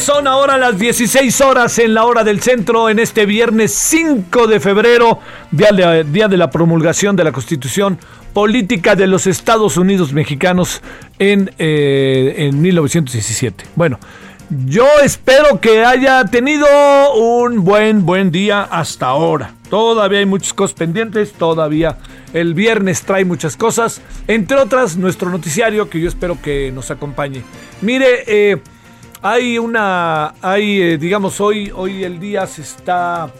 Son 0.00 0.26
ahora 0.26 0.56
las 0.56 0.78
16 0.78 1.40
horas 1.42 1.78
en 1.78 1.92
la 1.92 2.04
hora 2.06 2.24
del 2.24 2.40
centro 2.40 2.88
en 2.88 2.98
este 2.98 3.26
viernes 3.26 3.72
5 3.72 4.46
de 4.46 4.58
febrero, 4.58 5.18
día 5.50 6.28
de, 6.28 6.36
la 6.38 6.50
promulgación 6.50 7.16
de 7.16 7.24
la 7.24 7.32
Constitución 7.32 7.98
Política 8.32 8.96
de 8.96 9.06
los 9.06 9.26
Estados 9.26 9.76
Unidos 9.76 10.14
Mexicanos 10.14 10.80
en, 11.18 11.50
eh, 11.58 12.34
en 12.38 12.62
1917. 12.62 13.64
Bueno, 13.76 13.98
yo 14.66 14.86
espero 15.02 15.60
que 15.60 15.84
haya 15.84 16.24
tenido 16.24 16.66
un 17.14 17.62
buen, 17.62 18.06
buen 18.06 18.30
día 18.30 18.62
hasta 18.62 19.06
ahora. 19.06 19.52
Todavía 19.68 20.20
hay 20.20 20.26
muchas 20.26 20.54
cosas 20.54 20.74
pendientes, 20.74 21.32
todavía 21.32 21.98
el 22.32 22.54
viernes 22.54 23.02
trae 23.02 23.26
muchas 23.26 23.56
cosas, 23.56 24.00
entre 24.26 24.56
otras 24.56 24.96
nuestro 24.96 25.30
noticiario 25.30 25.90
que 25.90 26.00
yo 26.00 26.08
espero 26.08 26.38
que 26.40 26.72
nos 26.72 26.90
acompañe. 26.90 27.42
Mire, 27.82 28.24
eh, 28.26 28.62
hay 29.22 29.58
una, 29.58 30.34
hay, 30.40 30.80
eh, 30.82 30.98
digamos, 30.98 31.40
hoy, 31.40 31.70
hoy 31.74 32.04
el 32.04 32.18
día 32.18 32.46
se 32.46 32.62
está 32.62 33.30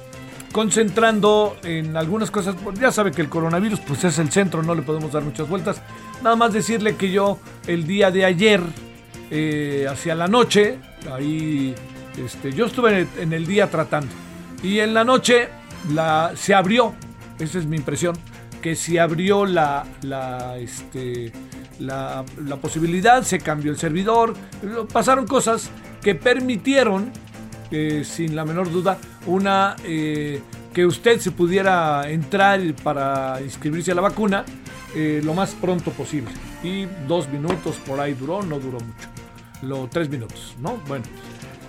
concentrando 0.53 1.57
en 1.63 1.97
algunas 1.97 2.31
cosas. 2.31 2.57
Ya 2.79 2.93
sabe 2.93 3.13
que 3.13 3.23
el 3.23 3.29
coronavirus 3.29 3.81
pues 3.81 4.05
es 4.05 4.19
el 4.19 4.31
centro, 4.31 4.63
no 4.63 4.75
le 4.75 4.83
podemos 4.83 5.13
dar 5.13 5.23
muchas 5.23 5.49
vueltas. 5.49 5.81
Nada 6.23 6.37
más 6.37 6.53
decirle 6.53 6.97
que 6.97 7.11
yo 7.11 7.39
el 7.67 7.87
día 7.87 8.11
de 8.11 8.25
ayer, 8.25 8.61
eh, 9.31 9.87
hacia 9.89 10.15
la 10.15 10.29
noche, 10.29 10.79
ahí, 11.11 11.75
este, 12.23 12.53
yo 12.53 12.67
estuve 12.67 13.07
en 13.19 13.33
el 13.33 13.47
día 13.47 13.71
tratando. 13.71 14.13
Y 14.63 14.81
en 14.81 14.93
la 14.93 15.05
noche 15.05 15.49
la, 15.95 16.33
se 16.35 16.55
abrió, 16.55 16.95
esa 17.39 17.59
es 17.59 17.65
mi 17.65 17.77
impresión, 17.77 18.17
que 18.61 18.75
se 18.75 19.01
abrió 19.01 19.47
la, 19.47 19.87
la, 20.03 20.59
este, 20.59 21.33
la, 21.81 22.25
posibilidad, 22.61 23.23
se 23.23 23.39
cambió 23.39 23.73
el 23.73 23.79
servidor, 23.79 24.35
pasaron 24.93 25.27
cosas 25.27 25.71
que 26.03 26.15
permitieron, 26.15 27.13
eh, 27.71 28.03
sin 28.05 28.37
la 28.37 28.45
menor 28.45 28.71
duda, 28.71 28.99
una 29.27 29.77
eh, 29.85 30.41
que 30.73 30.87
usted 30.87 31.19
se 31.21 31.31
pudiera 31.31 32.09
entrar 32.11 32.61
para 32.83 33.41
inscribirse 33.43 33.93
a 33.93 33.95
la 33.95 34.03
vacuna 34.03 34.45
eh, 34.95 35.21
lo 35.25 35.35
más 35.35 35.55
pronto 35.55 35.91
posible. 35.93 36.31
Y 36.63 36.87
dos 37.07 37.29
minutos 37.29 37.77
por 37.87 38.01
ahí 38.01 38.15
duró, 38.15 38.43
no 38.43 38.59
duró 38.59 38.79
mucho. 38.81 39.89
Tres 39.91 40.09
minutos, 40.09 40.55
¿no? 40.59 40.81
Bueno, 40.89 41.05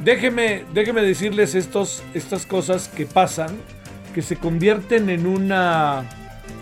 déjeme, 0.03 0.65
déjeme 0.73 1.01
decirles 1.01 1.55
estos, 1.55 2.03
estas 2.13 2.45
cosas 2.45 2.87
que 2.87 3.05
pasan, 3.05 3.57
que 4.13 4.21
se 4.21 4.37
convierten 4.37 5.09
en 5.09 5.27
una, 5.27 6.03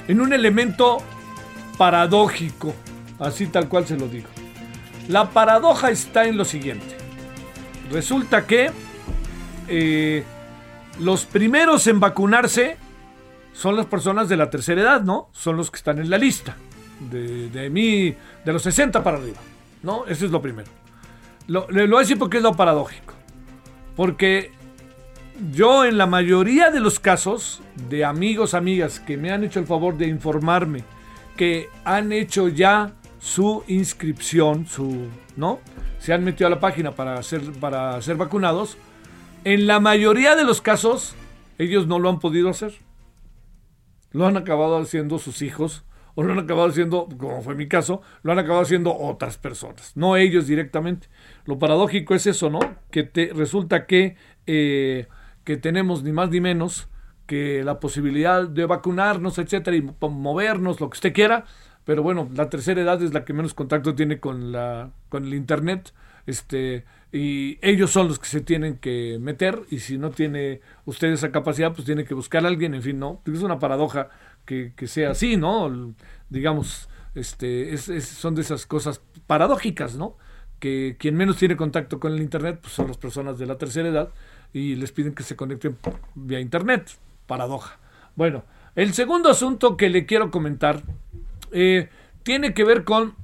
en 0.07 0.21
un 0.21 0.33
elemento 0.33 0.97
paradójico, 1.77 2.73
así 3.19 3.47
tal 3.47 3.67
cual 3.67 3.85
se 3.85 3.97
lo 3.97 4.07
digo. 4.07 4.27
La 5.07 5.29
paradoja 5.31 5.89
está 5.89 6.25
en 6.25 6.37
lo 6.37 6.45
siguiente. 6.45 6.95
Resulta 7.91 8.45
que 8.45 8.71
eh, 9.67 10.23
los 10.99 11.25
primeros 11.25 11.87
en 11.87 11.99
vacunarse 11.99 12.77
son 13.53 13.75
las 13.75 13.87
personas 13.87 14.29
de 14.29 14.37
la 14.37 14.49
tercera 14.49 14.81
edad, 14.81 15.01
¿no? 15.01 15.29
Son 15.33 15.57
los 15.57 15.71
que 15.71 15.77
están 15.77 15.99
en 15.99 16.09
la 16.09 16.17
lista. 16.17 16.55
De, 16.99 17.49
de 17.49 17.69
mí, 17.69 18.15
de 18.43 18.53
los 18.53 18.61
60 18.61 19.03
para 19.03 19.17
arriba, 19.17 19.39
¿no? 19.83 20.05
Eso 20.05 20.25
es 20.25 20.31
lo 20.31 20.41
primero. 20.41 20.69
Lo, 21.47 21.65
lo 21.69 21.87
voy 21.87 21.95
a 21.95 21.99
decir 21.99 22.19
porque 22.19 22.37
es 22.37 22.43
lo 22.43 22.53
paradójico. 22.53 23.13
Porque 23.95 24.51
yo 25.51 25.85
en 25.85 25.97
la 25.97 26.05
mayoría 26.05 26.69
de 26.69 26.79
los 26.79 26.99
casos 26.99 27.61
de 27.89 28.03
amigos, 28.03 28.53
amigas 28.53 28.99
que 28.99 29.17
me 29.17 29.31
han 29.31 29.43
hecho 29.43 29.59
el 29.59 29.65
favor 29.65 29.97
de 29.97 30.07
informarme 30.07 30.83
que 31.37 31.69
han 31.85 32.11
hecho 32.11 32.49
ya 32.49 32.91
su 33.19 33.63
inscripción, 33.67 34.65
su, 34.65 35.07
¿no? 35.35 35.59
Se 35.99 36.13
han 36.13 36.23
metido 36.23 36.47
a 36.47 36.49
la 36.49 36.59
página 36.59 36.91
para 36.91 37.21
ser, 37.21 37.41
para 37.59 38.01
ser 38.01 38.15
vacunados. 38.15 38.77
En 39.43 39.67
la 39.67 39.79
mayoría 39.79 40.35
de 40.35 40.45
los 40.45 40.61
casos, 40.61 41.15
ellos 41.57 41.87
no 41.87 41.99
lo 41.99 42.09
han 42.09 42.19
podido 42.19 42.49
hacer. 42.49 42.73
Lo 44.11 44.25
han 44.25 44.37
acabado 44.37 44.77
haciendo 44.77 45.19
sus 45.19 45.41
hijos, 45.41 45.83
o 46.15 46.23
lo 46.23 46.33
han 46.33 46.39
acabado 46.39 46.69
haciendo, 46.69 47.07
como 47.17 47.41
fue 47.41 47.55
mi 47.55 47.67
caso, 47.67 48.01
lo 48.23 48.31
han 48.31 48.39
acabado 48.39 48.61
haciendo 48.61 48.95
otras 48.97 49.37
personas, 49.37 49.95
no 49.95 50.17
ellos 50.17 50.47
directamente. 50.47 51.07
Lo 51.45 51.59
paradójico 51.59 52.15
es 52.15 52.25
eso, 52.25 52.49
¿no? 52.49 52.59
Que 52.91 53.03
te, 53.03 53.31
resulta 53.33 53.85
que, 53.85 54.15
eh, 54.47 55.07
que 55.43 55.57
tenemos 55.57 56.03
ni 56.03 56.11
más 56.11 56.29
ni 56.29 56.41
menos 56.41 56.89
que 57.27 57.63
la 57.63 57.79
posibilidad 57.79 58.47
de 58.47 58.65
vacunarnos, 58.65 59.37
etcétera, 59.37 59.77
y 59.77 59.87
movernos, 60.01 60.81
lo 60.81 60.89
que 60.89 60.95
usted 60.95 61.13
quiera, 61.13 61.45
pero 61.89 62.03
bueno, 62.03 62.29
la 62.35 62.51
tercera 62.51 62.79
edad 62.79 63.01
es 63.01 63.15
la 63.15 63.25
que 63.25 63.33
menos 63.33 63.55
contacto 63.55 63.95
tiene 63.95 64.19
con 64.19 64.51
la 64.51 64.91
con 65.09 65.25
el 65.25 65.33
internet, 65.33 65.91
este 66.27 66.85
y 67.11 67.57
ellos 67.63 67.89
son 67.89 68.09
los 68.09 68.19
que 68.19 68.27
se 68.27 68.41
tienen 68.41 68.77
que 68.77 69.17
meter 69.19 69.61
y 69.71 69.79
si 69.79 69.97
no 69.97 70.11
tiene 70.11 70.61
usted 70.85 71.07
esa 71.07 71.31
capacidad, 71.31 71.73
pues 71.73 71.85
tiene 71.85 72.05
que 72.05 72.13
buscar 72.13 72.45
a 72.45 72.47
alguien, 72.47 72.75
en 72.75 72.83
fin, 72.83 72.99
no, 72.99 73.23
es 73.25 73.41
una 73.41 73.57
paradoja 73.57 74.09
que, 74.45 74.73
que 74.75 74.85
sea 74.85 75.09
así, 75.09 75.35
¿no? 75.35 75.95
Digamos, 76.29 76.89
este 77.15 77.73
es, 77.73 77.89
es, 77.89 78.05
son 78.07 78.35
de 78.35 78.41
esas 78.41 78.67
cosas 78.67 79.01
paradójicas, 79.25 79.95
¿no? 79.95 80.15
Que 80.59 80.95
quien 80.99 81.15
menos 81.15 81.37
tiene 81.37 81.57
contacto 81.57 81.99
con 81.99 82.13
el 82.13 82.21
internet, 82.21 82.59
pues 82.61 82.71
son 82.71 82.85
las 82.85 82.97
personas 82.97 83.39
de 83.39 83.47
la 83.47 83.57
tercera 83.57 83.89
edad 83.89 84.09
y 84.53 84.75
les 84.75 84.91
piden 84.91 85.15
que 85.15 85.23
se 85.23 85.35
conecten 85.35 85.75
vía 86.13 86.39
internet, 86.39 86.87
paradoja. 87.25 87.79
Bueno, 88.15 88.43
el 88.75 88.93
segundo 88.93 89.31
asunto 89.31 89.75
que 89.75 89.89
le 89.89 90.05
quiero 90.05 90.29
comentar 90.29 90.83
eh, 91.51 91.89
tiene 92.23 92.53
que 92.53 92.63
ver 92.63 92.83
con 92.83 93.15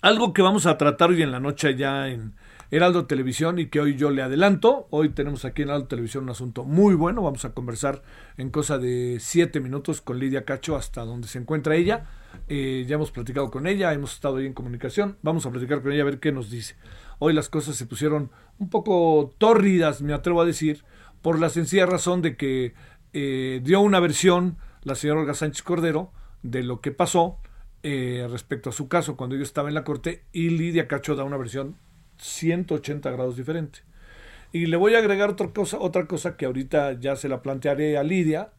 algo 0.00 0.32
que 0.32 0.42
vamos 0.42 0.66
a 0.66 0.76
tratar 0.78 1.10
hoy 1.10 1.22
en 1.22 1.30
la 1.30 1.40
noche 1.40 1.76
ya 1.76 2.08
en 2.08 2.34
Heraldo 2.72 3.06
Televisión 3.06 3.58
y 3.58 3.66
que 3.66 3.80
hoy 3.80 3.96
yo 3.96 4.10
le 4.10 4.22
adelanto. 4.22 4.86
Hoy 4.90 5.10
tenemos 5.10 5.44
aquí 5.44 5.62
en 5.62 5.68
Heraldo 5.68 5.88
Televisión 5.88 6.24
un 6.24 6.30
asunto 6.30 6.64
muy 6.64 6.94
bueno. 6.94 7.22
Vamos 7.22 7.44
a 7.44 7.52
conversar 7.52 8.02
en 8.38 8.50
cosa 8.50 8.78
de 8.78 9.18
siete 9.20 9.60
minutos 9.60 10.00
con 10.00 10.18
Lidia 10.18 10.44
Cacho 10.44 10.74
hasta 10.74 11.04
donde 11.04 11.28
se 11.28 11.38
encuentra 11.38 11.76
ella. 11.76 12.06
Eh, 12.48 12.84
ya 12.88 12.94
hemos 12.94 13.10
platicado 13.10 13.50
con 13.50 13.66
ella, 13.66 13.92
hemos 13.92 14.14
estado 14.14 14.38
ahí 14.38 14.46
en 14.46 14.54
comunicación. 14.54 15.18
Vamos 15.22 15.44
a 15.44 15.50
platicar 15.50 15.82
con 15.82 15.92
ella 15.92 16.02
a 16.02 16.06
ver 16.06 16.18
qué 16.18 16.32
nos 16.32 16.50
dice. 16.50 16.76
Hoy 17.18 17.34
las 17.34 17.48
cosas 17.48 17.76
se 17.76 17.86
pusieron 17.86 18.30
un 18.58 18.70
poco 18.70 19.34
tórridas, 19.38 20.00
me 20.00 20.14
atrevo 20.14 20.40
a 20.40 20.46
decir, 20.46 20.82
por 21.20 21.38
la 21.38 21.50
sencilla 21.50 21.86
razón 21.86 22.22
de 22.22 22.36
que 22.36 22.74
eh, 23.12 23.60
dio 23.62 23.80
una 23.80 24.00
versión 24.00 24.56
la 24.82 24.94
señora 24.94 25.20
Olga 25.20 25.34
Sánchez 25.34 25.62
Cordero 25.62 26.10
de 26.42 26.62
lo 26.62 26.80
que 26.80 26.92
pasó 26.92 27.38
eh, 27.82 28.26
respecto 28.30 28.70
a 28.70 28.72
su 28.72 28.88
caso 28.88 29.16
cuando 29.16 29.36
yo 29.36 29.42
estaba 29.42 29.68
en 29.68 29.74
la 29.74 29.84
corte 29.84 30.22
y 30.32 30.50
Lidia 30.50 30.86
Cacho 30.86 31.16
da 31.16 31.24
una 31.24 31.36
versión 31.36 31.76
180 32.18 33.10
grados 33.10 33.36
diferente. 33.36 33.80
Y 34.52 34.66
le 34.66 34.76
voy 34.76 34.94
a 34.94 34.98
agregar 34.98 35.30
otra 35.30 35.48
cosa, 35.48 35.78
otra 35.80 36.06
cosa 36.06 36.36
que 36.36 36.46
ahorita 36.46 36.92
ya 37.00 37.16
se 37.16 37.28
la 37.28 37.42
plantearé 37.42 37.96
a 37.96 38.02
Lidia, 38.02 38.50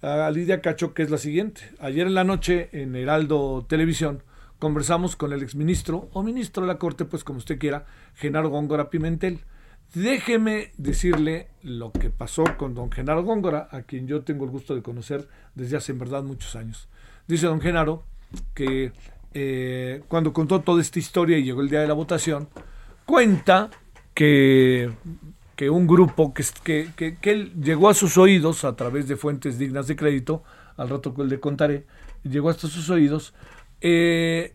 a 0.00 0.30
Lidia 0.30 0.60
Cacho, 0.60 0.94
que 0.94 1.02
es 1.02 1.10
la 1.10 1.18
siguiente. 1.18 1.62
Ayer 1.80 2.06
en 2.06 2.14
la 2.14 2.24
noche 2.24 2.70
en 2.72 2.94
Heraldo 2.94 3.66
Televisión 3.68 4.22
conversamos 4.58 5.16
con 5.16 5.32
el 5.32 5.42
exministro 5.42 6.08
o 6.12 6.22
ministro 6.22 6.62
de 6.62 6.68
la 6.68 6.78
Corte, 6.78 7.04
pues 7.04 7.24
como 7.24 7.38
usted 7.38 7.58
quiera, 7.58 7.86
Genaro 8.14 8.48
Góngora 8.48 8.90
Pimentel. 8.90 9.40
Déjeme 9.94 10.70
decirle 10.78 11.48
lo 11.62 11.90
que 11.90 12.10
pasó 12.10 12.44
con 12.56 12.74
don 12.74 12.92
Genaro 12.92 13.24
Góngora, 13.24 13.68
a 13.72 13.82
quien 13.82 14.06
yo 14.06 14.22
tengo 14.22 14.44
el 14.44 14.50
gusto 14.52 14.76
de 14.76 14.82
conocer 14.82 15.26
desde 15.56 15.76
hace 15.76 15.90
en 15.92 15.98
verdad 15.98 16.22
muchos 16.22 16.54
años. 16.54 16.88
Dice 17.30 17.46
don 17.46 17.60
Genaro 17.60 18.02
que 18.54 18.90
eh, 19.34 20.02
cuando 20.08 20.32
contó 20.32 20.62
toda 20.62 20.80
esta 20.82 20.98
historia 20.98 21.38
y 21.38 21.44
llegó 21.44 21.60
el 21.60 21.70
día 21.70 21.80
de 21.80 21.86
la 21.86 21.94
votación, 21.94 22.48
cuenta 23.06 23.70
que, 24.14 24.90
que 25.54 25.70
un 25.70 25.86
grupo 25.86 26.34
que, 26.34 26.44
que, 26.96 27.16
que, 27.20 27.30
él 27.30 27.52
llegó 27.62 27.88
a 27.88 27.94
sus 27.94 28.18
oídos 28.18 28.64
a 28.64 28.74
través 28.74 29.06
de 29.06 29.14
fuentes 29.14 29.58
dignas 29.60 29.86
de 29.86 29.94
crédito, 29.94 30.42
al 30.76 30.88
rato 30.88 31.14
que 31.14 31.22
le 31.22 31.38
contaré, 31.38 31.86
llegó 32.24 32.50
hasta 32.50 32.66
sus 32.66 32.90
oídos, 32.90 33.32
eh, 33.80 34.52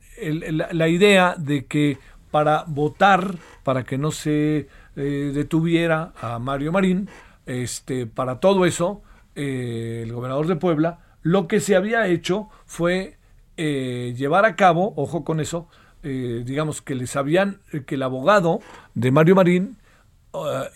la, 0.51 0.87
idea 0.89 1.35
de 1.37 1.67
que 1.67 1.97
para 2.29 2.65
votar, 2.67 3.35
para 3.63 3.85
que 3.85 3.97
no 3.97 4.11
se 4.11 4.67
eh, 4.97 5.31
detuviera 5.33 6.11
a 6.19 6.39
Mario 6.39 6.73
Marín, 6.73 7.07
este, 7.45 8.05
para 8.05 8.41
todo 8.41 8.65
eso, 8.65 9.01
el 9.33 10.11
gobernador 10.11 10.47
de 10.47 10.57
Puebla, 10.57 11.04
lo 11.25 11.47
que 11.47 11.59
se 11.59 11.75
había 11.75 12.05
hecho 12.05 12.49
fue 12.67 13.17
llevar 13.57 14.45
a 14.45 14.55
cabo, 14.55 14.93
ojo 14.95 15.23
con 15.23 15.39
eso, 15.39 15.67
digamos 16.03 16.83
que 16.83 16.93
les 16.93 17.15
habían, 17.15 17.61
que 17.87 17.95
el 17.95 18.03
abogado 18.03 18.59
de 18.93 19.09
Mario 19.09 19.33
Marín 19.33 19.77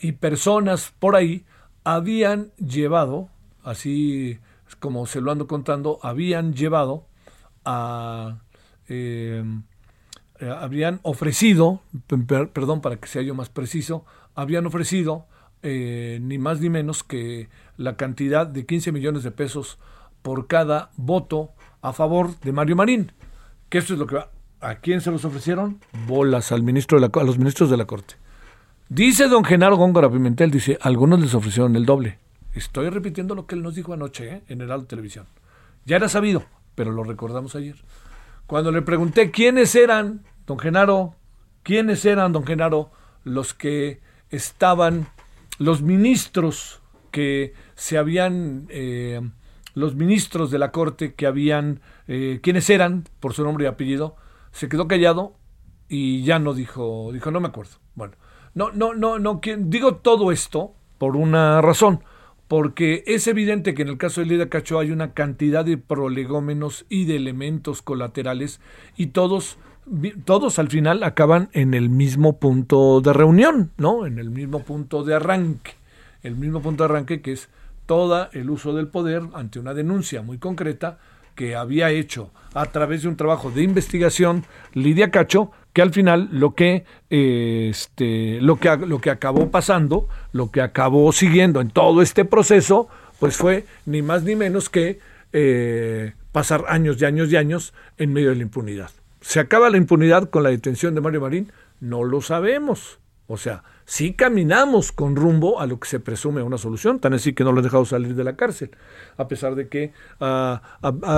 y 0.01 0.13
personas 0.13 0.91
por 0.97 1.15
ahí 1.15 1.45
habían 1.83 2.51
llevado, 2.55 3.29
así 3.63 4.39
como 4.79 5.05
se 5.05 5.21
lo 5.21 5.31
ando 5.31 5.45
contando, 5.45 5.99
habían 6.01 6.55
llevado 6.55 7.05
eh, 8.87 9.43
habían 10.39 11.01
ofrecido, 11.03 11.81
perdón 12.07 12.79
para 12.79 12.95
que 12.95 13.09
sea 13.09 13.21
yo 13.21 13.35
más 13.35 13.49
preciso, 13.49 14.05
habían 14.35 14.65
ofrecido 14.65 15.25
eh, 15.63 16.19
ni 16.21 16.37
más 16.37 16.61
ni 16.61 16.69
menos 16.69 17.03
que 17.03 17.49
la 17.75 17.97
cantidad 17.97 18.47
de 18.47 18.65
15 18.65 18.93
millones 18.93 19.23
de 19.23 19.31
pesos 19.31 19.79
por 20.21 20.48
cada 20.48 20.92
voto 20.95 21.51
a 21.81 21.94
favor 21.94 22.39
de 22.39 22.51
Mario 22.51 22.75
Marín. 22.75 23.12
Que 23.69 23.77
esto 23.77 23.94
es 23.94 24.00
lo 24.00 24.07
que 24.07 24.16
va. 24.16 24.31
¿A 24.62 24.75
quién 24.75 25.00
se 25.01 25.12
los 25.12 25.24
ofrecieron? 25.24 25.80
Bolas 26.06 26.51
al 26.51 26.63
ministro 26.63 27.00
de 27.00 27.07
la, 27.07 27.21
a 27.21 27.24
los 27.24 27.38
ministros 27.38 27.69
de 27.69 27.77
la 27.77 27.86
Corte. 27.86 28.16
Dice 28.89 29.27
don 29.27 29.45
Genaro 29.45 29.77
Góngora 29.77 30.10
Pimentel, 30.10 30.51
dice, 30.51 30.77
algunos 30.81 31.19
les 31.19 31.33
ofrecieron 31.33 31.75
el 31.75 31.86
doble. 31.86 32.18
Estoy 32.54 32.89
repitiendo 32.89 33.36
lo 33.36 33.45
que 33.45 33.56
él 33.56 33.62
nos 33.62 33.75
dijo 33.75 33.94
anoche 33.94 34.27
¿eh? 34.30 34.44
en 34.48 34.62
Heraldo 34.62 34.88
Televisión. 34.88 35.27
Ya 35.86 35.98
era 35.98 36.10
sabido, 36.10 36.44
pero 36.75 36.92
lo 36.92 37.04
recordamos 37.04 37.56
ayer. 37.56 37.75
Cuando 38.48 38.71
le 38.71 38.81
pregunté 38.81 39.30
quiénes 39.30 39.75
eran, 39.75 40.24
don 40.48 40.57
Genaro, 40.57 41.13
quiénes 41.62 42.04
eran, 42.04 42.33
don 42.33 42.45
Genaro, 42.45 42.92
los 43.24 43.54
que 43.54 44.01
estaban, 44.31 45.07
los 45.60 45.83
ministros 45.83 46.81
que 47.12 47.54
se 47.75 47.98
habían, 47.98 48.66
eh, 48.69 49.21
los 49.74 49.95
ministros 49.95 50.51
de 50.51 50.60
la 50.60 50.71
corte 50.71 51.13
que 51.13 51.27
habían, 51.27 51.81
eh, 52.07 52.39
quiénes 52.42 52.69
eran, 52.69 53.06
por 53.19 53.33
su 53.33 53.44
nombre 53.44 53.66
y 53.66 53.68
apellido, 53.68 54.16
se 54.51 54.69
quedó 54.69 54.88
callado 54.88 55.36
y 55.88 56.24
ya 56.24 56.39
no 56.39 56.54
dijo, 56.54 57.12
dijo, 57.13 57.31
no 57.31 57.39
me 57.39 57.48
acuerdo. 57.48 57.77
Bueno, 57.95 58.16
no, 58.54 58.71
no, 58.71 58.94
no, 58.94 59.19
no, 59.19 59.42
digo 59.60 59.95
todo 59.95 60.31
esto 60.31 60.74
por 60.98 61.16
una 61.16 61.62
razón 61.62 62.04
porque 62.50 63.04
es 63.06 63.27
evidente 63.27 63.75
que 63.75 63.83
en 63.83 63.89
el 63.89 64.00
caso 64.00 64.21
de 64.21 64.27
Lida 64.27 64.50
Cacho 64.50 64.80
hay 64.80 64.89
una 64.89 65.13
cantidad 65.13 65.63
de 65.63 65.77
prolegómenos 65.77 66.83
y 66.89 67.06
de 67.06 67.16
elementos 67.16 67.83
colaterales 67.83 68.60
y 68.98 69.07
todos 69.07 69.60
todos 70.25 70.57
al 70.57 70.69
final 70.69 71.04
acaban 71.04 71.50
en 71.54 71.75
el 71.75 71.89
mismo 71.89 72.39
punto 72.39 73.01
de 73.01 73.13
reunión, 73.13 73.71
¿no? 73.77 74.06
En 74.07 74.18
el 74.18 74.31
mismo 74.31 74.63
punto 74.63 75.04
de 75.04 75.16
arranque. 75.16 75.74
El 76.24 76.36
mismo 76.36 76.62
punto 76.62 76.83
de 76.83 76.89
arranque 76.89 77.21
que 77.21 77.33
es 77.33 77.50
todo 77.89 78.30
el 78.33 78.51
uso 78.51 78.75
del 78.75 78.88
poder 78.88 79.24
ante 79.33 79.57
una 79.57 79.74
denuncia 79.74 80.21
muy 80.21 80.38
concreta 80.38 81.00
que 81.33 81.56
había 81.56 81.89
hecho 81.89 82.30
a 82.53 82.68
través 82.68 83.01
de 83.01 83.07
un 83.07 83.15
trabajo 83.15 83.50
de 83.50 83.63
investigación 83.63 84.45
Lidia 84.75 85.09
Cacho, 85.09 85.50
que 85.74 85.81
al 85.81 85.91
final 85.91 86.30
lo 86.31 86.53
que, 86.53 86.86
este, 87.09 88.41
lo 88.41 88.57
que, 88.57 88.77
lo 88.77 89.01
que 89.01 89.09
acabó 89.09 89.50
pasando, 89.50 90.07
lo 90.33 90.51
que 90.51 90.62
acabó 90.62 91.12
siguiendo 91.12 91.62
en 91.62 91.71
todo 91.71 92.03
este 92.03 92.25
proceso, 92.25 92.89
pues 93.19 93.38
fue 93.38 93.65
ni 93.88 94.03
más 94.03 94.21
ni 94.21 94.35
menos 94.35 94.69
que 94.69 95.00
eh, 95.33 96.13
pasar 96.31 96.65
años 96.68 97.01
y 97.01 97.06
años 97.06 97.31
y 97.31 97.38
años 97.38 97.74
en 97.97 98.13
medio 98.13 98.30
de 98.30 98.35
la 98.35 98.44
impunidad. 98.44 98.92
¿Se 99.21 99.39
acaba 99.39 99.71
la 99.71 99.77
impunidad 99.77 100.30
con 100.30 100.44
la 100.44 100.51
detención 100.51 100.94
de 100.94 101.01
Mario 101.01 101.21
Marín? 101.21 101.51
No 101.80 102.03
lo 102.03 102.21
sabemos. 102.21 103.00
O 103.25 103.38
sea, 103.38 103.63
sí 103.89 104.13
caminamos 104.13 104.91
con 104.91 105.15
rumbo 105.15 105.59
a 105.59 105.65
lo 105.65 105.80
que 105.80 105.89
se 105.89 106.00
presume 106.00 106.44
una 106.44 106.59
solución, 106.59 107.00
tan 107.00 107.15
así 107.15 107.33
que 107.33 107.44
no 107.44 107.51
lo 107.51 107.57
han 107.57 107.63
dejado 107.63 107.86
salir 107.86 108.13
de 108.13 108.24
la 108.24 108.36
cárcel, 108.36 108.69
a 109.18 109.27
pesar 109.27 109.56
de 109.56 109.68
que 109.68 109.94
ha, 110.19 110.62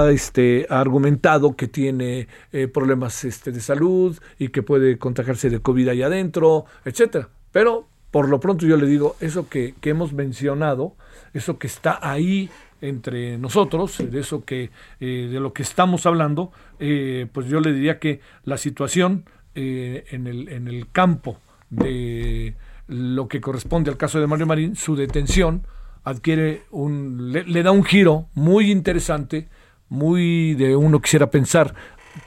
este, 0.09 0.67
ha 0.69 0.79
argumentado 0.79 1.57
que 1.57 1.67
tiene 1.67 2.29
eh, 2.53 2.69
problemas 2.69 3.25
este, 3.25 3.51
de 3.51 3.59
salud 3.59 4.17
y 4.39 4.47
que 4.47 4.63
puede 4.63 4.97
contagiarse 4.97 5.49
de 5.49 5.59
COVID 5.59 5.89
ahí 5.89 6.01
adentro, 6.01 6.63
etcétera. 6.85 7.27
Pero 7.51 7.89
por 8.09 8.29
lo 8.29 8.39
pronto 8.39 8.65
yo 8.65 8.77
le 8.77 8.87
digo, 8.87 9.17
eso 9.19 9.49
que, 9.49 9.73
hemos 9.81 10.13
mencionado, 10.13 10.95
eso 11.33 11.59
que 11.59 11.67
está 11.67 11.99
ahí 12.01 12.49
entre 12.79 13.37
nosotros, 13.37 13.97
de 13.97 14.17
eso 14.17 14.45
que, 14.45 14.69
eh, 15.01 15.27
de 15.29 15.39
lo 15.41 15.51
que 15.51 15.63
estamos 15.63 16.05
hablando, 16.05 16.53
eh, 16.79 17.27
pues 17.33 17.47
yo 17.47 17.59
le 17.59 17.73
diría 17.73 17.99
que 17.99 18.21
la 18.45 18.55
situación 18.55 19.25
en, 19.55 20.27
el, 20.27 20.47
en 20.47 20.69
el 20.69 20.89
campo, 20.89 21.37
de 21.71 22.55
lo 22.87 23.27
que 23.27 23.41
corresponde 23.41 23.89
al 23.89 23.97
caso 23.97 24.19
de 24.19 24.27
Mario 24.27 24.45
Marín, 24.45 24.75
su 24.75 24.95
detención 24.95 25.65
adquiere 26.03 26.63
un, 26.71 27.31
le, 27.31 27.63
da 27.63 27.71
un 27.71 27.83
giro 27.83 28.27
muy 28.33 28.69
interesante, 28.69 29.49
muy 29.89 30.53
de 30.55 30.75
uno 30.75 31.01
quisiera 31.01 31.31
pensar, 31.31 31.73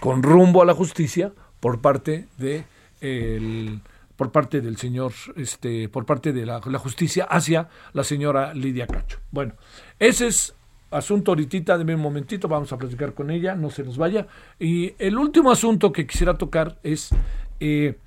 con 0.00 0.22
rumbo 0.22 0.62
a 0.62 0.64
la 0.64 0.74
justicia 0.74 1.32
por 1.60 1.80
parte 1.80 2.26
de 2.38 2.64
el, 3.00 3.80
por 4.16 4.32
parte 4.32 4.60
del 4.60 4.76
señor, 4.76 5.12
este, 5.36 5.88
por 5.88 6.06
parte 6.06 6.32
de 6.32 6.46
la, 6.46 6.60
justicia 6.78 7.24
hacia 7.24 7.68
la 7.92 8.04
señora 8.04 8.54
Lidia 8.54 8.86
Cacho. 8.86 9.18
Bueno, 9.30 9.54
ese 9.98 10.28
es 10.28 10.54
asunto 10.90 11.32
ahorita, 11.32 11.76
de 11.76 11.94
un 11.94 12.00
momentito, 12.00 12.48
vamos 12.48 12.72
a 12.72 12.78
platicar 12.78 13.12
con 13.12 13.30
ella, 13.30 13.54
no 13.56 13.70
se 13.70 13.82
nos 13.82 13.98
vaya. 13.98 14.26
Y 14.58 14.94
el 14.98 15.18
último 15.18 15.50
asunto 15.50 15.92
que 15.92 16.06
quisiera 16.06 16.38
tocar 16.38 16.78
es 16.82 17.10
eh, 17.60 17.98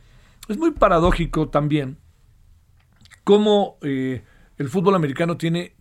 es 0.48 0.58
muy 0.58 0.72
paradójico 0.72 1.50
también 1.50 1.98
cómo 3.28 3.78
eh, 3.82 4.24
el 4.58 4.70
fútbol 4.70 4.96
americano 4.96 5.36
tiene 5.36 5.76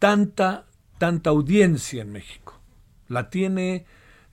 tanta, 0.00 0.66
tanta 0.98 1.30
audiencia 1.30 2.02
en 2.02 2.10
México. 2.10 2.58
La 3.06 3.30
tiene, 3.30 3.86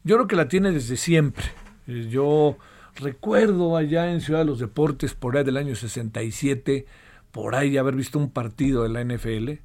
yo 0.03 0.15
creo 0.15 0.27
que 0.27 0.35
la 0.35 0.47
tiene 0.47 0.71
desde 0.71 0.97
siempre. 0.97 1.45
Eh, 1.85 2.07
yo 2.09 2.57
recuerdo 2.95 3.77
allá 3.77 4.11
en 4.11 4.19
Ciudad 4.19 4.39
de 4.39 4.45
los 4.45 4.57
Deportes, 4.57 5.13
por 5.13 5.37
ahí 5.37 5.43
del 5.43 5.57
año 5.57 5.75
67, 5.75 6.87
por 7.31 7.53
ahí 7.53 7.77
haber 7.77 7.95
visto 7.95 8.17
un 8.17 8.31
partido 8.31 8.81
de 8.81 8.89
la 8.89 9.03
NFL. 9.03 9.61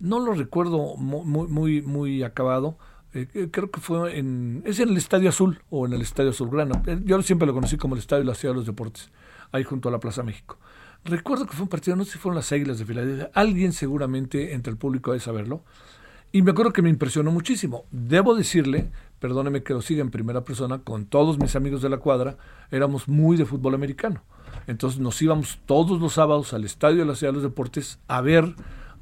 No 0.00 0.18
lo 0.18 0.34
recuerdo 0.34 0.96
muy, 0.96 1.46
muy, 1.46 1.82
muy 1.82 2.24
acabado. 2.24 2.78
Eh, 3.14 3.48
creo 3.52 3.70
que 3.70 3.80
fue 3.80 4.18
en, 4.18 4.64
es 4.66 4.80
en 4.80 4.88
el 4.88 4.96
Estadio 4.96 5.28
Azul 5.28 5.60
o 5.70 5.86
en 5.86 5.92
el 5.92 6.02
Estadio 6.02 6.30
Azulgrana. 6.30 6.82
Yo 7.04 7.22
siempre 7.22 7.46
lo 7.46 7.54
conocí 7.54 7.76
como 7.76 7.94
el 7.94 8.00
Estadio 8.00 8.24
de 8.24 8.28
la 8.30 8.34
Ciudad 8.34 8.54
de 8.54 8.58
los 8.58 8.66
Deportes 8.66 9.08
ahí 9.52 9.64
junto 9.64 9.88
a 9.88 9.92
la 9.92 10.00
Plaza 10.00 10.22
México. 10.22 10.58
Recuerdo 11.04 11.46
que 11.46 11.52
fue 11.52 11.62
un 11.62 11.68
partido, 11.68 11.96
no 11.96 12.04
sé 12.04 12.12
si 12.12 12.18
fueron 12.18 12.36
las 12.36 12.52
Águilas 12.52 12.78
de 12.78 12.84
Filadelfia, 12.84 13.30
alguien 13.34 13.72
seguramente 13.72 14.52
entre 14.52 14.70
el 14.70 14.76
público 14.76 15.10
ha 15.10 15.14
de 15.14 15.20
saberlo, 15.20 15.62
y 16.32 16.42
me 16.42 16.52
acuerdo 16.52 16.72
que 16.72 16.82
me 16.82 16.90
impresionó 16.90 17.32
muchísimo. 17.32 17.86
Debo 17.90 18.34
decirle, 18.34 18.90
perdóneme 19.18 19.62
que 19.62 19.72
lo 19.72 19.82
siga 19.82 20.02
en 20.02 20.10
primera 20.10 20.44
persona, 20.44 20.78
con 20.78 21.06
todos 21.06 21.38
mis 21.38 21.56
amigos 21.56 21.82
de 21.82 21.88
la 21.88 21.96
cuadra, 21.96 22.36
éramos 22.70 23.08
muy 23.08 23.36
de 23.36 23.46
fútbol 23.46 23.74
americano. 23.74 24.22
Entonces 24.66 25.00
nos 25.00 25.20
íbamos 25.22 25.58
todos 25.66 26.00
los 26.00 26.12
sábados 26.12 26.52
al 26.52 26.64
Estadio 26.64 26.98
de 26.98 27.06
la 27.06 27.14
Ciudad 27.14 27.32
de 27.32 27.40
los 27.40 27.42
Deportes 27.42 27.98
a 28.06 28.20
ver 28.20 28.54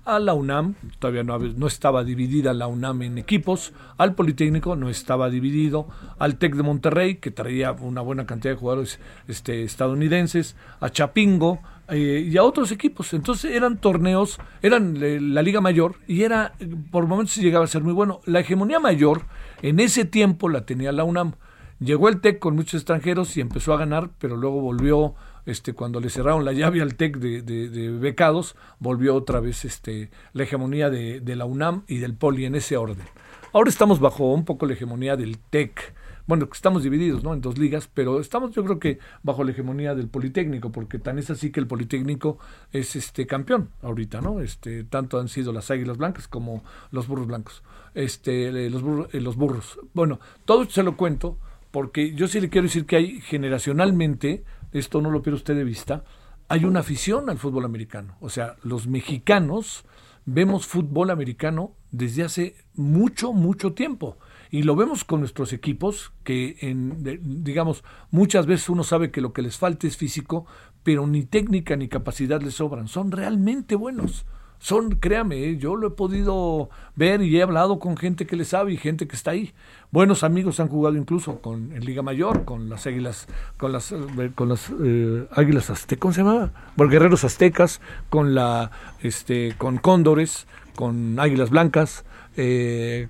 a 0.08 0.18
la 0.18 0.32
UNAM, 0.32 0.74
todavía 0.98 1.22
no, 1.22 1.66
estaba 1.66 2.02
dividida 2.02 2.54
la 2.54 2.66
UNAM 2.66 3.02
en 3.02 3.18
equipos, 3.18 3.74
al 3.98 4.14
Politécnico 4.14 4.74
no 4.74 4.88
estaba 4.88 5.28
dividido, 5.28 5.86
al 6.18 6.36
TEC 6.36 6.54
de 6.54 6.62
Monterrey, 6.62 7.16
que 7.16 7.30
traía 7.30 7.72
una 7.72 8.00
buena 8.00 8.24
cantidad 8.24 8.54
de 8.54 8.58
jugadores 8.58 9.00
este, 9.28 9.64
estadounidenses, 9.64 10.56
a 10.80 10.88
Chapingo 10.88 11.60
eh, 11.88 12.26
y 12.26 12.36
a 12.38 12.42
otros 12.42 12.72
equipos. 12.72 13.12
Entonces 13.12 13.52
eran 13.52 13.76
torneos, 13.82 14.38
eran 14.62 15.34
la 15.34 15.42
Liga 15.42 15.60
Mayor 15.60 15.96
y 16.06 16.22
era, 16.22 16.54
por 16.90 17.06
momentos 17.06 17.36
llegaba 17.36 17.66
a 17.66 17.68
ser 17.68 17.82
muy 17.82 17.92
bueno. 17.92 18.20
La 18.24 18.40
hegemonía 18.40 18.80
mayor 18.80 19.26
en 19.60 19.78
ese 19.78 20.06
tiempo 20.06 20.48
la 20.48 20.64
tenía 20.64 20.90
la 20.90 21.04
UNAM. 21.04 21.34
Llegó 21.80 22.08
el 22.08 22.20
TEC 22.22 22.38
con 22.38 22.56
muchos 22.56 22.80
extranjeros 22.80 23.36
y 23.36 23.42
empezó 23.42 23.74
a 23.74 23.78
ganar, 23.78 24.10
pero 24.18 24.36
luego 24.36 24.60
volvió 24.62 25.14
este, 25.49 25.73
cuando 25.73 25.99
le 25.99 26.11
cerraron 26.11 26.45
la 26.45 26.52
llave 26.52 26.83
al 26.83 26.95
TEC 26.95 27.17
de, 27.17 27.90
becados, 27.99 28.55
volvió 28.78 29.14
otra 29.14 29.40
vez 29.40 29.64
este, 29.64 30.11
la 30.35 30.43
hegemonía 30.43 30.90
de, 30.90 31.37
la 31.37 31.47
UNAM 31.47 31.85
y 31.88 31.99
del 31.99 32.14
Poli 32.14 32.45
en 32.45 32.55
ese 32.55 32.76
orden. 32.76 33.07
Ahora 33.55 33.71
estamos 33.71 33.99
bajo 33.99 34.31
un 34.35 34.45
poco 34.45 34.67
la 34.67 34.75
hegemonía 34.75 35.17
del 35.17 35.38
TEC. 35.38 35.95
Bueno, 36.26 36.47
estamos 36.52 36.83
divididos 36.83 37.25
¿no? 37.25 37.33
en 37.33 37.40
dos 37.40 37.57
ligas, 37.57 37.88
pero 37.93 38.21
estamos 38.21 38.50
yo 38.50 38.62
creo 38.62 38.78
que 38.78 38.99
bajo 39.23 39.43
la 39.43 39.52
hegemonía 39.52 39.95
del 39.95 40.09
Politécnico, 40.09 40.71
porque 40.71 40.99
tan 40.99 41.19
es 41.19 41.31
así 41.31 41.50
que 41.50 41.61
el 41.61 41.67
Politécnico 41.67 42.38
es 42.71 42.95
este 42.95 43.26
campeón 43.26 43.71
ahorita, 43.81 44.21
¿no? 44.21 44.43
Este, 44.43 44.85
tanto 44.85 45.19
han 45.19 45.28
sido 45.28 45.55
las 45.55 45.71
águilas 45.71 45.97
blancas 45.97 46.28
como 46.28 46.62
los 46.90 47.09
burros 47.09 47.26
blancos. 47.26 47.62
Este, 47.95 48.69
los, 48.69 48.83
burros, 48.83 49.09
eh, 49.14 49.21
los 49.23 49.37
burros. 49.37 49.81
Bueno, 49.95 50.21
todo 50.45 50.64
esto 50.64 50.75
se 50.75 50.83
lo 50.83 50.99
cuento 50.99 51.38
porque 51.71 52.14
yo 52.14 52.28
sí 52.28 52.40
le 52.40 52.49
quiero 52.49 52.67
decir 52.67 52.87
que 52.87 52.97
hay 52.97 53.21
generacionalmente, 53.21 54.45
esto 54.72 55.00
no 55.00 55.10
lo 55.10 55.22
pierde 55.22 55.37
usted 55.37 55.56
de 55.56 55.64
vista, 55.64 56.04
hay 56.48 56.64
una 56.64 56.80
afición 56.80 57.28
al 57.30 57.38
fútbol 57.38 57.64
americano. 57.64 58.16
O 58.20 58.30
sea, 58.30 58.56
los 58.62 58.87
mexicanos 58.87 59.84
vemos 60.25 60.66
fútbol 60.66 61.10
americano 61.10 61.75
desde 61.90 62.25
hace 62.25 62.56
mucho, 62.75 63.32
mucho 63.32 63.72
tiempo. 63.72 64.18
Y 64.50 64.62
lo 64.62 64.76
vemos 64.76 65.04
con 65.04 65.20
nuestros 65.20 65.52
equipos, 65.52 66.12
que 66.25 66.56
en, 66.60 67.02
digamos, 67.44 67.84
muchas 68.10 68.46
veces 68.46 68.70
uno 68.70 68.82
sabe 68.82 69.10
que 69.10 69.20
lo 69.20 69.34
que 69.34 69.42
les 69.42 69.58
falta 69.58 69.87
es 69.87 69.96
físico, 69.96 70.46
pero 70.82 71.06
ni 71.06 71.25
técnica 71.25 71.76
ni 71.76 71.88
capacidad 71.88 72.40
les 72.40 72.54
sobran. 72.54 72.88
Son 72.88 73.12
realmente 73.12 73.75
buenos 73.75 74.25
son, 74.58 74.96
créame, 74.96 75.44
¿eh? 75.44 75.56
yo 75.56 75.76
lo 75.76 75.88
he 75.88 75.90
podido 75.90 76.68
ver 76.96 77.22
y 77.22 77.36
he 77.36 77.42
hablado 77.42 77.78
con 77.78 77.96
gente 77.96 78.26
que 78.26 78.36
le 78.36 78.44
sabe 78.44 78.72
y 78.72 78.76
gente 78.76 79.06
que 79.06 79.16
está 79.16 79.30
ahí. 79.30 79.52
Buenos 79.90 80.24
amigos 80.24 80.60
han 80.60 80.68
jugado 80.68 80.96
incluso 80.96 81.40
con 81.40 81.72
en 81.72 81.84
Liga 81.84 82.02
Mayor, 82.02 82.44
con 82.44 82.68
las 82.68 82.86
águilas, 82.86 83.26
con 83.56 83.72
las, 83.72 83.92
eh, 83.92 84.30
con 84.34 84.48
las 84.48 84.70
eh, 84.82 85.26
águilas 85.32 85.70
aztecas, 85.70 86.00
¿cómo 86.00 86.14
se 86.14 86.22
llama? 86.22 86.52
Bueno, 86.76 86.92
guerreros 86.92 87.24
aztecas, 87.24 87.80
con 88.10 88.34
la, 88.34 88.70
este, 89.00 89.54
con 89.56 89.78
cóndores, 89.78 90.46
con 90.74 91.18
águilas 91.18 91.50
blancas, 91.50 92.04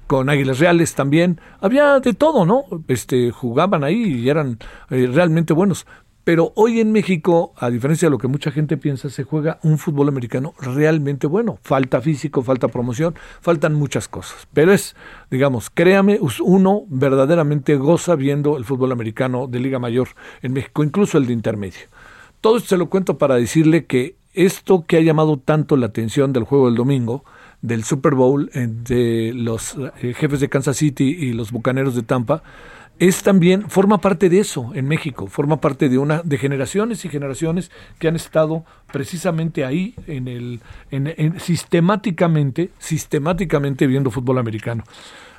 con 0.06 0.30
águilas 0.30 0.58
reales 0.58 0.94
también. 0.94 1.38
Había 1.60 2.00
de 2.00 2.14
todo, 2.14 2.46
¿no? 2.46 2.64
Este, 2.88 3.30
jugaban 3.30 3.84
ahí 3.84 4.20
y 4.20 4.30
eran 4.30 4.58
realmente 4.88 5.52
buenos. 5.52 5.86
Pero 6.28 6.52
hoy 6.56 6.78
en 6.78 6.92
México, 6.92 7.54
a 7.56 7.70
diferencia 7.70 8.04
de 8.04 8.10
lo 8.10 8.18
que 8.18 8.28
mucha 8.28 8.50
gente 8.50 8.76
piensa, 8.76 9.08
se 9.08 9.24
juega 9.24 9.58
un 9.62 9.78
fútbol 9.78 10.08
americano 10.08 10.52
realmente 10.60 11.26
bueno. 11.26 11.58
Falta 11.62 12.02
físico, 12.02 12.42
falta 12.42 12.68
promoción, 12.68 13.14
faltan 13.40 13.72
muchas 13.72 14.08
cosas. 14.08 14.46
Pero 14.52 14.74
es, 14.74 14.94
digamos, 15.30 15.70
créame, 15.70 16.20
uno 16.42 16.82
verdaderamente 16.88 17.76
goza 17.76 18.14
viendo 18.14 18.58
el 18.58 18.66
fútbol 18.66 18.92
americano 18.92 19.46
de 19.46 19.58
Liga 19.58 19.78
Mayor 19.78 20.08
en 20.42 20.52
México, 20.52 20.84
incluso 20.84 21.16
el 21.16 21.24
de 21.24 21.32
intermedio. 21.32 21.86
Todo 22.42 22.58
esto 22.58 22.68
se 22.68 22.76
lo 22.76 22.90
cuento 22.90 23.16
para 23.16 23.36
decirle 23.36 23.86
que 23.86 24.16
esto 24.34 24.84
que 24.86 24.98
ha 24.98 25.00
llamado 25.00 25.38
tanto 25.38 25.78
la 25.78 25.86
atención 25.86 26.34
del 26.34 26.44
juego 26.44 26.66
del 26.66 26.74
domingo, 26.74 27.24
del 27.62 27.84
Super 27.84 28.14
Bowl 28.14 28.50
de 28.52 29.32
los 29.34 29.78
eh, 30.02 30.12
jefes 30.12 30.40
de 30.40 30.50
Kansas 30.50 30.76
City 30.76 31.04
y 31.04 31.32
los 31.32 31.52
Bucaneros 31.52 31.94
de 31.94 32.02
Tampa, 32.02 32.42
es 32.98 33.22
también, 33.22 33.68
forma 33.68 33.98
parte 33.98 34.28
de 34.28 34.40
eso 34.40 34.72
en 34.74 34.88
México, 34.88 35.28
forma 35.28 35.60
parte 35.60 35.88
de 35.88 35.98
una, 35.98 36.22
de 36.22 36.36
generaciones 36.38 37.04
y 37.04 37.08
generaciones 37.08 37.70
que 37.98 38.08
han 38.08 38.16
estado 38.16 38.64
precisamente 38.92 39.64
ahí 39.64 39.94
en 40.06 40.26
el, 40.26 40.60
en, 40.90 41.38
sistemáticamente, 41.38 42.70
sistemáticamente 42.78 43.86
viendo 43.86 44.10
fútbol 44.10 44.38
americano. 44.38 44.84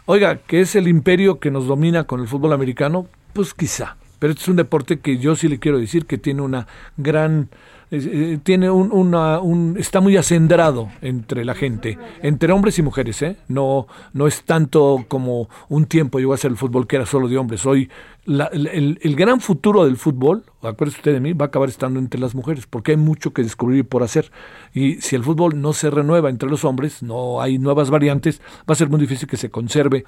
Oiga, 0.06 0.40
¿qué 0.48 0.62
es 0.62 0.76
el 0.76 0.88
imperio 0.88 1.40
que 1.40 1.52
nos 1.52 1.68
domina 1.68 2.06
con 2.06 2.22
el 2.22 2.28
fútbol 2.28 2.54
americano? 2.54 3.08
Pues 3.34 3.54
quizá, 3.54 3.98
pero 4.20 4.32
este 4.32 4.44
es 4.44 4.48
un 4.48 4.56
deporte 4.56 5.00
que 5.00 5.18
yo 5.18 5.36
sí 5.36 5.48
le 5.48 5.60
quiero 5.60 5.80
decir 5.80 6.06
que 6.06 6.18
tiene 6.18 6.42
una 6.42 6.68
gran 6.98 7.50
eh, 7.92 8.40
tiene 8.44 8.70
un, 8.70 8.92
una, 8.92 9.40
un, 9.40 9.76
está 9.80 10.00
muy 10.00 10.16
acendrado 10.16 10.90
entre 11.02 11.44
la 11.44 11.56
gente, 11.56 11.98
entre 12.22 12.54
hombres 12.54 12.78
y 12.78 12.84
mujeres, 12.84 13.22
¿eh? 13.24 13.38
No, 13.48 13.88
no 14.14 14.28
es 14.28 14.44
tanto 14.44 15.06
como 15.08 15.50
un 15.70 15.86
tiempo 15.86 16.20
llegó 16.20 16.34
a 16.34 16.38
ser 16.38 16.52
el 16.52 16.58
fútbol 16.58 16.86
que 16.86 16.98
era 16.98 17.08
solo 17.08 17.28
de 17.28 17.38
hombres. 17.38 17.66
Hoy 17.66 17.90
el, 18.28 19.00
el, 19.02 19.16
gran 19.16 19.42
futuro 19.42 19.86
del 19.86 19.98
fútbol, 19.98 20.44
acuérdese 20.62 21.00
usted 21.00 21.14
de 21.14 21.20
mí, 21.20 21.34
va 21.34 21.46
a 21.46 21.48
acabar 21.48 21.68
estando 21.68 22.00
entre 22.00 22.20
las 22.20 22.36
mujeres, 22.36 22.68
porque 22.68 22.92
hay 22.92 22.98
mucho 22.98 23.34
que 23.34 23.42
descubrir 23.42 23.88
por 23.88 24.04
hacer. 24.04 24.32
Y 24.72 25.02
si 25.02 25.16
el 25.16 25.24
fútbol 25.24 25.60
no 25.60 25.74
se 25.74 25.90
renueva 25.90 26.30
entre 26.30 26.50
los 26.50 26.64
hombres, 26.66 27.02
no 27.02 27.42
hay 27.42 27.58
nuevas 27.58 27.90
variantes, 27.90 28.40
va 28.70 28.74
a 28.74 28.76
ser 28.76 28.90
muy 28.90 29.00
difícil 29.00 29.28
que 29.28 29.38
se 29.38 29.50
conserve 29.50 30.06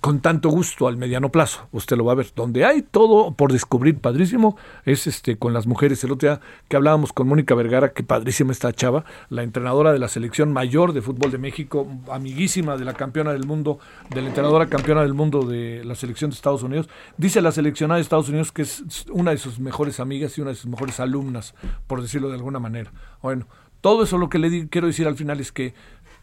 con 0.00 0.20
tanto 0.20 0.48
gusto 0.48 0.88
al 0.88 0.96
mediano 0.96 1.30
plazo. 1.30 1.68
Usted 1.72 1.96
lo 1.96 2.04
va 2.04 2.12
a 2.12 2.16
ver. 2.16 2.32
Donde 2.34 2.64
hay 2.64 2.82
todo 2.82 3.32
por 3.34 3.52
descubrir 3.52 3.98
padrísimo 3.98 4.56
es 4.84 5.06
este 5.06 5.36
con 5.36 5.52
las 5.52 5.66
mujeres. 5.66 6.02
El 6.04 6.12
otro 6.12 6.28
día 6.28 6.40
que 6.68 6.76
hablábamos 6.76 7.12
con 7.12 7.28
Mónica 7.28 7.54
Vergara, 7.54 7.92
que 7.92 8.02
padrísima 8.02 8.52
esta 8.52 8.72
chava, 8.72 9.04
la 9.28 9.42
entrenadora 9.42 9.92
de 9.92 9.98
la 9.98 10.08
selección 10.08 10.52
mayor 10.52 10.92
de 10.92 11.02
fútbol 11.02 11.30
de 11.30 11.38
México, 11.38 11.86
amiguísima 12.10 12.76
de 12.76 12.84
la 12.84 12.94
campeona 12.94 13.32
del 13.32 13.46
mundo, 13.46 13.78
de 14.10 14.22
la 14.22 14.28
entrenadora 14.28 14.66
campeona 14.66 15.02
del 15.02 15.14
mundo 15.14 15.42
de 15.42 15.84
la 15.84 15.94
selección 15.94 16.30
de 16.30 16.36
Estados 16.36 16.62
Unidos. 16.62 16.88
Dice 17.16 17.40
la 17.42 17.52
seleccionada 17.52 17.96
de 17.96 18.02
Estados 18.02 18.28
Unidos 18.28 18.52
que 18.52 18.62
es 18.62 19.06
una 19.10 19.32
de 19.32 19.38
sus 19.38 19.58
mejores 19.58 20.00
amigas 20.00 20.36
y 20.38 20.40
una 20.40 20.50
de 20.50 20.56
sus 20.56 20.70
mejores 20.70 21.00
alumnas, 21.00 21.54
por 21.86 22.00
decirlo 22.00 22.28
de 22.28 22.34
alguna 22.36 22.58
manera. 22.58 22.92
Bueno, 23.22 23.46
todo 23.80 24.02
eso 24.02 24.18
lo 24.18 24.28
que 24.28 24.38
le 24.38 24.68
quiero 24.68 24.86
decir 24.86 25.06
al 25.06 25.16
final 25.16 25.38
es 25.38 25.52
que 25.52 25.74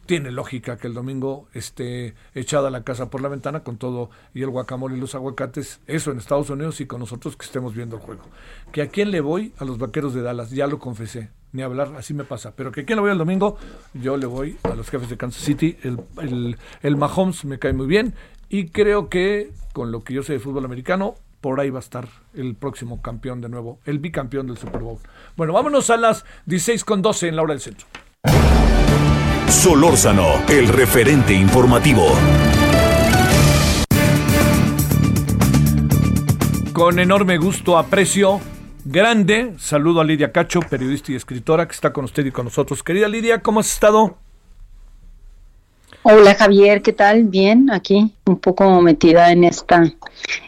tiene 0.06 0.32
lógica 0.32 0.78
que 0.78 0.88
el 0.88 0.94
domingo 0.94 1.48
esté 1.54 2.16
echada 2.34 2.70
la 2.70 2.84
casa 2.84 3.10
por 3.10 3.22
la 3.22 3.30
ventana 3.30 3.62
con 3.62 3.78
todo 3.78 4.10
y 4.34 4.42
el 4.42 4.50
guacamole 4.50 4.98
y 4.98 5.00
los 5.00 5.16
aguacates, 5.16 5.80
eso 5.88 6.12
en 6.12 6.18
Estados 6.18 6.50
Unidos 6.50 6.82
y 6.82 6.86
con 6.86 7.00
nosotros 7.00 7.36
que 7.36 7.46
estemos 7.46 7.74
viendo 7.74 7.96
el 7.96 8.02
juego. 8.02 8.24
Que 8.72 8.82
a 8.82 8.88
quién 8.88 9.12
le 9.12 9.22
voy, 9.22 9.54
a 9.58 9.66
los 9.66 9.78
vaqueros 9.78 10.14
de 10.14 10.22
Dallas, 10.22 10.52
ya 10.52 10.68
lo 10.68 10.80
confesé, 10.80 11.30
ni 11.52 11.62
hablar, 11.62 11.94
así 11.98 12.14
me 12.14 12.24
pasa. 12.24 12.54
Pero 12.56 12.72
que 12.72 12.82
a 12.82 12.86
quién 12.86 12.98
le 12.98 13.02
voy 13.02 13.12
el 13.12 13.18
domingo, 13.18 13.58
yo 13.94 14.18
le 14.18 14.26
voy 14.26 14.58
a 14.64 14.76
los 14.76 14.90
jefes 14.90 15.10
de 15.10 15.18
Kansas 15.18 15.44
City, 15.44 15.78
el, 15.84 16.00
el, 16.22 16.58
el 16.82 16.98
Mahomes 16.98 17.46
me 17.46 17.60
cae 17.60 17.74
muy 17.74 17.88
bien 17.88 18.14
y 18.50 18.68
creo 18.70 19.10
que 19.10 19.52
con 19.74 19.92
lo 19.92 20.04
que 20.04 20.14
yo 20.14 20.24
sé 20.24 20.34
de 20.34 20.40
fútbol 20.40 20.66
americano, 20.66 21.16
por 21.42 21.60
ahí 21.60 21.70
va 21.70 21.80
a 21.80 21.82
estar 21.82 22.08
el 22.34 22.56
próximo 22.56 23.02
campeón 23.02 23.42
de 23.42 23.50
nuevo, 23.50 23.80
el 23.86 24.00
bicampeón 24.00 24.48
del 24.48 24.58
Super 24.58 24.82
Bowl. 24.82 25.00
Bueno, 25.36 25.52
vámonos 25.52 25.90
a 25.90 25.98
las 25.98 26.24
16 26.46 26.86
con 26.86 27.02
12 27.02 27.28
en 27.28 27.36
la 27.36 27.42
hora 27.42 27.54
del 27.54 27.62
centro. 27.62 27.86
Solórzano, 29.54 30.44
el 30.50 30.68
referente 30.68 31.34
informativo. 31.34 32.08
Con 36.74 37.00
enorme 37.00 37.38
gusto, 37.38 37.78
aprecio 37.78 38.42
grande, 38.84 39.54
saludo 39.60 40.02
a 40.02 40.04
Lidia 40.04 40.34
Cacho, 40.34 40.60
periodista 40.60 41.14
y 41.14 41.16
escritora 41.16 41.66
que 41.66 41.76
está 41.76 41.94
con 41.94 42.04
usted 42.04 42.26
y 42.26 42.32
con 42.32 42.46
nosotros. 42.46 42.84
Querida 42.84 43.08
Lidia, 43.08 43.42
¿cómo 43.42 43.62
has 43.62 43.72
estado? 43.72 44.18
Hola 46.02 46.36
Javier, 46.36 46.82
¿qué 46.82 46.92
tal? 46.92 47.24
Bien, 47.24 47.70
aquí 47.72 48.12
un 48.26 48.40
poco 48.40 48.82
metida 48.82 49.32
en 49.32 49.46
esta 49.46 49.84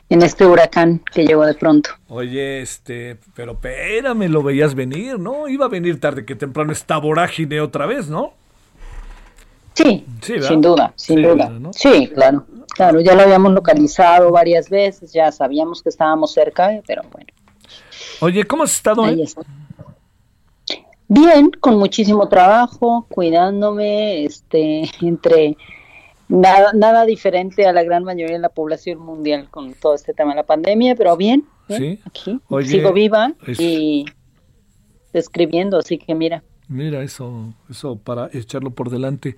en 0.10 0.22
este 0.24 0.46
huracán 0.46 1.02
que 1.14 1.26
llegó 1.26 1.46
de 1.46 1.54
pronto. 1.54 1.92
Oye, 2.10 2.62
este, 2.62 3.18
pero 3.34 3.54
espérame, 3.54 4.28
lo 4.28 4.44
veías 4.44 4.76
venir, 4.76 5.20
¿no? 5.20 5.48
Iba 5.48 5.68
a 5.68 5.70
venir 5.70 6.02
tarde 6.02 6.26
que 6.26 6.36
temprano 6.36 6.74
esta 6.74 6.98
vorágine 6.98 7.62
otra 7.62 7.86
vez, 7.86 8.10
¿no? 8.10 8.34
Sí, 9.76 10.06
sin 10.22 10.62
duda, 10.62 10.94
sin 10.96 11.22
duda. 11.22 11.52
Sí, 11.72 12.08
claro, 12.08 12.46
claro, 12.70 13.02
ya 13.02 13.14
lo 13.14 13.24
habíamos 13.24 13.52
localizado 13.54 14.32
varias 14.32 14.70
veces, 14.70 15.12
ya 15.12 15.32
sabíamos 15.32 15.84
que 15.84 15.90
estábamos 15.90 16.32
cerca, 16.32 16.82
pero 16.88 17.04
bueno. 17.12 17.28
Oye, 18.22 18.46
¿cómo 18.46 18.64
has 18.64 18.74
estado? 18.74 19.04
Ahí 19.04 19.24
Bien, 21.08 21.52
con 21.60 21.78
muchísimo 21.78 22.28
trabajo, 22.30 23.06
cuidándome, 23.10 24.24
este, 24.24 24.90
entre 25.02 25.58
nada, 26.30 26.72
nada 26.74 27.06
diferente 27.06 27.68
a 27.68 27.74
la 27.74 27.84
gran 27.84 28.04
mayoría 28.04 28.36
de 28.36 28.42
la 28.42 28.50
población 28.50 29.00
mundial 29.00 29.50
con 29.52 29.74
todo 29.74 29.94
este 29.94 30.14
tema 30.14 30.32
de 30.32 30.38
la 30.38 30.46
pandemia, 30.46 30.96
pero 30.96 31.16
bien, 31.18 31.46
¿Sí? 31.68 32.00
aquí 32.06 32.40
sigo 32.64 32.94
viva 32.94 33.34
y 33.60 34.06
escribiendo, 35.14 35.80
así 35.80 35.98
que 35.98 36.16
mira. 36.16 36.44
Mira, 36.68 37.04
eso, 37.04 37.54
eso 37.70 37.98
para 37.98 38.30
echarlo 38.34 38.72
por 38.72 38.90
delante. 38.90 39.36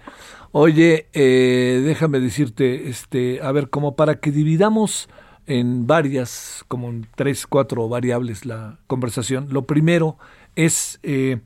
Oye, 0.52 1.08
eh, 1.14 1.82
déjame 1.84 2.20
decirte, 2.20 2.90
este, 2.90 3.42
a 3.42 3.52
ver, 3.52 3.70
como 3.70 3.96
para 3.96 4.20
que 4.20 4.32
dividamos 4.32 5.10
en 5.46 5.88
varias, 5.88 6.64
como 6.68 6.90
en 6.90 7.08
tres, 7.16 7.48
cuatro 7.48 7.90
variables 7.90 8.46
la 8.46 8.80
conversación. 8.88 9.48
Lo 9.50 9.66
primero 9.66 10.18
es, 10.56 11.00
eh, 11.04 11.40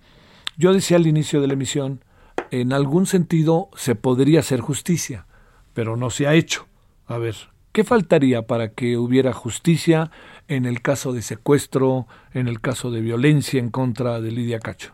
yo 0.57 0.73
decía 0.73 0.97
al 0.97 1.07
inicio 1.07 1.41
de 1.41 1.47
la 1.47 1.53
emisión, 1.53 2.03
en 2.51 2.73
algún 2.73 3.05
sentido 3.05 3.69
se 3.75 3.95
podría 3.95 4.41
hacer 4.41 4.59
justicia, 4.59 5.25
pero 5.73 5.97
no 5.97 6.09
se 6.09 6.27
ha 6.27 6.35
hecho. 6.35 6.67
A 7.07 7.17
ver, 7.17 7.35
¿qué 7.71 7.83
faltaría 7.83 8.45
para 8.45 8.73
que 8.73 8.97
hubiera 8.97 9.33
justicia 9.33 10.11
en 10.47 10.65
el 10.65 10.81
caso 10.81 11.13
de 11.13 11.21
secuestro, 11.21 12.07
en 12.33 12.47
el 12.47 12.59
caso 12.59 12.91
de 12.91 13.01
violencia 13.01 13.59
en 13.59 13.69
contra 13.69 14.19
de 14.19 14.31
Lidia 14.31 14.59
Cacho? 14.59 14.93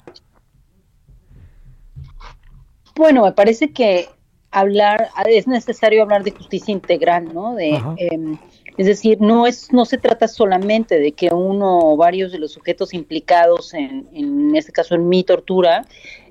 Bueno, 2.97 3.25
me 3.25 3.31
parece 3.31 3.71
que 3.71 4.09
hablar, 4.49 5.09
es 5.27 5.47
necesario 5.47 6.01
hablar 6.01 6.23
de 6.23 6.31
justicia 6.31 6.71
integral, 6.71 7.33
¿no? 7.33 7.53
De, 7.53 7.79
em, 7.97 8.37
es 8.75 8.87
decir, 8.87 9.21
no 9.21 9.45
es, 9.45 9.71
no 9.71 9.85
se 9.85 9.97
trata 9.97 10.27
solamente 10.27 10.99
de 10.99 11.11
que 11.11 11.29
uno 11.33 11.79
o 11.79 11.97
varios 11.97 12.31
de 12.31 12.39
los 12.39 12.53
sujetos 12.53 12.93
implicados 12.93 13.73
en, 13.73 14.07
en 14.13 14.55
este 14.55 14.71
caso 14.71 14.95
en 14.95 15.07
mi 15.07 15.23
tortura 15.23 15.85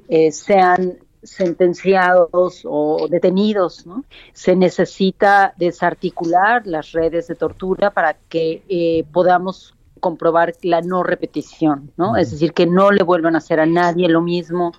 eh, 0.09 0.33
sean 0.33 0.99
sentenciados 1.23 2.63
o 2.65 3.07
detenidos, 3.09 3.87
¿no? 3.87 4.05
Se 4.33 4.55
necesita 4.55 5.55
desarticular 5.57 6.67
las 6.67 6.93
redes 6.93 7.27
de 7.27 7.35
tortura 7.35 7.91
para 7.91 8.15
que 8.29 8.63
eh, 8.69 9.05
podamos 9.13 9.75
comprobar 10.01 10.55
la 10.63 10.83
no 10.83 11.03
repetición, 11.03 11.91
¿no? 11.97 12.17
Es 12.17 12.31
decir, 12.31 12.53
que 12.53 12.67
no 12.67 12.91
le 12.91 13.03
vuelvan 13.03 13.35
a 13.35 13.39
hacer 13.39 13.61
a 13.61 13.67
nadie 13.67 14.09
lo 14.09 14.21
mismo 14.21 14.73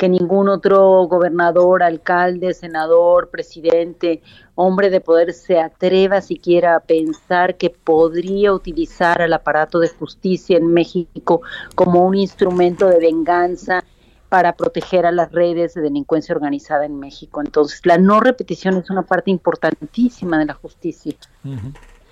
que 0.00 0.08
ningún 0.08 0.48
otro 0.48 1.06
gobernador, 1.08 1.82
alcalde, 1.82 2.54
senador, 2.54 3.28
presidente, 3.28 4.22
hombre 4.54 4.88
de 4.88 5.02
poder 5.02 5.34
se 5.34 5.60
atreva 5.60 6.22
siquiera 6.22 6.76
a 6.76 6.80
pensar 6.80 7.58
que 7.58 7.68
podría 7.68 8.54
utilizar 8.54 9.20
al 9.20 9.34
aparato 9.34 9.78
de 9.78 9.90
justicia 9.90 10.56
en 10.56 10.72
México 10.72 11.42
como 11.74 12.06
un 12.06 12.14
instrumento 12.14 12.88
de 12.88 12.98
venganza 12.98 13.84
para 14.30 14.54
proteger 14.54 15.04
a 15.04 15.12
las 15.12 15.32
redes 15.32 15.74
de 15.74 15.82
delincuencia 15.82 16.34
organizada 16.34 16.86
en 16.86 16.98
México. 16.98 17.42
Entonces, 17.42 17.84
la 17.84 17.98
no 17.98 18.20
repetición 18.20 18.78
es 18.78 18.88
una 18.88 19.02
parte 19.02 19.30
importantísima 19.30 20.38
de 20.38 20.46
la 20.46 20.54
justicia. 20.54 21.14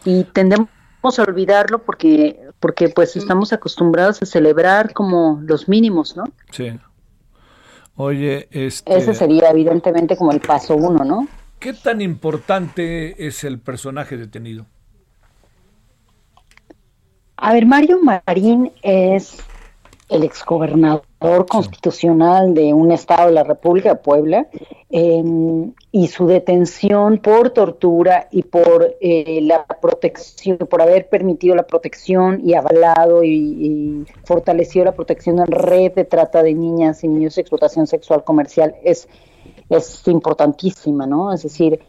Y 0.05 0.25
tendemos 0.25 0.69
a 1.19 1.23
olvidarlo 1.23 1.79
porque 1.79 2.39
porque 2.61 2.89
pues 2.89 3.17
estamos 3.17 3.53
acostumbrados 3.53 4.21
a 4.21 4.27
celebrar 4.27 4.93
como 4.93 5.41
los 5.47 5.69
mínimos, 5.69 6.17
¿no? 6.17 6.25
Sí. 6.51 6.73
Oye, 8.01 8.47
este... 8.53 8.97
Ese 8.97 9.13
sería 9.13 9.51
evidentemente 9.51 10.17
como 10.17 10.31
el 10.31 10.39
paso 10.39 10.77
uno, 10.77 11.05
¿no? 11.05 11.27
¿Qué 11.59 11.73
tan 11.73 12.01
importante 12.01 13.27
es 13.27 13.43
el 13.43 13.59
personaje 13.59 14.17
detenido? 14.17 14.67
A 17.37 17.53
ver, 17.53 17.67
Mario 17.67 17.99
Marín 18.01 18.71
es 18.83 19.39
el 20.09 20.25
exgobernador 20.25 21.47
constitucional 21.47 22.55
de 22.55 22.73
un 22.73 22.93
estado 22.93 23.29
de 23.29 23.35
la 23.35 23.45
República 23.45 23.97
Puebla 23.97 24.47
em, 24.89 25.73
y 25.93 26.09
su 26.09 26.27
detención 26.27 27.19
por 27.19 27.51
tortura 27.51 28.29
y 28.31 28.43
por 28.43 28.97
eh, 29.01 29.41
la 29.43 29.67
protección, 29.67 30.59
por 30.59 30.81
haber 30.81 31.09
permitido 31.09 31.55
la 31.55 31.67
protección 31.67 32.41
y 32.43 32.55
avalado 32.55 33.23
y, 33.23 34.07
fortalecido 34.25 34.87
la 34.87 34.93
protección 34.93 35.41
en 35.41 35.47
red 35.47 35.93
de 35.93 36.05
trata 36.05 36.43
de 36.43 36.55
niñas 36.55 37.05
y 37.05 37.09
niños 37.09 37.35
de 37.35 37.43
explotación 37.43 37.87
sexual 37.87 38.25
comercial 38.25 38.77
es, 38.83 39.09
es 39.69 40.09
importantísima, 40.09 41.07
¿no? 41.07 41.33
Es 41.33 41.43
decir, 41.43 41.81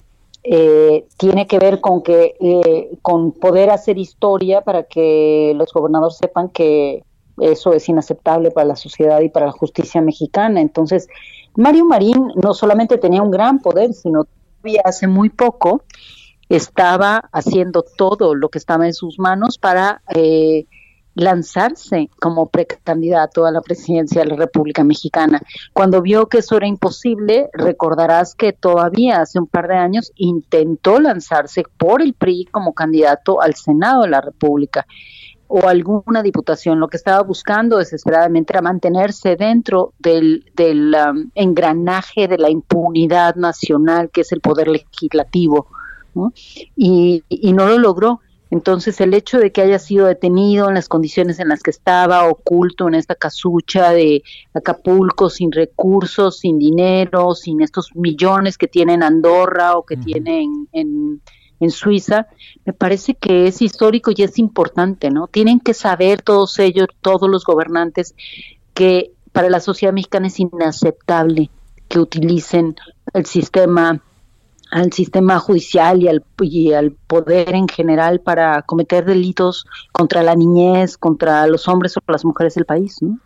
eh, 0.44 1.06
tiene 1.18 1.48
que 1.48 1.60
ver 1.60 1.82
con 1.82 2.02
que 2.02 2.36
eh, 2.40 2.98
con 3.02 3.34
poder 3.34 3.70
hacer 3.70 3.98
historia 3.98 4.62
para 4.62 4.84
que 4.84 5.54
los 5.56 5.72
gobernadores 5.74 6.18
sepan 6.18 6.50
que 6.50 7.04
eso 7.42 7.74
es 7.74 7.88
inaceptable 7.90 8.52
para 8.52 8.68
la 8.68 8.76
sociedad 8.76 9.20
y 9.22 9.30
para 9.30 9.48
la 9.48 9.52
justicia 9.52 10.02
mexicana. 10.02 10.62
Entonces, 10.62 11.08
Mario 11.56 11.86
Marín 11.86 12.32
no 12.36 12.54
solamente 12.54 12.98
tenía 12.98 13.22
un 13.22 13.32
gran 13.32 13.60
poder, 13.60 13.94
sino 13.94 14.26
todavía 14.62 14.82
hace 14.86 15.08
muy 15.08 15.30
poco 15.30 15.84
estaba 16.50 17.30
haciendo 17.32 17.84
todo 17.84 18.34
lo 18.34 18.50
que 18.50 18.58
estaba 18.58 18.88
en 18.88 18.94
sus 18.94 19.20
manos 19.20 19.60
para 19.60 20.02
eh, 20.16 20.66
lanzarse 21.14 22.10
como 22.20 22.50
precandidato 22.50 23.46
a 23.46 23.52
la 23.52 23.62
presidencia 23.62 24.22
de 24.24 24.30
la 24.30 24.36
República 24.36 24.84
Mexicana. 24.84 25.42
Cuando 25.74 26.02
vio 26.02 26.28
que 26.28 26.40
eso 26.40 26.58
era 26.58 26.68
imposible, 26.68 27.50
recordarás 27.54 28.36
que 28.36 28.54
todavía 28.54 29.22
hace 29.22 29.40
un 29.40 29.48
par 29.48 29.68
de 29.68 29.76
años 29.76 30.12
intentó 30.16 31.00
lanzarse 31.00 31.64
por 31.78 32.02
el 32.02 32.14
PRI 32.14 32.46
como 32.46 32.74
candidato 32.74 33.42
al 33.42 33.56
Senado 33.56 34.04
de 34.04 34.10
la 34.10 34.22
República 34.22 34.88
o 35.52 35.68
alguna 35.68 36.22
diputación. 36.22 36.80
Lo 36.80 36.88
que 36.88 36.98
estaba 36.98 37.22
buscando 37.24 37.78
desesperadamente 37.78 38.54
era 38.54 38.62
mantenerse 38.62 39.36
dentro 39.36 39.94
del, 39.98 40.46
del 40.56 40.96
um, 40.96 41.32
engranaje 41.34 42.28
de 42.28 42.38
la 42.38 42.52
impunidad 42.52 43.36
nacional 43.36 44.12
que 44.12 44.22
es 44.22 44.32
el 44.32 44.42
poder 44.42 44.68
legislativo. 44.68 45.68
Y, 46.76 47.24
y, 47.30 47.54
no 47.54 47.66
lo 47.68 47.80
logró. 47.80 48.20
Entonces 48.52 49.00
el 49.02 49.14
hecho 49.14 49.40
de 49.40 49.52
que 49.52 49.62
haya 49.62 49.80
sido 49.80 50.06
detenido 50.06 50.68
en 50.68 50.76
las 50.76 50.88
condiciones 50.88 51.40
en 51.40 51.50
las 51.50 51.64
que 51.64 51.72
estaba, 51.72 52.28
oculto 52.28 52.88
en 52.88 52.96
esta 52.96 53.16
casucha 53.16 53.92
de 53.92 54.22
Acapulco, 54.54 55.30
sin 55.30 55.52
recursos, 55.52 56.40
sin 56.40 56.60
dinero, 56.60 57.34
sin 57.34 57.62
estos 57.62 57.96
millones 57.96 58.58
que 58.58 58.68
tiene 58.68 58.96
en 58.96 59.04
Andorra 59.04 59.78
o 59.78 59.86
que 59.86 59.98
tiene 59.98 60.44
en 60.44 60.68
en 60.74 61.22
Suiza, 61.68 62.28
me 62.66 62.74
parece 62.74 63.16
que 63.16 63.48
es 63.48 63.62
histórico 63.62 64.12
y 64.16 64.24
es 64.24 64.40
importante, 64.40 65.12
¿no? 65.12 65.28
Tienen 65.28 65.60
que 65.60 65.74
saber 65.74 66.22
todos 66.22 66.58
ellos, 66.60 66.88
todos 67.02 67.30
los 67.30 67.44
gobernantes, 67.44 68.16
que 68.74 69.12
para 69.34 69.50
la 69.50 69.60
sociedad 69.60 69.94
mexicana 69.94 70.28
es 70.28 70.40
inaceptable 70.40 71.50
que 71.90 72.00
utilicen 72.00 72.76
el 73.14 73.26
sistema 73.26 74.02
al 74.72 74.94
sistema 74.94 75.40
judicial 75.40 76.02
y 76.04 76.08
al, 76.08 76.24
y 76.42 76.74
al 76.74 76.92
poder 76.92 77.56
en 77.56 77.68
general 77.68 78.20
para 78.20 78.62
cometer 78.62 79.04
delitos 79.04 79.66
contra 79.92 80.22
la 80.22 80.36
niñez, 80.36 80.98
contra 80.98 81.48
los 81.48 81.68
hombres 81.68 81.98
o 81.98 82.02
las 82.08 82.24
mujeres 82.24 82.54
del 82.54 82.66
país. 82.66 82.98
¿no? 83.02 83.20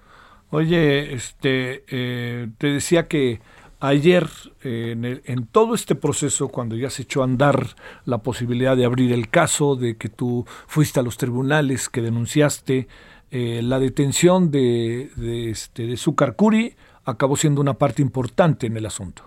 Oye, 0.52 1.13
este, 1.13 1.84
eh, 1.89 2.48
te 2.58 2.67
decía 2.67 3.08
que 3.08 3.41
Ayer, 3.86 4.30
en, 4.62 5.46
todo 5.52 5.76
este 5.76 5.96
proceso, 5.96 6.48
cuando 6.48 6.78
ya 6.78 6.89
se 6.89 7.02
echó 7.02 7.19
a 7.19 7.26
andar 7.26 7.76
la 8.06 8.19
posibilidad 8.19 8.78
de 8.78 8.86
abrir 8.86 9.12
el 9.12 9.30
caso, 9.30 9.76
de 9.76 9.98
que 9.98 10.08
tú 10.08 10.46
fuiste 10.67 11.02
a 11.02 11.04
los 11.04 11.17
tribunales, 11.17 11.89
que 11.89 12.02
denunciaste 12.02 12.88
eh, 13.30 13.60
la 13.62 13.80
detención 13.80 14.52
de, 14.52 15.12
de, 15.17 15.50
este, 15.50 15.86
de 15.86 16.00
Curi, 16.38 16.78
acabó 17.04 17.36
siendo 17.36 17.60
una 17.60 17.74
parte 17.74 18.02
importante 18.02 18.67
en 18.67 18.78
el 18.78 18.86
asunto. 18.86 19.26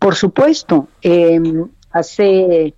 Por 0.00 0.16
supuesto. 0.16 0.88
Eh, 1.00 1.40
hace 1.92 2.74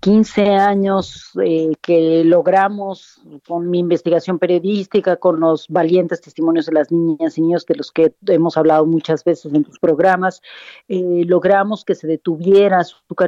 15 0.00 0.54
años 0.54 1.30
eh, 1.44 1.72
que 1.82 2.24
logramos 2.24 3.20
con 3.46 3.68
mi 3.68 3.80
investigación 3.80 4.38
periodística, 4.38 5.16
con 5.16 5.40
los 5.40 5.68
valientes 5.68 6.22
testimonios 6.22 6.66
de 6.66 6.72
las 6.72 6.90
niñas 6.90 7.36
y 7.36 7.42
niños 7.42 7.66
de 7.66 7.74
los 7.76 7.92
que 7.92 8.14
hemos 8.26 8.56
hablado 8.56 8.86
muchas 8.86 9.24
veces 9.24 9.52
en 9.52 9.62
tus 9.62 9.78
programas, 9.78 10.40
eh, 10.88 11.24
logramos 11.26 11.84
que 11.84 11.94
se 11.94 12.06
detuviera 12.06 12.82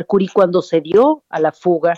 Curi 0.07 0.29
cuando 0.29 0.63
se 0.63 0.81
dio 0.81 1.23
a 1.29 1.41
la 1.41 1.53
fuga 1.53 1.95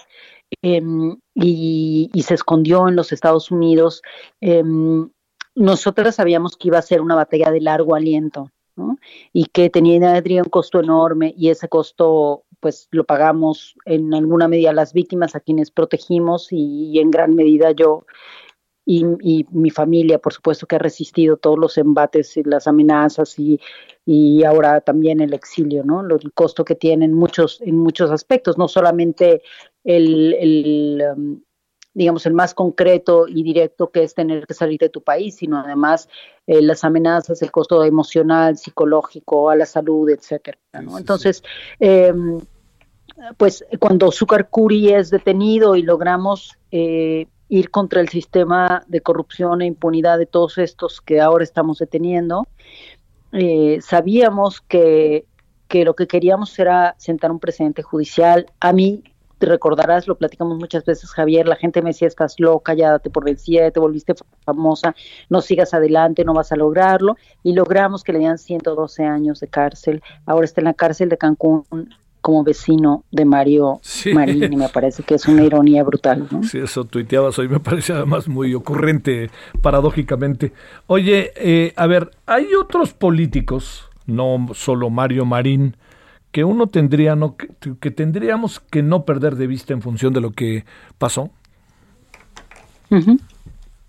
em, 0.61 1.17
y, 1.35 2.11
se 2.25 2.35
escondió 2.35 2.89
en 2.89 2.97
los 2.97 3.13
Estados 3.13 3.53
Unidos. 3.53 4.03
Em, 4.41 5.09
nosotras 5.55 6.17
sabíamos 6.17 6.57
que 6.57 6.69
iba 6.69 6.79
a 6.79 6.83
ser 6.83 7.01
una 7.01 7.15
batalla 7.15 7.51
de 7.53 7.61
largo 7.61 7.95
aliento. 7.95 8.51
y 9.33 9.45
que 9.47 9.71
tenía 9.71 10.21
un 10.43 10.49
costo 10.51 10.81
enorme 10.81 11.33
y 11.37 11.51
ese 11.51 11.69
costo 11.69 12.43
pues 12.65 12.89
lo 12.93 13.05
pagamos 13.05 13.75
en 13.85 14.15
alguna 14.15 14.49
medida 14.49 14.73
las 14.73 14.95
víctimas 14.95 15.35
a 15.35 15.41
quienes 15.41 15.71
protegimos 15.71 16.49
y, 16.51 16.99
en 16.99 17.11
gran 17.11 17.35
medida 17.35 17.73
yo 17.73 18.07
y, 18.87 19.05
mi 19.51 19.69
familia, 19.69 20.19
por 20.19 20.33
supuesto, 20.33 20.67
que 20.67 20.77
ha 20.77 20.79
resistido 20.79 21.37
todos 21.37 21.59
los 21.59 21.77
embates 21.77 22.39
y 22.39 22.43
las 22.43 22.67
amenazas 22.67 23.39
y, 23.39 23.61
y 24.07 24.45
ahora 24.45 24.81
también 24.81 25.21
el 25.21 25.35
exilio, 25.35 25.85
¿no? 25.85 26.01
el 26.01 26.33
costo 26.33 26.65
que 26.65 26.75
tiene 26.75 27.05
en 27.05 27.13
muchos, 27.13 27.61
en 27.61 27.77
muchos 27.77 28.11
aspectos, 28.11 28.57
no 28.57 28.67
solamente 28.67 29.43
el, 29.85 30.33
el 30.33 31.03
um, 31.15 31.41
digamos, 31.95 32.27
el 32.27 32.33
más 32.33 32.55
concreto 32.55 33.27
y 33.29 33.43
directo 33.43 33.91
que 33.91 34.03
es 34.03 34.15
tener 34.15 34.47
que 34.47 34.55
salir 34.55 34.81
de 34.81 34.89
tu 34.89 35.03
país, 35.03 35.37
sino 35.37 35.59
además 35.59 36.09
eh, 36.47 36.61
las 36.61 36.83
amenazas, 36.83 37.41
el 37.41 37.53
costo 37.53 37.85
emocional, 37.85 38.59
psicológico, 38.59 39.49
a 39.49 39.57
la 39.57 39.65
salud, 39.65 40.11
etcétera. 40.11 40.59
¿no? 40.83 40.99
Entonces, 40.99 41.43
Eh, 41.79 42.13
pues 43.37 43.65
cuando 43.79 44.11
Zúcar 44.11 44.49
Curi 44.49 44.93
es 44.93 45.11
detenido 45.11 45.77
y 45.77 45.83
logramos 45.83 46.59
eh, 46.71 47.27
ir 47.49 47.71
contra 47.71 48.01
el 48.01 48.09
sistema 48.09 48.85
de 48.89 49.01
corrupción 49.01 49.63
e 49.63 49.67
impunidad 49.67 50.19
de 50.19 50.27
todos 50.27 50.59
estos 50.59 51.01
que 51.01 51.21
ahora 51.21 51.45
estamos 51.45 51.79
deteniendo, 51.79 52.47
eh, 53.33 53.79
sabíamos 53.81 54.61
que, 54.61 55.27
que 55.69 55.85
lo 55.85 55.95
que 55.95 56.07
queríamos 56.07 56.59
era 56.59 56.95
sentar 56.99 57.31
un 57.31 57.41
precedente 57.41 57.83
judicial. 57.83 58.47
A 58.61 58.73
mí, 58.73 59.03
te 59.39 59.47
recordarás, 59.47 60.07
lo 60.07 60.17
platicamos 60.17 60.57
muchas 60.57 60.85
veces, 60.85 61.11
Javier, 61.11 61.47
la 61.47 61.57
gente 61.57 61.83
me 61.83 61.91
decía, 61.91 62.09
estás 62.09 62.39
loca, 62.39 62.75
ya 62.75 62.99
te 62.99 63.11
por 63.11 63.25
vencida, 63.25 63.71
te 63.71 63.81
volviste 63.81 64.15
famosa, 64.45 64.95
no 65.29 65.41
sigas 65.41 65.75
adelante, 65.75 66.25
no 66.25 66.33
vas 66.33 66.53
a 66.53 66.57
lograrlo. 66.57 67.17
Y 67.43 67.53
logramos 67.53 68.05
que 68.05 68.13
le 68.13 68.21
dieran 68.21 68.39
112 68.39 69.05
años 69.05 69.41
de 69.41 69.49
cárcel. 69.49 70.03
Ahora 70.27 70.45
está 70.45 70.61
en 70.61 70.67
la 70.67 70.75
cárcel 70.75 71.09
de 71.09 71.19
Cancún 71.19 71.65
como 72.25 72.43
vecino 72.43 73.05
de 73.11 73.27
Mario 73.27 73.83
Marín 74.15 74.51
y 74.51 74.57
me 74.57 74.69
parece 74.73 75.03
que 75.03 75.17
es 75.17 75.29
una 75.29 75.45
ironía 75.45 75.85
brutal. 75.85 76.27
¿no? 76.31 76.43
Sí, 76.43 76.57
eso 76.57 76.85
tuiteabas 76.85 77.39
hoy, 77.39 77.49
me 77.49 77.61
parece 77.61 77.93
además 77.93 78.29
muy 78.29 78.55
ocurrente, 78.55 79.31
paradójicamente. 79.61 80.55
Oye, 80.87 81.33
eh, 81.37 81.75
a 81.77 81.87
ver, 81.87 82.13
hay 82.25 82.55
otros 82.55 82.95
políticos, 82.95 83.91
no 84.07 84.49
solo 84.55 84.89
Mario 84.89 85.27
Marín, 85.27 85.77
que 86.33 86.45
uno 86.45 86.67
tendría, 86.69 87.15
no, 87.15 87.37
que, 87.37 87.91
tendríamos 87.91 88.59
que 88.59 88.83
no 88.83 89.05
perder 89.05 89.37
de 89.37 89.47
vista 89.47 89.75
en 89.75 89.83
función 89.83 90.15
de 90.15 90.23
lo 90.23 90.31
que 90.31 90.65
pasó. 90.97 91.29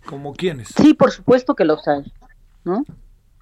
¿Como 0.05 0.33
quiénes? 0.33 0.73
Sí, 0.75 0.93
por 0.93 1.11
supuesto 1.11 1.55
que 1.55 1.63
los 1.63 1.87
hay, 1.87 2.11
¿no? 2.65 2.83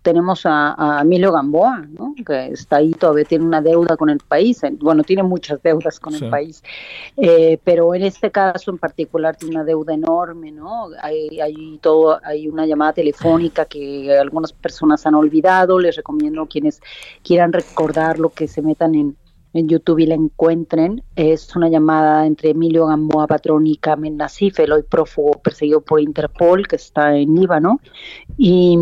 Tenemos 0.03 0.41
a, 0.45 0.99
Emilio 1.01 1.31
Gamboa, 1.31 1.87
¿no? 1.89 2.13
que 2.25 2.47
está 2.47 2.77
ahí, 2.77 2.91
todavía 2.91 3.23
tiene 3.23 3.45
una 3.45 3.61
deuda 3.61 3.97
con 3.97 4.09
el 4.09 4.19
país, 4.19 4.61
bueno, 4.79 5.01
tiene 5.03 5.23
muchas 5.23 5.63
deudas 5.63 5.99
con 5.99 6.13
el 6.13 6.29
país, 6.29 6.61
eh, 7.17 7.57
pero 7.63 7.95
en 7.95 8.03
este 8.03 8.29
caso 8.29 8.69
en 8.69 8.77
particular 8.77 9.35
tiene 9.37 9.55
una 9.55 9.63
deuda 9.63 9.93
enorme, 9.93 10.51
¿no? 10.51 10.89
Hay, 11.01 11.39
hay, 11.39 11.79
todo, 11.81 12.19
hay 12.23 12.47
una 12.47 12.65
llamada 12.65 12.93
telefónica 12.93 13.65
que 13.65 14.15
algunas 14.15 14.51
personas 14.51 15.05
han 15.07 15.15
olvidado, 15.15 15.79
les 15.79 15.95
recomiendo 15.95 16.45
quienes 16.47 16.81
quieran 17.23 17.53
recordarlo 17.53 18.29
que 18.29 18.47
se 18.47 18.61
metan 18.61 18.95
en, 18.95 19.15
en 19.53 19.69
YouTube 19.69 19.99
y 19.99 20.07
la 20.07 20.15
encuentren. 20.15 21.03
Es 21.15 21.55
una 21.55 21.69
llamada 21.69 22.25
entre 22.25 22.49
Emilio 22.49 22.87
Gamboa 22.87 23.27
Patrón 23.27 23.67
y 23.67 23.77
Kamen 23.77 24.17
Nasif, 24.17 24.59
el 24.59 24.73
hoy 24.73 24.83
prófugo 24.83 25.39
perseguido 25.41 25.81
por 25.81 26.01
Interpol, 26.01 26.67
que 26.67 26.75
está 26.75 27.15
en 27.15 27.35
Líbano. 27.35 27.79
Y, 28.37 28.77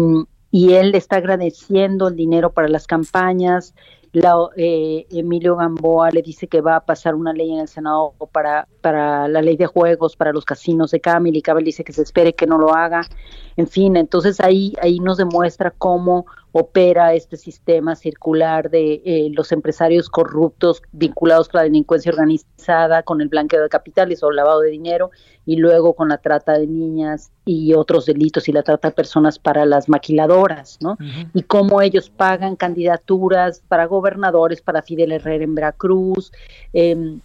y 0.51 0.73
él 0.73 0.93
está 0.95 1.15
agradeciendo 1.17 2.09
el 2.09 2.15
dinero 2.15 2.51
para 2.51 2.67
las 2.67 2.85
campañas. 2.85 3.73
La, 4.13 4.35
eh, 4.57 5.05
Emilio 5.09 5.55
Gamboa 5.55 6.11
le 6.11 6.21
dice 6.21 6.47
que 6.47 6.59
va 6.59 6.75
a 6.75 6.85
pasar 6.85 7.15
una 7.15 7.31
ley 7.31 7.53
en 7.53 7.59
el 7.61 7.69
Senado 7.69 8.13
para, 8.33 8.67
para 8.81 9.29
la 9.29 9.41
ley 9.41 9.55
de 9.55 9.67
juegos, 9.67 10.17
para 10.17 10.33
los 10.33 10.43
casinos 10.43 10.91
de 10.91 10.99
Camil, 10.99 11.37
y 11.37 11.41
Camil 11.41 11.63
dice 11.63 11.85
que 11.85 11.93
se 11.93 12.01
espere 12.01 12.35
que 12.35 12.45
no 12.45 12.57
lo 12.57 12.75
haga. 12.75 13.07
En 13.55 13.67
fin, 13.67 13.95
entonces 13.95 14.41
ahí, 14.41 14.73
ahí 14.81 14.99
nos 14.99 15.17
demuestra 15.17 15.71
cómo 15.71 16.25
opera 16.53 17.13
este 17.13 17.37
sistema 17.37 17.95
circular 17.95 18.69
de 18.69 19.01
eh, 19.05 19.29
los 19.33 19.51
empresarios 19.51 20.09
corruptos 20.09 20.81
vinculados 20.91 21.47
con 21.47 21.59
la 21.59 21.63
delincuencia 21.63 22.11
organizada, 22.11 23.03
con 23.03 23.21
el 23.21 23.29
blanqueo 23.29 23.61
de 23.61 23.69
capitales 23.69 24.21
o 24.23 24.31
lavado 24.31 24.61
de 24.61 24.69
dinero, 24.71 25.11
y 25.45 25.55
luego 25.55 25.93
con 25.93 26.09
la 26.09 26.17
trata 26.17 26.53
de 26.53 26.67
niñas 26.67 27.31
y 27.45 27.73
otros 27.73 28.05
delitos 28.05 28.47
y 28.47 28.51
la 28.51 28.63
trata 28.63 28.89
de 28.89 28.93
personas 28.93 29.39
para 29.39 29.65
las 29.65 29.89
maquiladoras, 29.89 30.77
¿no? 30.81 30.97
Y 31.33 31.43
cómo 31.43 31.81
ellos 31.81 32.09
pagan 32.09 32.55
candidaturas 32.55 33.63
para 33.67 33.85
gobernadores, 33.85 34.61
para 34.61 34.83
Fidel 34.83 35.13
Herrera 35.13 35.43
en 35.43 35.55
Veracruz, 35.55 36.31
eh, 36.73 37.17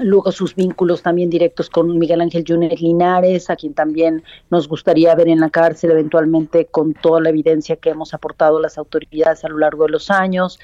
Luego 0.00 0.30
sus 0.32 0.54
vínculos 0.54 1.02
también 1.02 1.30
directos 1.30 1.68
con 1.68 1.98
Miguel 1.98 2.20
Ángel 2.20 2.44
Junior 2.46 2.72
Linares, 2.80 3.50
a 3.50 3.56
quien 3.56 3.74
también 3.74 4.22
nos 4.50 4.68
gustaría 4.68 5.14
ver 5.14 5.28
en 5.28 5.40
la 5.40 5.50
cárcel 5.50 5.90
eventualmente 5.90 6.66
con 6.66 6.94
toda 6.94 7.20
la 7.20 7.30
evidencia 7.30 7.76
que 7.76 7.90
hemos 7.90 8.14
aportado 8.14 8.60
las 8.60 8.78
autoridades 8.78 9.44
a 9.44 9.48
lo 9.48 9.58
largo 9.58 9.84
de 9.84 9.90
los 9.90 10.10
años. 10.10 10.58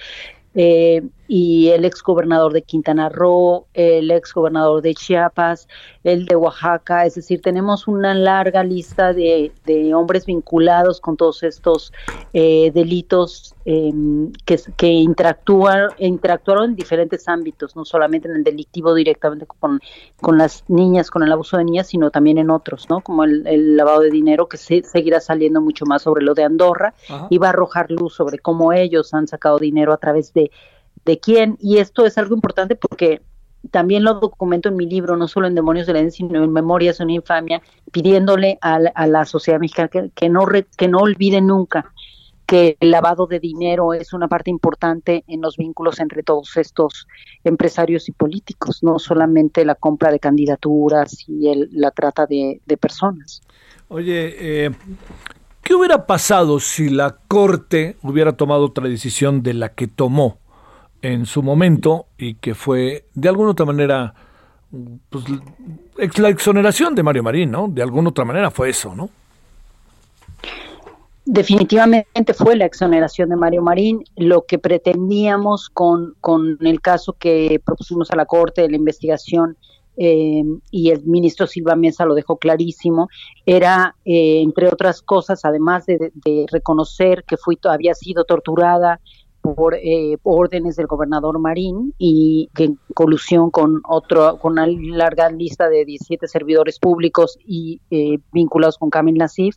Eh, 0.55 1.03
y 1.27 1.69
el 1.69 1.85
ex 1.85 2.03
gobernador 2.03 2.53
de 2.53 2.63
Quintana 2.63 3.09
Roo, 3.09 3.67
el 3.73 4.11
ex 4.11 4.33
gobernador 4.35 4.83
de 4.83 4.95
Chiapas, 4.95 5.69
el 6.03 6.27
de 6.27 6.37
Oaxaca, 6.37 7.07
es 7.07 7.15
decir, 7.15 7.41
tenemos 7.41 7.89
una 7.89 8.15
larga 8.15 8.63
lista 8.63 9.13
de, 9.13 9.53
hombres 9.95 10.27
vinculados 10.27 11.01
con 11.01 11.17
todos 11.17 11.43
estos 11.43 11.93
eh, 12.33 12.71
delitos 12.75 13.55
em, 13.65 14.33
que, 14.45 14.59
que 14.77 14.89
interactúan, 14.89 15.89
interactuaron 15.99 16.71
en 16.71 16.77
diferentes 16.77 17.29
ámbitos, 17.29 17.75
no 17.77 17.85
solamente 17.85 18.29
en 18.29 18.37
el 18.37 18.45
delictivo 18.45 18.95
directamente 18.95 19.47
con, 19.47 19.81
con 20.21 20.37
las 20.37 20.65
niñas, 20.69 21.11
con 21.11 21.23
el 21.23 21.33
abuso 21.33 21.57
de 21.57 21.65
niñas, 21.65 21.89
sino 21.89 22.11
también 22.11 22.39
en 22.39 22.51
otros, 22.51 22.89
¿no? 22.91 23.01
Como 23.01 23.25
el, 23.25 23.77
lavado 23.77 24.01
de 24.01 24.11
dinero, 24.11 24.49
que 24.49 24.57
se, 24.57 24.83
seguirá 24.83 25.21
saliendo 25.21 25.61
mucho 25.61 25.87
más 25.87 26.03
sobre 26.03 26.25
lo 26.25 26.35
de 26.35 26.45
Andorra, 26.45 26.95
y 27.31 27.39
va 27.39 27.49
a 27.49 27.51
arrojar 27.51 27.91
luz 27.91 28.15
sobre 28.15 28.39
cómo 28.39 28.73
ellos 28.73 29.15
han 29.15 29.27
sacado 29.27 29.59
dinero 29.59 29.93
a 29.93 29.97
través 29.97 30.33
de 30.35 30.51
de 31.05 31.19
quién. 31.19 31.57
Y 31.61 31.79
esto 31.79 32.07
es 32.07 32.19
algo 32.19 32.35
importante 32.35 32.77
porque 32.77 33.23
también 33.71 34.05
lo 34.05 34.15
documento 34.15 34.69
en 34.69 34.77
mi 34.77 34.87
libro, 34.87 35.17
no 35.17 35.29
solo 35.29 35.47
en 35.47 35.55
Demonios 35.55 35.87
de 35.87 35.95
la 35.95 36.01
Edén, 36.01 36.13
sino 36.13 36.43
en 36.43 36.53
Memorias 36.53 36.99
de 36.99 37.05
una 37.05 37.15
infamia, 37.15 37.63
pidiéndole 37.93 38.59
a, 38.61 38.79
la 38.79 39.25
sociedad 39.25 39.59
mexicana 39.59 39.89
que, 39.89 40.29
no 40.29 40.47
que 40.77 40.89
no 40.89 40.99
olvide 40.99 41.41
nunca 41.41 41.93
que 42.47 42.77
el 42.81 42.91
lavado 42.91 43.27
de 43.27 43.41
dinero 43.41 43.95
es 43.95 44.13
una 44.13 44.29
parte 44.29 44.51
importante 44.51 45.25
en 45.27 45.41
los 45.41 45.57
vínculos 45.57 45.99
entre 45.99 46.23
todos 46.23 46.57
estos 46.57 47.07
empresarios 47.43 48.09
y 48.09 48.13
políticos, 48.13 48.83
no 48.83 48.99
solamente 48.99 49.65
la 49.65 49.75
compra 49.75 50.11
de 50.11 50.21
candidaturas 50.21 51.25
y 51.27 51.49
el, 51.49 51.71
la 51.73 51.91
trata 51.91 52.27
de, 52.27 52.61
personas. 52.79 53.41
Oye, 53.89 54.67
eh, 54.67 54.71
¿qué 55.63 55.75
hubiera 55.75 56.07
pasado 56.07 56.61
si 56.61 56.91
la 56.91 57.17
Corte 57.29 57.97
hubiera 58.03 58.37
tomado 58.37 58.67
otra 58.67 58.89
decisión 58.89 59.43
de 59.43 59.55
la 59.55 59.71
que 59.71 59.87
tomó? 59.87 60.39
En 61.05 61.27
su 61.27 61.43
momento 61.43 62.07
y 62.17 62.35
que 62.37 62.55
fue 62.55 63.05
de 63.15 63.29
alguna 63.29 63.51
otra 63.51 63.67
manera 63.67 64.15
pues, 65.11 65.25
la 66.19 66.31
exoneración 66.31 66.95
de 66.95 67.03
Mario 67.03 67.23
Marín, 67.23 67.51
¿no? 67.51 67.69
De 67.69 67.83
alguna 67.83 68.09
otra 68.09 68.25
manera 68.25 68.51
fue 68.51 68.71
eso, 68.71 68.95
¿no? 68.95 69.11
Definitivamente 71.27 72.35
fue 72.35 72.57
la 72.57 72.65
exoneración 72.65 73.29
de 73.29 73.37
Mario 73.37 73.63
Marín. 73.63 74.03
Lo 74.17 74.47
que 74.47 74.59
pretendíamos 74.59 75.69
con, 75.69 76.15
con 76.23 76.57
el 76.61 76.81
caso 76.81 77.15
que 77.19 77.61
propusimos 77.65 78.11
a 78.11 78.17
la 78.17 78.25
Corte 78.25 78.63
de 78.63 78.71
la 78.71 78.77
investigación 78.77 79.59
eh, 79.97 80.43
y 80.71 80.91
el 80.91 81.05
ministro 81.05 81.47
Silva 81.47 81.77
Mesa 81.77 82.05
lo 82.05 82.15
dejó 82.15 82.37
clarísimo, 82.39 83.09
era, 83.47 83.95
eh, 84.05 84.41
entre 84.43 84.67
otras 84.67 85.03
cosas, 85.03 85.45
además 85.45 85.87
de, 85.87 86.11
reconocer 86.51 87.25
que 87.25 87.37
fui, 87.37 87.59
había 87.65 87.95
sido 87.95 88.25
torturada, 88.25 89.01
por 89.45 89.75
eh, 89.75 90.17
órdenes 90.23 90.77
del 90.77 90.87
gobernador 90.87 91.39
Marín 91.39 91.93
y 91.99 92.49
que 92.55 92.65
en 92.65 92.79
colusión 92.95 93.51
con 93.51 93.83
otro 93.87 94.39
con 94.39 94.53
una 94.53 94.67
larga 94.67 95.31
lista 95.31 95.69
de 95.69 95.85
17 95.85 96.27
servidores 96.29 96.79
públicos 96.79 97.37
y 97.45 97.83
eh, 97.91 98.19
vinculados 98.33 98.79
con 98.79 98.89
Kamil 98.89 99.19
Nasif, 99.19 99.57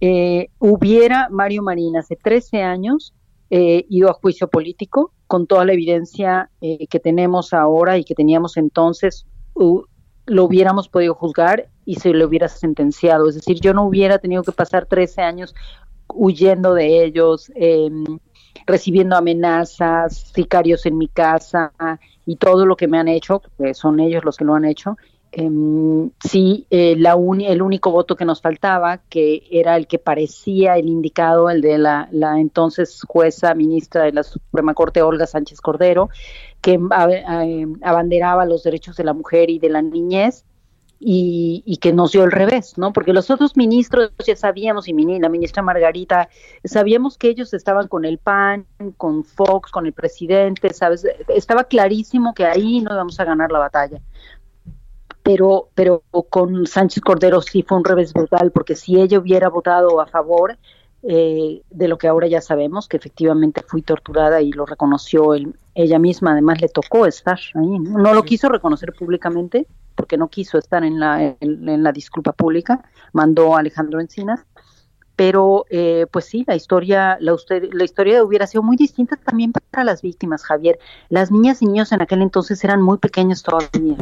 eh, 0.00 0.48
hubiera 0.58 1.28
Mario 1.30 1.62
Marín 1.62 1.98
hace 1.98 2.16
13 2.16 2.62
años 2.62 3.14
ido 3.50 4.10
a 4.10 4.14
juicio 4.14 4.48
político 4.48 5.12
con 5.28 5.46
toda 5.46 5.64
la 5.64 5.74
evidencia 5.74 6.50
que 6.60 6.98
tenemos 6.98 7.52
ahora 7.52 7.98
y 7.98 8.02
que 8.02 8.16
teníamos 8.16 8.56
entonces, 8.56 9.26
lo 9.54 10.44
hubiéramos 10.44 10.88
podido 10.88 11.14
juzgar 11.14 11.68
y 11.84 11.94
se 11.96 12.12
lo 12.12 12.26
hubiera 12.26 12.48
sentenciado. 12.48 13.28
Es 13.28 13.36
decir, 13.36 13.60
yo 13.60 13.72
no 13.72 13.84
hubiera 13.84 14.18
tenido 14.18 14.42
que 14.42 14.50
pasar 14.50 14.86
13 14.86 15.22
años 15.22 15.54
huyendo 16.08 16.74
de 16.74 17.04
ellos, 17.04 17.50
eh, 17.54 17.90
recibiendo 18.66 19.16
amenazas, 19.16 20.32
sicarios 20.34 20.86
en 20.86 20.98
mi 20.98 21.08
casa 21.08 21.72
y 22.26 22.36
todo 22.36 22.66
lo 22.66 22.76
que 22.76 22.88
me 22.88 22.98
han 22.98 23.08
hecho, 23.08 23.42
que 23.58 23.74
son 23.74 24.00
ellos 24.00 24.24
los 24.24 24.36
que 24.36 24.44
lo 24.44 24.54
han 24.54 24.64
hecho. 24.64 24.96
Eh, 25.36 25.50
sí, 26.24 26.66
eh, 26.70 26.94
la 26.96 27.14
el 27.14 27.62
único 27.62 27.90
voto 27.90 28.14
que 28.14 28.24
nos 28.24 28.40
faltaba, 28.40 28.98
que 29.08 29.42
era 29.50 29.76
el 29.76 29.88
que 29.88 29.98
parecía 29.98 30.76
el 30.76 30.88
indicado, 30.88 31.50
el 31.50 31.60
de 31.60 31.76
la, 31.76 32.08
la 32.12 32.38
entonces 32.38 33.00
jueza 33.06 33.52
ministra 33.54 34.04
de 34.04 34.12
la 34.12 34.22
Suprema 34.22 34.74
Corte, 34.74 35.02
Olga 35.02 35.26
Sánchez 35.26 35.60
Cordero, 35.60 36.08
que 36.60 36.74
eh, 36.74 37.66
abanderaba 37.82 38.46
los 38.46 38.62
derechos 38.62 38.96
de 38.96 39.04
la 39.04 39.12
mujer 39.12 39.50
y 39.50 39.58
de 39.58 39.70
la 39.70 39.82
niñez, 39.82 40.44
y, 40.98 41.78
que 41.80 41.92
nos 41.92 42.12
dio 42.12 42.24
el 42.24 42.32
revés, 42.32 42.78
¿no? 42.78 42.92
Porque 42.92 43.12
los 43.12 43.30
otros 43.30 43.56
ministros 43.56 44.12
ya 44.24 44.36
sabíamos, 44.36 44.88
y 44.88 44.92
la 44.92 45.28
ministra 45.28 45.62
Margarita, 45.62 46.28
sabíamos 46.64 47.18
que 47.18 47.28
ellos 47.28 47.52
estaban 47.52 47.88
con 47.88 48.04
el 48.04 48.18
PAN, 48.18 48.66
con 48.96 49.24
Fox, 49.24 49.70
con 49.70 49.86
el 49.86 49.92
presidente, 49.92 50.72
¿sabes? 50.72 51.06
Estaba 51.28 51.64
clarísimo 51.64 52.34
que 52.34 52.46
ahí 52.46 52.80
no 52.80 52.94
íbamos 52.94 53.18
a 53.20 53.24
ganar 53.24 53.50
la 53.52 53.58
batalla. 53.58 54.00
Pero, 55.22 55.68
pero 55.74 56.02
con 56.28 56.66
Sánchez 56.66 57.02
Cordero 57.02 57.40
sí 57.40 57.62
fue 57.62 57.78
un 57.78 57.84
revés 57.84 58.12
brutal, 58.12 58.50
porque 58.52 58.76
si 58.76 59.00
ella 59.00 59.18
hubiera 59.18 59.48
votado 59.48 60.00
a 60.00 60.06
favor, 60.06 60.58
eh, 61.06 61.62
de 61.70 61.88
lo 61.88 61.98
que 61.98 62.08
ahora 62.08 62.28
ya 62.28 62.40
sabemos, 62.40 62.88
que 62.88 62.96
efectivamente 62.96 63.62
fui 63.66 63.82
torturada 63.82 64.40
y 64.40 64.52
lo 64.52 64.64
reconoció 64.64 65.34
ella 65.74 65.98
misma, 65.98 66.32
además 66.32 66.60
le 66.60 66.68
tocó 66.68 67.06
estar 67.06 67.38
ahí, 67.54 67.78
no, 67.78 68.14
lo 68.14 68.22
quiso 68.22 68.48
reconocer 68.48 68.92
públicamente 68.92 69.66
porque 69.94 70.16
no 70.16 70.28
quiso 70.28 70.58
estar 70.58 70.84
en 70.84 70.98
la, 70.98 71.36
en, 71.40 71.82
la 71.82 71.92
disculpa 71.92 72.32
pública, 72.32 72.84
mandó 73.12 73.54
a 73.54 73.60
Alejandro 73.60 74.00
Encinas, 74.00 74.44
pero 75.16 75.64
eh, 75.70 76.06
pues 76.10 76.24
sí, 76.24 76.44
la 76.46 76.56
historia, 76.56 77.16
la, 77.20 77.34
usted, 77.34 77.68
la 77.72 77.84
historia 77.84 78.24
hubiera 78.24 78.46
sido 78.48 78.62
muy 78.64 78.76
distinta 78.76 79.16
también 79.16 79.52
para 79.52 79.84
las 79.84 80.02
víctimas, 80.02 80.42
Javier. 80.42 80.78
Las 81.08 81.30
niñas 81.30 81.62
y 81.62 81.66
niños 81.66 81.92
en 81.92 82.02
aquel 82.02 82.22
entonces 82.22 82.64
eran 82.64 82.82
muy 82.82 82.98
pequeños 82.98 83.44
todavía 83.44 83.96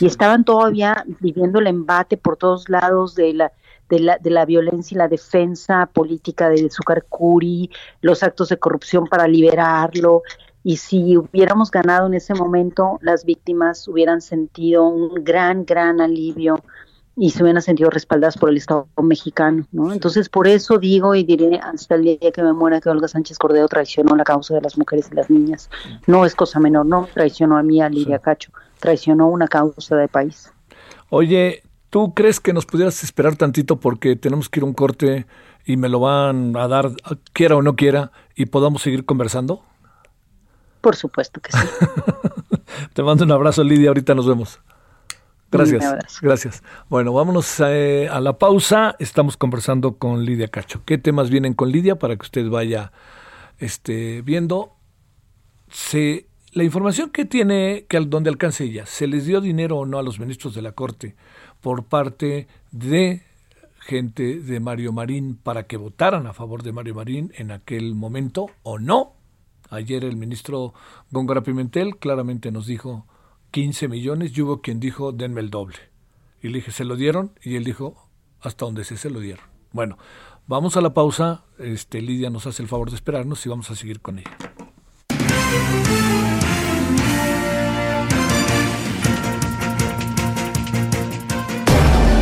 y 0.00 0.06
estaban 0.06 0.44
todavía 0.44 1.04
viviendo 1.20 1.58
el 1.58 1.66
embate 1.66 2.16
por 2.16 2.38
todos 2.38 2.70
lados 2.70 3.14
de 3.14 3.34
la 3.34 3.52
de 3.88 4.00
la, 4.00 4.18
de 4.18 4.30
la 4.30 4.46
violencia 4.46 4.94
y 4.94 4.98
la 4.98 5.08
defensa 5.08 5.86
política 5.92 6.48
de 6.48 6.68
Curi, 7.08 7.70
los 8.00 8.22
actos 8.22 8.48
de 8.48 8.58
corrupción 8.58 9.06
para 9.06 9.28
liberarlo. 9.28 10.22
Y 10.64 10.78
si 10.78 11.16
hubiéramos 11.18 11.70
ganado 11.70 12.06
en 12.06 12.14
ese 12.14 12.34
momento, 12.34 12.98
las 13.02 13.26
víctimas 13.26 13.86
hubieran 13.86 14.22
sentido 14.22 14.88
un 14.88 15.22
gran, 15.22 15.66
gran 15.66 16.00
alivio 16.00 16.64
y 17.16 17.30
se 17.30 17.42
hubieran 17.42 17.62
sentido 17.62 17.90
respaldadas 17.90 18.36
por 18.36 18.48
el 18.48 18.56
Estado 18.56 18.88
mexicano, 19.02 19.66
¿no? 19.72 19.92
Entonces, 19.92 20.28
por 20.28 20.48
eso 20.48 20.78
digo 20.78 21.14
y 21.14 21.22
diré 21.22 21.60
hasta 21.62 21.94
el 21.94 22.02
día 22.02 22.32
que 22.32 22.42
me 22.42 22.52
muera 22.52 22.80
que 22.80 22.88
Olga 22.88 23.06
Sánchez 23.06 23.38
Cordero 23.38 23.68
traicionó 23.68 24.16
la 24.16 24.24
causa 24.24 24.54
de 24.54 24.62
las 24.62 24.76
mujeres 24.76 25.10
y 25.12 25.14
las 25.14 25.30
niñas. 25.30 25.70
No 26.06 26.24
es 26.24 26.34
cosa 26.34 26.58
menor, 26.58 26.86
no 26.86 27.08
traicionó 27.12 27.56
a 27.56 27.62
mí, 27.62 27.80
a 27.80 27.88
Lidia 27.88 28.18
Cacho, 28.18 28.50
traicionó 28.80 29.28
una 29.28 29.46
causa 29.46 29.96
de 29.96 30.08
país. 30.08 30.50
Oye, 31.10 31.62
¿tú 31.90 32.14
crees 32.14 32.40
que 32.40 32.54
nos 32.54 32.66
pudieras 32.66 33.04
esperar 33.04 33.36
tantito 33.36 33.78
porque 33.78 34.16
tenemos 34.16 34.48
que 34.48 34.60
ir 34.60 34.64
a 34.64 34.66
un 34.66 34.74
corte 34.74 35.26
y 35.66 35.76
me 35.76 35.88
lo 35.88 36.00
van 36.00 36.56
a 36.56 36.66
dar, 36.68 36.90
quiera 37.32 37.54
o 37.56 37.62
no 37.62 37.76
quiera, 37.76 38.10
y 38.34 38.46
podamos 38.46 38.82
seguir 38.82 39.04
conversando? 39.04 39.62
Por 40.84 40.96
supuesto 40.96 41.40
que 41.40 41.50
sí. 41.50 41.66
Te 42.92 43.02
mando 43.02 43.24
un 43.24 43.32
abrazo, 43.32 43.64
Lidia. 43.64 43.88
Ahorita 43.88 44.14
nos 44.14 44.26
vemos. 44.26 44.60
Gracias. 45.50 46.20
Gracias. 46.20 46.62
Bueno, 46.90 47.14
vámonos 47.14 47.58
eh, 47.60 48.06
a, 48.12 48.20
la 48.20 48.36
pausa. 48.36 48.94
Estamos 48.98 49.38
conversando 49.38 49.96
con 49.96 50.26
Lidia 50.26 50.48
Cacho. 50.48 50.82
¿Qué 50.84 50.98
temas 50.98 51.30
vienen 51.30 51.54
con 51.54 51.72
Lidia 51.72 51.98
para 51.98 52.16
que 52.16 52.20
usted 52.20 52.50
vaya 52.50 52.92
este, 53.56 54.20
viendo? 54.20 54.74
Se, 55.70 56.26
la 56.52 56.64
información 56.64 57.08
que 57.08 57.24
tiene, 57.24 57.86
que 57.88 57.96
al 57.96 58.10
donde 58.10 58.28
alcance 58.28 58.64
ella, 58.64 58.84
¿se 58.84 59.06
les 59.06 59.24
dio 59.24 59.40
dinero 59.40 59.78
o 59.78 59.86
no 59.86 59.98
a 59.98 60.02
los 60.02 60.20
ministros 60.20 60.54
de 60.54 60.60
la 60.60 60.72
Corte 60.72 61.16
por 61.62 61.84
parte 61.86 62.46
de 62.72 63.22
gente 63.78 64.38
de 64.38 64.60
Mario 64.60 64.92
Marín 64.92 65.34
para 65.36 65.62
que 65.62 65.78
votaran 65.78 66.26
a 66.26 66.34
favor 66.34 66.62
de 66.62 66.72
Mario 66.72 66.94
Marín 66.94 67.32
en 67.36 67.52
aquel 67.52 67.94
momento 67.94 68.50
o 68.62 68.78
no? 68.78 69.14
Ayer 69.74 70.04
el 70.04 70.16
ministro 70.16 70.72
Góngora 71.10 71.42
Pimentel 71.42 71.96
claramente 71.96 72.52
nos 72.52 72.66
dijo 72.66 73.06
15 73.50 73.88
millones 73.88 74.36
y 74.36 74.42
hubo 74.42 74.60
quien 74.60 74.78
dijo 74.78 75.12
denme 75.12 75.40
el 75.40 75.50
doble. 75.50 75.76
Y 76.42 76.48
le 76.48 76.58
dije, 76.58 76.70
¿se 76.70 76.84
lo 76.84 76.96
dieron? 76.96 77.32
Y 77.42 77.56
él 77.56 77.64
dijo, 77.64 78.08
hasta 78.40 78.66
donde 78.66 78.84
se 78.84 78.96
se 78.96 79.10
lo 79.10 79.20
dieron. 79.20 79.44
Bueno, 79.72 79.98
vamos 80.46 80.76
a 80.76 80.80
la 80.80 80.94
pausa. 80.94 81.44
Este, 81.58 82.00
Lidia 82.00 82.30
nos 82.30 82.46
hace 82.46 82.62
el 82.62 82.68
favor 82.68 82.90
de 82.90 82.96
esperarnos 82.96 83.44
y 83.44 83.48
vamos 83.48 83.70
a 83.70 83.74
seguir 83.74 84.00
con 84.00 84.18
ella. 84.18 84.36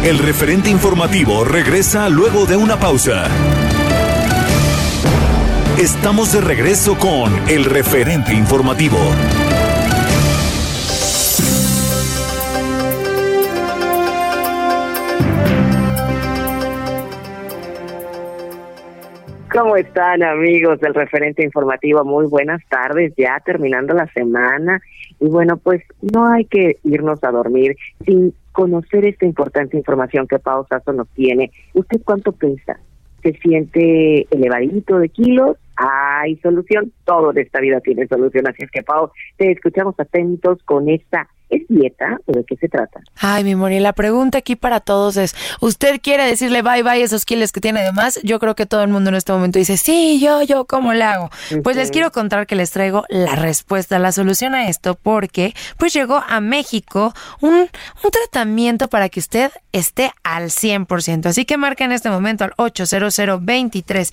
El 0.04 0.18
referente 0.18 0.68
informativo 0.68 1.44
regresa 1.44 2.08
luego 2.08 2.44
de 2.46 2.56
una 2.56 2.78
pausa. 2.80 3.28
Estamos 5.78 6.32
de 6.32 6.40
regreso 6.42 6.96
con 6.98 7.32
el 7.48 7.64
referente 7.64 8.34
informativo. 8.34 8.98
¿Cómo 19.50 19.76
están 19.76 20.22
amigos 20.22 20.78
del 20.80 20.94
referente 20.94 21.42
informativo? 21.42 22.04
Muy 22.04 22.26
buenas 22.26 22.62
tardes, 22.68 23.14
ya 23.16 23.40
terminando 23.44 23.94
la 23.94 24.06
semana. 24.12 24.80
Y 25.20 25.28
bueno, 25.28 25.56
pues 25.56 25.82
no 26.14 26.26
hay 26.26 26.44
que 26.44 26.76
irnos 26.84 27.24
a 27.24 27.30
dormir 27.30 27.76
sin 28.04 28.34
conocer 28.52 29.06
esta 29.06 29.24
importante 29.24 29.76
información 29.76 30.28
que 30.28 30.38
Pau 30.38 30.66
Sasso 30.68 30.92
nos 30.92 31.08
tiene. 31.08 31.50
¿Usted 31.72 32.02
cuánto 32.04 32.32
pesa? 32.32 32.78
¿Se 33.22 33.32
siente 33.34 34.26
elevadito 34.30 34.98
de 34.98 35.08
kilos? 35.08 35.56
Hay 35.76 36.36
solución. 36.36 36.92
Todo 37.04 37.32
de 37.32 37.42
esta 37.42 37.60
vida 37.60 37.80
tiene 37.80 38.06
solución. 38.06 38.48
Así 38.48 38.64
es 38.64 38.70
que, 38.70 38.82
Pau, 38.82 39.10
te 39.36 39.52
escuchamos 39.52 39.94
atentos 39.98 40.62
con 40.64 40.88
esta 40.88 41.28
¿Es 41.52 41.64
dieta 41.68 42.16
o 42.24 42.32
de 42.32 42.44
qué 42.46 42.56
se 42.56 42.66
trata? 42.66 43.00
Ay, 43.16 43.44
mi 43.44 43.54
Moni, 43.54 43.78
la 43.78 43.92
pregunta 43.92 44.38
aquí 44.38 44.56
para 44.56 44.80
todos 44.80 45.18
es, 45.18 45.36
¿usted 45.60 46.00
quiere 46.00 46.24
decirle 46.24 46.62
bye 46.62 46.82
bye 46.82 46.92
a 46.92 47.04
esos 47.04 47.26
kilos 47.26 47.52
que 47.52 47.60
tiene 47.60 47.82
de 47.82 47.92
más? 47.92 48.18
Yo 48.22 48.38
creo 48.38 48.54
que 48.54 48.64
todo 48.64 48.82
el 48.82 48.88
mundo 48.88 49.10
en 49.10 49.16
este 49.16 49.32
momento 49.32 49.58
dice, 49.58 49.76
sí, 49.76 50.18
yo, 50.18 50.40
yo, 50.40 50.64
¿cómo 50.64 50.94
le 50.94 51.04
hago? 51.04 51.28
Pues 51.62 51.76
les 51.76 51.90
quiero 51.90 52.10
contar 52.10 52.46
que 52.46 52.54
les 52.54 52.70
traigo 52.70 53.04
la 53.10 53.36
respuesta, 53.36 53.98
la 53.98 54.12
solución 54.12 54.54
a 54.54 54.70
esto, 54.70 54.94
porque 54.94 55.52
pues 55.76 55.92
llegó 55.92 56.24
a 56.26 56.40
México 56.40 57.12
un, 57.42 57.52
un 57.52 58.10
tratamiento 58.10 58.88
para 58.88 59.10
que 59.10 59.20
usted 59.20 59.52
esté 59.72 60.10
al 60.22 60.44
100%. 60.44 61.26
Así 61.26 61.44
que 61.44 61.58
marca 61.58 61.84
en 61.84 61.92
este 61.92 62.08
momento 62.08 62.44
al 62.44 62.54
800 62.56 63.14
23 63.42 64.12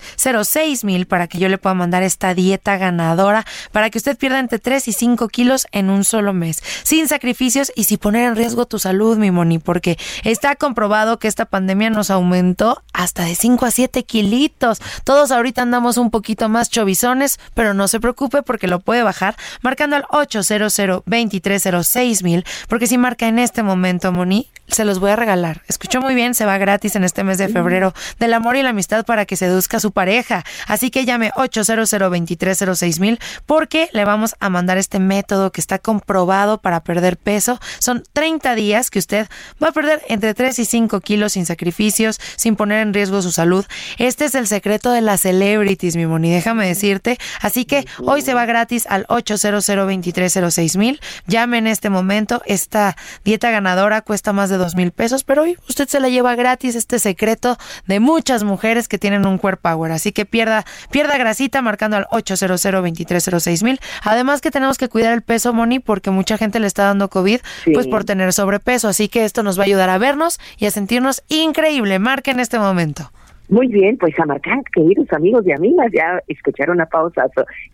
mil 0.84 1.06
para 1.06 1.26
que 1.26 1.38
yo 1.38 1.48
le 1.48 1.56
pueda 1.56 1.72
mandar 1.72 2.02
esta 2.02 2.34
dieta 2.34 2.76
ganadora 2.76 3.46
para 3.72 3.88
que 3.88 3.96
usted 3.96 4.18
pierda 4.18 4.40
entre 4.40 4.58
3 4.58 4.88
y 4.88 4.92
5 4.92 5.28
kilos 5.28 5.66
en 5.72 5.88
un 5.88 6.04
solo 6.04 6.34
mes, 6.34 6.62
sin 6.82 7.08
sacrificio 7.08 7.29
y 7.76 7.84
si 7.84 7.96
poner 7.96 8.28
en 8.28 8.36
riesgo 8.36 8.66
tu 8.66 8.78
salud, 8.78 9.16
mi 9.16 9.30
Moni, 9.30 9.58
porque 9.58 9.98
está 10.24 10.56
comprobado 10.56 11.18
que 11.18 11.28
esta 11.28 11.44
pandemia 11.44 11.90
nos 11.90 12.10
aumentó 12.10 12.82
hasta 12.92 13.24
de 13.24 13.34
5 13.34 13.66
a 13.66 13.70
7 13.70 14.04
kilitos. 14.04 14.80
Todos 15.04 15.30
ahorita 15.30 15.62
andamos 15.62 15.96
un 15.96 16.10
poquito 16.10 16.48
más 16.48 16.70
chovizones, 16.70 17.38
pero 17.54 17.72
no 17.72 17.88
se 17.88 18.00
preocupe 18.00 18.42
porque 18.42 18.66
lo 18.68 18.80
puede 18.80 19.02
bajar 19.02 19.36
marcando 19.62 19.96
al 19.96 20.04
800 20.10 21.02
2306 21.06 22.22
mil, 22.22 22.44
porque 22.68 22.86
si 22.86 22.98
marca 22.98 23.28
en 23.28 23.38
este 23.38 23.62
momento, 23.62 24.12
Moni, 24.12 24.48
se 24.68 24.84
los 24.84 24.98
voy 24.98 25.10
a 25.10 25.16
regalar. 25.16 25.62
Escuchó 25.68 26.00
muy 26.00 26.14
bien, 26.14 26.34
se 26.34 26.46
va 26.46 26.58
gratis 26.58 26.96
en 26.96 27.04
este 27.04 27.24
mes 27.24 27.38
de 27.38 27.48
febrero 27.48 27.94
del 28.18 28.34
amor 28.34 28.56
y 28.56 28.62
la 28.62 28.70
amistad 28.70 29.04
para 29.04 29.26
que 29.26 29.36
seduzca 29.36 29.78
a 29.78 29.80
su 29.80 29.92
pareja. 29.92 30.44
Así 30.66 30.90
que 30.90 31.04
llame 31.04 31.32
800 31.34 31.90
2306 31.90 33.00
mil 33.00 33.18
porque 33.46 33.88
le 33.92 34.04
vamos 34.04 34.36
a 34.40 34.48
mandar 34.48 34.78
este 34.78 34.98
método 34.98 35.50
que 35.52 35.60
está 35.60 35.78
comprobado 35.78 36.58
para 36.58 36.82
perder 36.84 37.09
peso. 37.16 37.60
Son 37.78 38.02
30 38.12 38.54
días 38.54 38.90
que 38.90 38.98
usted 38.98 39.28
va 39.62 39.68
a 39.68 39.72
perder 39.72 40.02
entre 40.08 40.34
3 40.34 40.58
y 40.58 40.64
5 40.64 41.00
kilos 41.00 41.34
sin 41.34 41.46
sacrificios, 41.46 42.20
sin 42.36 42.56
poner 42.56 42.80
en 42.80 42.92
riesgo 42.92 43.22
su 43.22 43.30
salud. 43.30 43.64
Este 43.98 44.24
es 44.24 44.34
el 44.34 44.46
secreto 44.46 44.90
de 44.90 45.00
las 45.00 45.20
celebrities, 45.20 45.96
mi 45.96 46.06
Moni, 46.06 46.32
déjame 46.32 46.66
decirte. 46.66 47.18
Así 47.40 47.64
que 47.64 47.86
hoy 48.04 48.22
se 48.22 48.34
va 48.34 48.46
gratis 48.46 48.86
al 48.88 49.06
800 49.08 49.64
2306 49.66 50.76
mil. 50.76 51.00
Llame 51.26 51.58
en 51.58 51.66
este 51.66 51.90
momento. 51.90 52.42
Esta 52.46 52.96
dieta 53.24 53.50
ganadora 53.50 54.02
cuesta 54.02 54.32
más 54.32 54.50
de 54.50 54.56
dos 54.56 54.74
mil 54.74 54.90
pesos, 54.90 55.22
pero 55.22 55.42
hoy 55.42 55.56
usted 55.68 55.88
se 55.88 56.00
la 56.00 56.08
lleva 56.08 56.34
gratis 56.34 56.74
este 56.74 56.98
secreto 56.98 57.56
de 57.86 58.00
muchas 58.00 58.42
mujeres 58.42 58.88
que 58.88 58.98
tienen 58.98 59.26
un 59.26 59.38
cuerpo 59.38 59.60
power. 59.60 59.92
Así 59.92 60.12
que 60.12 60.24
pierda, 60.24 60.64
pierda 60.90 61.16
grasita 61.18 61.62
marcando 61.62 61.96
al 61.96 62.06
800 62.10 62.62
2306 62.62 63.62
mil. 63.62 63.80
Además 64.02 64.40
que 64.40 64.50
tenemos 64.50 64.78
que 64.78 64.88
cuidar 64.88 65.12
el 65.12 65.22
peso, 65.22 65.52
Moni, 65.52 65.78
porque 65.78 66.10
mucha 66.10 66.38
gente 66.38 66.60
le 66.60 66.66
está 66.66 66.84
dando 66.84 66.99
COVID, 67.08 67.40
pues 67.72 67.86
por 67.86 68.04
tener 68.04 68.32
sobrepeso. 68.32 68.88
Así 68.88 69.08
que 69.08 69.24
esto 69.24 69.42
nos 69.42 69.58
va 69.58 69.62
a 69.62 69.66
ayudar 69.66 69.90
a 69.90 69.98
vernos 69.98 70.38
y 70.58 70.66
a 70.66 70.70
sentirnos 70.70 71.22
increíble. 71.28 71.98
Marque 71.98 72.30
en 72.30 72.40
este 72.40 72.58
momento. 72.58 73.10
Muy 73.48 73.66
bien, 73.66 73.96
pues 73.98 74.16
a 74.18 74.26
marcar, 74.26 74.62
queridos 74.72 75.12
amigos 75.12 75.44
y 75.44 75.52
amigas, 75.52 75.88
ya 75.92 76.20
escucharon 76.28 76.80
a 76.80 76.86
pausa. 76.86 77.24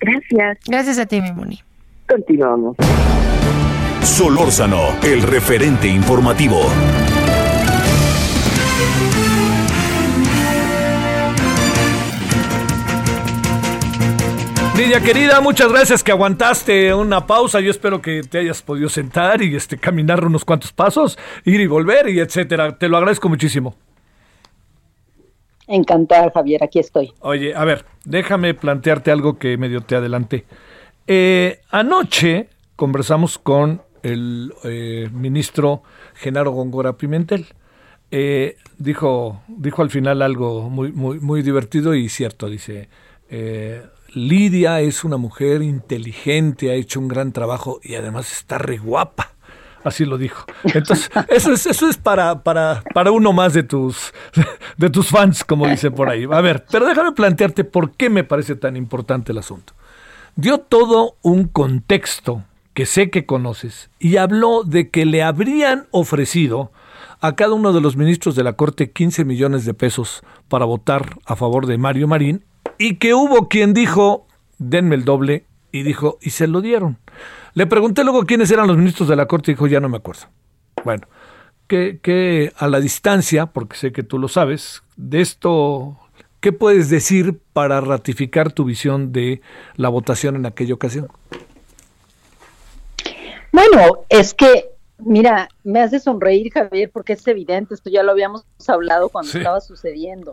Gracias. 0.01 0.59
Gracias 0.67 0.99
a 0.99 1.07
ti, 1.07 1.21
mi 1.21 1.33
Moni. 1.33 1.62
Continuamos. 2.09 2.77
Solórzano, 4.03 4.97
el 5.03 5.23
referente 5.23 5.89
informativo. 5.89 6.61
Lidia 14.77 15.01
querida, 15.01 15.41
muchas 15.41 15.73
gracias 15.73 16.05
que 16.05 16.12
aguantaste 16.12 16.93
una 16.93 17.27
pausa. 17.27 17.61
Yo 17.61 17.71
espero 17.71 18.03
que 18.03 18.21
te 18.21 18.41
hayas 18.41 18.61
podido 18.61 18.91
sentar 18.91 19.41
y 19.41 19.57
este 19.57 19.79
caminar 19.79 20.23
unos 20.23 20.45
cuantos 20.45 20.71
pasos, 20.71 21.19
ir 21.47 21.61
y 21.61 21.67
volver 21.67 22.11
y 22.11 22.21
etcétera. 22.21 22.77
Te 22.77 22.87
lo 22.91 22.99
agradezco 22.99 23.31
muchísimo. 23.31 23.75
Encantada, 25.67 26.31
Javier, 26.31 26.62
aquí 26.62 26.79
estoy. 26.79 27.15
Oye, 27.21 27.55
a 27.55 27.65
ver, 27.65 27.87
déjame 28.05 28.53
plantearte 28.53 29.11
algo 29.11 29.39
que 29.39 29.57
medio 29.57 29.81
te 29.81 29.97
adelanté. 29.97 30.45
Eh, 31.07 31.61
anoche 31.71 32.51
conversamos 32.77 33.39
con 33.39 33.81
el 34.03 34.53
eh, 34.65 35.09
ministro 35.11 35.85
Genaro 36.17 36.51
Góngora 36.51 36.99
Pimentel. 36.99 37.47
Eh, 38.11 38.59
dijo, 38.77 39.41
dijo 39.49 39.81
al 39.81 39.89
final 39.89 40.21
algo 40.21 40.69
muy, 40.69 40.93
muy, 40.93 41.19
muy 41.19 41.41
divertido 41.41 41.95
y 41.95 42.11
cierto. 42.11 42.51
Dice, 42.51 42.91
Lidia 44.12 44.81
es 44.81 45.05
una 45.05 45.16
mujer 45.16 45.62
inteligente, 45.62 46.71
ha 46.71 46.75
hecho 46.75 47.01
un 47.01 47.09
gran 47.09 47.33
trabajo 47.33 47.81
y 47.83 47.95
además 47.95 48.33
está 48.33 48.59
re 48.59 48.79
guapa. 48.79 49.33
Así 49.85 50.05
lo 50.05 50.19
dijo. 50.19 50.45
Entonces, 50.64 51.11
eso 51.29 51.53
es, 51.53 51.66
eso 51.66 51.88
es 51.88 51.97
para, 51.97 52.42
para, 52.42 52.83
para 52.92 53.12
uno 53.12 53.33
más 53.33 53.53
de 53.55 53.62
tus, 53.62 54.12
de 54.77 54.90
tus 54.90 55.09
fans, 55.09 55.45
como 55.45 55.69
dicen 55.69 55.95
por 55.95 56.09
ahí. 56.09 56.27
A 56.31 56.40
ver, 56.40 56.64
pero 56.71 56.87
déjame 56.87 57.12
plantearte 57.12 57.62
por 57.62 57.92
qué 57.92 58.11
me 58.11 58.25
parece 58.25 58.57
tan 58.57 58.77
importante 58.77 59.33
el 59.33 59.38
asunto. 59.38 59.75
Dio 60.35 60.59
todo 60.59 61.16
un 61.23 61.47
contexto 61.47 62.45
que 62.75 62.85
sé 62.85 63.11
que 63.11 63.27
conoces 63.27 63.88
y 63.99 64.16
habló 64.16 64.64
de 64.64 64.90
que 64.90 65.07
le 65.07 65.23
habrían 65.23 65.87
ofrecido 65.92 66.73
a 67.21 67.35
cada 67.35 67.55
uno 67.55 67.73
de 67.73 67.81
los 67.81 67.97
ministros 67.97 68.35
de 68.35 68.45
la 68.45 68.55
Corte 68.55 68.90
15 68.90 69.25
millones 69.25 69.64
de 69.64 69.73
pesos 69.73 70.23
para 70.49 70.64
votar 70.64 71.16
a 71.25 71.37
favor 71.37 71.66
de 71.66 71.79
Mario 71.79 72.07
Marín 72.09 72.45
y 72.79 72.97
que 72.97 73.15
hubo 73.15 73.49
quien 73.49 73.75
dijo, 73.75 74.27
denme 74.59 74.95
el 74.95 75.05
doble, 75.05 75.45
y 75.73 75.83
dijo, 75.83 76.19
y 76.21 76.31
se 76.31 76.47
lo 76.47 76.61
dieron. 76.61 76.99
Le 77.55 77.67
pregunté 77.67 78.05
luego 78.05 78.25
quiénes 78.25 78.51
eran 78.51 78.67
los 78.67 78.77
ministros 78.77 79.09
de 79.09 79.17
la 79.17 79.27
Corte 79.27 79.51
y 79.51 79.55
dijo, 79.55 79.67
ya 79.67 79.81
no 79.81 79.89
me 79.89 79.99
acuerdo. 79.99 80.27
Bueno, 80.85 81.07
que, 81.67 81.99
que 82.03 82.53
a 82.57 82.69
la 82.69 82.81
distancia, 82.81 83.47
porque 83.47 83.77
sé 83.77 83.93
que 83.93 84.03
tú 84.03 84.19
lo 84.19 84.29
sabes, 84.29 84.83
de 84.97 85.21
esto, 85.21 85.99
¿qué 86.41 86.53
puedes 86.53 86.91
decir 86.91 87.41
para 87.53 87.81
ratificar 87.81 88.53
tu 88.53 88.65
visión 88.65 89.12
de 89.12 89.41
la 89.77 89.89
votación 89.89 90.37
en 90.37 90.47
aquella 90.47 90.75
ocasión? 90.75 91.09
Bueno, 93.53 94.05
es 94.09 94.35
que 94.35 94.77
Mira, 94.99 95.49
me 95.62 95.81
hace 95.83 96.01
sonreír, 96.01 96.51
Javier, 96.51 96.91
porque 96.91 97.12
es 97.12 97.27
evidente, 97.27 97.75
esto 97.75 97.91
ya 97.91 98.03
lo 98.03 98.12
habíamos 98.12 98.45
hablado 98.67 99.11
cuando 99.11 99.31
estaba 99.31 99.61
sucediendo. 99.61 100.33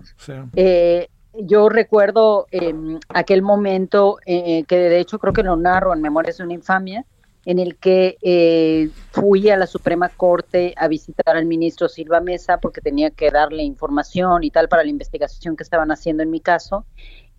Eh, 0.56 1.10
yo 1.34 1.69
recuerdo 1.69 2.48
em, 2.52 3.00
aquel 3.10 3.41
momento 3.41 4.17
eh, 4.26 4.63
que 4.65 4.78
de 4.78 5.00
hecho 5.00 5.19
creo 5.19 5.34
que 5.34 5.43
lo 5.43 5.56
narro 5.56 5.93
en 5.93 6.02
Memorias 6.02 6.38
de 6.38 6.43
una 6.43 6.54
infamia, 6.54 7.06
en 7.46 7.60
el 7.60 7.78
que 7.78 8.17
eh, 8.22 8.89
fui 9.12 9.50
a 9.50 9.58
la 9.58 9.67
Suprema 9.67 10.10
Corte 10.10 10.74
a 10.78 10.88
visitar 10.88 11.36
al 11.36 11.46
ministro 11.46 11.89
Silva 11.89 12.22
Mesa 12.22 12.58
porque 12.60 12.82
tenía 12.82 13.10
que 13.10 13.32
darle 13.32 13.63
información 13.63 14.43
y 14.43 14.52
tal 14.52 14.69
para 14.69 14.84
la 14.84 14.89
investigación 14.89 15.56
que 15.58 15.63
estaban 15.63 15.91
haciendo 15.91 16.24
en 16.24 16.30
mi 16.30 16.39
caso 16.39 16.86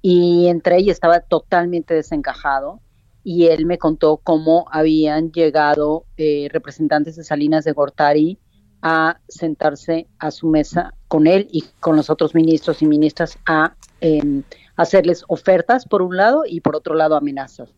y 0.03 0.49
entré 0.49 0.81
y 0.81 0.91
estaba 0.91 1.21
totalmente 1.21 1.95
desencajado 1.95 2.81
y 3.23 3.47
él 3.47 3.65
me 3.65 3.79
contó 3.79 4.19
cómo 4.19 4.67
habían 4.71 5.33
llegado 5.33 6.05
eh, 6.19 6.49
representantes 6.53 7.17
de 7.17 7.25
Salinas 7.25 7.65
de 7.65 7.73
Gortari 7.73 8.39
a 8.83 9.19
sentarse 9.29 10.07
a 10.19 10.31
su 10.31 10.49
mesa 10.49 10.93
con 11.15 11.29
él 11.29 11.47
y 11.53 11.63
con 11.79 11.95
los 11.95 12.11
otros 12.11 12.35
ministros 12.35 12.83
y 12.83 12.87
ministras 12.87 13.39
a 13.47 13.77
em, 14.01 14.43
hacerles 14.75 15.25
ofertas 15.29 15.87
por 15.87 16.03
un 16.03 16.17
lado 16.17 16.43
y 16.45 16.61
por 16.61 16.75
otro 16.75 16.97
lado 16.97 17.15
amenazas. 17.15 17.69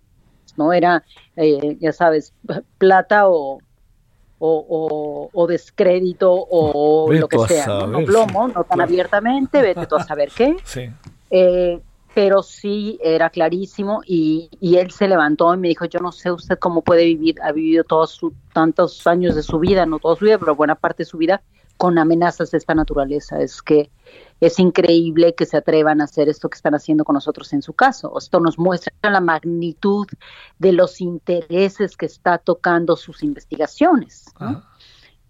¿no? 0.57 0.72
Era, 0.72 1.05
eh, 1.37 1.77
ya 1.79 1.92
sabes, 1.92 2.33
plata 2.79 3.29
o, 3.29 3.61
o, 4.38 5.46
descrédito 5.46 6.33
o 6.33 7.12
lo 7.12 7.29
que 7.29 7.38
sea, 7.40 7.66
¿no? 7.87 8.07
plomo, 8.07 8.49
no 8.49 8.64
tan 8.64 8.81
abiertamente, 8.81 9.61
vete 9.61 9.87
tú 9.87 9.96
a 9.96 10.05
saber 10.05 10.31
qué. 10.35 10.57
Sí. 10.64 10.88
Eh, 11.31 11.79
pero 12.14 12.42
sí 12.42 12.99
era 13.03 13.29
clarísimo 13.29 14.01
y, 14.07 14.49
él 14.62 14.90
se 14.92 15.09
levantó 15.09 15.53
y 15.53 15.59
me 15.59 15.68
dijo, 15.68 15.85
yo 15.85 16.01
no 16.01 16.11
sé 16.11 16.33
usted 16.33 16.59
cómo 16.59 16.81
puede 16.81 17.05
vivir, 17.05 17.35
ha 17.42 17.53
vivido 17.53 17.85
todos 17.85 18.12
sus 18.12 18.33
tantos 18.55 19.07
años 19.07 19.35
de 19.35 19.42
su 19.42 19.59
vida, 19.59 19.85
no 19.85 19.99
toda 19.99 20.16
su 20.16 20.25
vida, 20.25 20.38
pero 20.38 20.57
buena 20.57 20.75
parte 20.75 21.03
de 21.03 21.11
su 21.11 21.18
vida 21.18 21.42
con 21.77 21.99
amenazas 21.99 22.51
de 22.51 22.59
esta 22.59 22.75
naturaleza. 22.75 23.41
Es 23.41 23.62
que 23.62 23.91
es 24.41 24.59
increíble 24.59 25.35
que 25.35 25.47
se 25.47 25.57
atrevan 25.57 26.01
a 26.01 26.05
hacer 26.05 26.29
esto 26.29 26.49
que 26.49 26.57
están 26.57 26.75
haciendo 26.75 27.05
con 27.05 27.15
nosotros 27.15 27.53
en 27.53 27.62
su 27.62 27.73
caso. 27.73 28.17
Esto 28.19 28.41
nos 28.41 28.59
muestra 28.59 28.93
la 29.03 29.21
magnitud 29.21 30.07
de 30.59 30.73
los 30.73 31.01
intereses 31.01 31.97
que 31.97 32.07
está 32.07 32.39
tocando 32.39 32.97
sus 32.97 33.23
investigaciones. 33.23 34.27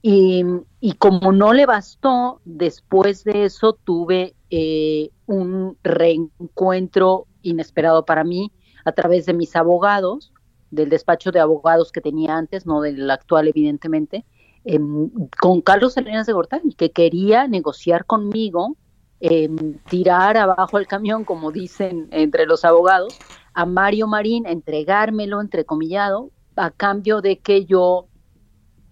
Y, 0.02 0.92
como 0.98 1.32
no 1.32 1.52
le 1.52 1.66
bastó, 1.66 2.40
después 2.44 3.24
de 3.24 3.44
eso 3.44 3.72
tuve 3.72 4.36
eh, 4.50 5.10
un 5.26 5.76
reencuentro 5.82 7.26
inesperado 7.42 8.04
para 8.04 8.22
mí 8.22 8.52
a 8.84 8.92
través 8.92 9.26
de 9.26 9.34
mis 9.34 9.56
abogados, 9.56 10.32
del 10.70 10.90
despacho 10.90 11.32
de 11.32 11.40
abogados 11.40 11.90
que 11.90 12.00
tenía 12.00 12.36
antes, 12.36 12.66
no 12.66 12.82
del 12.82 13.10
actual 13.10 13.48
evidentemente, 13.48 14.24
em, 14.66 15.10
con 15.40 15.60
Carlos 15.60 15.94
Salinas 15.94 16.26
de 16.26 16.32
Gortari, 16.32 16.74
que 16.74 16.90
quería 16.90 17.46
negociar 17.46 18.04
conmigo, 18.04 18.76
em, 19.20 19.78
tirar 19.88 20.36
abajo 20.36 20.78
el 20.78 20.86
camión, 20.86 21.24
como 21.24 21.52
dicen 21.52 22.08
entre 22.10 22.46
los 22.46 22.64
abogados, 22.64 23.16
a 23.54 23.64
Mario 23.64 24.06
Marín, 24.06 24.46
entregármelo, 24.46 25.40
entrecomillado, 25.40 26.30
a 26.56 26.70
cambio 26.70 27.20
de 27.22 27.38
que 27.38 27.64
yo 27.64 28.08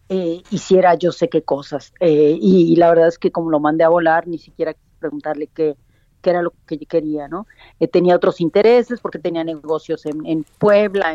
eh, 0.08 0.42
hiciera 0.50 0.94
yo 0.94 1.12
sé 1.12 1.28
qué 1.28 1.42
cosas. 1.42 1.92
Eh, 2.00 2.38
y, 2.40 2.76
la 2.76 2.88
verdad 2.88 3.08
es 3.08 3.18
que 3.18 3.32
como 3.32 3.50
lo 3.50 3.60
mandé 3.60 3.84
a 3.84 3.88
volar, 3.88 4.28
ni 4.28 4.38
siquiera 4.38 4.76
preguntarle 4.98 5.48
qué, 5.48 5.76
era 6.22 6.40
lo 6.40 6.54
que 6.66 6.78
yo 6.78 6.86
quería, 6.88 7.28
¿no? 7.28 7.46
Eh, 7.80 7.88
tenía 7.88 8.16
otros 8.16 8.40
intereses 8.40 9.00
porque 9.00 9.18
tenía 9.18 9.44
negocios 9.44 10.06
en, 10.06 10.24
en 10.24 10.46
Puebla, 10.58 11.14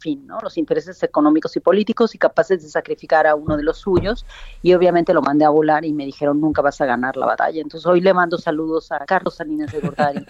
fin, 0.00 0.26
¿no? 0.26 0.38
Los 0.42 0.56
intereses 0.58 1.02
económicos 1.02 1.56
y 1.56 1.60
políticos 1.60 2.14
y 2.14 2.18
capaces 2.18 2.62
de 2.62 2.68
sacrificar 2.68 3.26
a 3.26 3.34
uno 3.34 3.56
de 3.56 3.62
los 3.62 3.78
suyos. 3.78 4.26
Y 4.62 4.74
obviamente 4.74 5.14
lo 5.14 5.22
mandé 5.22 5.44
a 5.44 5.50
volar 5.50 5.84
y 5.84 5.92
me 5.92 6.04
dijeron, 6.04 6.40
nunca 6.40 6.62
vas 6.62 6.80
a 6.80 6.86
ganar 6.86 7.16
la 7.16 7.26
batalla. 7.26 7.60
Entonces 7.60 7.86
hoy 7.86 8.00
le 8.00 8.12
mando 8.14 8.38
saludos 8.38 8.90
a 8.90 9.04
Carlos 9.06 9.36
Salinas 9.36 9.70
de 9.72 9.80
Gortari 9.80 10.24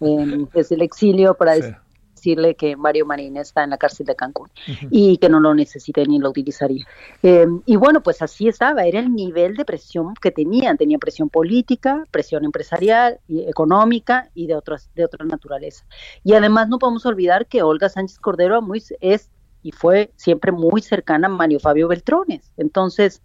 desde 0.54 0.74
el 0.74 0.82
exilio 0.82 1.34
para 1.34 1.52
decir 1.54 1.76
decirle 2.18 2.54
que 2.54 2.76
Mario 2.76 3.06
Marín 3.06 3.36
está 3.36 3.64
en 3.64 3.70
la 3.70 3.78
cárcel 3.78 4.06
de 4.06 4.16
Cancún 4.16 4.50
y 4.90 5.18
que 5.18 5.28
no 5.28 5.40
lo 5.40 5.54
necesite 5.54 6.04
ni 6.06 6.18
lo 6.18 6.30
utilizaría. 6.30 6.84
Em, 7.22 7.62
y 7.64 7.76
bueno, 7.76 8.02
pues 8.02 8.20
así 8.22 8.48
estaba, 8.48 8.84
era 8.84 8.98
el 8.98 9.14
nivel 9.14 9.56
de 9.56 9.64
presión 9.64 10.14
que 10.20 10.30
tenían, 10.30 10.76
tenía 10.76 10.98
presión 10.98 11.28
política, 11.28 12.04
presión 12.10 12.44
empresarial, 12.44 13.20
y 13.28 13.42
económica 13.48 14.30
y 14.34 14.46
de 14.46 14.54
otras 14.54 14.90
de 14.94 15.04
otra 15.04 15.24
naturaleza. 15.24 15.84
Y 16.24 16.34
además 16.34 16.68
no 16.68 16.78
podemos 16.78 17.06
olvidar 17.06 17.46
que 17.46 17.62
Olga 17.62 17.88
Sánchez 17.88 18.18
Cordero 18.18 18.60
muy, 18.62 18.82
es 19.00 19.30
y 19.62 19.72
fue 19.72 20.12
siempre 20.16 20.52
muy 20.52 20.82
cercana 20.82 21.26
a 21.26 21.30
Mario 21.30 21.60
Fabio 21.60 21.88
Beltrones. 21.88 22.52
Entonces, 22.56 23.22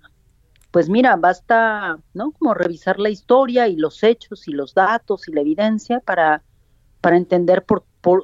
pues 0.72 0.90
mira, 0.90 1.16
basta, 1.16 2.00
¿no? 2.14 2.32
Como 2.32 2.54
revisar 2.54 3.00
la 3.00 3.10
historia 3.10 3.68
y 3.68 3.76
los 3.76 4.04
hechos 4.04 4.48
y 4.48 4.52
los 4.52 4.74
datos 4.74 5.28
y 5.28 5.32
la 5.32 5.42
evidencia 5.42 6.00
para, 6.00 6.44
para 7.00 7.18
entender 7.18 7.64
por, 7.64 7.84
por 8.02 8.24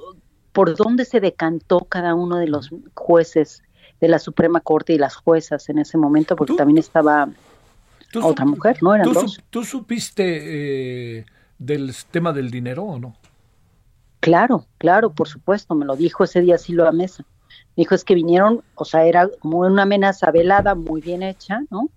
por 0.51 0.75
dónde 0.75 1.05
se 1.05 1.19
decantó 1.19 1.81
cada 1.81 2.15
uno 2.15 2.37
de 2.37 2.47
los 2.47 2.69
jueces 2.93 3.63
de 3.99 4.07
la 4.07 4.19
Suprema 4.19 4.61
Corte 4.61 4.93
y 4.93 4.97
las 4.97 5.15
juezas 5.15 5.69
en 5.69 5.79
ese 5.79 5.97
momento, 5.97 6.35
porque 6.35 6.55
también 6.55 6.77
estaba 6.77 7.29
otra 8.21 8.45
mujer, 8.45 8.81
¿no? 8.81 8.95
Eran 8.95 9.11
tú, 9.11 9.25
¿Tú 9.49 9.63
supiste 9.63 11.17
eh, 11.19 11.25
del 11.57 11.93
tema 12.09 12.33
del 12.33 12.49
dinero 12.49 12.83
o 12.83 12.99
no? 12.99 13.15
Claro, 14.19 14.65
claro, 14.77 15.11
por 15.11 15.27
supuesto, 15.27 15.75
me 15.75 15.85
lo 15.85 15.95
dijo 15.95 16.23
ese 16.23 16.41
día 16.41 16.57
Silva 16.57 16.91
Mesa. 16.91 17.23
Me 17.75 17.83
dijo, 17.83 17.95
es 17.95 18.03
que 18.03 18.15
vinieron, 18.15 18.63
o 18.75 18.85
sea, 18.85 19.05
era 19.05 19.29
como 19.39 19.59
una 19.59 19.83
amenaza 19.83 20.31
velada, 20.31 20.75
muy 20.75 21.01
bien 21.01 21.23
hecha, 21.23 21.61
¿no? 21.69 21.89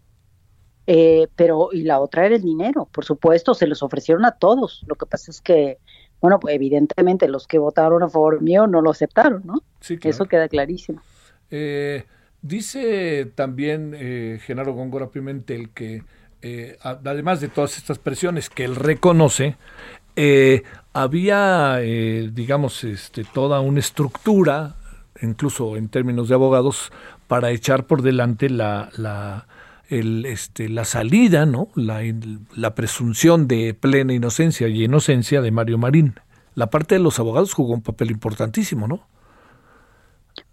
Eh, 0.87 1.29
pero, 1.37 1.71
y 1.73 1.83
la 1.83 2.01
otra 2.01 2.27
era 2.27 2.37
el 2.37 2.43
dinero, 2.43 2.89
por 2.91 3.05
supuesto, 3.05 3.55
se 3.55 3.67
los 3.67 3.83
ofrecieron 3.83 4.25
a 4.25 4.33
todos. 4.33 4.83
Lo 4.87 4.97
que 4.97 5.07
pasa 5.07 5.31
es 5.31 5.41
que 5.41 5.79
bueno, 6.23 6.39
pues 6.39 6.55
evidentemente 6.55 7.29
los 7.29 7.49
que 7.49 7.59
votaron 7.59 8.05
a 8.05 8.09
favor 8.09 8.41
mío 8.41 8.69
no 8.69 8.81
lo 8.81 8.91
aceptaron, 8.91 9.43
¿no? 9.45 9.57
Sí, 9.81 9.99
Eso 10.03 10.27
queda 10.27 10.49
clarísimo. 10.49 11.03
Eh, 11.51 12.05
dice 12.41 13.27
también 13.35 13.93
eh, 13.95 14.39
Genaro 14.41 14.73
Góngora 14.73 15.11
Pimentel 15.11 15.71
que 15.71 16.05
eh, 16.41 16.79
además 16.81 17.41
de 17.41 17.49
todas 17.49 17.77
estas 17.77 17.99
presiones 17.99 18.49
que 18.49 18.65
él 18.65 18.77
reconoce, 18.77 19.57
eh, 20.15 20.63
había, 20.93 21.79
digamos, 21.79 22.85
este, 22.85 23.25
toda 23.25 23.61
una 23.61 23.81
estructura, 23.81 24.77
incluso 25.21 25.77
en 25.77 25.89
términos 25.89 26.29
de 26.29 26.35
abogados, 26.35 26.93
para 27.27 27.51
echar 27.51 27.87
por 27.87 28.03
delante 28.03 28.49
la, 28.49 28.91
la 28.97 29.47
el, 29.99 30.27
este, 30.27 30.69
la 30.69 30.85
salida, 30.85 31.47
¿no? 31.47 31.69
La, 31.75 32.01
la 32.55 32.75
presunción 32.75 33.49
de 33.49 33.75
plena 33.75 34.13
inocencia 34.13 34.69
y 34.69 34.85
inocencia 34.85 35.41
de 35.41 35.51
Mario 35.51 35.79
Marín. 35.79 36.15
La 36.55 36.69
parte 36.69 36.97
de 36.97 37.01
los 37.01 37.19
abogados 37.19 37.55
jugó 37.55 37.73
un 37.75 37.83
papel 37.83 38.11
importantísimo, 38.11 38.87
¿no? 38.87 39.07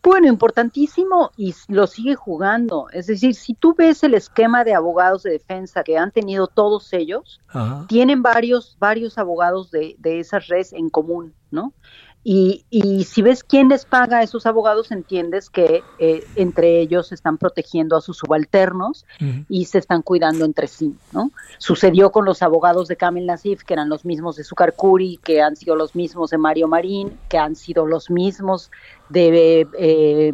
Bueno, 0.02 0.28
importantísimo 0.28 1.32
y 1.36 1.54
lo 1.68 1.86
sigue 1.86 2.16
jugando. 2.16 2.88
Es 2.92 3.08
decir, 3.08 3.36
si 3.36 3.54
tú 3.54 3.76
ves 3.78 4.04
el 4.04 4.14
esquema 4.14 4.64
de 4.64 4.74
abogados 4.74 5.24
de 5.24 5.32
defensa 5.32 5.84
que 5.84 5.98
han 5.98 6.12
tenido 6.12 6.48
todos 6.48 6.94
ellos, 6.94 7.42
tienen 7.88 8.22
varios, 8.22 8.78
varios 8.80 9.18
abogados 9.18 9.72
de, 9.72 9.96
de 10.00 10.20
esas 10.20 10.48
redes 10.48 10.72
en 10.74 10.90
común, 10.90 11.34
¿no? 11.52 11.74
Y, 12.22 12.66
y, 12.70 13.06
si 13.06 13.22
ves 13.22 13.46
quién 13.46 13.70
les 13.70 13.86
paga 13.86 14.18
a 14.18 14.24
esos 14.24 14.46
abogados, 14.46 14.92
entiendes 14.92 15.50
que 15.50 15.84
eh, 16.00 16.24
entre 16.36 16.82
ellos 16.82 17.14
están 17.14 17.38
protegiendo 17.38 17.96
a 17.96 18.02
sus 18.02 18.18
subalternos 18.18 19.06
y 19.48 19.66
se 19.66 19.78
están 19.78 20.02
cuidando 20.02 20.44
entre 20.44 20.68
sí, 20.68 20.94
¿no? 21.14 21.32
Sucedió 21.60 22.12
con 22.12 22.26
los 22.26 22.42
abogados 22.42 22.90
de 22.90 22.98
Kamel 22.98 23.26
Nasif, 23.26 23.64
que 23.64 23.74
eran 23.74 23.88
los 23.88 24.04
mismos 24.04 24.36
de 24.36 24.44
Sucarcuri, 24.44 25.18
que 25.24 25.42
han 25.42 25.56
sido 25.56 25.78
los 25.78 25.96
mismos 25.96 26.30
de 26.32 26.38
Mario 26.38 26.68
Marín, 26.68 27.18
que 27.30 27.38
han 27.38 27.56
sido 27.56 27.86
los 27.86 28.10
mismos 28.10 28.70
de, 29.08 29.66
eh, 29.78 30.34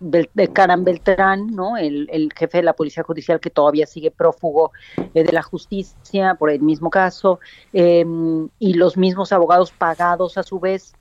de 0.00 0.28
Beltrán, 0.78 1.46
¿no? 1.48 1.76
El, 1.76 2.08
el, 2.12 2.30
jefe 2.36 2.58
de 2.58 2.64
la 2.64 2.74
Policía 2.74 3.04
Judicial 3.04 3.40
que 3.40 3.50
todavía 3.50 3.86
sigue 3.86 4.10
prófugo 4.10 4.72
eh, 5.14 5.24
de 5.24 5.32
la 5.32 5.42
justicia 5.42 6.34
por 6.34 6.50
el 6.50 6.60
mismo 6.60 6.90
caso, 6.90 7.40
em, 7.72 8.48
y 8.58 8.74
los 8.74 8.96
mismos 8.96 9.32
abogados 9.32 9.72
pagados 9.72 10.36
a 10.36 10.42
su 10.42 10.60
vez 10.60 10.92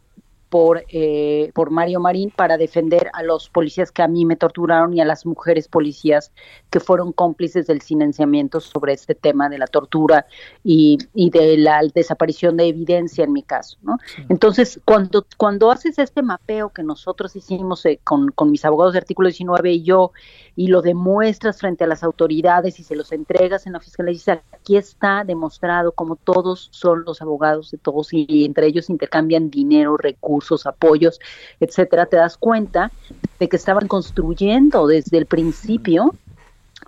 por, 0.52 0.84
eh, 0.90 1.50
por 1.56 1.72
Mario 1.72 2.02
Marín 2.02 2.30
para 2.30 2.58
defender 2.58 3.10
a 3.14 3.24
los 3.24 3.50
policías 3.50 3.90
que 3.90 4.02
a 4.02 4.10
mí 4.10 4.26
me 4.26 4.36
torturaron 4.36 4.94
y 4.94 5.00
a 5.00 5.06
las 5.06 5.26
mujeres 5.26 5.70
policías 5.70 6.34
que 6.70 6.82
fueron 6.82 7.14
cómplices 7.14 7.68
del 7.68 7.82
silenciamiento 7.82 8.60
sobre 8.60 8.92
este 8.92 9.16
tema 9.16 9.48
de 9.48 9.58
la 9.58 9.68
tortura 9.68 10.26
y, 10.62 10.98
y 11.14 11.30
de 11.30 11.58
la 11.58 11.82
desaparición 11.96 12.58
de 12.58 12.68
evidencia 12.68 13.24
en 13.24 13.32
mi 13.32 13.44
caso. 13.44 13.78
¿no? 13.82 13.98
Entonces, 14.28 14.82
cuando, 14.84 15.26
cuando 15.38 15.72
haces 15.72 15.98
este 16.00 16.22
mapeo 16.22 16.68
que 16.70 16.84
nosotros 16.84 17.34
hicimos 17.38 17.86
eh, 17.86 18.02
con, 18.04 18.28
con 18.32 18.52
mis 18.52 18.66
abogados 18.66 18.92
de 18.92 19.00
artículo 19.00 19.30
19 19.30 19.72
y 19.72 19.84
yo, 19.84 20.12
y 20.56 20.68
lo 20.68 20.82
demuestras 20.82 21.60
frente 21.60 21.86
a 21.86 21.88
las 21.88 22.04
autoridades 22.04 22.78
y 22.80 22.84
se 22.84 22.96
los 22.98 23.14
entregas 23.14 23.66
en 23.68 23.74
la 23.74 23.80
fiscalía, 23.80 24.12
dice, 24.12 24.42
aquí 24.52 24.76
está 24.76 25.24
demostrado 25.24 25.94
como 25.94 26.18
todos 26.18 26.68
son 26.72 27.04
los 27.06 27.22
abogados 27.22 27.72
de 27.72 27.78
todos 27.78 28.10
y 28.12 28.44
entre 28.46 28.68
ellos 28.68 28.90
intercambian 28.90 29.50
dinero, 29.50 29.96
recursos, 29.96 30.41
apoyos, 30.66 31.20
etcétera, 31.60 32.06
te 32.06 32.18
das 32.18 32.38
cuenta 32.38 32.92
de 33.40 33.50
que 33.50 33.56
estaban 33.56 33.88
construyendo 33.88 34.88
desde 34.88 35.18
el 35.18 35.26
principio 35.26 36.14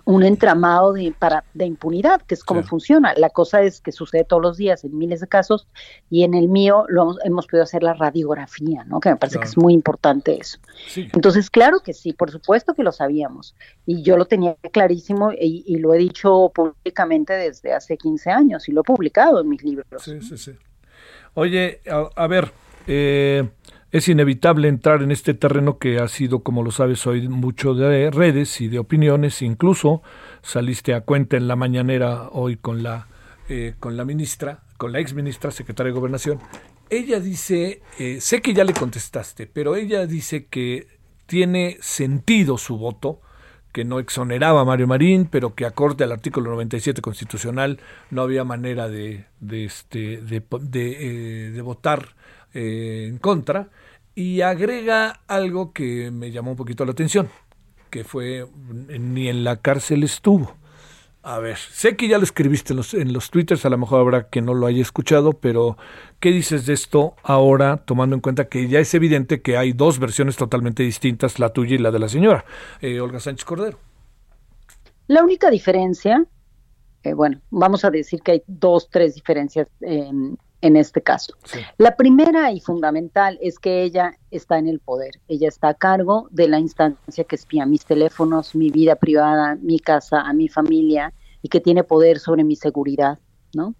un 0.04 0.22
entramado 0.22 0.92
de, 0.92 1.14
para, 1.18 1.44
de 1.54 1.64
impunidad, 1.64 2.20
que 2.22 2.34
es 2.34 2.44
como 2.44 2.62
funciona. 2.62 3.14
La 3.16 3.30
cosa 3.30 3.62
es 3.62 3.80
que 3.80 3.92
sucede 3.92 4.24
todos 4.24 4.42
los 4.42 4.56
días 4.56 4.84
en 4.84 4.96
miles 4.96 5.20
de 5.20 5.28
casos 5.28 5.66
y 6.10 6.24
en 6.24 6.34
el 6.34 6.48
mío 6.48 6.84
lo 6.88 7.16
hemos, 7.24 7.46
podido 7.46 7.64
hacer 7.64 7.82
la 7.82 7.94
radiografía, 7.94 8.84
¿no? 8.84 9.00
que 9.00 9.08
me 9.10 9.16
parece 9.16 9.38
que 9.38 9.46
es 9.46 9.56
muy 9.56 9.72
importante 9.72 10.38
eso. 10.38 10.58
Entonces, 10.96 11.50
claro 11.50 11.80
que 11.80 11.94
sí, 11.94 12.12
por 12.12 12.30
supuesto 12.30 12.74
que 12.74 12.82
lo 12.82 12.92
sabíamos 12.92 13.54
y 13.86 14.02
yo 14.02 14.16
lo 14.16 14.26
tenía 14.26 14.56
clarísimo 14.72 15.32
y, 15.32 15.74
lo 15.78 15.92
he 15.92 15.98
dicho 15.98 16.50
públicamente 16.54 17.34
desde 17.34 17.72
hace 17.72 17.96
15 17.96 18.30
años 18.30 18.68
y 18.68 18.72
lo 18.72 18.82
he 18.82 18.84
publicado 18.84 19.40
en 19.40 19.48
mis 19.48 19.62
libros. 19.62 19.86
Sí, 20.02 20.20
sí, 20.22 20.38
sí. 20.38 20.52
Oye, 21.34 21.80
a, 22.16 22.26
ver, 22.26 22.52
eh, 22.86 23.48
es 23.94 24.08
inevitable 24.08 24.66
entrar 24.66 25.02
en 25.02 25.12
este 25.12 25.34
terreno 25.34 25.78
que 25.78 26.00
ha 26.00 26.08
sido, 26.08 26.42
como 26.42 26.64
lo 26.64 26.72
sabes, 26.72 27.06
hoy 27.06 27.28
mucho 27.28 27.74
de 27.74 28.10
redes 28.10 28.60
y 28.60 28.66
de 28.66 28.80
opiniones. 28.80 29.40
Incluso 29.40 30.02
saliste 30.42 30.94
a 30.94 31.02
cuenta 31.02 31.36
en 31.36 31.46
la 31.46 31.54
mañanera 31.54 32.28
hoy 32.32 32.56
con 32.56 32.82
la, 32.82 33.06
eh, 33.48 33.74
con 33.78 33.96
la 33.96 34.04
ministra, 34.04 34.64
con 34.78 34.90
la 34.90 34.98
ex 34.98 35.14
ministra, 35.14 35.52
secretaria 35.52 35.92
de 35.92 35.98
Gobernación. 35.98 36.40
Ella 36.90 37.20
dice, 37.20 37.82
eh, 37.98 38.20
sé 38.20 38.42
que 38.42 38.52
ya 38.52 38.64
le 38.64 38.72
contestaste, 38.72 39.46
pero 39.46 39.76
ella 39.76 40.06
dice 40.06 40.46
que 40.46 40.88
tiene 41.26 41.78
sentido 41.80 42.58
su 42.58 42.76
voto, 42.76 43.20
que 43.72 43.84
no 43.84 43.98
exoneraba 43.98 44.60
a 44.60 44.64
Mario 44.64 44.86
Marín, 44.86 45.26
pero 45.26 45.54
que 45.54 45.66
acorde 45.66 46.04
al 46.04 46.12
artículo 46.12 46.50
97 46.50 47.00
constitucional 47.00 47.80
no 48.10 48.22
había 48.22 48.44
manera 48.44 48.88
de, 48.88 49.26
de, 49.40 49.64
este, 49.64 50.18
de, 50.18 50.42
de, 50.60 51.56
eh, 51.56 51.60
votar 51.60 52.14
en 52.54 53.18
contra 53.18 53.68
y 54.14 54.40
agrega 54.40 55.20
algo 55.26 55.72
que 55.72 56.10
me 56.10 56.30
llamó 56.30 56.52
un 56.52 56.56
poquito 56.56 56.84
la 56.84 56.92
atención, 56.92 57.28
que 57.90 58.04
fue 58.04 58.46
ni 58.56 59.28
en 59.28 59.44
la 59.44 59.56
cárcel 59.56 60.04
estuvo. 60.04 60.54
A 61.26 61.38
ver, 61.38 61.56
sé 61.56 61.96
que 61.96 62.06
ya 62.06 62.18
lo 62.18 62.24
escribiste 62.24 62.74
en 62.74 62.76
los, 62.76 62.92
en 62.92 63.14
los 63.14 63.30
twitters, 63.30 63.64
a 63.64 63.70
lo 63.70 63.78
mejor 63.78 64.00
habrá 64.00 64.28
que 64.28 64.42
no 64.42 64.52
lo 64.52 64.66
haya 64.66 64.82
escuchado, 64.82 65.32
pero 65.32 65.78
¿qué 66.20 66.30
dices 66.30 66.66
de 66.66 66.74
esto 66.74 67.14
ahora, 67.22 67.78
tomando 67.78 68.14
en 68.14 68.20
cuenta 68.20 68.48
que 68.48 68.68
ya 68.68 68.78
es 68.78 68.92
evidente 68.92 69.40
que 69.40 69.56
hay 69.56 69.72
dos 69.72 69.98
versiones 69.98 70.36
totalmente 70.36 70.82
distintas, 70.82 71.38
la 71.38 71.48
tuya 71.48 71.76
y 71.76 71.78
la 71.78 71.90
de 71.90 71.98
la 71.98 72.10
señora, 72.10 72.44
eh, 72.82 73.00
Olga 73.00 73.20
Sánchez 73.20 73.46
Cordero? 73.46 73.78
La 75.06 75.24
única 75.24 75.48
diferencia, 75.48 76.26
eh, 77.02 77.14
bueno, 77.14 77.40
vamos 77.48 77.86
a 77.86 77.90
decir 77.90 78.20
que 78.20 78.32
hay 78.32 78.42
dos, 78.46 78.90
tres 78.90 79.14
diferencias 79.14 79.68
en 80.64 80.76
este 80.76 81.02
caso. 81.02 81.34
La 81.76 81.94
primera 81.94 82.50
y 82.50 82.58
fundamental 82.58 83.38
es 83.42 83.58
que 83.58 83.82
ella 83.82 84.16
está 84.30 84.58
en 84.58 84.66
el 84.66 84.80
poder, 84.80 85.20
ella 85.28 85.46
está 85.46 85.68
a 85.68 85.74
cargo 85.74 86.26
de 86.30 86.48
la 86.48 86.58
instancia 86.58 87.24
que 87.24 87.36
espía 87.36 87.66
mis 87.66 87.84
teléfonos, 87.84 88.54
mi 88.54 88.70
vida 88.70 88.96
privada, 88.96 89.58
mi 89.60 89.78
casa, 89.78 90.22
a 90.22 90.32
mi 90.32 90.48
familia 90.48 91.12
y 91.42 91.50
que 91.50 91.60
tiene 91.60 91.84
poder 91.84 92.18
sobre 92.18 92.44
mi 92.44 92.56
seguridad. 92.56 93.18
¿No? 93.54 93.74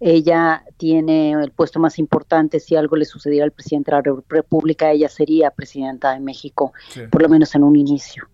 Ella 0.00 0.64
tiene 0.76 1.32
el 1.32 1.50
puesto 1.52 1.80
más 1.80 1.98
importante, 1.98 2.60
si 2.60 2.76
algo 2.76 2.96
le 2.96 3.04
sucediera 3.04 3.44
al 3.44 3.52
presidente 3.52 3.90
de 3.90 3.96
la 3.98 4.22
República, 4.28 4.90
ella 4.90 5.08
sería 5.08 5.50
presidenta 5.50 6.12
de 6.12 6.20
México, 6.20 6.72
por 7.10 7.22
lo 7.22 7.28
menos 7.28 7.54
en 7.54 7.64
un 7.64 7.76
inicio. 7.76 8.28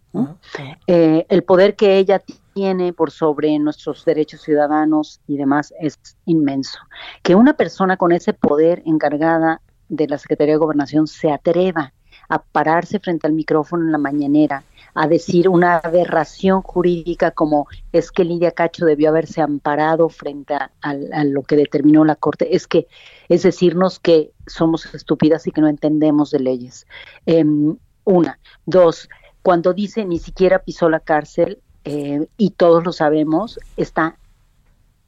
Eh, 0.87 1.27
el 1.29 1.43
poder 1.43 1.75
que 1.75 1.99
ella 1.99 2.23
tiene 2.53 2.93
por 2.93 3.11
sobre 3.11 3.59
nuestros 3.59 4.05
derechos 4.05 4.43
ciudadanos 4.43 5.21
y 5.27 5.37
demás 5.37 5.75
es 5.81 5.99
inmenso. 6.25 6.79
Que 7.23 7.35
una 7.35 7.55
persona 7.55 7.97
con 7.97 8.13
ese 8.13 8.33
poder 8.33 8.83
encargada 8.87 9.61
de 9.89 10.07
la 10.07 10.19
Secretaría 10.19 10.55
de 10.55 10.59
Gobernación 10.59 11.07
se 11.07 11.33
atreva 11.33 11.93
a 12.29 12.43
pararse 12.43 13.01
frente 13.01 13.27
al 13.27 13.33
micrófono 13.33 13.85
en 13.85 13.93
la 13.93 13.99
mañanera 13.99 14.65
a 14.95 15.09
decir 15.09 15.49
una 15.49 15.79
aberración 15.79 16.63
jurídica 16.63 17.33
como 17.33 17.67
es 17.93 18.13
que 18.13 18.25
Lidia 18.25 18.53
Cacho 18.53 18.87
debió 18.87 19.09
haberse 19.09 19.41
amparado 19.41 20.09
frente 20.09 20.55
a, 20.55 20.95
lo 21.25 21.43
que 21.43 21.57
determinó 21.57 22.05
la 22.05 22.17
Corte, 22.17 22.55
es 22.55 22.67
que 22.67 22.87
es 23.29 23.43
decirnos 23.43 23.99
que 23.99 24.33
somos 24.47 24.93
estúpidas 24.95 25.47
y 25.47 25.51
que 25.51 25.61
no 25.61 25.69
entendemos 25.69 26.31
de 26.31 26.41
leyes. 26.41 26.87
Em, 27.27 27.77
una. 28.05 28.39
Dos, 28.67 29.09
cuando 29.43 29.73
dice 29.73 30.05
ni 30.05 30.19
siquiera 30.19 30.61
pisó 30.61 30.89
la 30.89 31.01
cárcel, 31.01 31.61
eh, 31.85 32.27
y 32.39 32.51
todos 32.51 32.85
lo 32.85 32.93
sabemos, 32.93 33.59
está 33.77 34.17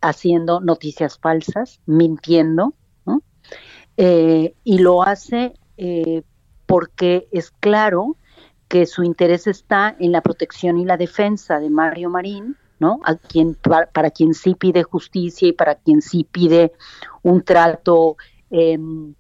haciendo 0.01 0.61
noticias 0.61 1.19
falsas, 1.19 1.81
mintiendo, 1.87 2.75
eh, 3.99 4.55
y 4.63 4.79
lo 4.79 5.03
hace 5.03 5.55
eh, 5.79 6.23
porque 6.67 7.29
es 7.33 7.51
claro 7.51 8.17
que 8.69 8.87
su 8.87 9.03
interés 9.03 9.47
está 9.47 9.95
en 9.99 10.13
la 10.13 10.21
protección 10.21 10.79
y 10.79 10.85
la 10.85 10.97
defensa 10.97 11.59
de 11.61 11.71
Mario 11.71 12.11
Marín, 12.11 12.57
¿no? 12.79 13.01
A 13.05 13.15
quien, 13.15 13.55
para, 13.55 14.11
quien 14.11 14.35
sí 14.35 14.55
pide 14.55 14.83
justicia 14.83 15.49
y 15.49 15.53
para 15.53 15.77
quien 15.77 16.03
sí 16.03 16.27
pide 16.31 16.73
un 17.23 17.43
trato 17.43 18.17
em, 18.51 19.15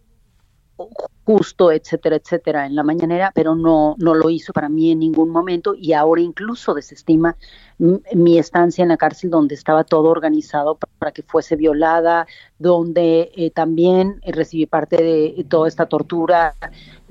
justo, 1.24 1.72
etcétera, 1.72 2.16
etcétera, 2.16 2.66
en 2.66 2.76
la 2.76 2.82
mañanera, 2.82 3.32
pero 3.34 3.54
no, 3.54 3.96
no 3.98 4.14
lo 4.14 4.30
hizo 4.30 4.52
para 4.52 4.68
mí 4.68 4.92
en 4.92 4.98
ningún 5.00 5.30
momento 5.30 5.74
y 5.74 5.92
ahora 5.92 6.20
incluso 6.20 6.74
desestima 6.74 7.36
mi 7.78 8.38
estancia 8.38 8.82
en 8.82 8.90
la 8.90 8.96
cárcel 8.96 9.30
donde 9.30 9.54
estaba 9.54 9.84
todo 9.84 10.08
organizado 10.08 10.78
para 10.98 11.12
que 11.12 11.22
fuese 11.22 11.56
violada, 11.56 12.26
donde 12.58 13.32
eh, 13.34 13.50
también 13.50 14.20
recibí 14.24 14.66
parte 14.66 15.02
de 15.02 15.44
toda 15.48 15.66
esta 15.66 15.86
tortura 15.86 16.54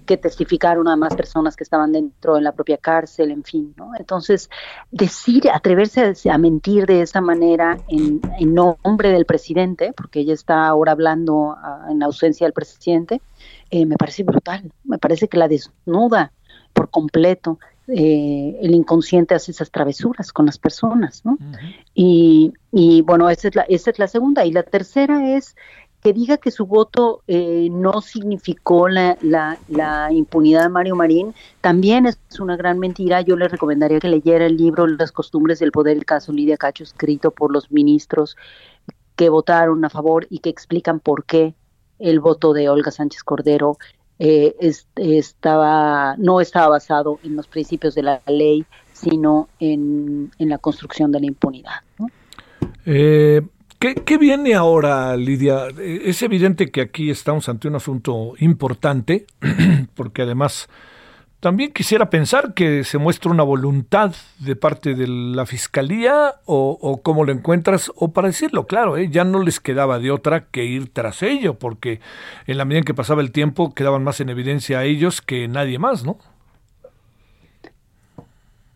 que 0.05 0.17
testificaron 0.17 0.87
a 0.87 0.95
más 0.95 1.15
personas 1.15 1.55
que 1.55 1.63
estaban 1.63 1.91
dentro 1.91 2.35
de 2.35 2.41
la 2.41 2.51
propia 2.51 2.77
cárcel, 2.77 3.31
en 3.31 3.43
fin, 3.43 3.73
¿no? 3.77 3.91
Entonces, 3.97 4.49
decir, 4.91 5.49
atreverse 5.51 6.13
a, 6.29 6.37
mentir 6.37 6.85
de 6.85 7.01
esa 7.01 7.21
manera 7.21 7.77
en, 7.87 8.21
nombre 8.53 9.09
del 9.09 9.25
presidente, 9.25 9.93
porque 9.95 10.21
ella 10.21 10.33
está 10.33 10.67
ahora 10.67 10.93
hablando 10.93 11.55
ah, 11.57 11.87
en 11.89 12.03
ausencia 12.03 12.45
del 12.45 12.53
presidente, 12.53 13.21
eh, 13.71 13.85
me 13.85 13.97
parece 13.97 14.23
brutal, 14.23 14.71
me 14.83 14.97
parece 14.97 15.27
que 15.27 15.37
la 15.37 15.47
desnuda 15.47 16.31
por 16.73 16.89
completo. 16.89 17.59
Eh, 17.87 18.57
el 18.61 18.73
inconsciente 18.73 19.35
hace 19.35 19.51
esas 19.51 19.69
travesuras 19.69 20.33
con 20.33 20.47
las 20.47 20.57
personas, 20.57 21.23
¿no? 21.23 21.37
y, 21.93 22.51
y, 22.71 23.01
bueno, 23.01 23.29
esa 23.29 23.49
es, 23.49 23.55
la, 23.55 23.61
esa 23.63 23.91
es 23.91 23.99
la 23.99 24.07
segunda. 24.07 24.43
Y 24.43 24.51
la 24.51 24.63
tercera 24.63 25.35
es 25.35 25.55
que 26.05 26.13
diga 26.13 26.37
que 26.37 26.51
su 26.51 26.67
voto 26.67 27.23
eh, 27.25 27.67
no 27.71 27.99
significó 27.99 28.87
la, 28.87 29.17
la, 29.23 30.11
impunidad 30.11 30.61
de 30.61 30.69
Mario 30.69 30.95
Marín, 30.95 31.33
también 31.61 32.05
es 32.05 32.19
una 32.39 32.55
gran 32.55 32.77
mentira. 32.77 33.21
Yo 33.21 33.35
le 33.35 33.47
recomendaría 33.47 33.99
que 33.99 34.07
leyera 34.07 34.45
el 34.45 34.55
libro 34.55 34.85
Las 34.85 35.11
costumbres 35.11 35.57
del 35.57 35.71
poder, 35.71 35.97
el 35.97 36.05
caso 36.05 36.31
Lidia 36.31 36.57
Cacho, 36.57 36.83
escrito 36.83 37.31
por 37.31 37.51
los 37.51 37.71
ministros 37.71 38.37
que 39.15 39.29
votaron 39.29 39.83
a 39.83 39.89
favor 39.89 40.27
y 40.29 40.41
que 40.41 40.51
explican 40.51 40.99
por 40.99 41.25
qué 41.25 41.55
el 41.97 42.19
voto 42.19 42.53
de 42.53 42.69
Olga 42.69 42.91
Sánchez 42.91 43.23
Cordero 43.23 43.79
eh, 44.19 44.55
estaba 44.95 46.17
no 46.19 46.39
estaba 46.39 46.67
basado 46.67 47.17
en 47.23 47.35
los 47.35 47.47
principios 47.47 47.95
de 47.95 48.03
la 48.03 48.21
ley, 48.27 48.63
sino 48.93 49.49
en, 49.59 50.29
en 50.37 50.49
la 50.49 50.59
construcción 50.59 51.11
de 51.11 51.21
la 51.21 51.25
impunidad. 51.25 51.81
Eh, 52.85 53.41
¿Qué, 53.79 54.17
viene 54.17 54.55
ahora, 54.55 55.15
Lidia? 55.15 55.67
Es 55.77 56.21
evidente 56.21 56.71
que 56.71 56.81
aquí 56.81 57.09
estamos 57.09 57.49
ante 57.49 57.67
un 57.67 57.75
asunto 57.75 58.33
importante, 58.39 59.27
porque 59.95 60.23
además 60.23 60.69
también 61.39 61.71
quisiera 61.71 62.09
pensar 62.09 62.53
que 62.53 62.83
se 62.83 62.97
muestra 62.97 63.29
una 63.29 63.43
voluntad 63.43 64.15
de 64.39 64.55
parte 64.55 64.95
de 64.95 65.07
la 65.07 65.45
Fiscalía 65.45 66.35
o, 66.45 66.77
o 66.81 67.01
cómo 67.03 67.25
lo 67.25 67.31
encuentras, 67.31 67.91
o 67.95 68.13
para 68.13 68.29
decirlo 68.29 68.65
claro, 68.65 68.97
¿eh? 68.97 69.09
ya 69.11 69.23
no 69.23 69.43
les 69.43 69.59
quedaba 69.59 69.99
de 69.99 70.09
otra 70.09 70.45
que 70.45 70.65
ir 70.65 70.91
tras 70.91 71.21
ello, 71.21 71.59
porque 71.59 71.99
en 72.47 72.57
la 72.57 72.65
medida 72.65 72.79
en 72.79 72.85
que 72.85 72.95
pasaba 72.95 73.21
el 73.21 73.31
tiempo 73.31 73.75
quedaban 73.75 74.03
más 74.03 74.19
en 74.21 74.29
evidencia 74.29 74.79
a 74.79 74.85
ellos 74.85 75.21
que 75.21 75.47
nadie 75.47 75.77
más, 75.77 76.03
¿no? 76.03 76.17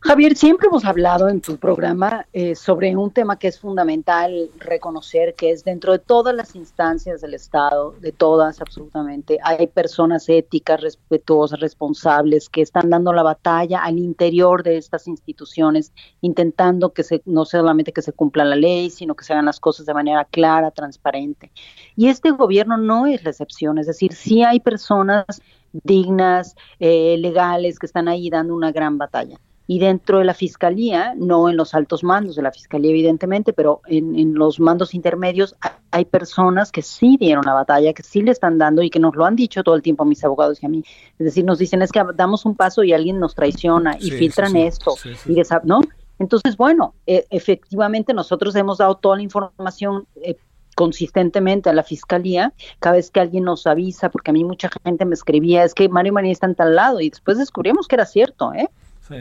Javier, 0.10 0.36
siempre 0.36 0.66
hemos 0.66 0.86
hablado 0.86 1.30
en 1.30 1.39
tu 1.39 1.57
programa 1.57 2.26
eh, 2.34 2.55
sobre 2.55 2.97
un 2.97 3.12
tema 3.12 3.38
que 3.38 3.47
es 3.47 3.60
fundamental 3.60 4.49
reconocer, 4.57 5.36
que 5.36 5.51
es 5.51 5.64
dentro 5.64 5.91
de 5.91 5.99
todas 5.99 6.34
las 6.34 6.55
instancias 6.55 7.22
del 7.22 7.36
Estado, 7.36 7.93
de 8.01 8.12
todas 8.12 8.60
absolutamente, 8.60 9.38
hay 9.43 9.68
personas 9.68 10.28
éticas, 10.28 10.82
respetuosas, 10.82 11.60
responsables, 11.60 12.49
que 12.49 12.64
están 12.64 12.89
dando 12.89 13.14
la 13.14 13.22
batalla 13.22 13.84
al 13.84 13.99
interior 13.99 14.64
de 14.64 14.78
estas 14.78 15.07
instituciones, 15.07 15.93
intentando 16.22 16.91
que 16.91 17.03
se, 17.03 17.22
no 17.26 17.45
solamente 17.45 17.93
que 17.93 18.01
se 18.01 18.12
cumpla 18.12 18.45
la 18.45 18.55
ley, 18.55 18.89
sino 18.89 19.14
que 19.14 19.24
se 19.24 19.34
hagan 19.34 19.45
las 19.45 19.60
cosas 19.60 19.86
de 19.86 19.93
manera 19.93 20.26
clara, 20.26 20.72
transparente. 20.72 21.51
Y 21.95 22.07
este 22.07 22.32
gobierno 22.32 22.78
no 22.78 23.05
es 23.05 23.24
la 23.24 23.30
excepción, 23.30 23.78
es 23.78 23.86
decir, 23.86 24.14
sí 24.14 24.41
hay 24.41 24.60
personas 24.60 25.26
dignas, 25.72 26.55
eh, 26.80 27.16
legales, 27.20 27.78
que 27.78 27.86
están 27.86 28.07
ahí 28.07 28.32
dando 28.32 28.55
una 28.55 28.72
gran 28.72 28.97
batalla 28.97 29.39
y 29.72 29.78
dentro 29.78 30.17
de 30.17 30.26
la 30.26 30.34
fiscalía, 30.34 31.13
no 31.15 31.47
en 31.47 31.55
los 31.55 31.76
altos 31.76 32.03
mandos 32.03 32.36
de 32.36 32.41
la 32.41 32.51
fiscalía 32.51 32.89
evidentemente, 32.89 33.53
pero 33.53 33.82
en, 33.86 34.34
los 34.34 34.59
mandos 34.59 34.95
intermedios 34.95 35.55
hay 35.91 36.05
personas 36.05 36.72
que 36.72 36.82
sí 36.82 37.17
dieron 37.20 37.45
la 37.45 37.53
batalla, 37.53 37.93
que 37.93 38.01
sí 38.01 38.24
le 38.24 38.32
están 38.32 38.57
dando 38.57 38.82
y 38.82 38.89
que 38.89 38.97
nos 38.97 39.15
lo 39.15 39.26
han 39.26 39.36
dicho 39.36 39.63
todo 39.63 39.76
el 39.76 39.84
tiempo 39.84 40.01
a 40.01 40.05
mis 40.07 40.24
abogados 40.24 40.63
y 40.63 40.65
a 40.65 40.70
mí. 40.70 40.84
Es 41.20 41.26
decir, 41.26 41.45
nos 41.45 41.59
dicen 41.59 41.84
es 41.84 41.91
que 41.91 42.01
damos 42.15 42.45
un 42.45 42.55
paso 42.55 42.84
y 42.84 42.93
alguien 42.93 43.20
nos 43.20 43.36
traiciona 43.36 43.95
y 43.99 44.09
filtran 44.09 44.55
esto 44.55 44.95
y 45.28 45.39
¿no? 45.65 45.82
Entonces, 46.17 46.57
bueno, 46.57 46.95
e, 47.05 47.28
efectivamente 47.30 48.11
nosotros 48.11 48.55
hemos 48.55 48.80
dado 48.80 48.95
toda 48.95 49.17
la 49.17 49.22
información 49.22 50.07
eh, 50.24 50.36
consistentemente 50.74 51.70
a 51.70 51.74
la 51.74 51.84
fiscalía 51.84 52.53
cada 52.80 52.95
vez 52.95 53.11
que 53.11 53.20
alguien 53.20 53.43
nos 53.43 53.67
avisa, 53.67 54.09
porque 54.09 54.32
a 54.32 54.34
mí 54.34 54.43
mucha 54.43 54.72
gente 54.84 55.05
me 55.05 55.13
escribía, 55.13 55.63
es 55.63 55.76
que 55.76 55.89
Mario 55.89 56.13
María 56.13 56.32
está 56.32 56.47
en 56.47 56.55
tal 56.55 56.76
lado, 56.76 57.01
y 57.01 57.11
después 57.11 57.38
descubrimos 57.38 57.88
que 57.88 57.97
era 57.97 58.07
cierto, 58.07 58.51
¿eh? 58.51 58.67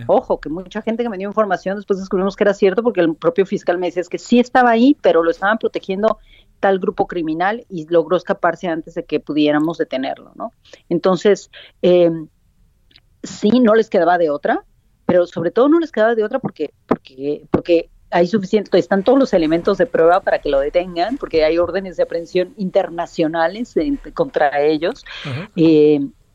Ojo, 0.06 0.40
que 0.40 0.48
mucha 0.48 0.82
gente 0.82 1.02
que 1.02 1.08
me 1.08 1.18
dio 1.18 1.28
información 1.28 1.76
después 1.76 1.98
descubrimos 1.98 2.36
que 2.36 2.44
era 2.44 2.54
cierto 2.54 2.82
porque 2.82 3.00
el 3.00 3.14
propio 3.14 3.46
fiscal 3.46 3.78
me 3.78 3.86
decía 3.86 4.02
es 4.02 4.08
que 4.08 4.18
sí 4.18 4.38
estaba 4.38 4.70
ahí, 4.70 4.96
pero 5.00 5.22
lo 5.22 5.30
estaban 5.30 5.58
protegiendo 5.58 6.18
tal 6.60 6.78
grupo 6.78 7.06
criminal 7.06 7.64
y 7.68 7.86
logró 7.88 8.16
escaparse 8.16 8.68
antes 8.68 8.94
de 8.94 9.04
que 9.04 9.20
pudiéramos 9.20 9.78
detenerlo, 9.78 10.32
¿no? 10.34 10.52
Entonces, 10.88 11.50
eh, 11.82 12.10
sí, 13.22 13.60
no 13.60 13.74
les 13.74 13.88
quedaba 13.88 14.18
de 14.18 14.30
otra, 14.30 14.64
pero 15.06 15.26
sobre 15.26 15.50
todo 15.50 15.68
no 15.68 15.80
les 15.80 15.92
quedaba 15.92 16.14
de 16.14 16.24
otra 16.24 16.38
porque, 16.38 16.74
porque, 16.86 17.46
porque 17.50 17.90
hay 18.10 18.26
suficiente, 18.26 18.76
están 18.78 19.04
todos 19.04 19.18
los 19.18 19.32
elementos 19.32 19.78
de 19.78 19.86
prueba 19.86 20.20
para 20.20 20.38
que 20.38 20.48
lo 20.48 20.60
detengan, 20.60 21.18
porque 21.18 21.44
hay 21.44 21.58
órdenes 21.58 21.96
de 21.96 22.02
aprehensión 22.02 22.54
internacionales 22.56 23.74
contra 24.14 24.60
ellos. 24.60 25.04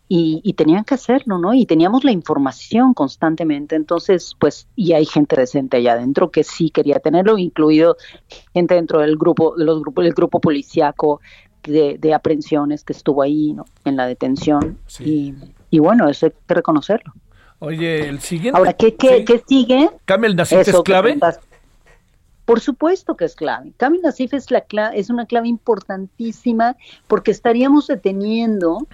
Y, 0.07 0.53
tenían 0.53 0.83
que 0.83 0.93
hacerlo, 0.93 1.39
¿no? 1.39 1.55
Y 1.55 1.65
teníamos 1.65 2.03
la 2.03 2.11
información 2.11 2.93
constantemente, 2.93 3.75
entonces, 3.75 4.35
pues, 4.39 4.67
y 4.75 4.93
hay 4.93 5.07
gente 5.07 5.35
decente 5.35 5.77
allá 5.77 5.93
adentro 5.93 6.29
que 6.29 6.43
sí 6.43 6.69
quería 6.69 6.99
tenerlo, 6.99 7.39
incluido 7.39 7.97
gente 8.53 8.75
dentro 8.75 8.99
del 8.99 9.17
grupo, 9.17 9.55
de 9.55 9.65
los 9.65 9.81
grupos, 9.81 10.03
del 10.03 10.13
grupo 10.13 10.39
policíaco 10.39 11.19
de, 11.63 11.97
de 11.97 12.13
aprehensiones 12.13 12.83
que 12.83 12.93
estuvo 12.93 13.23
ahí, 13.23 13.53
¿no? 13.53 13.65
En 13.85 13.95
la 13.95 14.05
detención. 14.05 14.77
Y, 14.99 15.33
y 15.71 15.79
bueno, 15.79 16.07
eso 16.07 16.27
hay 16.27 16.31
que 16.47 16.53
reconocerlo. 16.53 17.13
Oye, 17.59 18.09
el 18.09 18.19
siguiente. 18.19 18.57
Ahora, 18.57 18.73
¿qué, 18.73 18.95
qué, 18.95 19.23
¿qué 19.23 19.41
sigue? 19.47 19.89
¿Camel 20.05 20.35
Nasif 20.35 20.67
es 20.67 20.81
clave? 20.81 21.17
Por 22.45 22.59
supuesto 22.59 23.15
que 23.15 23.23
es 23.23 23.35
clave. 23.35 23.71
Camel 23.77 24.01
Nasif 24.01 24.33
es, 24.33 24.51
la 24.51 24.65
es 24.93 25.09
una 25.09 25.25
clave 25.25 25.47
importantísima 25.47 26.75
porque 27.07 27.31
estaríamos 27.31 27.87
deteniendo 27.87 28.85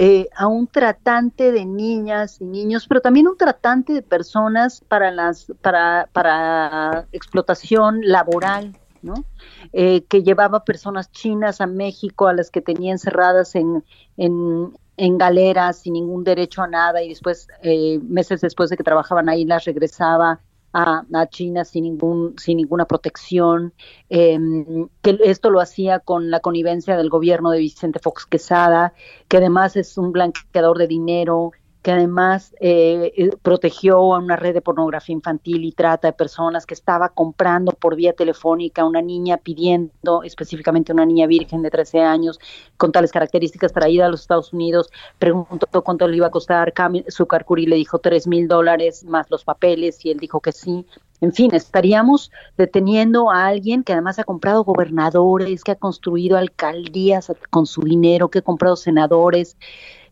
eh, 0.00 0.28
a 0.36 0.46
un 0.46 0.68
tratante 0.68 1.50
de 1.50 1.66
niñas 1.66 2.40
y 2.40 2.44
niños, 2.44 2.86
pero 2.86 3.00
también 3.00 3.26
un 3.26 3.36
tratante 3.36 3.92
de 3.92 4.02
personas 4.02 4.80
para 4.86 5.10
las 5.10 5.52
para, 5.60 6.08
para 6.12 7.08
explotación 7.10 8.02
laboral, 8.02 8.78
¿no? 9.02 9.24
Eh, 9.72 10.04
que 10.04 10.22
llevaba 10.22 10.62
personas 10.64 11.10
chinas 11.10 11.60
a 11.60 11.66
México, 11.66 12.28
a 12.28 12.32
las 12.32 12.52
que 12.52 12.60
tenía 12.60 12.92
encerradas 12.92 13.56
en, 13.56 13.82
en, 14.16 14.72
en 14.96 15.18
galeras 15.18 15.80
sin 15.80 15.94
ningún 15.94 16.22
derecho 16.22 16.62
a 16.62 16.68
nada 16.68 17.02
y 17.02 17.08
después, 17.08 17.48
eh, 17.64 17.98
meses 18.04 18.40
después 18.40 18.70
de 18.70 18.76
que 18.76 18.84
trabajaban 18.84 19.28
ahí, 19.28 19.44
las 19.44 19.64
regresaba 19.64 20.38
a, 20.72 21.04
China 21.30 21.64
sin 21.64 21.84
ningún 21.84 22.34
sin 22.38 22.58
ninguna 22.58 22.86
protección. 22.86 23.72
Em, 24.08 24.88
que 25.02 25.18
esto 25.24 25.50
lo 25.50 25.60
hacía 25.60 26.00
con 26.00 26.30
la 26.30 26.40
connivencia 26.40 26.96
del 26.96 27.10
gobierno 27.10 27.50
de 27.50 27.58
Vicente 27.58 27.98
Fox 27.98 28.26
Quesada 28.26 28.92
que 29.28 29.36
además 29.38 29.76
es 29.76 29.98
un 29.98 30.12
blanqueador 30.12 30.78
de 30.78 30.86
dinero 30.86 31.52
que 31.88 31.92
además 31.92 32.54
eh, 32.60 33.14
eh, 33.16 33.30
protegió 33.40 34.14
a 34.14 34.18
una 34.18 34.36
red 34.36 34.52
de 34.52 34.60
pornografía 34.60 35.14
infantil 35.14 35.64
y 35.64 35.72
trata 35.72 36.08
de 36.08 36.12
personas 36.12 36.66
que 36.66 36.74
estaba 36.74 37.08
comprando 37.08 37.72
por 37.72 37.96
vía 37.96 38.12
telefónica 38.12 38.82
a 38.82 38.84
una 38.84 39.00
niña 39.00 39.38
pidiendo, 39.38 40.22
específicamente 40.22 40.92
una 40.92 41.06
niña 41.06 41.26
virgen 41.26 41.62
de 41.62 41.70
13 41.70 42.00
años, 42.00 42.40
con 42.76 42.92
tales 42.92 43.10
características 43.10 43.72
traída 43.72 44.04
a 44.04 44.10
los 44.10 44.20
Estados 44.20 44.52
Unidos, 44.52 44.90
preguntó 45.18 45.66
cuánto 45.82 46.06
le 46.06 46.18
iba 46.18 46.26
a 46.26 46.30
costar, 46.30 46.74
su 47.06 47.26
Curi 47.26 47.64
le 47.64 47.76
dijo 47.76 48.00
3 48.00 48.26
mil 48.26 48.48
dólares 48.48 49.04
más 49.04 49.30
los 49.30 49.44
papeles 49.44 50.04
y 50.04 50.10
él 50.10 50.18
dijo 50.18 50.40
que 50.40 50.52
sí. 50.52 50.84
En 51.22 51.32
fin, 51.32 51.54
estaríamos 51.54 52.30
deteniendo 52.58 53.30
a 53.30 53.46
alguien 53.46 53.82
que 53.82 53.94
además 53.94 54.18
ha 54.18 54.24
comprado 54.24 54.62
gobernadores, 54.62 55.64
que 55.64 55.72
ha 55.72 55.76
construido 55.76 56.36
alcaldías 56.36 57.32
con 57.48 57.64
su 57.64 57.80
dinero, 57.80 58.28
que 58.28 58.40
ha 58.40 58.42
comprado 58.42 58.76
senadores. 58.76 59.56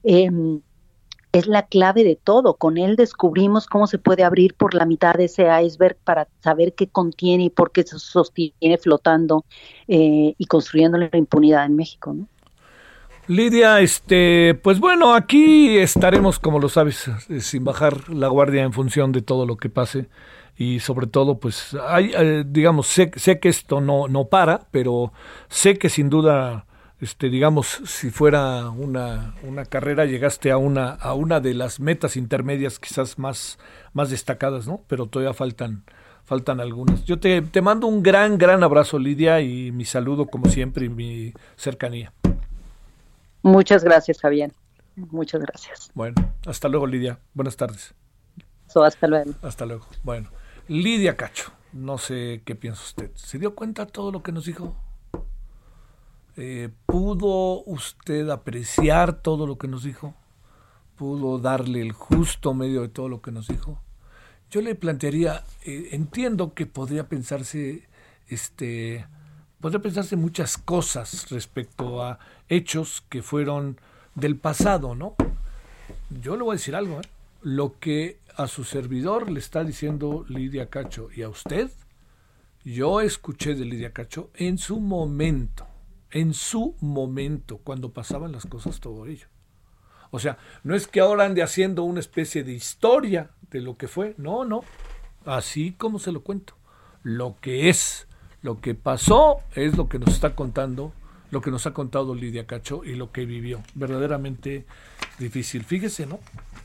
Eh, 0.05 0.31
es 1.39 1.47
la 1.47 1.67
clave 1.67 2.03
de 2.05 2.17
todo. 2.17 2.55
Con 2.55 2.79
él 2.79 2.97
descubrimos 2.97 3.67
cómo 3.67 3.87
se 3.87 3.99
puede 3.99 4.25
abrir 4.25 4.55
por 4.55 4.75
la 4.75 4.87
mitad 4.87 5.15
de 5.15 5.25
ese 5.25 5.47
iceberg 5.63 5.97
para 6.03 6.29
saber 6.41 6.75
qué 6.75 6.89
contiene 6.89 7.45
y 7.45 7.51
por 7.51 7.73
qué 7.73 7.83
se 7.83 7.99
sostiene 7.99 8.79
flotando 8.79 9.45
eh, 9.87 10.35
y 10.37 10.47
construyendo 10.47 10.99
la 10.99 11.11
impunidad 11.13 11.67
en 11.67 11.77
México. 11.77 12.15
¿no? 12.15 12.27
Lidia, 13.29 13.81
este, 13.81 14.55
pues 14.55 14.81
bueno, 14.81 15.13
aquí 15.15 15.77
estaremos, 15.77 16.39
como 16.39 16.59
lo 16.59 16.69
sabes, 16.69 17.09
eh, 17.29 17.41
sin 17.41 17.65
bajar 17.65 18.09
la 18.09 18.29
guardia 18.29 18.63
en 18.63 18.73
función 18.73 19.13
de 19.13 19.21
todo 19.21 19.47
lo 19.47 19.57
que 19.57 19.69
pase 19.69 20.09
y 20.57 20.81
sobre 20.81 21.07
todo, 21.07 21.39
pues, 21.39 21.77
hay, 21.87 22.13
eh, 22.17 22.45
digamos, 22.47 22.87
sé, 22.87 23.11
sé 23.17 23.41
que 23.41 23.51
esto 23.51 23.83
no, 23.83 24.09
no 24.09 24.29
para, 24.29 24.63
pero 24.71 25.13
sé 25.49 25.77
que 25.77 25.91
sin 25.91 26.09
duda 26.09 26.65
este, 27.01 27.29
digamos, 27.29 27.67
si 27.85 28.11
fuera 28.11 28.71
una, 28.71 29.35
una 29.43 29.65
carrera, 29.65 30.07
llegaste 30.07 30.51
a 30.51 30.57
una, 30.57 30.91
a 30.91 31.15
una 31.15 31.41
de 31.41 31.55
las 31.55 31.81
metas 31.81 32.17
intermedias 32.17 32.79
quizás 32.79 33.19
más, 33.19 33.59
más 33.93 34.11
destacadas, 34.11 34.67
¿no? 34.67 34.83
Pero 34.89 35.07
todavía 35.07 35.35
faltan, 35.35 35.85
faltan 36.25 36.61
algunas. 36.61 37.05
Yo 37.05 37.19
te, 37.19 37.43
te 37.43 37.61
mando 37.61 37.87
un 37.87 38.03
gran, 38.03 38.39
gran 38.39 38.63
abrazo, 38.63 38.99
Lidia, 38.99 39.41
y 39.41 39.73
mi 39.73 39.85
saludo, 39.85 40.27
como 40.27 40.47
siempre, 40.49 40.87
y 40.87 40.89
mi 40.89 41.35
cercanía. 41.57 42.13
Muchas 43.43 43.85
gracias, 43.85 44.21
Javier. 44.21 44.53
Muchas 44.97 45.43
gracias. 45.43 45.91
Bueno, 45.95 46.15
hasta 46.47 46.69
luego, 46.69 46.87
Lidia. 46.87 47.19
Buenas 47.35 47.57
tardes. 47.57 47.95
hasta 48.75 49.07
luego. 49.07 49.33
Hasta 49.43 49.67
luego. 49.67 49.87
Bueno, 50.03 50.31
Lidia 50.69 51.17
Cacho, 51.17 51.53
no 51.73 51.99
sé 51.99 52.43
qué 52.47 52.55
piensa 52.55 52.83
usted. 52.83 53.11
¿Se 53.15 53.39
dio 53.39 53.55
cuenta 53.55 53.87
todo 53.87 54.11
lo 54.11 54.23
que 54.23 54.33
nos 54.33 54.47
dijo? 54.47 54.75
Eh, 56.39 56.69
¿Pudo 56.85 57.63
usted 57.65 58.29
apreciar 58.29 59.23
todo 59.23 59.47
lo 59.47 59.57
que 59.57 59.69
nos 59.69 59.85
dijo? 59.85 60.15
¿Pudo 60.97 61.39
darle 61.39 61.81
el 61.81 61.93
justo 61.93 62.53
medio 62.53 62.83
de 62.83 62.91
todo 62.91 63.09
lo 63.09 63.23
que 63.23 63.33
nos 63.33 63.49
dijo? 63.49 63.81
Yo 64.51 64.61
le 64.61 64.75
plantearía, 64.75 65.45
eh, 65.65 65.89
entiendo 65.93 66.53
que 66.53 66.67
podría 66.67 67.09
pensarse, 67.09 67.89
este, 68.29 69.07
podría 69.63 69.81
pensarse 69.81 70.17
muchas 70.17 70.59
cosas 70.59 71.31
respecto 71.31 72.03
a 72.03 72.19
hechos 72.51 73.03
que 73.09 73.23
fueron 73.23 73.81
del 74.15 74.37
pasado, 74.37 74.95
¿no? 74.95 75.15
Yo 76.11 76.37
le 76.37 76.43
voy 76.43 76.53
a 76.53 76.59
decir 76.59 76.77
algo, 76.77 77.01
¿eh? 77.01 77.09
Lo 77.41 77.79
que 77.79 78.19
a 78.37 78.47
su 78.47 78.65
servidor 78.65 79.31
le 79.31 79.41
está 79.41 79.65
diciendo 79.65 80.27
Lidia 80.29 80.69
Cacho 80.69 81.09
y 81.17 81.23
a 81.23 81.31
usted, 81.31 81.71
yo 82.63 83.01
escuché 83.01 83.55
de 83.55 83.65
Lidia 83.65 83.93
Cacho 83.95 84.31
en 84.35 84.59
su 84.59 84.81
momento 84.81 85.67
en 86.11 86.35
su 86.35 86.77
momento, 86.81 87.59
cuando 87.59 87.91
pasaban 87.93 88.33
las 88.33 88.47
cosas 88.47 88.81
todo 88.81 89.07
ello. 89.07 89.27
O 90.11 90.19
sea, 90.19 90.39
no 90.65 90.75
es 90.75 90.87
que 90.87 91.01
ahora 91.01 91.25
ande 91.25 91.43
haciendo 91.43 91.83
una 91.83 92.01
especie 92.01 92.45
de 92.45 92.53
historia 92.53 93.31
de 93.51 93.61
lo 93.61 93.77
que 93.77 93.89
fue, 93.89 94.15
no, 94.19 94.45
no, 94.45 94.63
así 95.25 95.73
como 95.73 95.99
se 95.99 96.13
lo 96.13 96.23
cuento. 96.23 96.55
Lo 97.03 97.37
que 97.41 97.69
es, 97.69 98.07
lo 98.43 98.61
que 98.61 98.75
pasó 98.75 99.41
es 99.55 99.77
lo 99.77 99.89
que 99.89 99.99
nos 99.99 100.11
está 100.11 100.35
contando, 100.35 100.93
lo 101.31 101.41
que 101.41 101.51
nos 101.51 101.67
ha 101.67 101.73
contado 101.73 102.15
Lidia 102.15 102.47
Cacho 102.47 102.85
y 102.85 102.95
lo 102.95 103.13
que 103.13 103.27
vivió. 103.27 103.63
Verdaderamente 103.75 104.65
difícil. 105.19 105.65
Fíjese, 105.65 106.07
¿no? 106.07 106.21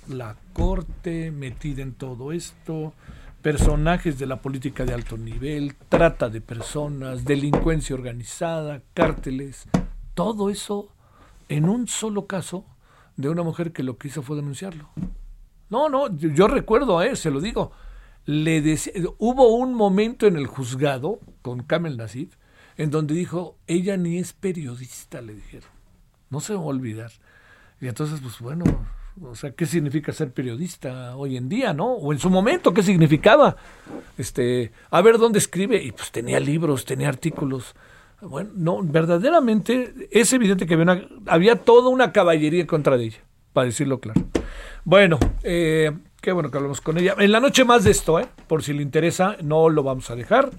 La 0.08 0.36
corte 0.54 1.32
metida 1.32 1.82
en 1.82 1.94
todo 1.94 2.32
esto, 2.32 2.94
personajes 3.42 4.20
de 4.20 4.26
la 4.26 4.42
política 4.42 4.86
de 4.86 4.94
alto 4.94 5.18
nivel, 5.18 5.76
trata 5.90 6.30
de 6.30 6.42
personas, 6.42 7.26
delincuencia 7.26 7.96
organizada, 7.96 8.82
cárteles, 8.94 9.68
todo 10.14 10.50
eso 10.50 10.90
en 11.50 11.68
un 11.68 11.88
solo 11.88 12.28
caso 12.28 12.66
de 13.18 13.30
una 13.30 13.44
mujer 13.44 13.72
que 13.72 13.84
lo 13.84 13.98
que 13.98 14.08
hizo 14.08 14.22
fue 14.22 14.36
denunciarlo. 14.36 14.90
No, 15.70 15.90
no, 15.90 16.16
yo 16.18 16.48
recuerdo, 16.48 17.02
eh, 17.02 17.16
se 17.16 17.32
lo 17.32 17.42
digo, 17.42 17.72
le 18.26 18.62
hubo 19.18 19.56
un 19.56 19.74
momento 19.74 20.28
en 20.28 20.36
el 20.36 20.48
juzgado 20.48 21.20
con 21.42 21.64
Kamel 21.64 21.98
Nasif 21.98 22.36
en 22.78 22.90
donde 22.90 23.14
dijo, 23.14 23.58
ella 23.68 23.98
ni 23.98 24.18
es 24.18 24.34
periodista, 24.34 25.22
le 25.22 25.36
dijeron. 25.36 25.70
No 26.30 26.40
se 26.40 26.54
va 26.54 26.62
a 26.62 26.66
olvidar. 26.66 27.12
Y 27.80 27.88
entonces, 27.88 28.22
pues 28.22 28.40
bueno, 28.40 28.64
o 29.22 29.36
sea, 29.36 29.52
¿qué 29.52 29.66
significa 29.66 30.14
ser 30.14 30.32
periodista 30.32 31.16
hoy 31.16 31.38
en 31.38 31.50
día, 31.50 31.74
no? 31.74 31.94
O 31.94 32.14
en 32.14 32.20
su 32.20 32.30
momento, 32.30 32.74
¿qué 32.74 32.82
significaba? 32.82 33.56
Este, 34.18 34.72
a 34.90 35.02
ver 35.02 35.18
dónde 35.18 35.40
escribe. 35.40 35.82
Y 35.84 35.92
pues 35.92 36.12
tenía 36.12 36.40
libros, 36.40 36.86
tenía 36.86 37.10
artículos. 37.10 37.76
Bueno, 38.22 38.52
no, 38.56 38.84
verdaderamente 38.84 39.94
es 40.12 40.32
evidente 40.34 40.66
que 40.66 40.76
había, 40.76 41.08
había 41.26 41.56
toda 41.56 41.90
una 41.90 42.12
caballería 42.12 42.62
en 42.62 42.68
contra 42.68 42.98
de 42.98 43.06
ella, 43.06 43.20
para 43.52 43.66
decirlo 43.66 44.00
claro. 44.00 44.22
Bueno, 44.86 45.20
eh, 45.44 45.92
qué 46.22 46.32
bueno 46.32 46.50
que 46.50 46.58
hablamos 46.58 46.82
con 46.82 46.98
ella. 46.98 47.16
En 47.18 47.32
la 47.32 47.40
noche 47.40 47.66
más 47.66 47.84
de 47.84 47.92
esto, 47.92 48.20
¿eh? 48.20 48.28
Por 48.48 48.64
si 48.64 48.74
le 48.74 48.84
interesa, 48.84 49.38
no 49.44 49.70
lo 49.70 49.84
vamos 49.84 50.10
a 50.10 50.16
dejar 50.16 50.52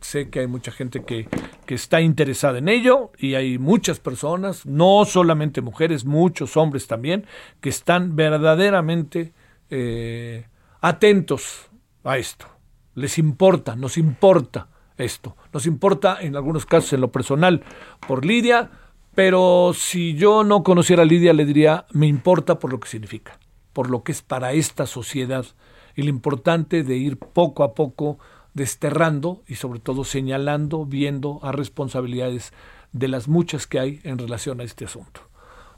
sé 0.00 0.30
que 0.30 0.40
hay 0.40 0.46
mucha 0.46 0.70
gente 0.70 1.04
que, 1.04 1.28
está 1.66 2.00
interesada 2.00 2.58
en 2.58 2.68
ello 2.68 3.10
y 3.18 3.34
hay 3.34 3.58
muchas 3.58 3.98
personas, 3.98 4.64
no 4.64 5.04
solamente 5.04 5.60
mujeres, 5.60 6.04
muchos 6.04 6.56
hombres 6.56 6.86
también, 6.86 7.26
que 7.60 7.68
están 7.68 8.14
verdaderamente 8.14 9.32
eh, 9.70 10.46
atentos 10.80 11.68
a 12.04 12.16
esto. 12.16 12.46
les 12.94 13.18
importa, 13.18 13.74
nos 13.74 13.98
importa 13.98 14.68
esto. 14.96 15.36
Nos 15.52 15.66
importa 15.66 16.18
en 16.20 16.36
algunos 16.36 16.66
casos 16.66 16.92
en 16.92 17.00
lo 17.00 17.10
personal 17.10 17.62
por 18.06 18.24
Lidia, 18.24 18.70
pero 19.14 19.72
si 19.74 20.14
yo 20.14 20.44
no 20.44 20.62
conociera 20.62 21.02
a 21.02 21.06
Lidia 21.06 21.32
le 21.32 21.44
diría, 21.44 21.86
me 21.92 22.06
importa 22.06 22.58
por 22.58 22.70
lo 22.72 22.80
que 22.80 22.88
significa, 22.88 23.38
por 23.72 23.90
lo 23.90 24.02
que 24.02 24.12
es 24.12 24.22
para 24.22 24.52
esta 24.52 24.86
sociedad 24.86 25.44
y 25.96 26.02
lo 26.02 26.10
importante 26.10 26.82
de 26.82 26.96
ir 26.96 27.18
poco 27.18 27.62
a 27.64 27.74
poco 27.74 28.18
desterrando 28.54 29.42
y 29.46 29.56
sobre 29.56 29.80
todo 29.80 30.04
señalando, 30.04 30.86
viendo 30.86 31.40
a 31.42 31.52
responsabilidades 31.52 32.52
de 32.92 33.08
las 33.08 33.28
muchas 33.28 33.66
que 33.66 33.80
hay 33.80 34.00
en 34.04 34.18
relación 34.18 34.60
a 34.60 34.64
este 34.64 34.84
asunto. 34.84 35.20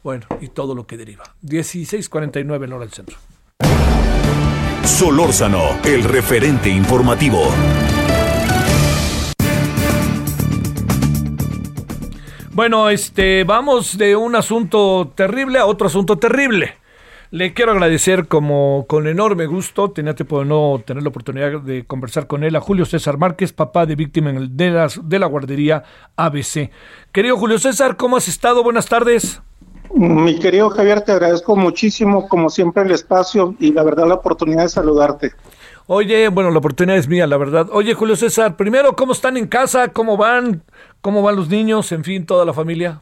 Bueno, 0.05 0.27
y 0.41 0.49
todo 0.49 0.75
lo 0.75 0.87
que 0.87 0.97
deriva. 0.97 1.25
16:49 1.43 2.65
en 2.65 2.73
hora 2.73 2.85
del 2.85 2.93
centro. 2.93 3.17
Solórzano, 4.85 5.81
el 5.85 6.05
referente 6.05 6.69
informativo. 6.69 7.43
Bueno, 12.53 12.89
este, 12.89 13.45
vamos 13.45 13.99
de 13.99 14.17
un 14.17 14.35
asunto 14.37 15.13
terrible 15.15 15.59
a 15.59 15.67
otro 15.67 15.89
asunto 15.89 16.19
terrible. 16.19 16.77
Le 17.31 17.55
quiero 17.55 17.73
agradecer 17.73 18.29
como 18.29 18.85
con 18.89 19.09
enorme 19.09 19.47
gusto, 19.47 19.91
tenía 19.91 20.15
tiempo 20.15 20.39
de 20.39 20.47
no 20.47 20.81
tener 20.87 21.03
la 21.03 21.09
oportunidad 21.09 21.61
de 21.61 21.85
conversar 21.85 22.29
con 22.29 22.45
él, 22.45 22.55
a 22.55 22.61
Julio 22.61 22.85
César 22.85 23.19
Márquez, 23.19 23.53
papá 23.53 23.85
de 23.85 23.97
víctima 23.97 24.33
de, 24.33 24.71
las, 24.71 25.09
de 25.09 25.19
la 25.19 25.27
guardería 25.27 25.83
ABC. 26.15 26.71
Querido 27.11 27.37
Julio 27.37 27.59
César, 27.59 27.97
¿cómo 27.97 28.17
has 28.17 28.29
estado? 28.29 28.63
Buenas 28.63 28.87
tardes. 28.87 29.43
Mi 29.93 30.39
querido 30.39 30.71
Javier, 30.71 31.01
te 31.01 31.13
agradezco 31.13 31.57
muchísimo, 31.57 32.29
como 32.29 32.49
siempre, 32.49 32.85
el 32.85 32.93
espacio 32.93 33.57
y 33.59 33.73
la 33.73 33.83
verdad 33.83 34.07
la 34.07 34.15
oportunidad 34.15 34.63
de 34.63 34.69
saludarte. 34.69 35.33
Oye, 35.89 36.29
bueno, 36.29 36.51
la 36.51 36.59
oportunidad 36.59 36.97
es 36.97 37.09
mía, 37.09 37.27
la 37.27 37.37
verdad. 37.37 37.69
Oye, 37.73 37.95
Julio 37.95 38.15
César, 38.15 38.57
primero, 38.57 38.95
¿cómo 38.95 39.13
están 39.13 39.37
en 39.37 39.47
casa? 39.47 39.89
¿Cómo 39.89 40.17
van? 40.17 40.63
¿Cómo 41.01 41.23
van 41.23 41.37
los 41.37 41.49
niños? 41.49 41.91
En 41.93 42.05
fin, 42.05 42.27
toda 42.27 42.45
la 42.45 42.53
familia. 42.53 43.01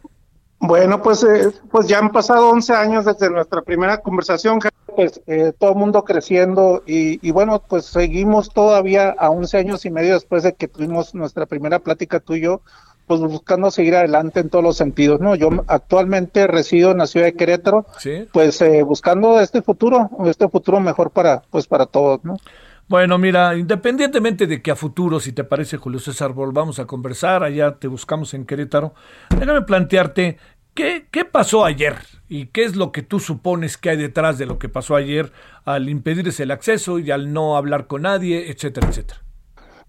Bueno, 0.67 1.03
pues, 1.03 1.23
eh, 1.25 1.51
pues 1.71 1.87
ya 1.87 1.99
han 1.99 2.11
pasado 2.11 2.49
11 2.49 2.73
años 2.73 3.05
desde 3.05 3.29
nuestra 3.29 3.61
primera 3.61 3.99
conversación, 3.99 4.61
pues 4.97 5.21
eh, 5.27 5.53
todo 5.59 5.73
el 5.73 5.77
mundo 5.77 6.05
creciendo 6.05 6.83
y, 6.87 7.27
y, 7.27 7.33
bueno, 7.33 7.63
pues 7.69 7.85
seguimos 7.85 8.49
todavía 8.49 9.15
a 9.19 9.29
11 9.29 9.59
años 9.59 9.85
y 9.85 9.91
medio 9.91 10.15
después 10.15 10.43
de 10.43 10.55
que 10.55 10.67
tuvimos 10.67 11.15
nuestra 11.15 11.45
primera 11.45 11.81
plática 11.81 12.19
tú 12.19 12.35
y 12.35 12.41
yo, 12.41 12.63
pues 13.07 13.21
buscando 13.21 13.71
seguir 13.71 13.95
adelante 13.95 14.41
en 14.41 14.49
todos 14.49 14.65
los 14.65 14.79
sentidos, 14.79 15.21
¿no? 15.21 15.35
Yo 15.35 15.51
actualmente 15.67 16.47
resido 16.47 16.93
en 16.93 16.99
la 16.99 17.07
ciudad 17.07 17.27
de 17.27 17.35
Querétaro, 17.35 17.85
pues 18.33 18.63
eh, 18.63 18.83
buscando 18.83 19.41
este 19.41 19.61
futuro, 19.61 20.09
este 20.25 20.49
futuro 20.49 20.81
mejor 20.81 21.11
para, 21.11 21.43
pues 21.51 21.67
para 21.67 21.85
todos, 21.85 22.25
¿no? 22.25 22.39
Bueno, 22.87 23.17
mira, 23.17 23.57
independientemente 23.57 24.47
de 24.47 24.61
que 24.61 24.71
a 24.71 24.77
futuro, 24.77 25.19
si 25.19 25.33
te 25.33 25.43
parece, 25.43 25.79
Julio 25.79 25.99
César, 25.99 26.35
volvamos 26.35 26.79
a 26.79 26.85
conversar, 26.85 27.43
allá 27.43 27.77
te 27.77 27.89
buscamos 27.89 28.35
en 28.35 28.45
Querétaro, 28.45 28.93
déjame 29.31 29.63
plantearte 29.63 30.37
qué, 30.75 31.07
qué 31.11 31.25
pasó 31.25 31.65
ayer 31.65 31.97
y 32.29 32.47
qué 32.47 32.65
es 32.65 32.77
lo 32.77 32.93
que 32.93 33.03
tú 33.03 33.21
supones 33.21 33.77
que 33.77 33.91
hay 33.91 33.97
detrás 33.97 34.39
de 34.39 34.47
lo 34.47 34.59
que 34.59 34.69
pasó 34.69 34.97
ayer 34.97 35.33
al 35.65 35.89
impedirse 35.89 36.43
el 36.43 36.51
acceso 36.51 36.99
y 36.99 37.11
al 37.11 37.33
no 37.33 37.57
hablar 37.57 37.87
con 37.87 38.03
nadie, 38.03 38.51
etcétera, 38.51 38.89
etcétera. 38.89 39.21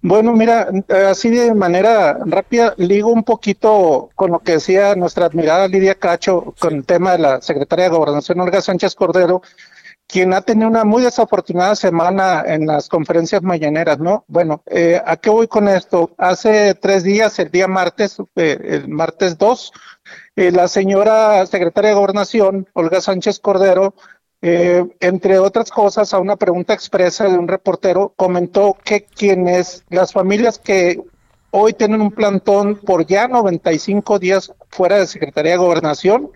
Bueno, 0.01 0.33
mira, 0.33 0.69
así 1.09 1.31
de 1.31 1.55
manera 1.55 2.19
rápida, 2.25 2.75
ligo 2.77 3.09
un 3.09 3.23
poquito 3.23 4.09
con 4.13 4.31
lo 4.31 4.39
que 4.39 4.53
decía 4.53 4.93
nuestra 4.95 5.25
admirada 5.25 5.67
Lidia 5.67 5.95
Cacho 5.95 6.53
con 6.59 6.75
el 6.75 6.85
tema 6.85 7.13
de 7.13 7.19
la 7.19 7.41
secretaria 7.41 7.85
de 7.85 7.97
Gobernación 7.97 8.39
Olga 8.39 8.61
Sánchez 8.61 8.93
Cordero, 8.93 9.41
quien 10.07 10.33
ha 10.33 10.41
tenido 10.41 10.69
una 10.69 10.83
muy 10.83 11.01
desafortunada 11.01 11.75
semana 11.75 12.43
en 12.45 12.67
las 12.67 12.87
conferencias 12.87 13.41
mañaneras, 13.41 13.97
¿no? 13.97 14.25
Bueno, 14.27 14.61
eh, 14.67 15.01
¿a 15.03 15.17
qué 15.17 15.31
voy 15.31 15.47
con 15.47 15.67
esto? 15.67 16.13
Hace 16.19 16.75
tres 16.75 17.03
días, 17.03 17.39
el 17.39 17.49
día 17.49 17.67
martes, 17.67 18.17
eh, 18.35 18.59
el 18.63 18.87
martes 18.87 19.39
2, 19.39 19.71
eh, 20.35 20.51
la 20.51 20.67
señora 20.67 21.45
secretaria 21.45 21.91
de 21.91 21.95
Gobernación, 21.95 22.67
Olga 22.73 23.01
Sánchez 23.01 23.39
Cordero, 23.39 23.95
eh, 24.41 24.83
entre 24.99 25.39
otras 25.39 25.71
cosas, 25.71 26.13
a 26.13 26.19
una 26.19 26.35
pregunta 26.35 26.73
expresa 26.73 27.27
de 27.27 27.37
un 27.37 27.47
reportero, 27.47 28.13
comentó 28.15 28.77
que 28.83 29.05
quienes, 29.05 29.83
las 29.89 30.13
familias 30.13 30.59
que 30.59 31.01
hoy 31.51 31.73
tienen 31.73 32.01
un 32.01 32.11
plantón 32.11 32.75
por 32.75 33.05
ya 33.05 33.27
95 33.27 34.19
días 34.19 34.53
fuera 34.69 34.99
de 34.99 35.07
Secretaría 35.07 35.53
de 35.53 35.57
Gobernación, 35.57 36.31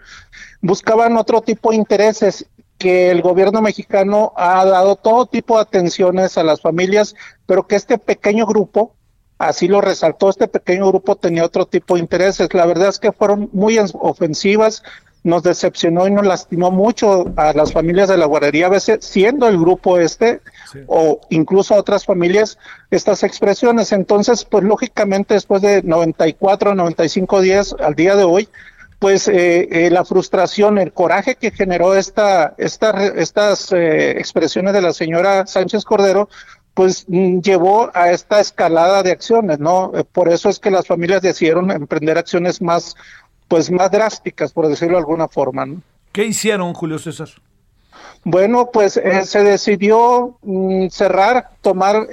buscaban 0.61 1.17
otro 1.17 1.41
tipo 1.41 1.71
de 1.71 1.75
intereses 1.75 2.45
que 2.77 3.11
el 3.11 3.21
gobierno 3.21 3.61
mexicano 3.61 4.31
ha 4.37 4.63
dado 4.65 4.95
todo 4.95 5.25
tipo 5.25 5.55
de 5.55 5.63
atenciones 5.63 6.37
a 6.37 6.43
las 6.43 6.61
familias, 6.61 7.13
pero 7.45 7.67
que 7.67 7.75
este 7.75 7.97
pequeño 7.97 8.45
grupo, 8.45 8.95
así 9.39 9.67
lo 9.67 9.81
resaltó, 9.81 10.29
este 10.29 10.47
pequeño 10.47 10.87
grupo 10.89 11.15
tenía 11.15 11.45
otro 11.45 11.65
tipo 11.65 11.95
de 11.95 12.01
intereses. 12.01 12.53
La 12.53 12.67
verdad 12.67 12.89
es 12.89 12.99
que 12.99 13.11
fueron 13.11 13.49
muy 13.53 13.79
ofensivas, 13.79 14.83
nos 15.23 15.43
decepcionó 15.43 16.07
y 16.07 16.11
nos 16.11 16.25
lastimó 16.25 16.71
mucho 16.71 17.33
a 17.35 17.53
las 17.53 17.73
familias 17.73 18.09
de 18.09 18.17
la 18.17 18.25
guardería, 18.25 18.67
a 18.67 18.69
veces 18.69 19.03
siendo 19.03 19.47
el 19.47 19.57
grupo 19.57 19.97
este 19.97 20.41
o 20.87 21.19
incluso 21.29 21.73
a 21.73 21.79
otras 21.79 22.05
familias 22.05 22.57
estas 22.91 23.23
expresiones. 23.23 23.91
Entonces, 23.91 24.45
pues 24.45 24.63
lógicamente 24.63 25.33
después 25.33 25.61
de 25.61 25.81
94, 25.83 26.75
95 26.75 27.41
días 27.41 27.75
al 27.79 27.95
día 27.95 28.15
de 28.15 28.23
hoy, 28.23 28.49
pues 28.99 29.29
eh, 29.29 29.67
eh, 29.71 29.89
la 29.89 30.03
frustración, 30.03 30.77
el 30.77 30.91
coraje 30.91 31.35
que 31.35 31.51
generó 31.51 31.95
esta, 31.95 32.53
esta 32.57 33.07
estas 33.07 33.71
eh, 33.71 34.11
expresiones 34.11 34.73
de 34.73 34.81
la 34.81 34.91
señora 34.91 35.47
Sánchez 35.47 35.85
Cordero, 35.85 36.29
pues 36.73 37.05
mm, 37.07 37.39
llevó 37.39 37.91
a 37.93 38.11
esta 38.11 38.39
escalada 38.39 39.03
de 39.03 39.11
acciones, 39.11 39.59
¿no? 39.59 39.91
por 40.11 40.29
eso 40.29 40.49
es 40.49 40.59
que 40.59 40.71
las 40.71 40.87
familias 40.87 41.21
decidieron 41.21 41.71
emprender 41.71 42.17
acciones 42.17 42.61
más, 42.61 42.95
pues 43.47 43.69
más 43.71 43.91
drásticas, 43.91 44.51
por 44.51 44.67
decirlo 44.67 44.93
de 44.93 45.01
alguna 45.01 45.27
forma, 45.27 45.65
¿no? 45.65 45.81
¿Qué 46.11 46.25
hicieron, 46.25 46.73
Julio 46.73 46.97
César? 46.99 47.29
Bueno, 48.23 48.69
pues 48.71 48.93
se 49.23 49.43
decidió 49.43 50.37
mm, 50.41 50.87
cerrar, 50.89 51.51
tomar, 51.61 52.07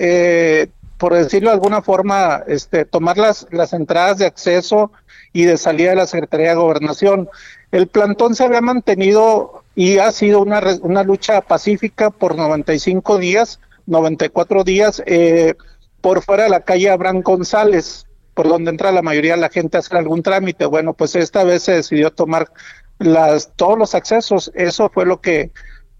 por 0.99 1.15
decirlo 1.15 1.51
de 1.51 1.55
alguna 1.55 1.83
forma, 1.83 2.43
este, 2.47 2.85
tomar 2.85 3.19
las, 3.19 3.47
las 3.51 3.73
entradas 3.73 4.19
de 4.19 4.27
acceso 4.27 4.91
y 5.33 5.45
de 5.45 5.59
salida 5.59 5.91
de 5.91 5.97
la 5.97 6.07
Secretaría 6.07 6.51
de 6.51 6.55
Gobernación. 6.55 7.29
El 7.71 7.89
plantón 7.89 8.35
se 8.35 8.45
había 8.45 8.63
mantenido 8.63 9.65
y 9.75 9.99
ha 9.99 10.11
sido 10.11 10.41
una, 10.41 10.63
una 10.81 11.03
lucha 11.03 11.43
pacífica 11.43 12.09
por 12.09 12.37
95 12.37 13.19
días, 13.19 13.61
94 13.87 14.65
días, 14.65 15.03
eh, 15.07 15.55
por 16.01 16.23
fuera 16.23 16.45
de 16.45 16.51
la 16.51 16.61
calle 16.61 16.91
Abraham 16.91 17.23
González, 17.23 18.07
por 18.35 18.49
donde 18.49 18.71
entra 18.71 18.93
la 18.93 19.03
mayoría 19.03 19.35
de 19.35 19.41
la 19.41 19.49
gente 19.49 19.77
a 19.77 19.81
hacer 19.81 19.97
algún 19.97 20.23
trámite. 20.23 20.67
Bueno, 20.67 20.95
pues 20.95 21.17
esta 21.17 21.45
vez 21.45 21.63
se 21.63 21.73
decidió 21.73 22.13
tomar 22.13 22.53
las, 22.99 23.53
todos 23.57 23.79
los 23.79 23.95
accesos. 23.95 24.53
Eso 24.55 24.91
fue 24.93 25.07
lo 25.07 25.21
que 25.21 25.53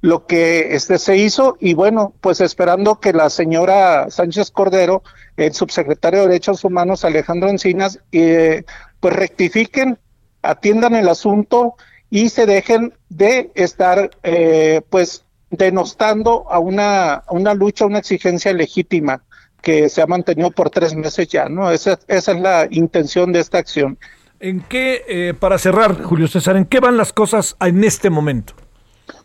lo 0.07 0.27
que 0.27 0.75
este 0.77 0.99
se 0.99 1.17
hizo 1.17 1.57
y 1.59 1.75
bueno, 1.75 2.15
pues 2.21 2.41
esperando 2.41 3.01
que 3.01 3.13
la 3.13 3.29
señora 3.31 4.11
Sánchez 4.11 4.51
Cordero, 4.51 5.03
el 5.37 5.53
subsecretario 5.53 6.21
de 6.21 6.29
Derechos 6.29 6.63
Humanos 6.65 7.05
Alejandro 7.05 7.49
Encinas, 7.49 7.99
eh, 8.13 8.65
pues 9.01 9.17
rectifiquen, 9.17 9.99
atiendan 10.43 10.95
el 10.95 11.09
asunto 11.09 11.75
y 12.09 12.29
se 12.29 12.47
dejen 12.47 12.95
de 13.09 13.51
estar 13.55 14.11
eh, 14.23 14.83
pues 14.91 15.25
denostando 15.51 16.51
a 16.51 16.59
una, 16.59 17.23
una 17.31 17.55
lucha, 17.55 17.87
una 17.87 17.99
exigencia 17.99 18.53
legítima 18.53 19.23
que 19.63 19.89
se 19.89 20.03
ha 20.03 20.07
mantenido 20.07 20.51
por 20.51 20.71
tres 20.71 20.95
meses 20.95 21.29
ya, 21.29 21.49
¿no? 21.49 21.71
Esa, 21.71 21.99
esa 22.09 22.33
es 22.33 22.41
la 22.41 22.69
intención 22.71 23.33
de 23.33 23.41
esta 23.41 23.59
acción. 23.59 23.99
¿En 24.39 24.61
qué, 24.61 25.03
eh, 25.09 25.35
para 25.39 25.59
cerrar, 25.59 26.03
Julio 26.03 26.29
César, 26.29 26.57
en 26.57 26.67
qué 26.67 26.79
van 26.79 26.97
las 26.97 27.13
cosas 27.13 27.57
en 27.61 27.83
este 27.85 28.11
momento? 28.11 28.55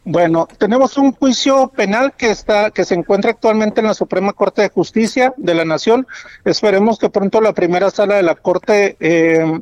Bueno, 0.03 0.47
tenemos 0.57 0.97
un 0.97 1.11
juicio 1.11 1.67
penal 1.67 2.13
que 2.17 2.31
está, 2.31 2.71
que 2.71 2.85
se 2.85 2.95
encuentra 2.95 3.31
actualmente 3.31 3.81
en 3.81 3.87
la 3.87 3.93
Suprema 3.93 4.33
Corte 4.33 4.63
de 4.63 4.69
Justicia 4.69 5.33
de 5.37 5.53
la 5.53 5.65
Nación. 5.65 6.07
Esperemos 6.43 6.97
que 6.97 7.09
pronto 7.09 7.39
la 7.39 7.53
primera 7.53 7.91
sala 7.91 8.15
de 8.15 8.23
la 8.23 8.35
Corte 8.35 8.97
eh, 8.99 9.61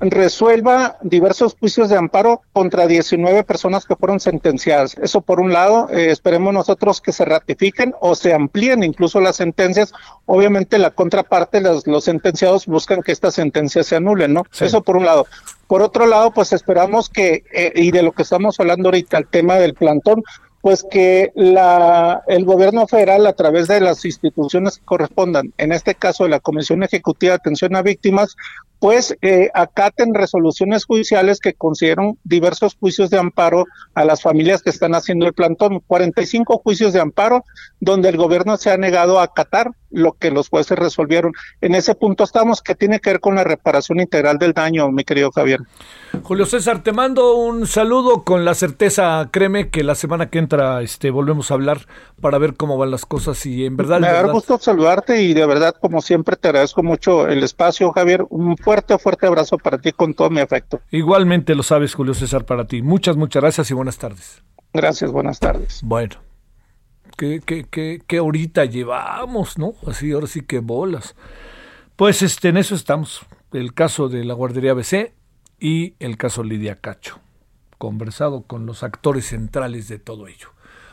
resuelva 0.00 0.98
diversos 1.02 1.56
juicios 1.58 1.88
de 1.88 1.96
amparo 1.96 2.42
contra 2.52 2.86
19 2.86 3.44
personas 3.44 3.84
que 3.86 3.96
fueron 3.96 4.20
sentenciadas. 4.20 4.96
Eso 5.00 5.20
por 5.20 5.40
un 5.40 5.52
lado, 5.52 5.88
eh, 5.90 6.10
esperemos 6.10 6.52
nosotros 6.52 7.00
que 7.00 7.12
se 7.12 7.24
ratifiquen 7.24 7.94
o 8.00 8.14
se 8.14 8.34
amplíen 8.34 8.82
incluso 8.82 9.20
las 9.20 9.36
sentencias. 9.36 9.92
Obviamente 10.26 10.78
la 10.78 10.90
contraparte, 10.90 11.60
los, 11.60 11.86
los 11.86 12.04
sentenciados 12.04 12.66
buscan 12.66 13.02
que 13.02 13.12
estas 13.12 13.34
sentencias 13.34 13.86
se 13.86 13.96
anulen, 13.96 14.34
¿no? 14.34 14.44
Eso 14.60 14.82
por 14.82 14.96
un 14.96 15.04
lado. 15.04 15.26
Por 15.66 15.82
otro 15.82 16.06
lado, 16.06 16.30
pues 16.30 16.52
esperamos 16.52 17.08
que, 17.08 17.44
eh, 17.52 17.72
y 17.74 17.90
de 17.90 18.02
lo 18.02 18.12
que 18.12 18.22
estamos 18.22 18.60
hablando 18.60 18.88
ahorita, 18.88 19.18
el 19.18 19.26
tema 19.26 19.56
del 19.56 19.74
plantón, 19.74 20.22
pues 20.60 20.84
que 20.88 21.30
la, 21.36 22.24
el 22.26 22.44
gobierno 22.44 22.88
federal 22.88 23.24
a 23.26 23.34
través 23.34 23.68
de 23.68 23.80
las 23.80 24.04
instituciones 24.04 24.78
que 24.78 24.84
correspondan, 24.84 25.52
en 25.58 25.70
este 25.70 25.94
caso 25.94 26.26
la 26.26 26.40
Comisión 26.40 26.82
Ejecutiva 26.82 27.30
de 27.30 27.36
Atención 27.36 27.76
a 27.76 27.82
Víctimas, 27.82 28.36
pues 28.78 29.16
eh, 29.22 29.50
acaten 29.54 30.14
resoluciones 30.14 30.84
judiciales 30.84 31.40
que 31.40 31.54
consideran 31.54 32.18
diversos 32.24 32.76
juicios 32.78 33.10
de 33.10 33.18
amparo 33.18 33.64
a 33.94 34.04
las 34.04 34.22
familias 34.22 34.62
que 34.62 34.70
están 34.70 34.94
haciendo 34.94 35.26
el 35.26 35.32
plantón. 35.32 35.80
45 35.86 36.58
juicios 36.58 36.92
de 36.92 37.00
amparo 37.00 37.44
donde 37.80 38.08
el 38.08 38.16
gobierno 38.16 38.56
se 38.56 38.70
ha 38.70 38.76
negado 38.76 39.18
a 39.18 39.24
acatar 39.24 39.70
lo 39.90 40.12
que 40.12 40.30
los 40.30 40.48
jueces 40.48 40.78
resolvieron. 40.78 41.32
En 41.60 41.74
ese 41.74 41.94
punto 41.94 42.24
estamos, 42.24 42.60
que 42.60 42.74
tiene 42.74 43.00
que 43.00 43.10
ver 43.10 43.20
con 43.20 43.36
la 43.36 43.44
reparación 43.44 44.00
integral 44.00 44.38
del 44.38 44.52
daño, 44.52 44.90
mi 44.90 45.04
querido 45.04 45.30
Javier. 45.30 45.60
Julio 46.22 46.46
César, 46.46 46.82
te 46.82 46.92
mando 46.92 47.34
un 47.34 47.66
saludo 47.66 48.24
con 48.24 48.44
la 48.44 48.54
certeza, 48.54 49.28
créeme 49.30 49.70
que 49.70 49.84
la 49.84 49.94
semana 49.94 50.28
que 50.28 50.38
entra 50.38 50.82
este, 50.82 51.10
volvemos 51.10 51.50
a 51.50 51.54
hablar 51.54 51.86
para 52.20 52.38
ver 52.38 52.56
cómo 52.56 52.76
van 52.76 52.90
las 52.90 53.06
cosas 53.06 53.44
y 53.46 53.64
en 53.64 53.76
verdad... 53.76 54.00
Me 54.00 54.08
da 54.08 54.22
gusto 54.24 54.58
saludarte 54.58 55.22
y 55.22 55.34
de 55.34 55.46
verdad, 55.46 55.74
como 55.80 56.00
siempre, 56.02 56.36
te 56.36 56.48
agradezco 56.48 56.82
mucho 56.82 57.26
el 57.28 57.42
espacio, 57.42 57.92
Javier. 57.92 58.24
Un 58.28 58.56
fuerte, 58.66 58.98
fuerte 58.98 59.26
abrazo 59.28 59.58
para 59.58 59.78
ti 59.78 59.92
con 59.92 60.12
todo 60.12 60.28
mi 60.28 60.40
afecto. 60.40 60.80
Igualmente 60.90 61.54
lo 61.54 61.62
sabes, 61.62 61.94
Julio 61.94 62.14
César, 62.14 62.44
para 62.44 62.66
ti. 62.66 62.82
Muchas, 62.82 63.16
muchas 63.16 63.40
gracias 63.40 63.70
y 63.70 63.74
buenas 63.74 63.96
tardes. 63.96 64.42
Gracias, 64.72 65.12
buenas 65.12 65.38
tardes. 65.38 65.80
Bueno 65.84 66.26
qué, 67.16 67.40
qué, 67.44 68.02
qué, 68.04 68.18
ahorita 68.18 68.64
llevamos, 68.64 69.58
¿no? 69.58 69.74
Así, 69.86 70.12
ahora 70.12 70.26
sí 70.26 70.42
que 70.42 70.58
bolas. 70.58 71.14
Pues 71.96 72.22
este, 72.22 72.48
en 72.48 72.56
eso 72.56 72.74
estamos. 72.74 73.24
El 73.52 73.72
caso 73.72 74.08
de 74.08 74.24
la 74.24 74.34
guardería 74.34 74.74
BC 74.74 75.14
y 75.58 75.94
el 75.98 76.16
caso 76.16 76.42
Lidia 76.42 76.76
Cacho. 76.80 77.20
Conversado 77.78 78.42
con 78.42 78.66
los 78.66 78.82
actores 78.82 79.26
centrales 79.26 79.88
de 79.88 79.98
todo 79.98 80.28
ello. 80.28 80.50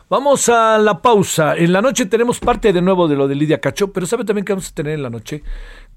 Vamos 0.09 0.47
a 0.49 0.77
la 0.77 1.01
pausa. 1.01 1.55
En 1.55 1.73
la 1.73 1.81
noche 1.81 2.05
tenemos 2.05 2.39
parte 2.39 2.71
de 2.71 2.81
nuevo 2.81 3.07
de 3.07 3.15
lo 3.15 3.27
de 3.27 3.35
Lidia 3.35 3.59
Cacho, 3.59 3.91
pero 3.91 4.05
¿sabe 4.05 4.25
también 4.25 4.45
que 4.45 4.53
vamos 4.53 4.69
a 4.69 4.75
tener 4.75 4.93
en 4.93 5.03
la 5.03 5.09
noche? 5.09 5.43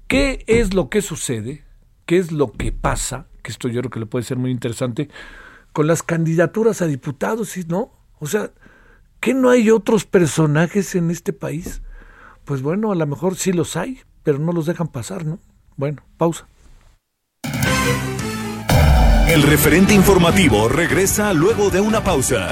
¿Qué 0.07 0.43
es 0.47 0.73
lo 0.73 0.89
que 0.89 1.01
sucede? 1.01 1.66
¿Qué 2.07 2.17
es 2.17 2.31
lo 2.31 2.51
que 2.51 2.71
pasa? 2.71 3.27
Que 3.43 3.51
esto 3.51 3.67
yo 3.67 3.81
creo 3.81 3.91
que 3.91 3.99
le 3.99 4.07
puede 4.07 4.25
ser 4.25 4.37
muy 4.37 4.49
interesante 4.49 5.09
con 5.73 5.85
las 5.85 6.01
candidaturas 6.01 6.81
a 6.81 6.87
diputados, 6.87 7.55
¿no? 7.67 7.91
O 8.19 8.25
sea, 8.25 8.51
¿Qué 9.19 9.33
no 9.33 9.49
hay 9.49 9.69
otros 9.69 10.05
personajes 10.05 10.95
en 10.95 11.11
este 11.11 11.33
país? 11.33 11.81
Pues 12.45 12.61
bueno, 12.61 12.91
a 12.91 12.95
lo 12.95 13.05
mejor 13.07 13.35
sí 13.35 13.51
los 13.51 13.75
hay, 13.75 13.99
pero 14.23 14.39
no 14.39 14.51
los 14.51 14.65
dejan 14.65 14.87
pasar, 14.87 15.25
¿no? 15.25 15.39
Bueno, 15.75 16.03
pausa. 16.17 16.47
El 19.27 19.43
referente 19.43 19.93
informativo 19.93 20.69
regresa 20.69 21.33
luego 21.33 21.69
de 21.69 21.81
una 21.81 22.03
pausa. 22.03 22.51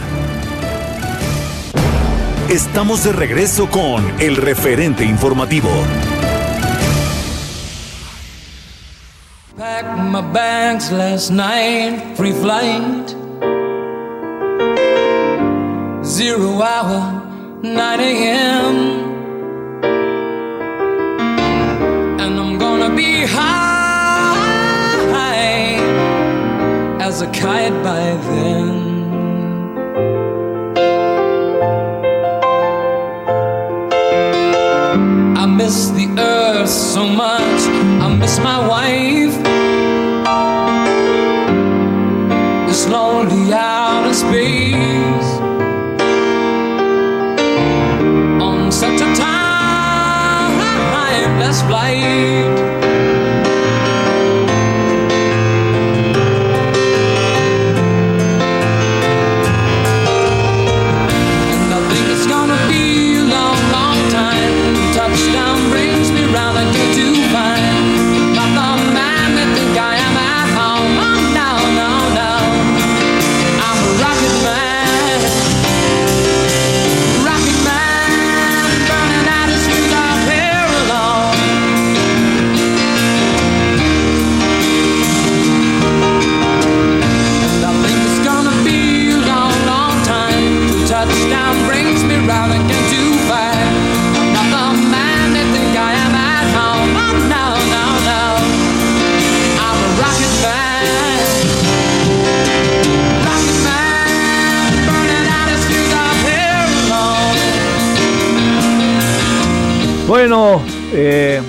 Estamos 2.49 3.03
de 3.03 3.13
regreso 3.13 3.69
con 3.69 4.03
el 4.19 4.35
referente 4.35 5.05
informativo. 5.05 5.69
Pack 9.57 9.85
my 10.11 10.19
bags 10.33 10.91
last 10.91 11.29
night, 11.31 12.17
free 12.17 12.33
flight. 12.33 13.15
zero 16.03 16.61
hour, 16.61 17.59
9 17.63 17.99
a.m. 17.99 18.75
And 22.19 22.39
I'm 22.39 22.57
gonna 22.57 22.93
be 22.95 23.25
high 23.25 24.35
as 26.99 27.21
a 27.21 27.27
kite 27.27 27.77
by 27.81 28.03
then. 28.27 28.95
I 35.37 35.45
miss 35.45 35.89
the 35.91 36.07
earth 36.19 36.69
so 36.69 37.05
much, 37.07 37.61
I 38.03 38.15
miss 38.19 38.37
my 38.39 38.67
wife. 38.67 39.44
name. 52.15 52.54
Bueno, 110.17 110.61
eh, 110.93 111.41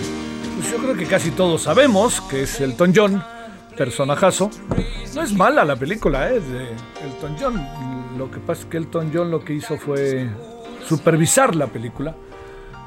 pues 0.56 0.72
yo 0.72 0.78
creo 0.78 0.96
que 0.96 1.06
casi 1.06 1.30
todos 1.30 1.62
sabemos 1.62 2.20
que 2.20 2.42
es 2.42 2.60
Elton 2.60 2.92
John, 2.92 3.22
personajazo. 3.76 4.50
No 5.14 5.22
es 5.22 5.32
mala 5.34 5.64
la 5.64 5.76
película, 5.76 6.28
¿eh? 6.32 6.38
es 6.38 6.50
de 6.50 6.70
Elton 7.04 7.36
John. 7.40 8.18
Lo 8.18 8.28
que 8.28 8.40
pasa 8.40 8.62
es 8.62 8.66
que 8.66 8.78
Elton 8.78 9.12
John 9.14 9.30
lo 9.30 9.44
que 9.44 9.52
hizo 9.52 9.78
fue 9.78 10.28
supervisar 10.84 11.54
la 11.54 11.68
película. 11.68 12.16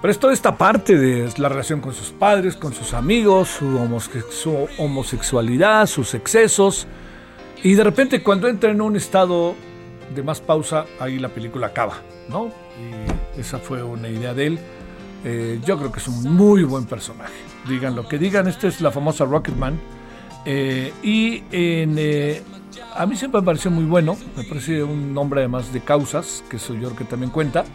Pero 0.02 0.12
es 0.12 0.20
toda 0.20 0.34
esta 0.34 0.58
parte 0.58 0.98
de 0.98 1.30
la 1.38 1.48
relación 1.48 1.80
con 1.80 1.94
sus 1.94 2.10
padres, 2.10 2.58
con 2.58 2.74
sus 2.74 2.94
amigos, 2.94 3.48
su, 3.48 4.68
homosexualidad, 4.80 5.88
sus 5.88 6.14
excesos. 6.14 6.88
Y 7.64 7.76
de 7.76 7.86
repente 7.86 8.22
cuando 8.22 8.50
entra 8.50 8.70
en 8.70 8.82
un 8.82 8.98
estado 8.98 9.56
de 10.14 10.24
más 10.24 10.42
pausa, 10.42 10.88
ahí 11.00 11.20
la 11.20 11.30
película 11.30 11.68
acaba, 11.68 12.02
¿no? 12.28 12.52
Y 12.78 13.40
esa 13.40 13.60
fue 13.60 13.82
una 13.82 14.10
idea 14.10 14.34
de 14.34 14.48
él. 14.48 14.60
Eh, 15.24 15.60
yo 15.66 15.78
creo 15.78 15.92
que 15.92 16.00
es 16.00 16.08
un 16.08 16.36
muy 16.36 16.64
buen 16.64 16.86
personaje. 16.86 17.34
Digan 17.68 17.96
lo 17.96 18.08
que 18.08 18.18
digan, 18.18 18.48
esta 18.48 18.68
es 18.68 18.82
la 18.82 18.92
famosa 18.92 19.26
Rocketman. 19.26 19.80
Eh, 20.46 20.94
y 21.04 21.44
eh, 21.52 22.42
a 22.96 23.06
mí 23.06 23.16
siempre 23.16 23.42
me 23.42 23.46
pareció 23.46 23.70
muy 23.70 23.84
bueno, 23.84 24.18
me 24.38 24.44
parece 24.46 24.82
un 24.84 25.14
nombre 25.14 25.42
además 25.42 25.74
de 25.74 25.82
causas, 25.82 26.44
que 26.50 26.58
soy 26.58 26.80
yo 26.80 26.96
que 26.96 27.04
también 27.04 27.32
cuenta. 27.32 27.66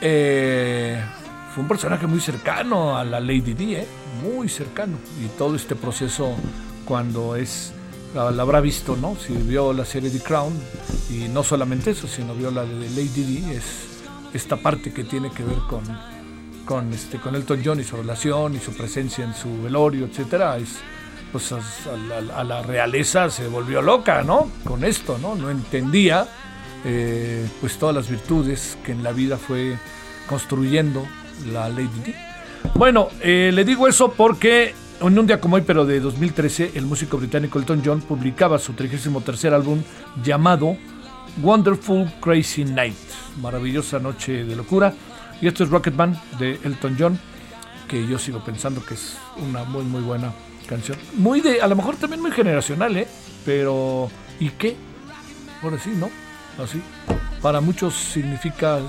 fue 0.00 1.62
un 1.62 1.68
personaje 1.68 2.06
muy 2.06 2.20
cercano 2.20 2.98
a 2.98 3.04
la 3.04 3.18
Lady 3.18 3.54
D, 3.54 3.86
muy 4.22 4.48
cercano. 4.48 4.98
Y 5.24 5.28
todo 5.38 5.56
este 5.56 5.74
proceso 5.74 6.34
cuando 6.84 7.34
es, 7.36 7.72
la, 8.14 8.28
habrá 8.42 8.60
visto, 8.60 8.96
¿no? 8.96 9.16
Si 9.16 9.32
vio 9.32 9.72
la 9.72 9.86
serie 9.86 10.10
The 10.10 10.20
Crown, 10.20 10.52
y 11.10 11.28
no 11.28 11.42
solamente 11.42 11.92
eso, 11.92 12.06
sino 12.06 12.34
vio 12.34 12.50
la 12.50 12.64
de 12.64 12.90
Lady 12.90 13.24
D, 13.24 13.56
es 13.56 13.64
esta 14.34 14.56
parte 14.56 14.92
que 14.92 15.02
tiene 15.02 15.30
que 15.30 15.42
ver 15.42 15.58
con 15.68 15.82
con 16.66 16.92
este 16.92 17.18
con 17.18 17.34
Elton 17.34 17.62
John 17.64 17.80
y 17.80 17.84
su 17.84 17.96
relación 17.96 18.54
y 18.54 18.58
su 18.58 18.72
presencia 18.74 19.24
en 19.24 19.34
su 19.34 19.62
velorio, 19.62 20.04
etcétera, 20.04 20.58
es 20.58 20.80
pues 21.32 21.52
a, 21.52 22.44
la, 22.44 22.62
realeza 22.62 23.30
se 23.30 23.46
volvió 23.48 23.82
loca, 23.82 24.22
¿no? 24.22 24.50
Con 24.64 24.84
esto, 24.84 25.18
¿no? 25.18 25.34
No 25.34 25.50
entendía 25.50 26.26
eh, 26.84 27.46
pues 27.60 27.78
todas 27.78 27.94
las 27.94 28.08
virtudes 28.08 28.78
que 28.84 28.92
en 28.92 29.02
la 29.02 29.12
vida 29.12 29.36
fue 29.36 29.78
construyendo 30.28 31.06
la 31.52 31.68
Lady 31.68 31.88
Di. 32.04 32.14
Bueno, 32.74 33.08
eh, 33.20 33.50
le 33.52 33.64
digo 33.64 33.88
eso 33.88 34.12
porque 34.12 34.74
en 35.00 35.18
un 35.18 35.26
día 35.26 35.40
como 35.40 35.56
hoy, 35.56 35.62
pero 35.66 35.84
de 35.84 36.00
2013, 36.00 36.72
el 36.74 36.86
músico 36.86 37.18
británico 37.18 37.58
Elton 37.58 37.82
John 37.84 38.00
publicaba 38.00 38.58
su 38.58 38.72
33 38.72 39.52
álbum 39.52 39.82
llamado 40.22 40.76
Wonderful 41.42 42.10
Crazy 42.20 42.64
Night, 42.64 42.96
maravillosa 43.40 43.98
noche 43.98 44.44
de 44.44 44.56
locura 44.56 44.94
y 45.40 45.46
esto 45.46 45.64
es 45.64 45.70
Rocketman 45.70 46.20
de 46.38 46.58
Elton 46.64 46.96
John, 46.98 47.18
que 47.88 48.06
yo 48.06 48.18
sigo 48.18 48.40
pensando 48.40 48.84
que 48.84 48.94
es 48.94 49.16
una 49.36 49.64
muy, 49.64 49.84
muy 49.84 50.02
buena 50.02 50.32
canción. 50.66 50.98
Muy 51.14 51.40
de, 51.40 51.60
a 51.60 51.66
lo 51.66 51.76
mejor 51.76 51.96
también 51.96 52.20
muy 52.22 52.32
generacional, 52.32 52.96
¿eh? 52.96 53.06
Pero, 53.44 54.10
¿y 54.40 54.50
qué? 54.50 54.76
Ahora 55.62 55.78
sí, 55.78 55.90
¿no? 55.90 56.10
Así. 56.62 56.82
para 57.42 57.60
muchos 57.60 57.94
significa, 57.94 58.80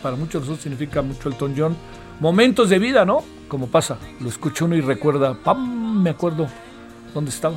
para 0.00 0.16
muchos 0.16 0.42
nosotros 0.42 0.62
significa 0.62 1.02
mucho 1.02 1.28
Elton 1.28 1.54
John. 1.56 1.76
Momentos 2.20 2.70
de 2.70 2.78
vida, 2.78 3.04
¿no? 3.04 3.24
Como 3.48 3.66
pasa, 3.66 3.98
lo 4.20 4.28
escucha 4.28 4.64
uno 4.64 4.76
y 4.76 4.80
recuerda, 4.80 5.34
¡pam! 5.34 6.02
Me 6.02 6.10
acuerdo 6.10 6.46
dónde 7.12 7.30
estaba. 7.30 7.56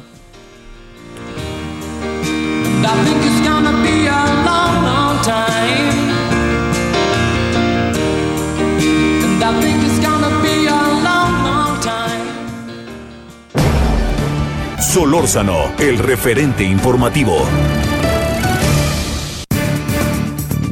Solórzano, 14.79 15.71
el 15.77 15.99
referente 15.99 16.63
informativo. 16.63 17.37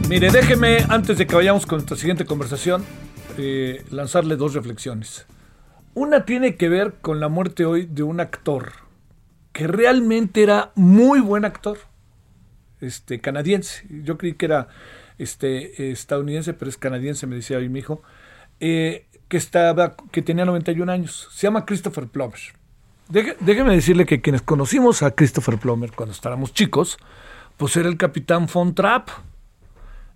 Mire, 0.09 0.31
déjeme, 0.31 0.79
antes 0.89 1.17
de 1.17 1.27
que 1.27 1.35
vayamos 1.35 1.65
con 1.65 1.77
nuestra 1.77 1.97
siguiente 1.97 2.25
conversación, 2.25 2.83
eh, 3.37 3.85
lanzarle 3.91 4.35
dos 4.35 4.55
reflexiones. 4.55 5.27
Una 5.93 6.25
tiene 6.25 6.55
que 6.55 6.67
ver 6.67 6.95
con 6.99 7.19
la 7.19 7.29
muerte 7.29 7.65
hoy 7.65 7.85
de 7.85 8.03
un 8.03 8.19
actor 8.19 8.71
que 9.53 9.67
realmente 9.67 10.41
era 10.41 10.71
muy 10.75 11.19
buen 11.19 11.45
actor, 11.45 11.77
este 12.81 13.21
canadiense. 13.21 13.85
Yo 14.03 14.17
creí 14.17 14.33
que 14.33 14.45
era 14.47 14.67
este 15.19 15.91
estadounidense, 15.91 16.53
pero 16.53 16.69
es 16.69 16.77
canadiense, 16.77 17.27
me 17.27 17.35
decía 17.35 17.57
hoy 17.57 17.69
mi 17.69 17.79
hijo, 17.79 18.01
eh, 18.59 19.07
que 19.27 19.37
estaba, 19.37 19.95
que 20.11 20.21
tenía 20.21 20.45
91 20.45 20.91
años. 20.91 21.27
Se 21.31 21.47
llama 21.47 21.65
Christopher 21.65 22.07
Plummer. 22.07 22.39
déjeme 23.09 23.75
decirle 23.75 24.05
que 24.05 24.21
quienes 24.21 24.41
conocimos 24.41 25.03
a 25.03 25.11
Christopher 25.11 25.57
Plummer 25.57 25.91
cuando 25.91 26.13
estábamos 26.13 26.53
chicos, 26.53 26.97
pues 27.57 27.75
era 27.77 27.89
el 27.89 27.97
capitán 27.97 28.47
Von 28.51 28.75
Trapp 28.75 29.09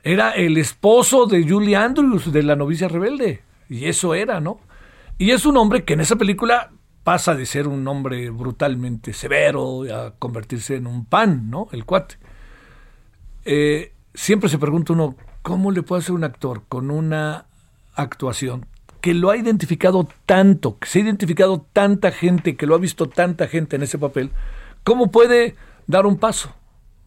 era 0.04 0.32
el 0.32 0.58
esposo 0.58 1.28
de 1.28 1.48
Julie 1.48 1.76
Andrews, 1.76 2.32
de 2.32 2.44
la 2.44 2.56
novicia 2.56 2.88
rebelde. 2.88 3.44
Y 3.70 3.86
eso 3.86 4.16
era, 4.16 4.40
¿no? 4.40 4.60
Y 5.18 5.32
es 5.32 5.46
un 5.46 5.58
hombre 5.58 5.84
que 5.84 5.94
en 5.94 6.02
esa 6.02 6.16
película 6.16 6.72
pasa 7.04 7.36
de 7.36 7.46
ser 7.46 7.68
un 7.68 7.88
hombre 7.88 8.30
brutalmente 8.30 9.14
severo 9.14 9.84
a 9.94 10.16
convertirse 10.18 10.76
en 10.76 10.88
un 10.88 11.06
pan, 11.06 11.50
¿no? 11.50 11.68
El 11.72 11.86
cuate. 11.86 12.18
Eh, 13.46 13.94
siempre 14.14 14.50
se 14.50 14.58
pregunta 14.58 14.94
uno, 14.94 15.16
¿cómo 15.42 15.72
le 15.72 15.84
puede 15.84 16.02
hacer 16.02 16.14
un 16.14 16.24
actor 16.24 16.64
con 16.68 16.90
una 16.90 17.46
actuación 18.02 18.66
que 19.02 19.14
lo 19.16 19.32
ha 19.32 19.38
identificado 19.38 20.08
tanto, 20.26 20.78
que 20.78 20.88
se 20.88 21.00
ha 21.00 21.02
identificado 21.02 21.66
tanta 21.74 22.12
gente, 22.12 22.56
que 22.56 22.68
lo 22.68 22.76
ha 22.76 22.78
visto 22.78 23.10
tanta 23.10 23.48
gente 23.48 23.76
en 23.76 23.84
ese 23.84 23.98
papel, 23.98 24.30
¿cómo 24.84 25.12
puede 25.12 25.56
dar 25.88 26.06
un 26.06 26.18
paso 26.18 26.54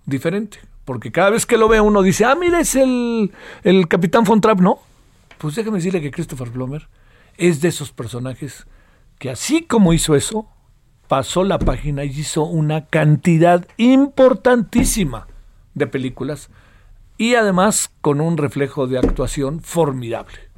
diferente? 0.04 0.58
Porque 0.84 1.12
cada 1.12 1.30
vez 1.30 1.46
que 1.46 1.56
lo 1.56 1.68
ve 1.68 1.80
uno 1.80 2.02
dice, 2.02 2.24
ah, 2.24 2.34
mira, 2.34 2.60
es 2.60 2.74
el, 2.74 3.32
el 3.62 3.88
Capitán 3.88 4.24
Von 4.24 4.40
Trapp, 4.40 4.60
¿no? 4.60 4.80
Pues 5.38 5.54
déjame 5.54 5.78
decirle 5.78 6.02
que 6.02 6.10
Christopher 6.10 6.50
Plummer 6.50 6.88
es 7.36 7.60
de 7.60 7.68
esos 7.68 7.92
personajes 7.92 8.66
que 9.18 9.30
así 9.30 9.62
como 9.62 9.92
hizo 9.92 10.16
eso, 10.16 10.48
pasó 11.08 11.44
la 11.44 11.58
página 11.58 12.04
y 12.04 12.10
hizo 12.10 12.44
una 12.44 12.86
cantidad 12.86 13.66
importantísima 13.76 15.28
de 15.74 15.86
películas 15.86 16.50
y 17.16 17.36
además 17.36 17.92
con 18.00 18.20
un 18.20 18.36
reflejo 18.36 18.86
de 18.86 18.98
actuación 18.98 19.60
formidable. 19.60 20.53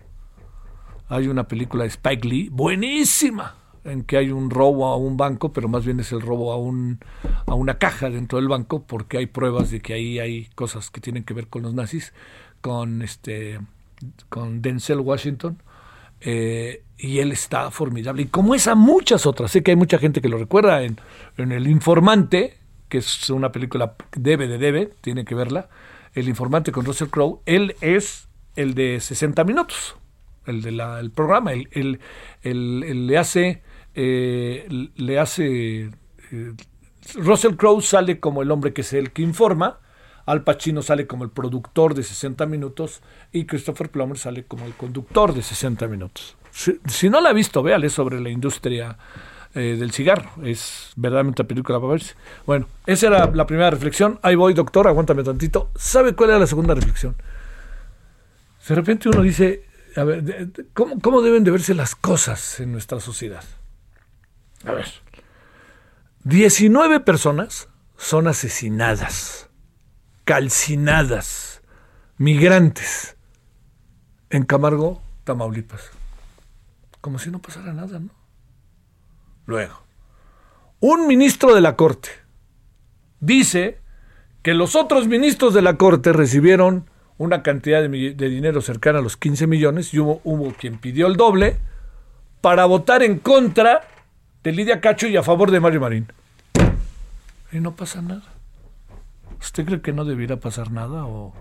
Hay 1.09 1.29
una 1.29 1.47
película 1.49 1.85
de 1.85 1.89
Spike 1.89 2.27
Lee 2.27 2.49
buenísima, 2.51 3.55
en 3.85 4.03
que 4.03 4.17
hay 4.17 4.31
un 4.31 4.51
robo 4.51 4.87
a 4.87 4.97
un 4.97 5.17
banco, 5.17 5.53
pero 5.53 5.69
más 5.69 5.85
bien 5.85 6.01
es 6.01 6.11
el 6.13 6.21
robo 6.21 6.53
a, 6.53 6.57
un, 6.57 6.99
a 7.47 7.55
una 7.55 7.79
caja 7.79 8.11
dentro 8.11 8.39
del 8.39 8.49
banco, 8.49 8.83
porque 8.85 9.19
hay 9.19 9.27
pruebas 9.27 9.71
de 9.71 9.81
que 9.81 9.95
ahí 9.95 10.19
hay 10.19 10.47
cosas 10.55 10.91
que 10.91 11.01
tienen 11.01 11.25
que 11.25 11.35
ver 11.35 11.47
con 11.47 11.63
los 11.63 11.75
nazis, 11.75 12.13
con, 12.61 13.03
este, 13.03 13.61
con 14.29 14.63
Denzel 14.63 15.01
Washington. 15.01 15.63
Eh, 16.21 16.83
y 16.99 17.19
él 17.19 17.33
está 17.33 17.71
formidable. 17.71 18.23
Y 18.23 18.27
como 18.27 18.55
esa, 18.55 18.75
muchas 18.75 19.27
otras. 19.27 19.51
Sé 19.51 19.63
que 19.63 19.73
hay 19.73 19.77
mucha 19.77 19.99
gente 19.99 20.21
que 20.21 20.29
lo 20.29 20.39
recuerda 20.39 20.83
en, 20.83 20.99
en 21.37 21.53
El 21.53 21.67
Informante, 21.67 22.59
que 22.89 22.99
es 22.99 23.31
una 23.31 23.53
película 23.53 23.95
debe 24.17 24.49
de 24.49 24.59
debe, 24.59 24.91
tiene 25.01 25.25
que 25.25 25.35
verla. 25.35 25.69
El 26.15 26.29
Informante 26.29 26.73
con 26.73 26.85
Russell 26.85 27.09
Crowe. 27.09 27.41
Él 27.45 27.77
es 27.81 28.29
el 28.57 28.75
de 28.75 29.01
60 29.01 29.45
minutos, 29.45 29.97
el 30.47 30.63
del 30.63 31.11
programa. 31.11 31.53
Él, 31.53 32.01
le 32.43 33.19
hace 33.19 33.63
eh, 33.97 34.91
le 34.95 35.19
hace... 35.19 35.91
Eh, 36.31 36.53
Russell 37.15 37.55
Crowe 37.55 37.81
sale 37.81 38.21
como 38.21 38.43
el 38.43 38.51
hombre 38.51 38.73
que 38.73 38.83
es 38.83 38.93
el 38.93 39.13
que 39.13 39.23
informa, 39.23 39.79
Al 40.27 40.43
Pacino 40.43 40.83
sale 40.83 41.07
como 41.07 41.25
el 41.25 41.31
productor 41.31 41.95
de 41.95 42.03
60 42.03 42.47
minutos 42.47 43.01
y 43.33 43.47
Christopher 43.47 43.91
Plummer 43.91 44.19
sale 44.19 44.45
como 44.45 44.67
el 44.67 44.75
conductor 44.75 45.33
de 45.33 45.43
60 45.43 45.87
minutos. 45.87 46.37
Si, 46.51 47.09
no 47.09 47.21
la 47.21 47.31
ha 47.31 47.33
visto, 47.33 47.63
véale 47.63 47.91
sobre 47.91 48.21
la 48.21 48.29
industria 48.29 48.99
eh, 49.55 49.77
del 49.79 49.93
cigarro. 49.93 50.31
Es 50.43 50.93
verdaderamente 50.97 51.45
película 51.45 51.79
para 51.79 51.93
verse. 51.93 52.15
Bueno, 52.45 52.67
esa 52.87 53.07
era 53.07 53.27
la 53.27 53.47
primera 53.47 53.71
reflexión. 53.71 54.19
Ahí 54.23 54.35
voy, 54.35 54.53
doctor, 54.53 54.89
aguántame 54.89 55.23
tantito. 55.23 55.71
¿Sabe 55.77 56.15
cuál 56.15 56.31
era 56.31 56.39
la 56.41 56.47
segunda 56.47 56.75
reflexión? 56.75 57.15
De 58.67 58.75
repente 58.75 59.09
uno 59.09 59.23
dice, 59.23 59.66
a 59.97 60.05
ver, 60.05 60.53
¿cómo, 60.75 61.01
cómo 61.01 61.23
deben 61.23 61.45
de 61.45 61.51
verse 61.51 61.75
las 61.75 61.95
cosas 61.95 62.61
en 62.61 62.73
nuestra 62.73 63.01
sociedad? 63.01 63.45
A 64.65 64.73
ver. 64.73 64.87
19 66.25 67.01
personas 67.01 67.69
son 67.97 68.29
asesinadas, 68.29 69.49
calcinadas, 70.25 71.63
migrantes 72.19 73.17
en 74.31 74.45
Camargo, 74.45 75.03
Tamaulipas. 75.25 75.91
Como 77.01 77.19
si 77.19 77.31
no 77.31 77.41
pasara 77.41 77.73
nada, 77.73 77.99
¿no? 77.99 78.11
Luego, 79.47 79.83
un 80.81 81.07
ministro 81.07 81.55
de 81.55 81.61
la 81.61 81.77
Corte 81.77 82.11
dice 83.21 83.81
que 84.43 84.55
los 84.55 84.75
otros 84.75 85.07
ministros 85.07 85.55
de 85.55 85.63
la 85.63 85.77
Corte 85.77 86.13
recibieron 86.13 86.91
una 87.19 87.43
cantidad 87.43 87.83
de, 87.83 88.29
dinero 88.29 88.61
cercana 88.61 88.99
a 88.99 89.03
los 89.03 89.17
15 89.17 89.47
millones 89.47 89.95
y 89.95 89.99
hubo, 89.99 90.53
quien 90.59 90.79
pidió 90.79 91.07
el 91.07 91.17
doble 91.17 91.59
para 92.41 92.67
votar 92.67 93.03
en 93.03 93.19
contra 93.19 93.83
de 94.43 94.53
Lidia 94.53 94.81
Cacho 94.81 95.07
y 95.07 95.17
a 95.17 95.23
favor 95.23 95.51
de 95.51 95.61
Mario 95.61 95.81
Marín. 95.81 96.13
Y 97.53 97.61
no 97.61 97.75
pasa 97.75 98.03
nada. 98.03 98.23
¿Usted 99.41 99.65
cree 99.65 99.81
que 99.81 99.93
no 99.93 100.05
debiera 100.05 100.37
pasar 100.37 100.71
nada 100.71 101.07
o, 101.07 101.33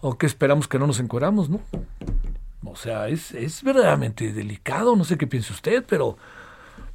o 0.00 0.18
que 0.18 0.26
esperamos 0.26 0.68
que 0.68 0.78
no 0.78 0.86
nos 0.86 1.00
encueramos, 1.00 1.48
no? 1.48 1.60
O 2.64 2.76
sea, 2.76 3.08
es, 3.08 3.32
es 3.32 3.62
verdaderamente 3.62 4.32
delicado, 4.32 4.96
no 4.96 5.04
sé 5.04 5.16
qué 5.16 5.26
piense 5.26 5.52
usted, 5.52 5.84
pero 5.88 6.16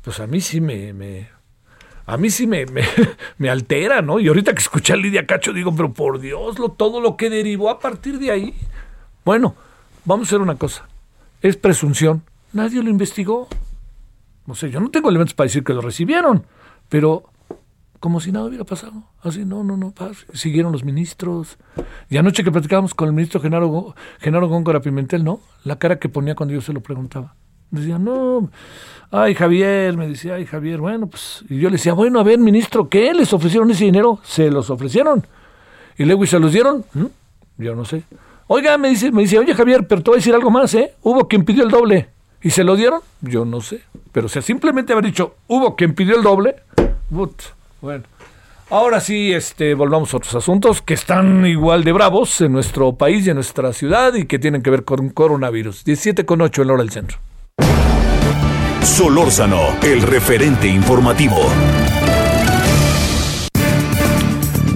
pues 0.02 0.20
a 0.20 0.28
mí 0.28 0.42
sí 0.42 0.60
me 0.62 0.94
a 2.06 2.18
mí 2.18 2.30
sí 2.30 2.48
me, 2.48 2.66
me, 3.38 3.50
altera, 3.50 4.02
¿no? 4.02 4.20
Y 4.20 4.28
ahorita 4.28 4.54
que 4.54 4.60
escuché 4.60 4.94
a 4.94 4.96
Lidia 4.98 5.26
Cacho 5.26 5.54
digo, 5.54 5.76
pero 5.76 5.94
por 5.94 6.20
Dios, 6.20 6.60
lo, 6.60 6.70
todo 6.70 7.00
lo 7.00 7.16
que 7.18 7.30
derivó 7.30 7.70
a 7.70 7.80
partir 7.80 8.20
de 8.20 8.32
ahí. 8.32 8.54
Bueno, 9.24 9.56
vamos 10.06 10.28
a 10.28 10.30
hacer 10.30 10.42
una 10.42 10.56
cosa. 10.56 10.88
Es 11.42 11.56
presunción. 11.58 12.24
Nadie 12.52 12.84
lo 12.84 12.90
investigó. 12.90 13.48
No 14.46 14.56
sé, 14.56 14.70
yo 14.70 14.80
no 14.80 14.92
tengo 14.92 15.10
elementos 15.10 15.34
para 15.34 15.46
decir 15.46 15.64
que 15.64 15.74
lo 15.74 15.82
recibieron, 15.82 16.46
pero 16.90 17.24
como 18.02 18.20
si 18.20 18.34
nada 18.34 18.46
hubiera 18.46 18.66
pasado. 18.66 19.04
Así, 19.22 19.46
no, 19.46 19.64
no, 19.64 19.78
no, 19.78 19.94
siguieron 20.34 20.74
los 20.74 20.84
ministros. 20.84 21.58
Y 22.10 22.18
anoche 22.18 22.44
que 22.44 22.52
platicábamos 22.52 22.94
con 22.94 23.08
el 23.08 23.14
ministro 23.14 23.40
Genaro, 23.40 23.96
Genaro 24.20 24.50
Góngora 24.50 24.82
Pimentel, 24.82 25.24
¿no? 25.24 25.40
La 25.64 25.80
cara 25.80 26.00
que 26.00 26.10
ponía 26.10 26.36
cuando 26.36 26.54
yo 26.54 26.60
se 26.60 26.74
lo 26.74 26.82
preguntaba. 26.82 27.36
Decía, 27.74 27.98
no, 27.98 28.52
ay 29.10 29.34
Javier, 29.34 29.98
me 29.98 30.08
decía, 30.08 30.36
ay 30.36 30.46
Javier, 30.46 30.80
bueno, 30.80 31.08
pues, 31.08 31.44
y 31.50 31.60
yo 31.60 31.70
le 31.70 31.78
decía, 31.78 31.94
bueno, 31.94 32.20
a 32.20 32.24
ver, 32.24 32.38
ministro, 32.38 32.88
¿qué? 32.88 33.16
¿Les 33.16 33.34
ofrecieron 33.34 33.72
ese 33.72 33.86
dinero? 33.86 34.20
Se 34.24 34.52
los 34.52 34.70
ofrecieron. 34.70 35.26
Y 35.98 36.06
luego, 36.06 36.24
¿y 36.24 36.28
se 36.28 36.40
los 36.40 36.52
dieron? 36.52 36.86
¿Mm? 36.94 37.06
Yo 37.58 37.76
no 37.76 37.84
sé. 37.84 38.04
Oiga, 38.46 38.78
me 38.78 38.90
dice, 38.90 39.12
me 39.12 39.24
dice, 39.24 39.40
oye 39.40 39.56
Javier, 39.56 39.88
pero 39.88 40.04
te 40.04 40.12
voy 40.12 40.18
a 40.18 40.20
decir 40.20 40.36
algo 40.36 40.52
más, 40.52 40.72
¿eh? 40.76 40.94
Hubo 41.02 41.28
quien 41.28 41.46
pidió 41.46 41.64
el 41.64 41.72
doble. 41.72 42.10
¿Y 42.44 42.52
se 42.52 42.64
lo 42.64 42.76
dieron? 42.76 43.02
Yo 43.22 43.44
no 43.44 43.60
sé. 43.60 43.82
Pero 44.12 44.30
si 44.30 44.40
simplemente 44.44 44.94
haber 44.94 45.06
dicho, 45.06 45.36
hubo 45.48 45.76
quien 45.76 45.96
pidió 45.96 46.16
el 46.16 46.22
doble, 46.22 46.58
bueno. 47.82 48.04
Ahora 48.70 49.00
sí, 49.00 49.34
este, 49.34 49.74
volvamos 49.74 50.14
a 50.14 50.18
otros 50.18 50.36
asuntos 50.36 50.84
que 50.84 50.94
están 50.94 51.44
igual 51.48 51.84
de 51.84 51.92
bravos 51.92 52.40
en 52.42 52.52
nuestro 52.52 52.94
país 52.94 53.26
y 53.26 53.32
en 53.32 53.36
nuestra 53.36 53.74
ciudad 53.74 54.14
y 54.14 54.26
que 54.26 54.38
tienen 54.38 54.62
que 54.62 54.70
ver 54.70 54.84
con 54.84 55.10
coronavirus. 55.10 55.84
17 55.84 56.24
con 56.26 56.42
8 56.42 56.62
en 56.62 56.68
la 56.68 56.74
hora 56.76 56.84
del 56.84 56.92
centro. 56.92 57.18
Solórzano, 58.84 59.62
el 59.82 60.02
referente 60.02 60.68
informativo. 60.68 61.38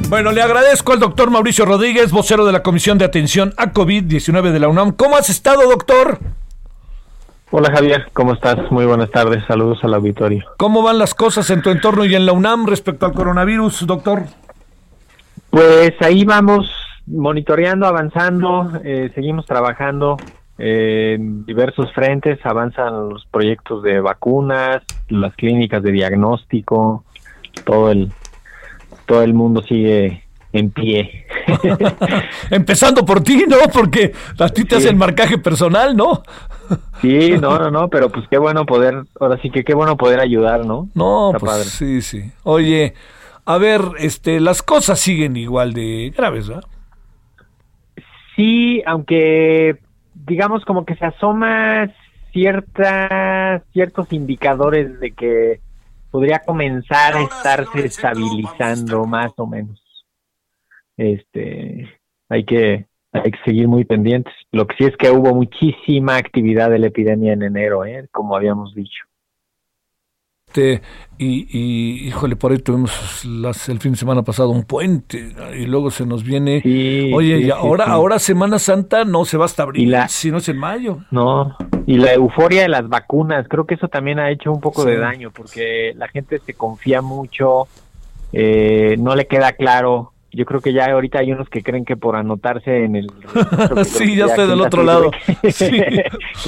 Bueno, 0.08 0.32
le 0.32 0.42
agradezco 0.42 0.94
al 0.94 1.02
doctor 1.02 1.30
Mauricio 1.30 1.66
Rodríguez, 1.66 2.12
vocero 2.12 2.46
de 2.46 2.54
la 2.54 2.64
Comisión 2.64 2.98
de 2.98 3.04
Atención 3.04 3.54
a 3.58 3.74
COVID-19 3.74 4.52
de 4.52 4.60
la 4.60 4.70
UNAM. 4.70 4.94
¿Cómo 4.94 5.18
has 5.18 5.30
estado, 5.30 5.70
doctor? 5.70 6.20
Hola 7.52 7.70
Javier, 7.70 8.10
¿cómo 8.14 8.34
estás? 8.34 8.72
Muy 8.72 8.86
buenas 8.86 9.12
tardes, 9.12 9.44
saludos 9.46 9.80
al 9.84 9.94
auditorio. 9.94 10.46
¿Cómo 10.58 10.82
van 10.82 11.00
las 11.00 11.14
cosas 11.14 11.50
en 11.50 11.62
tu 11.62 11.70
entorno 11.70 12.06
y 12.06 12.16
en 12.16 12.26
la 12.26 12.32
UNAM 12.32 12.66
respecto 12.66 13.06
al 13.06 13.14
coronavirus, 13.14 13.86
doctor? 13.86 14.24
Pues 15.50 15.94
ahí 16.00 16.24
vamos 16.24 16.72
monitoreando, 17.06 17.86
avanzando, 17.86 18.72
eh, 18.86 19.12
seguimos 19.14 19.46
trabajando 19.46 20.16
en 20.58 21.46
diversos 21.46 21.92
frentes, 21.94 22.40
avanzan 22.44 23.10
los 23.10 23.26
proyectos 23.28 23.84
de 23.84 24.00
vacunas, 24.00 24.84
las 25.10 25.36
clínicas 25.36 25.84
de 25.84 25.92
diagnóstico, 25.92 27.04
todo 27.66 27.92
el 27.92 28.12
todo 29.06 29.24
el 29.24 29.34
mundo 29.34 29.64
sigue 29.64 30.24
en 30.52 30.72
pie. 30.72 31.26
Empezando 32.50 33.06
por 33.06 33.22
ti, 33.22 33.46
¿no? 33.48 33.58
Porque 33.72 34.14
a 34.40 34.50
ti 34.50 34.66
te 34.66 34.76
hace 34.76 34.90
el 34.90 34.96
marcaje 34.96 35.38
personal, 35.38 35.96
¿no? 35.96 36.24
sí, 37.02 37.32
no, 37.42 37.58
no, 37.58 37.72
no, 37.72 37.90
pero 37.90 38.10
pues 38.10 38.28
qué 38.30 38.38
bueno 38.38 38.66
poder, 38.66 39.04
ahora 39.20 39.40
sí 39.42 39.50
que 39.50 39.64
qué 39.64 39.74
bueno 39.74 39.98
poder 39.98 40.20
ayudar, 40.20 40.66
¿no? 40.66 40.90
No, 40.94 41.32
pues 41.40 41.66
sí, 41.66 42.02
sí. 42.02 42.32
Oye, 42.44 42.94
a 43.46 43.58
ver, 43.58 43.82
este, 44.00 44.40
las 44.40 44.62
cosas 44.62 45.00
siguen 45.00 45.38
igual 45.38 45.74
de 45.74 46.14
graves, 46.16 46.50
¿verdad? 46.50 46.66
Sí, 48.36 48.84
aunque 48.86 49.80
digamos 50.28 50.64
como 50.66 50.86
que 50.86 50.96
se 50.96 51.06
asoma 51.06 51.92
ciertas 52.32 53.64
ciertos 53.72 54.12
indicadores 54.14 55.00
de 55.00 55.12
que 55.12 55.62
podría 56.12 56.40
comenzar 56.40 57.16
a 57.16 57.22
estarse 57.22 57.86
estabilizando 57.86 59.06
más 59.06 59.32
o 59.38 59.48
menos. 59.48 59.82
Este, 60.98 62.00
hay 62.30 62.44
que 62.44 62.86
hay 63.14 63.32
que 63.32 63.40
seguir 63.46 63.68
muy 63.68 63.86
pendientes. 63.86 64.34
Lo 64.52 64.68
que 64.68 64.76
sí 64.78 64.84
es 64.84 64.98
que 64.98 65.10
hubo 65.10 65.34
muchísima 65.34 66.18
actividad 66.18 66.70
de 66.70 66.80
la 66.80 66.88
epidemia 66.88 67.34
en 67.34 67.44
enero, 67.44 67.86
¿eh? 67.86 68.08
como 68.12 68.36
habíamos 68.36 68.76
dicho. 68.76 69.06
Este, 70.48 70.82
y, 71.18 71.48
y, 71.52 72.08
híjole, 72.08 72.36
por 72.38 72.52
ahí 72.52 72.60
tuvimos 72.60 73.26
las, 73.26 73.68
el 73.68 73.80
fin 73.80 73.92
de 73.92 73.98
semana 73.98 74.24
pasado 74.24 74.50
un 74.50 74.64
puente 74.64 75.34
y 75.56 75.66
luego 75.66 75.92
se 75.92 76.06
nos 76.06 76.24
viene. 76.24 76.62
oye, 77.14 77.40
y 77.40 77.52
ahora, 77.52 77.86
ahora 77.86 78.18
Semana 78.18 78.58
Santa 78.58 79.04
no 79.04 79.26
se 79.26 79.36
va 79.38 79.46
hasta 79.46 79.64
abril, 79.64 79.94
si 80.08 80.32
no 80.32 80.38
es 80.38 80.48
en 80.48 80.58
mayo. 80.58 81.00
No, 81.12 81.56
y 81.86 81.98
la 81.98 82.14
euforia 82.14 82.62
de 82.62 82.70
las 82.70 82.88
vacunas, 82.88 83.46
creo 83.50 83.66
que 83.66 83.76
eso 83.76 83.90
también 83.90 84.20
ha 84.20 84.32
hecho 84.32 84.52
un 84.52 84.62
poco 84.62 84.86
de 84.86 84.98
daño 84.98 85.32
porque 85.32 85.94
la 85.96 86.08
gente 86.08 86.40
se 86.40 86.54
confía 86.54 87.02
mucho, 87.02 87.68
eh, 88.32 88.96
no 89.00 89.16
le 89.16 89.28
queda 89.28 89.52
claro 89.52 90.14
yo 90.32 90.46
creo 90.46 90.62
que 90.62 90.74
ya 90.74 90.86
ahorita 90.92 91.20
hay 91.20 91.32
unos 91.32 91.50
que 91.50 91.64
creen 91.64 91.86
que 91.86 91.96
por 91.96 92.16
anotarse 92.16 92.84
en 92.84 92.96
el... 92.96 93.12
sí, 93.86 94.16
ya 94.16 94.26
estoy 94.26 94.48
del 94.48 94.62
otro 94.62 94.84
lado. 94.84 95.12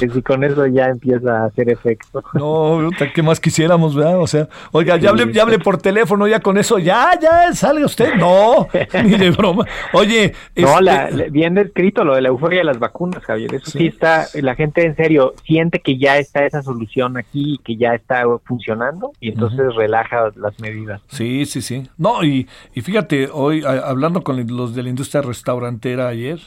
Que, 0.00 0.08
si 0.08 0.22
con 0.22 0.44
eso 0.44 0.66
ya 0.66 0.86
empieza 0.86 1.42
a 1.42 1.46
hacer 1.46 1.70
efecto. 1.70 2.22
no, 2.34 2.90
¿qué 3.14 3.22
más 3.22 3.40
quisiéramos, 3.40 3.94
verdad? 3.94 4.20
O 4.20 4.26
sea, 4.26 4.48
oiga, 4.72 4.96
ya 4.96 5.10
hable, 5.10 5.32
ya 5.32 5.42
hable 5.42 5.58
por 5.58 5.78
teléfono, 5.78 6.26
ya 6.26 6.40
con 6.40 6.58
eso, 6.58 6.78
ya, 6.78 7.10
ya, 7.20 7.52
sale 7.52 7.84
usted. 7.84 8.14
No, 8.14 8.68
ni 9.04 9.16
de 9.16 9.30
broma. 9.30 9.66
Oye... 9.92 10.32
No, 10.56 10.78
este 10.78 11.30
bien 11.30 11.54
descrito 11.54 12.04
lo 12.04 12.14
de 12.14 12.22
la 12.22 12.28
euforia 12.28 12.60
de 12.60 12.64
las 12.64 12.78
vacunas, 12.78 13.22
Javier. 13.24 13.54
Eso 13.54 13.70
sí. 13.70 13.86
está, 13.86 14.26
la 14.34 14.54
gente 14.54 14.84
en 14.84 14.96
serio 14.96 15.34
siente 15.44 15.80
que 15.80 15.98
ya 15.98 16.18
está 16.18 16.44
esa 16.44 16.62
solución 16.62 17.16
aquí, 17.16 17.60
que 17.64 17.76
ya 17.76 17.94
está 17.94 18.24
funcionando 18.44 19.12
y 19.20 19.30
entonces 19.30 19.74
relaja 19.74 20.30
las 20.36 20.58
medidas. 20.60 21.00
Sí, 21.08 21.46
sí, 21.46 21.62
sí. 21.62 21.88
No, 21.96 22.22
y, 22.24 22.48
y 22.74 22.80
fíjate, 22.80 23.28
hoy 23.32 23.62
hablando 23.78 24.22
con 24.22 24.46
los 24.46 24.74
de 24.74 24.82
la 24.82 24.88
industria 24.88 25.22
restaurantera 25.22 26.08
ayer, 26.08 26.40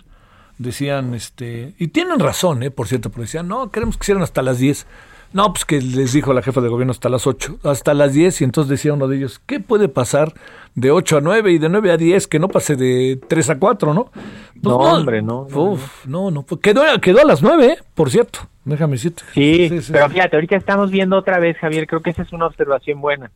decían, 0.58 1.14
este, 1.14 1.74
y 1.78 1.88
tienen 1.88 2.20
razón, 2.20 2.64
eh, 2.64 2.72
por 2.72 2.88
cierto, 2.88 3.10
pero 3.10 3.24
decían, 3.24 3.48
no, 3.48 3.72
queremos 3.72 3.98
que 3.98 4.04
hicieran 4.04 4.24
hasta 4.24 4.42
las 4.42 4.60
10. 4.60 4.86
No, 5.34 5.52
pues 5.52 5.66
que 5.66 5.82
les 5.82 6.14
dijo 6.14 6.32
la 6.32 6.44
jefa 6.44 6.62
de 6.62 6.70
gobierno 6.70 6.92
hasta 6.92 7.10
las 7.10 7.26
8, 7.26 7.58
hasta 7.64 7.96
las 7.96 8.14
10, 8.14 8.42
y 8.42 8.44
entonces 8.44 8.70
decía 8.70 8.94
uno 8.94 9.08
de 9.08 9.18
ellos, 9.18 9.42
¿qué 9.48 9.60
puede 9.60 9.90
pasar 9.90 10.34
de 10.76 10.92
8 10.92 11.18
a 11.18 11.22
9 11.22 11.54
y 11.54 11.58
de 11.58 11.70
9 11.70 11.92
a 11.92 11.98
10 11.98 12.28
que 12.28 12.38
no 12.38 12.50
pase 12.50 12.76
de 12.76 13.20
3 13.28 13.50
a 13.50 13.60
4, 13.60 13.96
no? 13.96 14.12
Pues 14.14 14.64
no, 14.64 14.78
hombre, 14.78 15.24
no. 15.24 15.48
Uf, 15.52 16.06
no, 16.06 16.30
no, 16.30 16.44
pues 16.44 16.62
quedó, 16.62 16.84
quedó 17.02 17.22
a 17.22 17.26
las 17.26 17.42
9, 17.42 17.66
eh, 17.66 17.78
por 17.96 18.12
cierto, 18.12 18.42
déjame 18.64 18.94
decirte. 18.94 19.24
Sí, 19.34 19.82
sí, 19.82 19.92
pero 19.92 20.08
fíjate, 20.08 20.36
ahorita 20.36 20.56
estamos 20.56 20.92
viendo 20.92 21.18
otra 21.18 21.40
vez, 21.40 21.58
Javier, 21.58 21.88
creo 21.88 22.04
que 22.04 22.12
esa 22.12 22.22
es 22.22 22.32
una 22.32 22.46
observación 22.46 23.02
buena 23.02 23.32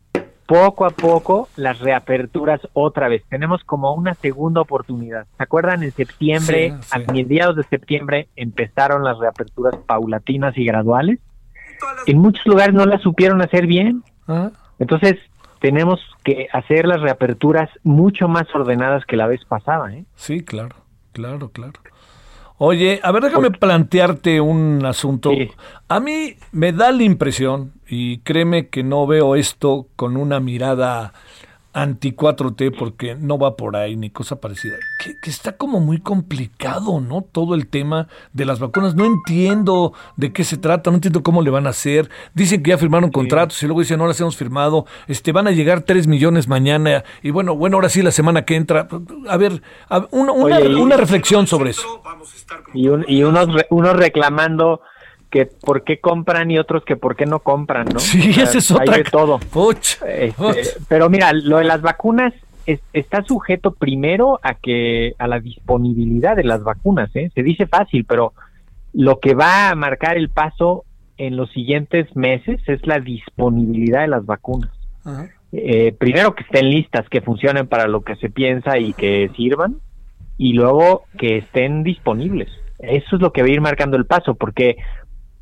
poco 0.48 0.86
a 0.86 0.90
poco 0.92 1.50
las 1.58 1.80
reaperturas 1.80 2.62
otra 2.74 3.10
vez. 3.10 3.24
Tenemos 3.30 3.64
como 3.64 3.94
una 3.94 4.16
segunda 4.16 4.62
oportunidad. 4.62 5.28
¿Se 5.38 5.44
acuerdan? 5.44 5.84
En 5.84 5.92
septiembre, 5.92 6.74
a 6.90 7.00
mediados 7.12 7.58
de 7.58 7.64
septiembre, 7.64 8.30
empezaron 8.36 9.04
las 9.04 9.20
reaperturas 9.20 9.76
paulatinas 9.86 10.58
y 10.58 10.66
graduales. 10.66 11.20
En 12.08 12.18
muchos 12.18 12.46
lugares 12.48 12.74
no 12.74 12.86
las 12.86 13.02
supieron 13.02 13.42
hacer 13.42 13.68
bien. 13.68 14.04
Ah. 14.28 14.50
Entonces, 14.80 15.18
tenemos 15.60 16.00
que 16.24 16.48
hacer 16.54 16.88
las 16.88 17.02
reaperturas 17.02 17.70
mucho 17.84 18.28
más 18.28 18.48
ordenadas 18.56 19.06
que 19.06 19.18
la 19.18 19.28
vez 19.28 19.44
pasada. 19.46 19.94
¿eh? 19.94 20.06
Sí, 20.16 20.44
claro, 20.44 20.78
claro, 21.12 21.50
claro. 21.50 21.74
Oye, 22.60 23.00
a 23.04 23.12
ver, 23.12 23.24
déjame 23.24 23.52
plantearte 23.52 24.42
un 24.42 24.84
asunto. 24.84 25.30
A 25.88 26.00
mí 26.00 26.38
me 26.52 26.72
da 26.72 26.92
la 26.92 27.04
impresión, 27.04 27.74
y 27.90 28.20
créeme 28.20 28.68
que 28.70 28.84
no 28.84 29.08
veo 29.08 29.36
esto 29.36 29.88
con 29.96 30.18
una 30.18 30.40
mirada 30.40 31.14
anti 31.78 32.12
4T 32.12 32.76
porque 32.76 33.14
no 33.16 33.38
va 33.38 33.56
por 33.56 33.76
ahí 33.76 33.96
ni 33.96 34.10
cosa 34.10 34.42
parecida. 34.42 34.78
Que, 35.00 35.30
está 35.30 35.58
como 35.58 35.80
muy 35.80 36.00
complicado, 36.00 37.00
¿no? 37.00 37.22
Todo 37.22 37.54
el 37.54 37.68
tema 37.68 38.08
de 38.34 38.46
las 38.46 38.60
vacunas. 38.60 38.96
No 38.96 39.06
entiendo 39.06 39.94
de 40.16 40.34
qué 40.34 40.44
se 40.44 40.58
trata, 40.58 40.90
no 40.90 40.96
entiendo 40.96 41.22
cómo 41.22 41.44
le 41.44 41.52
van 41.52 41.68
a 41.68 41.70
hacer. 41.70 42.10
Dicen 42.34 42.64
que 42.64 42.72
ya 42.72 42.80
firmaron 42.80 43.12
contratos 43.12 43.62
y 43.62 43.68
luego 43.68 43.82
dicen 43.82 44.00
no 44.00 44.08
las 44.08 44.20
hemos 44.20 44.36
firmado. 44.36 44.88
Este, 45.08 45.32
van 45.32 45.48
a 45.48 45.52
llegar 45.52 45.82
3 45.82 46.08
millones 46.08 46.48
mañana 46.48 47.04
y 47.22 47.30
bueno, 47.30 47.56
bueno, 47.56 47.78
ahora 47.78 47.90
sí 47.90 48.02
la 48.02 48.12
semana 48.12 48.44
que 48.44 48.56
entra. 48.56 48.88
A 49.30 49.38
ver, 49.38 49.62
una, 50.10 50.32
una, 50.32 50.98
reflexión 50.98 51.46
sobre 51.46 51.72
eso. 51.72 52.02
Y, 52.74 52.88
y 53.08 53.24
unos, 53.24 53.50
unos 53.70 53.96
reclamando 53.96 54.82
que 55.30 55.46
por 55.46 55.84
qué 55.84 56.00
compran 56.00 56.50
y 56.52 56.58
otros 56.58 56.84
que 56.86 56.96
por 56.96 57.16
qué 57.16 57.26
no 57.26 57.40
compran, 57.40 57.88
¿no? 57.94 58.00
Sí, 58.00 58.30
ese 58.30 58.60
es 58.60 58.72
otra. 58.72 58.96
Hay 58.96 59.04
de 59.04 59.10
todo. 59.10 59.40
Este, 60.08 60.80
pero 60.88 61.10
mira, 61.10 61.34
lo 61.34 61.58
de 61.58 61.66
las 61.66 61.82
vacunas 61.82 62.34
está 62.94 63.24
sujeto 63.24 63.72
primero 63.72 64.40
a 64.44 64.54
que 64.56 65.14
a 65.18 65.28
la 65.28 65.40
disponibilidad 65.40 66.36
de 66.36 66.44
las 66.44 66.64
vacunas, 66.64 67.10
¿eh? 67.16 67.32
Se 67.34 67.44
dice 67.44 67.66
fácil, 67.66 68.06
pero 68.06 68.34
lo 68.94 69.20
que 69.20 69.36
va 69.36 69.70
a 69.70 69.76
marcar 69.76 70.18
el 70.18 70.30
paso 70.30 70.84
en 71.18 71.38
los 71.38 71.52
siguientes 71.52 72.14
meses 72.16 72.60
es 72.68 72.86
la 72.86 73.00
disponibilidad 73.00 74.02
de 74.02 74.08
las 74.08 74.26
vacunas. 74.26 74.72
Eh, 75.54 75.96
primero 75.98 76.36
que 76.36 76.44
estén 76.44 76.70
listas, 76.70 77.08
que 77.10 77.22
funcionen 77.22 77.68
para 77.68 77.88
lo 77.88 78.02
que 78.02 78.18
se 78.18 78.30
piensa 78.30 78.78
y 78.78 78.94
que 78.94 79.32
sirvan, 79.36 79.78
y 80.38 80.54
luego 80.54 81.06
que 81.18 81.38
estén 81.38 81.84
disponibles. 81.84 82.50
Eso 82.80 83.16
es 83.16 83.22
lo 83.22 83.32
que 83.32 83.42
va 83.42 83.48
a 83.48 83.52
ir 83.52 83.62
marcando 83.62 83.98
el 83.98 84.06
paso, 84.06 84.36
porque 84.36 84.78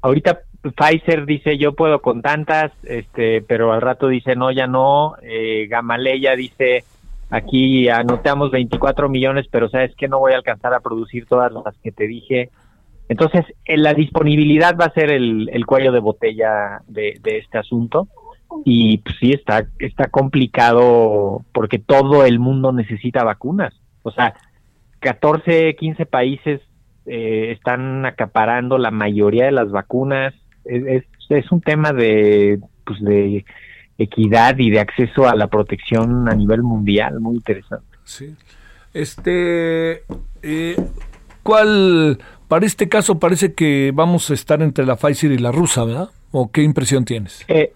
ahorita 0.05 0.41
Pfizer 0.61 1.25
dice 1.25 1.57
yo 1.57 1.73
puedo 1.73 2.01
con 2.01 2.21
tantas, 2.21 2.71
este, 2.83 3.41
pero 3.41 3.73
al 3.73 3.81
rato 3.81 4.07
dice 4.07 4.35
no, 4.35 4.51
ya 4.51 4.67
no. 4.67 5.15
Eh, 5.21 5.67
Gamaleya 5.67 6.35
dice 6.35 6.83
aquí 7.29 7.89
anotamos 7.89 8.51
24 8.51 9.09
millones, 9.09 9.47
pero 9.49 9.69
sabes 9.69 9.95
que 9.95 10.07
no 10.07 10.19
voy 10.19 10.33
a 10.33 10.37
alcanzar 10.37 10.73
a 10.73 10.79
producir 10.79 11.25
todas 11.25 11.51
las 11.51 11.75
que 11.83 11.91
te 11.91 12.07
dije. 12.07 12.49
Entonces, 13.09 13.45
eh, 13.65 13.77
la 13.77 13.93
disponibilidad 13.93 14.75
va 14.79 14.85
a 14.85 14.93
ser 14.93 15.11
el, 15.11 15.65
cuello 15.67 15.91
de 15.91 15.99
botella 15.99 16.81
de, 16.87 17.19
este 17.23 17.57
asunto. 17.57 18.07
Y 18.63 18.99
pues, 18.99 19.15
sí, 19.19 19.31
está, 19.31 19.67
está 19.79 20.07
complicado 20.07 21.43
porque 21.51 21.77
todo 21.77 22.25
el 22.25 22.39
mundo 22.39 22.71
necesita 22.71 23.23
vacunas. 23.23 23.73
O 24.01 24.11
sea, 24.11 24.35
14, 24.99 25.75
15 25.75 26.05
países 26.07 26.61
eh, 27.05 27.51
están 27.51 28.05
acaparando 28.05 28.77
la 28.77 28.91
mayoría 28.91 29.45
de 29.45 29.51
las 29.51 29.71
vacunas. 29.71 30.33
Es, 30.63 31.03
es, 31.29 31.51
un 31.51 31.61
tema 31.61 31.93
de, 31.93 32.59
pues 32.85 32.99
de 33.01 33.45
equidad 33.97 34.57
y 34.57 34.69
de 34.71 34.79
acceso 34.79 35.27
a 35.27 35.35
la 35.35 35.47
protección 35.47 36.27
a 36.29 36.35
nivel 36.35 36.63
mundial, 36.63 37.19
muy 37.19 37.35
interesante. 37.35 37.97
Sí. 38.03 38.35
Este, 38.93 40.03
eh, 40.41 40.75
¿cuál, 41.43 42.17
para 42.47 42.65
este 42.65 42.89
caso 42.89 43.19
parece 43.19 43.53
que 43.53 43.91
vamos 43.93 44.29
a 44.31 44.33
estar 44.33 44.61
entre 44.61 44.85
la 44.85 44.95
Pfizer 44.95 45.31
y 45.31 45.37
la 45.37 45.51
rusa, 45.51 45.83
¿verdad? 45.83 46.09
¿O 46.31 46.51
qué 46.51 46.63
impresión 46.63 47.05
tienes? 47.05 47.43
Eh, 47.47 47.73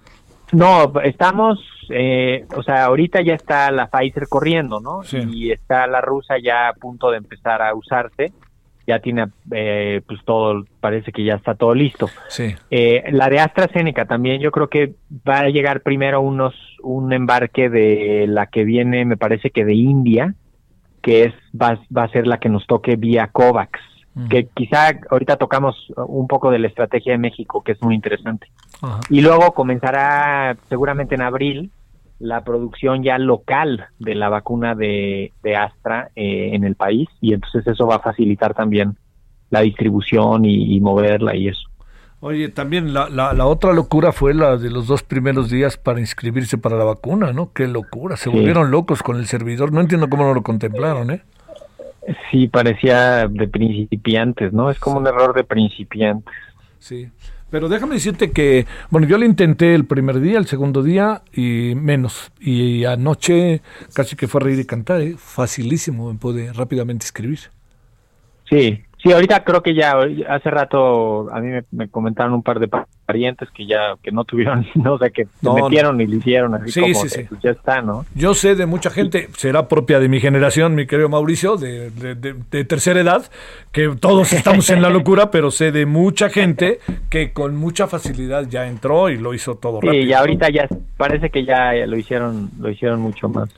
no, 0.51 0.93
estamos, 1.03 1.59
eh, 1.89 2.45
o 2.55 2.63
sea, 2.63 2.85
ahorita 2.85 3.21
ya 3.21 3.33
está 3.33 3.71
la 3.71 3.87
Pfizer 3.87 4.27
corriendo, 4.27 4.79
¿no? 4.79 5.01
Y 5.11 5.51
está 5.51 5.87
la 5.87 6.01
rusa 6.01 6.35
ya 6.41 6.69
a 6.69 6.73
punto 6.73 7.11
de 7.11 7.17
empezar 7.17 7.61
a 7.61 7.75
usarse 7.75 8.31
ya 8.89 8.99
tiene 8.99 9.27
eh, 9.51 10.01
pues 10.07 10.19
todo, 10.25 10.65
parece 10.79 11.11
que 11.11 11.23
ya 11.23 11.35
está 11.35 11.53
todo 11.53 11.75
listo. 11.75 12.07
Sí. 12.27 12.55
Eh, 12.71 13.03
la 13.11 13.29
de 13.29 13.39
AstraZeneca 13.39 14.05
también 14.05 14.41
yo 14.41 14.51
creo 14.51 14.67
que 14.67 14.95
va 15.27 15.41
a 15.41 15.49
llegar 15.49 15.81
primero 15.81 16.21
unos 16.21 16.55
un 16.81 17.13
embarque 17.13 17.69
de 17.69 18.25
la 18.27 18.47
que 18.47 18.63
viene, 18.63 19.05
me 19.05 19.17
parece 19.17 19.51
que 19.51 19.63
de 19.63 19.75
India, 19.75 20.33
que 21.03 21.25
es 21.25 21.33
va, 21.53 21.79
va 21.95 22.03
a 22.03 22.09
ser 22.09 22.25
la 22.25 22.39
que 22.39 22.49
nos 22.49 22.65
toque 22.65 22.95
vía 22.95 23.27
COVAX, 23.27 23.79
que 24.29 24.47
quizá 24.53 24.91
ahorita 25.09 25.37
tocamos 25.37 25.75
un 25.95 26.27
poco 26.27 26.51
de 26.51 26.59
la 26.59 26.67
estrategia 26.67 27.13
de 27.13 27.19
México, 27.19 27.63
que 27.63 27.73
es 27.73 27.81
muy 27.81 27.95
interesante. 27.95 28.47
Y 29.09 29.21
luego 29.21 29.53
comenzará 29.53 30.57
seguramente 30.67 31.15
en 31.15 31.21
abril 31.21 31.71
la 32.19 32.43
producción 32.43 33.03
ya 33.03 33.17
local 33.17 33.87
de 33.97 34.15
la 34.15 34.29
vacuna 34.29 34.75
de, 34.75 35.31
de 35.41 35.55
Astra 35.55 36.11
eh, 36.15 36.51
en 36.53 36.63
el 36.63 36.75
país 36.75 37.07
y 37.21 37.33
entonces 37.33 37.65
eso 37.65 37.87
va 37.87 37.95
a 37.95 37.99
facilitar 37.99 38.53
también 38.53 38.97
la 39.49 39.61
distribución 39.61 40.45
y, 40.45 40.75
y 40.75 40.81
moverla 40.81 41.35
y 41.35 41.47
eso. 41.47 41.69
Oye, 42.21 42.49
también 42.49 42.93
la, 42.93 43.07
la, 43.07 43.33
la, 43.33 43.45
otra 43.45 43.71
locura 43.71 44.11
fue 44.11 44.33
la 44.33 44.57
de 44.57 44.69
los 44.69 44.87
dos 44.87 45.03
primeros 45.03 45.49
días 45.49 45.77
para 45.77 46.01
inscribirse 46.01 46.57
para 46.57 46.75
la 46.75 46.83
vacuna, 46.83 47.31
¿no? 47.31 47.53
Qué 47.53 47.65
locura, 47.65 48.17
se 48.17 48.29
volvieron 48.29 48.71
locos 48.71 49.01
con 49.01 49.15
el 49.15 49.25
servidor, 49.25 49.71
no 49.71 49.79
entiendo 49.79 50.09
cómo 50.09 50.25
no 50.25 50.33
lo 50.33 50.43
contemplaron, 50.43 51.11
¿eh? 51.11 51.21
Sí, 52.29 52.49
parecía 52.49 53.27
de 53.27 53.47
principiantes, 53.47 54.51
¿no? 54.51 54.69
Es 54.69 54.79
como 54.79 54.97
un 54.97 55.07
error 55.07 55.33
de 55.33 55.45
principiantes. 55.45 56.33
Sí, 56.79 57.09
pero 57.49 57.69
déjame 57.69 57.95
decirte 57.95 58.31
que, 58.31 58.65
bueno, 58.89 59.07
yo 59.07 59.17
lo 59.17 59.25
intenté 59.25 59.73
el 59.75 59.85
primer 59.85 60.19
día, 60.19 60.37
el 60.37 60.47
segundo 60.47 60.83
día 60.83 61.23
y 61.33 61.73
menos. 61.75 62.31
Y 62.39 62.85
anoche 62.85 63.61
casi 63.93 64.15
que 64.15 64.27
fue 64.27 64.41
a 64.41 64.43
reír 64.45 64.59
y 64.59 64.65
cantar, 64.65 65.01
¿eh? 65.01 65.15
Facilísimo, 65.17 66.11
me 66.11 66.19
pude 66.19 66.53
rápidamente 66.53 67.05
inscribir. 67.05 67.39
Sí, 68.49 68.83
Sí, 69.01 69.13
ahorita 69.13 69.45
creo 69.45 69.63
que 69.63 69.73
ya 69.73 69.93
hace 70.27 70.51
rato 70.51 71.31
a 71.31 71.39
mí 71.39 71.57
me, 71.71 71.87
comentaron 71.87 72.33
un 72.33 72.43
par 72.43 72.59
de 72.59 72.69
parientes 73.05 73.47
que 73.51 73.65
ya 73.65 73.95
que 74.03 74.11
no 74.11 74.25
tuvieron, 74.25 74.67
no, 74.75 74.95
o 74.95 74.97
sea, 74.97 75.09
que 75.09 75.25
se 75.25 75.49
metieron 75.49 76.01
y 76.01 76.05
lo 76.05 76.15
hicieron 76.17 76.55
así 76.55 76.71
sí, 76.71 76.81
como 76.81 76.93
sí, 76.95 77.09
sí. 77.09 77.23
Pues 77.29 77.41
ya 77.41 77.51
está, 77.51 77.81
¿no? 77.81 78.05
Yo 78.13 78.33
sé 78.33 78.55
de 78.55 78.65
mucha 78.65 78.89
gente, 78.89 79.29
será 79.37 79.69
propia 79.69 80.01
de 80.01 80.09
mi 80.09 80.19
generación, 80.19 80.75
mi 80.75 80.85
querido 80.85 81.07
Mauricio, 81.07 81.55
de, 81.55 81.91
de, 81.91 82.15
de, 82.15 82.35
de 82.51 82.65
tercera 82.65 82.99
edad, 82.99 83.31
que 83.71 83.87
todos 83.99 84.33
estamos 84.33 84.69
en 84.69 84.81
la 84.81 84.89
locura, 84.89 85.31
pero 85.31 85.49
sé 85.49 85.71
de 85.71 85.85
mucha 85.85 86.29
gente 86.29 86.79
que 87.09 87.31
con 87.31 87.55
mucha 87.55 87.87
facilidad 87.87 88.47
ya 88.49 88.67
entró 88.67 89.09
y 89.09 89.17
lo 89.17 89.33
hizo 89.33 89.55
todo 89.55 89.79
sí, 89.79 89.87
rápido. 89.87 90.03
y 90.03 90.11
ahorita 90.11 90.49
ya 90.49 90.67
parece 90.97 91.29
que 91.29 91.45
ya 91.45 91.73
lo 91.85 91.97
hicieron, 91.97 92.49
lo 92.59 92.69
hicieron 92.69 92.99
mucho 92.99 93.29
más 93.29 93.49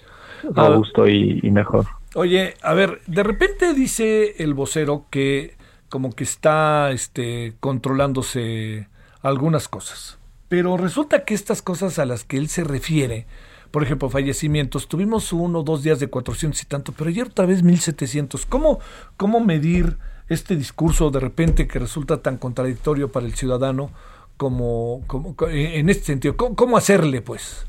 robusto 0.43 1.07
y, 1.07 1.39
y 1.41 1.49
mejor. 1.49 1.85
Oye, 2.13 2.55
a 2.61 2.73
ver, 2.73 3.01
de 3.07 3.23
repente 3.23 3.73
dice 3.73 4.35
el 4.43 4.53
vocero 4.53 5.05
que 5.09 5.55
como 5.87 6.11
que 6.13 6.25
está 6.25 6.91
este, 6.91 7.53
controlándose 7.59 8.87
algunas 9.21 9.69
cosas. 9.69 10.17
Pero 10.49 10.75
resulta 10.75 11.23
que 11.23 11.33
estas 11.33 11.61
cosas 11.61 11.99
a 11.99 12.05
las 12.05 12.25
que 12.25 12.37
él 12.37 12.49
se 12.49 12.65
refiere, 12.65 13.27
por 13.71 13.83
ejemplo, 13.83 14.09
fallecimientos, 14.09 14.89
tuvimos 14.89 15.31
uno 15.31 15.59
o 15.59 15.63
dos 15.63 15.83
días 15.83 15.99
de 15.99 16.07
400 16.07 16.61
y 16.61 16.65
tanto, 16.65 16.91
pero 16.91 17.09
ayer 17.09 17.27
otra 17.27 17.45
vez 17.45 17.63
1700. 17.63 18.45
¿Cómo, 18.45 18.79
cómo 19.15 19.39
medir 19.39 19.97
este 20.27 20.57
discurso 20.57 21.11
de 21.11 21.21
repente 21.21 21.67
que 21.67 21.79
resulta 21.79 22.21
tan 22.21 22.37
contradictorio 22.37 23.09
para 23.11 23.25
el 23.25 23.35
ciudadano 23.35 23.91
como, 24.35 25.03
como 25.07 25.35
en 25.49 25.89
este 25.89 26.03
sentido? 26.03 26.35
¿Cómo, 26.35 26.57
cómo 26.57 26.75
hacerle, 26.75 27.21
pues? 27.21 27.65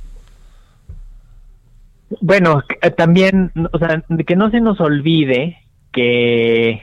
Bueno, 2.21 2.63
también, 2.97 3.53
o 3.73 3.79
sea, 3.79 4.03
que 4.27 4.37
no 4.37 4.51
se 4.51 4.61
nos 4.61 4.81
olvide 4.81 5.59
que, 5.93 6.81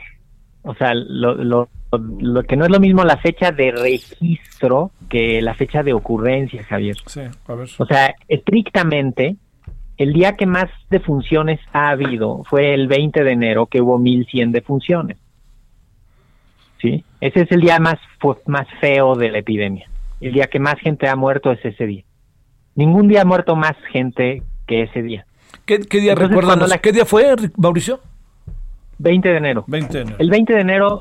o 0.62 0.74
sea, 0.74 0.94
lo, 0.94 1.34
lo, 1.34 1.68
lo, 1.92 2.42
que 2.44 2.56
no 2.56 2.64
es 2.64 2.70
lo 2.70 2.80
mismo 2.80 3.04
la 3.04 3.16
fecha 3.18 3.52
de 3.52 3.72
registro 3.72 4.92
que 5.08 5.42
la 5.42 5.54
fecha 5.54 5.82
de 5.82 5.92
ocurrencia, 5.92 6.64
Javier. 6.64 6.96
Sí, 7.06 7.20
a 7.20 7.54
ver. 7.54 7.68
O 7.78 7.86
sea, 7.86 8.14
estrictamente, 8.28 9.36
el 9.96 10.12
día 10.12 10.36
que 10.36 10.46
más 10.46 10.68
defunciones 10.88 11.60
ha 11.72 11.90
habido 11.90 12.44
fue 12.44 12.74
el 12.74 12.86
20 12.86 13.22
de 13.24 13.32
enero, 13.32 13.66
que 13.66 13.80
hubo 13.80 13.98
1100 13.98 14.52
defunciones. 14.52 15.18
¿Sí? 16.80 17.04
Ese 17.20 17.42
es 17.42 17.52
el 17.52 17.60
día 17.60 17.78
más, 17.78 17.98
más 18.46 18.66
feo 18.80 19.14
de 19.14 19.30
la 19.30 19.38
epidemia. 19.38 19.90
El 20.20 20.32
día 20.32 20.46
que 20.46 20.58
más 20.58 20.76
gente 20.80 21.08
ha 21.08 21.16
muerto 21.16 21.52
es 21.52 21.62
ese 21.62 21.86
día. 21.86 22.04
Ningún 22.74 23.08
día 23.08 23.22
ha 23.22 23.26
muerto 23.26 23.56
más 23.56 23.76
gente 23.92 24.42
que 24.70 24.82
ese 24.82 25.02
día. 25.02 25.26
¿Qué, 25.66 25.80
qué 25.80 25.98
día 25.98 26.14
recuerdan? 26.14 26.60
La... 26.68 26.78
¿Qué 26.78 26.92
día 26.92 27.04
fue, 27.04 27.34
Mauricio? 27.56 27.98
20 28.98 29.28
de 29.28 29.36
enero. 29.36 29.64
20 29.66 29.92
de 29.92 30.02
enero. 30.02 30.16
El 30.20 30.30
20 30.30 30.54
de 30.54 30.60
enero 30.60 30.98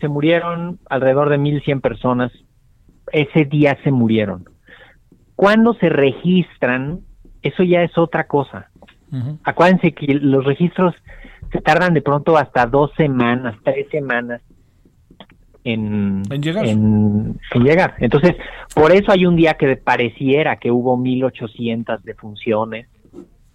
se 0.00 0.08
murieron 0.08 0.78
alrededor 0.88 1.28
de 1.28 1.38
1.100 1.38 1.82
personas. 1.82 2.32
Ese 3.12 3.44
día 3.44 3.76
se 3.84 3.90
murieron. 3.90 4.48
Cuando 5.36 5.74
se 5.74 5.90
registran, 5.90 7.00
eso 7.42 7.62
ya 7.62 7.82
es 7.82 7.98
otra 7.98 8.24
cosa. 8.26 8.70
Uh 9.12 9.16
-huh. 9.16 9.38
Acuérdense 9.44 9.92
que 9.92 10.14
los 10.14 10.44
registros 10.46 10.94
se 11.52 11.60
tardan 11.60 11.92
de 11.92 12.00
pronto 12.00 12.38
hasta 12.38 12.64
dos 12.64 12.90
semanas, 12.96 13.56
tres 13.64 13.86
semanas 13.90 14.40
en, 15.64 16.22
en, 16.30 16.42
llegar. 16.42 16.64
En, 16.64 17.38
en, 17.52 17.64
llegar. 17.64 17.96
Entonces, 17.98 18.36
por 18.74 18.92
eso 18.92 19.12
hay 19.12 19.26
un 19.26 19.36
día 19.36 19.54
que 19.54 19.76
pareciera 19.76 20.56
que 20.56 20.70
hubo 20.70 20.96
1800 20.96 22.02
defunciones 22.02 22.86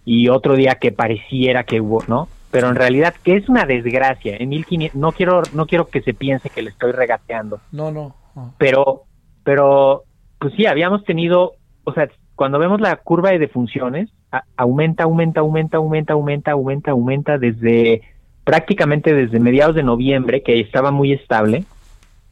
y 0.06 0.28
otro 0.28 0.54
día 0.54 0.76
que 0.76 0.92
pareciera 0.92 1.64
que 1.64 1.82
hubo, 1.82 2.02
¿no? 2.06 2.28
Pero 2.50 2.68
en 2.68 2.76
realidad 2.76 3.14
que 3.22 3.36
es 3.36 3.48
una 3.50 3.66
desgracia. 3.66 4.36
En 4.38 4.48
1500 4.48 4.98
no 4.98 5.12
quiero 5.12 5.42
no 5.52 5.66
quiero 5.66 5.88
que 5.88 6.00
se 6.00 6.14
piense 6.14 6.48
que 6.48 6.62
le 6.62 6.70
estoy 6.70 6.92
regateando. 6.92 7.60
No, 7.72 7.90
no. 7.90 8.14
no. 8.34 8.54
Pero 8.56 9.02
pero 9.42 10.04
pues 10.38 10.54
sí, 10.54 10.66
habíamos 10.66 11.04
tenido, 11.04 11.54
o 11.84 11.92
sea, 11.92 12.08
cuando 12.34 12.58
vemos 12.58 12.80
la 12.80 12.96
curva 12.96 13.30
de 13.30 13.38
defunciones, 13.38 14.08
a, 14.30 14.44
aumenta, 14.56 15.04
aumenta, 15.04 15.40
aumenta, 15.40 15.76
aumenta, 15.78 16.12
aumenta, 16.12 16.52
aumenta, 16.52 16.90
aumenta 16.92 17.38
desde 17.38 18.02
prácticamente 18.44 19.12
desde 19.12 19.40
mediados 19.40 19.74
de 19.74 19.82
noviembre, 19.82 20.42
que 20.42 20.60
estaba 20.60 20.92
muy 20.92 21.12
estable, 21.12 21.64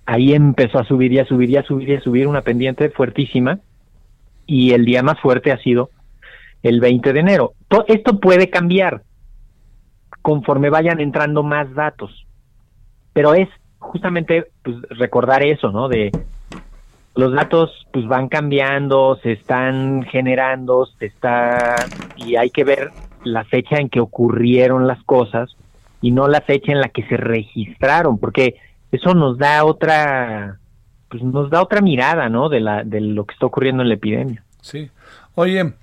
ahí 0.06 0.32
empezó 0.32 0.78
a 0.78 0.84
subir 0.84 1.12
y 1.12 1.18
a 1.18 1.24
subir 1.24 1.50
y 1.50 1.56
a 1.56 1.64
subir 1.64 1.88
y 1.88 1.96
a 1.96 2.00
subir 2.00 2.28
una 2.28 2.42
pendiente 2.42 2.88
fuertísima 2.90 3.58
y 4.46 4.72
el 4.72 4.84
día 4.84 5.02
más 5.02 5.18
fuerte 5.20 5.50
ha 5.50 5.58
sido 5.58 5.90
el 6.64 6.80
20 6.80 7.12
de 7.12 7.20
enero. 7.20 7.52
Esto 7.86 8.18
puede 8.18 8.50
cambiar 8.50 9.02
conforme 10.22 10.70
vayan 10.70 10.98
entrando 10.98 11.42
más 11.42 11.72
datos, 11.74 12.26
pero 13.12 13.34
es 13.34 13.48
justamente 13.78 14.46
pues, 14.62 14.76
recordar 14.88 15.44
eso, 15.44 15.70
¿no? 15.70 15.88
De 15.88 16.10
los 17.14 17.32
datos 17.34 17.70
pues 17.92 18.08
van 18.08 18.28
cambiando, 18.28 19.18
se 19.22 19.32
están 19.32 20.02
generando, 20.04 20.86
se 20.98 21.06
está 21.06 21.76
y 22.16 22.36
hay 22.36 22.50
que 22.50 22.64
ver 22.64 22.90
la 23.22 23.44
fecha 23.44 23.76
en 23.76 23.90
que 23.90 24.00
ocurrieron 24.00 24.86
las 24.86 25.02
cosas 25.04 25.54
y 26.00 26.10
no 26.10 26.28
la 26.28 26.40
fecha 26.40 26.72
en 26.72 26.80
la 26.80 26.88
que 26.88 27.06
se 27.06 27.16
registraron, 27.16 28.18
porque 28.18 28.56
eso 28.90 29.14
nos 29.14 29.36
da 29.36 29.64
otra 29.64 30.58
pues 31.10 31.22
nos 31.22 31.50
da 31.50 31.62
otra 31.62 31.82
mirada 31.82 32.28
no 32.30 32.48
de 32.48 32.60
la 32.60 32.82
de 32.84 33.00
lo 33.00 33.26
que 33.26 33.34
está 33.34 33.46
ocurriendo 33.46 33.82
en 33.82 33.88
la 33.88 33.94
epidemia 33.94 34.42
sí 34.60 34.90
oye 35.34 35.74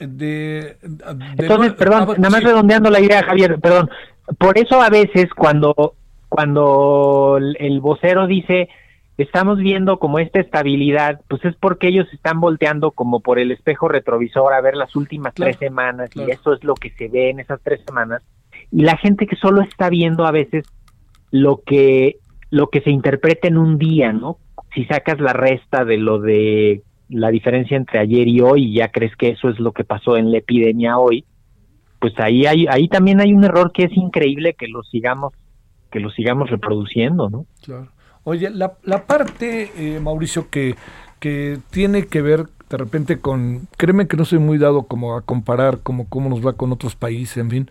de, 0.00 0.76
de 0.82 1.44
entonces 1.44 1.74
perdón 1.74 2.02
ah, 2.08 2.14
nada 2.18 2.30
más 2.30 2.40
sí. 2.40 2.46
redondeando 2.46 2.90
la 2.90 3.00
idea 3.00 3.22
Javier 3.22 3.60
perdón 3.60 3.90
por 4.38 4.58
eso 4.58 4.80
a 4.80 4.90
veces 4.90 5.28
cuando 5.34 5.94
cuando 6.28 7.38
el 7.38 7.80
vocero 7.80 8.26
dice 8.26 8.68
estamos 9.18 9.58
viendo 9.58 9.98
como 9.98 10.18
esta 10.18 10.40
estabilidad 10.40 11.20
pues 11.28 11.44
es 11.44 11.54
porque 11.56 11.88
ellos 11.88 12.06
están 12.12 12.40
volteando 12.40 12.90
como 12.90 13.20
por 13.20 13.38
el 13.38 13.52
espejo 13.52 13.88
retrovisor 13.88 14.52
a 14.52 14.60
ver 14.60 14.76
las 14.76 14.96
últimas 14.96 15.34
claro, 15.34 15.50
tres 15.52 15.58
semanas 15.58 16.10
claro. 16.10 16.28
y 16.28 16.32
eso 16.32 16.54
es 16.54 16.64
lo 16.64 16.74
que 16.74 16.90
se 16.90 17.08
ve 17.08 17.30
en 17.30 17.40
esas 17.40 17.60
tres 17.62 17.80
semanas 17.86 18.22
y 18.72 18.82
la 18.82 18.96
gente 18.96 19.26
que 19.26 19.36
solo 19.36 19.62
está 19.62 19.90
viendo 19.90 20.26
a 20.26 20.30
veces 20.30 20.64
lo 21.30 21.62
que 21.64 22.16
lo 22.50 22.68
que 22.68 22.80
se 22.80 22.90
interpreta 22.90 23.48
en 23.48 23.56
un 23.56 23.78
día, 23.78 24.12
¿no? 24.12 24.38
Si 24.74 24.84
sacas 24.84 25.20
la 25.20 25.32
resta 25.32 25.84
de 25.84 25.98
lo 25.98 26.18
de 26.18 26.82
la 27.10 27.30
diferencia 27.30 27.76
entre 27.76 27.98
ayer 27.98 28.26
y 28.28 28.40
hoy 28.40 28.64
y 28.64 28.74
ya 28.74 28.88
crees 28.88 29.14
que 29.16 29.28
eso 29.30 29.48
es 29.48 29.58
lo 29.58 29.72
que 29.72 29.84
pasó 29.84 30.16
en 30.16 30.30
la 30.30 30.38
epidemia 30.38 30.98
hoy, 30.98 31.24
pues 31.98 32.14
ahí 32.18 32.46
hay 32.46 32.66
ahí 32.68 32.88
también 32.88 33.20
hay 33.20 33.32
un 33.32 33.44
error 33.44 33.72
que 33.72 33.84
es 33.84 33.96
increíble 33.96 34.54
que 34.54 34.68
lo 34.68 34.82
sigamos 34.82 35.34
que 35.90 36.00
lo 36.00 36.10
sigamos 36.10 36.50
reproduciendo, 36.50 37.28
¿no? 37.28 37.46
Claro. 37.62 37.88
Oye, 38.22 38.50
la, 38.50 38.74
la 38.84 39.06
parte, 39.06 39.70
eh, 39.76 39.98
Mauricio, 39.98 40.50
que, 40.50 40.76
que 41.18 41.58
tiene 41.70 42.06
que 42.06 42.22
ver 42.22 42.46
de 42.68 42.76
repente 42.76 43.18
con, 43.18 43.66
créeme 43.76 44.06
que 44.06 44.16
no 44.16 44.24
soy 44.24 44.38
muy 44.38 44.56
dado 44.56 44.84
como 44.84 45.16
a 45.16 45.22
comparar 45.22 45.80
como 45.80 46.08
cómo 46.08 46.28
nos 46.28 46.46
va 46.46 46.52
con 46.52 46.70
otros 46.70 46.94
países, 46.94 47.38
en 47.38 47.50
fin, 47.50 47.70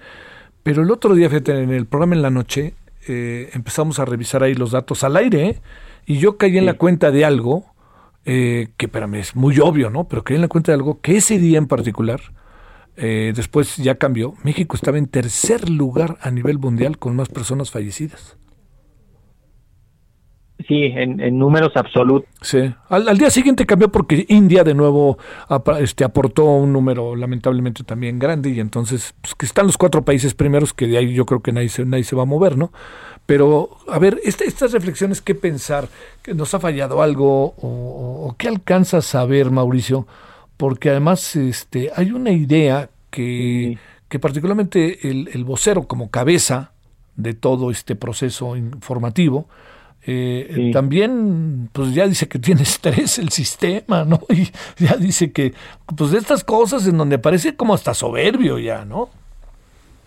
pero 0.64 0.84
el 0.84 0.92
otro 0.92 1.16
día, 1.16 1.30
fíjate, 1.30 1.64
en 1.64 1.72
el 1.72 1.86
programa 1.86 2.16
en 2.16 2.22
la 2.22 2.30
noche, 2.30 2.74
eh, 3.08 3.50
empezamos 3.54 4.00
a 4.00 4.06
revisar 4.06 4.44
ahí 4.44 4.56
los 4.56 4.72
datos 4.72 5.04
al 5.06 5.16
aire, 5.16 5.48
¿eh? 5.48 5.62
y 6.06 6.18
yo 6.18 6.38
caí 6.38 6.58
en 6.58 6.64
sí. 6.64 6.66
la 6.66 6.74
cuenta 6.74 7.12
de 7.12 7.24
algo, 7.24 7.66
eh, 8.32 8.68
que 8.78 8.88
para 8.88 9.08
mí 9.08 9.18
es 9.18 9.36
muy 9.36 9.58
obvio, 9.58 9.90
¿no? 9.90 10.08
Pero 10.08 10.24
caí 10.24 10.36
en 10.36 10.44
la 10.44 10.48
cuenta 10.48 10.72
de 10.72 10.76
algo 10.76 11.02
que 11.02 11.18
ese 11.18 11.40
día 11.40 11.58
en 11.58 11.66
particular, 11.66 12.22
eh, 12.96 13.34
después 13.36 13.78
ya 13.78 13.96
cambió, 13.96 14.36
México 14.44 14.76
estaba 14.76 15.00
en 15.00 15.08
tercer 15.08 15.68
lugar 15.68 16.20
a 16.22 16.30
nivel 16.30 16.60
mundial 16.60 17.00
con 17.00 17.16
más 17.16 17.28
personas 17.28 17.72
fallecidas. 17.72 18.38
Sí, 20.68 20.84
en, 20.96 21.20
en, 21.20 21.40
números 21.40 21.72
absolutos. 21.74 22.30
Sí. 22.42 22.72
Al, 22.90 23.10
al, 23.10 23.18
día 23.18 23.32
siguiente 23.32 23.66
cambió 23.66 23.92
porque 23.92 24.28
India 24.30 24.64
de 24.64 24.76
nuevo 24.76 25.18
este, 25.80 26.04
aportó 26.04 26.46
un 26.46 26.72
número 26.72 27.16
lamentablemente 27.16 27.84
también 27.84 28.20
grande 28.20 28.52
y 28.52 28.60
entonces 28.60 29.16
pues, 29.22 29.34
que 29.34 29.48
están 29.48 29.66
los 29.66 29.78
cuatro 29.78 30.06
países 30.06 30.36
primeros 30.36 30.74
que 30.76 30.86
de 30.86 31.00
ahí 31.00 31.16
yo 31.16 31.26
creo 31.26 31.40
que 31.40 31.52
nadie 31.52 31.70
se, 31.70 31.84
nadie 31.84 32.04
se 32.04 32.16
va 32.16 32.24
a 32.24 32.28
mover, 32.28 32.58
¿no? 32.58 32.72
Pero, 33.30 33.78
a 33.88 34.00
ver, 34.00 34.20
este, 34.24 34.46
estas 34.46 34.72
reflexiones, 34.72 35.22
¿qué 35.22 35.36
pensar? 35.36 35.88
¿Que 36.22 36.34
nos 36.34 36.54
ha 36.54 36.60
fallado 36.60 37.02
algo? 37.02 37.54
¿O, 37.62 38.28
o 38.28 38.36
qué 38.38 38.48
alcanza 38.48 38.98
a 38.98 39.02
saber, 39.02 39.52
Mauricio? 39.52 40.08
porque 40.60 40.90
además 40.90 41.38
este, 41.38 41.90
hay 41.96 42.12
una 42.12 42.32
idea 42.32 42.90
que, 43.12 43.78
que 44.10 44.20
particularmente 44.20 45.10
el, 45.10 45.30
el 45.32 45.46
vocero 45.46 45.88
como 45.88 46.12
cabeza 46.12 46.74
de 47.16 47.34
todo 47.34 47.72
este 47.72 47.96
proceso 47.96 48.58
informativo, 48.58 49.48
eh, 50.06 50.72
También, 50.74 51.70
pues 51.72 51.94
ya 51.94 52.08
dice 52.08 52.28
que 52.28 52.40
tiene 52.40 52.62
estrés 52.64 53.20
el 53.20 53.30
sistema, 53.30 54.04
¿no? 54.04 54.22
Y 54.30 54.50
ya 54.84 54.96
dice 54.98 55.32
que, 55.32 55.54
pues 55.96 56.12
de 56.12 56.18
estas 56.18 56.44
cosas 56.44 56.88
en 56.88 56.98
donde 56.98 57.20
parece 57.20 57.56
como 57.56 57.74
hasta 57.74 57.94
soberbio 57.94 58.60
ya, 58.60 58.84
¿no? 58.86 59.10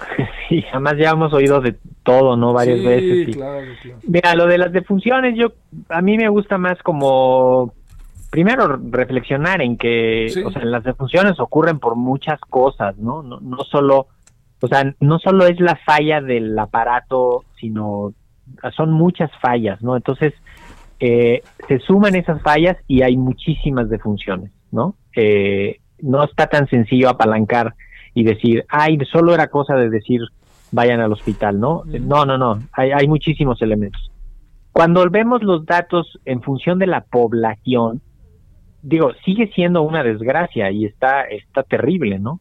Sí, 0.48 0.64
además 0.70 0.94
ya 0.98 1.10
hemos 1.10 1.32
oído 1.32 1.60
de 1.60 1.76
todo, 2.02 2.36
¿no? 2.36 2.52
Varias 2.52 2.82
veces. 2.84 3.38
Mira, 4.06 4.34
lo 4.34 4.46
de 4.46 4.58
las 4.58 4.72
defunciones, 4.72 5.34
yo, 5.36 5.52
a 5.88 6.02
mí 6.02 6.18
me 6.18 6.28
gusta 6.28 6.58
más 6.58 6.82
como, 6.82 7.72
primero, 8.30 8.78
reflexionar 8.90 9.62
en 9.62 9.78
que, 9.78 10.26
o 10.44 10.50
sea, 10.50 10.64
las 10.64 10.84
defunciones 10.84 11.40
ocurren 11.40 11.78
por 11.78 11.96
muchas 11.96 12.38
cosas, 12.40 12.98
¿no? 12.98 13.22
No, 13.22 13.40
no 13.40 13.58
solo, 13.64 14.08
o 14.60 14.68
sea, 14.68 14.94
no 15.00 15.18
solo 15.18 15.46
es 15.46 15.58
la 15.58 15.76
falla 15.76 16.20
del 16.20 16.58
aparato, 16.58 17.44
sino 17.58 18.12
son 18.76 18.92
muchas 18.92 19.30
fallas, 19.40 19.82
¿no? 19.82 19.96
Entonces, 19.96 20.34
eh, 21.00 21.42
se 21.66 21.78
suman 21.80 22.14
esas 22.14 22.40
fallas 22.42 22.76
y 22.86 23.02
hay 23.02 23.16
muchísimas 23.16 23.88
defunciones, 23.88 24.52
¿no? 24.70 24.96
Eh, 25.16 25.80
no 26.00 26.22
está 26.24 26.46
tan 26.46 26.68
sencillo 26.68 27.08
apalancar 27.08 27.74
y 28.14 28.24
decir, 28.24 28.64
ay, 28.68 28.98
solo 29.10 29.34
era 29.34 29.48
cosa 29.48 29.74
de 29.74 29.90
decir, 29.90 30.20
vayan 30.70 31.00
al 31.00 31.12
hospital, 31.12 31.58
¿no? 31.58 31.82
No, 31.84 32.24
no, 32.24 32.38
no, 32.38 32.58
hay, 32.72 32.90
hay 32.92 33.08
muchísimos 33.08 33.60
elementos. 33.62 34.10
Cuando 34.72 35.08
vemos 35.10 35.42
los 35.42 35.66
datos 35.66 36.18
en 36.24 36.42
función 36.42 36.78
de 36.78 36.86
la 36.86 37.02
población, 37.02 38.00
digo, 38.82 39.12
sigue 39.24 39.50
siendo 39.54 39.82
una 39.82 40.02
desgracia 40.02 40.70
y 40.70 40.84
está, 40.84 41.22
está 41.22 41.62
terrible, 41.62 42.18
¿no? 42.18 42.40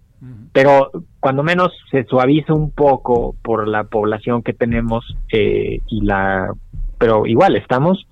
pero 0.53 0.91
cuando 1.19 1.41
menos 1.43 1.71
se 1.89 2.03
suaviza 2.03 2.53
un 2.53 2.71
poco 2.71 3.35
por 3.41 3.67
la 3.67 3.85
población 3.85 4.43
que 4.43 4.53
tenemos 4.53 5.15
eh, 5.31 5.79
y 5.87 6.01
la 6.01 6.53
pero 6.99 7.25
igual 7.25 7.55
estamos 7.55 8.05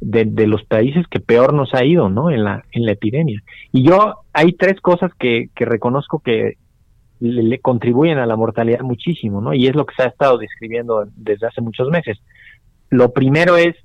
de, 0.00 0.24
los 0.46 0.62
países 0.62 1.04
que 1.08 1.18
peor 1.18 1.52
nos 1.52 1.74
ha 1.74 1.84
ido 1.84 2.08
no 2.08 2.30
en 2.30 2.44
la 2.44 2.64
en 2.70 2.86
la 2.86 2.92
epidemia 2.92 3.42
y 3.72 3.82
yo 3.82 4.20
hay 4.32 4.52
tres 4.52 4.80
cosas 4.80 5.10
que, 5.18 5.48
que 5.56 5.64
reconozco 5.64 6.20
que 6.20 6.58
le, 7.20 7.58
contribuyen 7.60 8.18
a 8.18 8.26
la 8.26 8.36
mortalidad 8.36 8.80
muchísimo 8.80 9.40
no 9.40 9.54
y 9.54 9.66
es 9.66 9.74
lo 9.74 9.86
que 9.86 9.94
se 9.94 10.02
ha 10.02 10.06
estado 10.06 10.38
describiendo 10.38 11.06
desde 11.16 11.46
hace 11.46 11.60
muchos 11.60 11.88
meses. 11.90 12.18
Lo 12.90 13.12
primero 13.12 13.56
es 13.56 13.76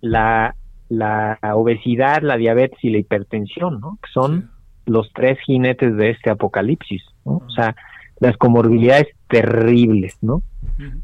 la 0.00 0.54
la 0.88 1.38
obesidad 1.54 2.22
la 2.22 2.36
diabetes 2.36 2.78
y 2.82 2.90
la 2.90 2.98
hipertensión 2.98 3.80
no 3.80 3.98
que 4.02 4.10
son 4.12 4.50
los 4.86 5.12
tres 5.12 5.38
jinetes 5.46 5.96
de 5.96 6.10
este 6.10 6.30
apocalipsis, 6.30 7.02
¿no? 7.24 7.42
O 7.46 7.50
sea, 7.50 7.76
las 8.18 8.36
comorbilidades 8.36 9.08
terribles, 9.28 10.16
¿no? 10.20 10.42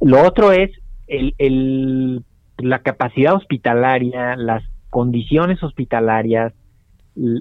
Lo 0.00 0.26
otro 0.26 0.52
es 0.52 0.70
el, 1.06 1.34
el, 1.38 2.24
la 2.58 2.80
capacidad 2.80 3.34
hospitalaria, 3.34 4.36
las 4.36 4.64
condiciones 4.90 5.62
hospitalarias, 5.62 6.52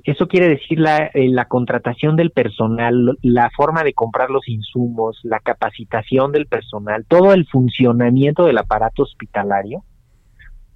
eso 0.04 0.28
quiere 0.28 0.50
decir 0.50 0.80
la, 0.80 1.08
eh, 1.14 1.28
la, 1.30 1.46
contratación 1.46 2.16
del 2.16 2.32
personal, 2.32 3.18
la 3.22 3.50
forma 3.56 3.84
de 3.84 3.94
comprar 3.94 4.30
los 4.30 4.48
insumos, 4.48 5.20
la 5.24 5.40
capacitación 5.40 6.32
del 6.32 6.48
personal, 6.48 7.06
todo 7.08 7.34
el 7.34 7.46
funcionamiento 7.48 8.46
del 8.46 8.58
aparato 8.58 9.04
hospitalario, 9.04 9.84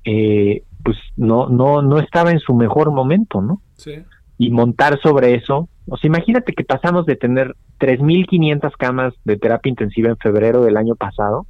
eh, 0.03 0.63
pues 0.83 0.97
no, 1.15 1.47
no, 1.49 1.81
no 1.81 1.99
estaba 1.99 2.31
en 2.31 2.39
su 2.39 2.53
mejor 2.53 2.91
momento, 2.91 3.41
¿no? 3.41 3.61
Sí 3.75 4.03
y 4.39 4.49
montar 4.49 4.99
sobre 5.01 5.35
eso. 5.35 5.69
O 5.85 5.97
sea, 5.97 6.07
imagínate 6.07 6.53
que 6.53 6.63
pasamos 6.63 7.05
de 7.05 7.17
tener 7.17 7.55
3.500 7.79 8.71
camas 8.77 9.13
de 9.25 9.37
terapia 9.37 9.69
intensiva 9.69 10.09
en 10.09 10.17
febrero 10.17 10.63
del 10.63 10.77
año 10.77 10.95
pasado 10.95 11.45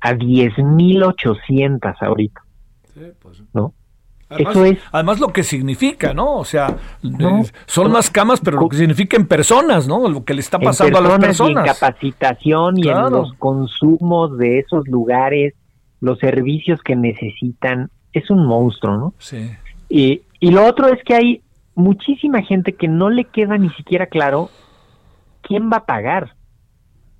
a 0.00 0.14
10.800 0.14 1.94
ahorita. 2.00 2.40
Sí, 2.94 3.02
pues. 3.20 3.44
¿No? 3.52 3.74
Además, 4.30 4.54
Eso 4.54 4.64
es. 4.64 4.78
Además, 4.92 5.20
lo 5.20 5.28
que 5.28 5.42
significa, 5.42 6.14
¿no? 6.14 6.36
O 6.36 6.44
sea, 6.44 6.76
eh, 7.02 7.42
son 7.66 7.90
más 7.90 8.10
camas, 8.10 8.40
pero 8.40 8.60
lo 8.60 8.68
que 8.68 8.76
significa 8.76 9.16
en 9.16 9.26
personas, 9.26 9.88
¿no? 9.88 10.08
Lo 10.08 10.24
que 10.24 10.34
le 10.34 10.40
está 10.40 10.58
pasando 10.60 10.98
a 10.98 11.00
las 11.00 11.18
personas. 11.18 11.66
en 11.66 11.72
capacitación 11.72 12.78
y 12.78 12.88
en 12.88 13.10
los 13.10 13.34
consumos 13.34 14.38
de 14.38 14.60
esos 14.60 14.86
lugares, 14.86 15.54
los 16.00 16.18
servicios 16.20 16.80
que 16.82 16.94
necesitan. 16.94 17.90
Es 18.12 18.30
un 18.30 18.46
monstruo, 18.46 18.96
¿no? 18.96 19.14
Sí. 19.18 19.50
Y, 19.88 20.22
y 20.40 20.50
lo 20.50 20.64
otro 20.66 20.88
es 20.88 21.02
que 21.04 21.14
hay 21.14 21.42
muchísima 21.74 22.42
gente 22.42 22.72
que 22.74 22.88
no 22.88 23.10
le 23.10 23.24
queda 23.24 23.56
ni 23.58 23.70
siquiera 23.70 24.06
claro 24.06 24.48
quién 25.42 25.70
va 25.72 25.78
a 25.78 25.86
pagar. 25.86 26.34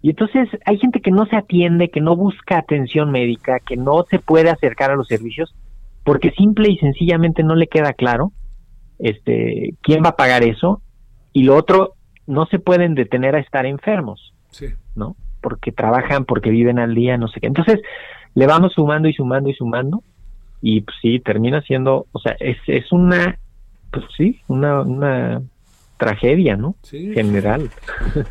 Y 0.02 0.10
entonces 0.10 0.48
hay 0.64 0.78
gente 0.78 1.00
que 1.00 1.10
no 1.10 1.26
se 1.26 1.36
atiende, 1.36 1.90
que 1.90 2.00
no 2.00 2.16
busca 2.16 2.58
atención 2.58 3.10
médica, 3.10 3.60
que 3.60 3.76
no 3.76 4.04
se 4.08 4.18
puede 4.18 4.50
acercar 4.50 4.90
a 4.90 4.96
los 4.96 5.08
servicios 5.08 5.54
porque 6.10 6.32
simple 6.32 6.68
y 6.68 6.76
sencillamente 6.78 7.44
no 7.44 7.54
le 7.54 7.68
queda 7.68 7.92
claro 7.92 8.32
este 8.98 9.74
quién 9.80 10.02
va 10.02 10.08
a 10.08 10.16
pagar 10.16 10.42
eso 10.42 10.82
y 11.32 11.44
lo 11.44 11.54
otro 11.54 11.94
no 12.26 12.46
se 12.46 12.58
pueden 12.58 12.96
detener 12.96 13.36
a 13.36 13.38
estar 13.38 13.64
enfermos. 13.64 14.34
Sí. 14.50 14.66
¿No? 14.96 15.14
Porque 15.40 15.70
trabajan, 15.70 16.24
porque 16.24 16.50
viven 16.50 16.80
al 16.80 16.96
día, 16.96 17.16
no 17.16 17.28
sé 17.28 17.38
qué. 17.38 17.46
Entonces, 17.46 17.78
le 18.34 18.48
vamos 18.48 18.72
sumando 18.72 19.06
y 19.06 19.12
sumando 19.12 19.50
y 19.50 19.54
sumando 19.54 20.02
y 20.60 20.80
pues 20.80 20.96
sí, 21.00 21.20
termina 21.20 21.62
siendo, 21.62 22.06
o 22.10 22.18
sea, 22.18 22.34
es, 22.40 22.58
es 22.66 22.90
una 22.90 23.38
pues 23.92 24.04
sí, 24.16 24.40
una, 24.48 24.80
una 24.80 25.42
tragedia, 26.00 26.56
¿no? 26.56 26.74
Sí, 26.82 27.12
General. 27.14 27.70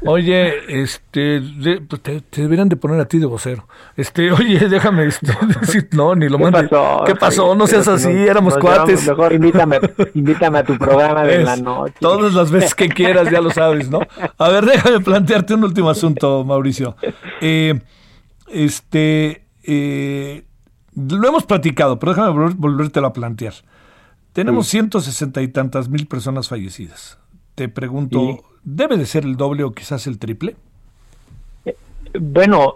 Oye, 0.06 0.82
este, 0.82 1.42
pues 1.88 2.02
te, 2.02 2.24
deberían 2.32 2.68
de 2.68 2.76
poner 2.76 3.00
a 3.00 3.06
ti 3.06 3.20
de 3.20 3.28
vocero. 3.28 3.68
Este, 3.96 4.32
oye, 4.32 4.68
déjame 4.68 5.06
este, 5.06 5.32
decir, 5.62 5.88
no, 5.92 6.16
ni 6.16 6.28
lo 6.28 6.40
¿Qué 6.40 6.52
Pasó? 6.52 7.04
¿Qué 7.06 7.16
pasó? 7.16 7.56
No 7.56 7.68
seas 7.68 7.88
así, 7.88 8.10
éramos 8.10 8.58
cuates. 8.58 9.08
mejor 9.08 9.34
invítame, 9.34 9.80
invítame 10.16 10.58
a 10.58 10.64
tu 10.64 10.78
programa 10.78 11.24
de 11.24 11.44
la 11.44 11.56
noche. 11.56 11.94
Todas 12.00 12.34
las 12.34 12.50
veces 12.50 12.74
que 12.74 12.90
quieras, 12.90 13.30
ya 13.32 13.40
lo 13.40 13.52
sabes, 13.52 13.90
¿no? 13.90 14.02
A 14.38 14.50
ver, 14.50 14.66
déjame 14.66 15.00
plantearte 15.02 15.54
un 15.54 15.64
último 15.64 15.92
asunto, 15.92 16.44
Mauricio. 16.44 16.96
Eh, 17.40 17.80
este, 18.48 19.46
eh, 19.64 20.44
lo 20.96 21.28
hemos 21.28 21.46
platicado, 21.46 22.00
pero 22.00 22.14
déjame 22.14 22.54
volvértelo 22.56 23.06
a 23.06 23.14
plantear. 23.14 23.54
Tenemos 24.34 24.68
ciento 24.68 25.02
sesenta 25.02 25.42
y 25.44 25.50
tantas 25.50 25.88
mil 25.88 26.08
personas 26.08 26.50
fallecidas. 26.50 27.20
Te 27.60 27.68
pregunto, 27.68 28.38
¿debe 28.64 28.96
de 28.96 29.06
ser 29.06 29.26
el 29.26 29.36
doble 29.36 29.66
o 29.66 29.74
quizás 29.74 30.08
el 30.08 30.18
triple? 30.18 30.56
Eh, 31.66 31.76
bueno, 32.18 32.76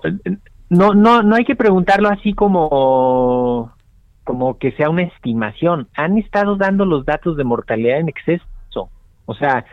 no, 0.68 0.94
no, 0.94 1.24
no 1.24 1.36
hay 1.38 1.46
que 1.46 1.56
preguntarlo 1.56 2.10
así 2.10 2.34
como, 2.34 3.72
como 4.26 4.58
que 4.58 4.74
sea 4.74 4.90
una 4.90 5.04
estimación. 5.04 5.88
Han 5.96 6.18
estado 6.18 6.58
dando 6.58 6.84
los 6.84 7.06
datos 7.06 7.38
de 7.38 7.46
mortalidad 7.46 7.98
en 8.02 8.10
exceso. 8.10 8.44
O 9.26 9.34
sea, 9.36 9.64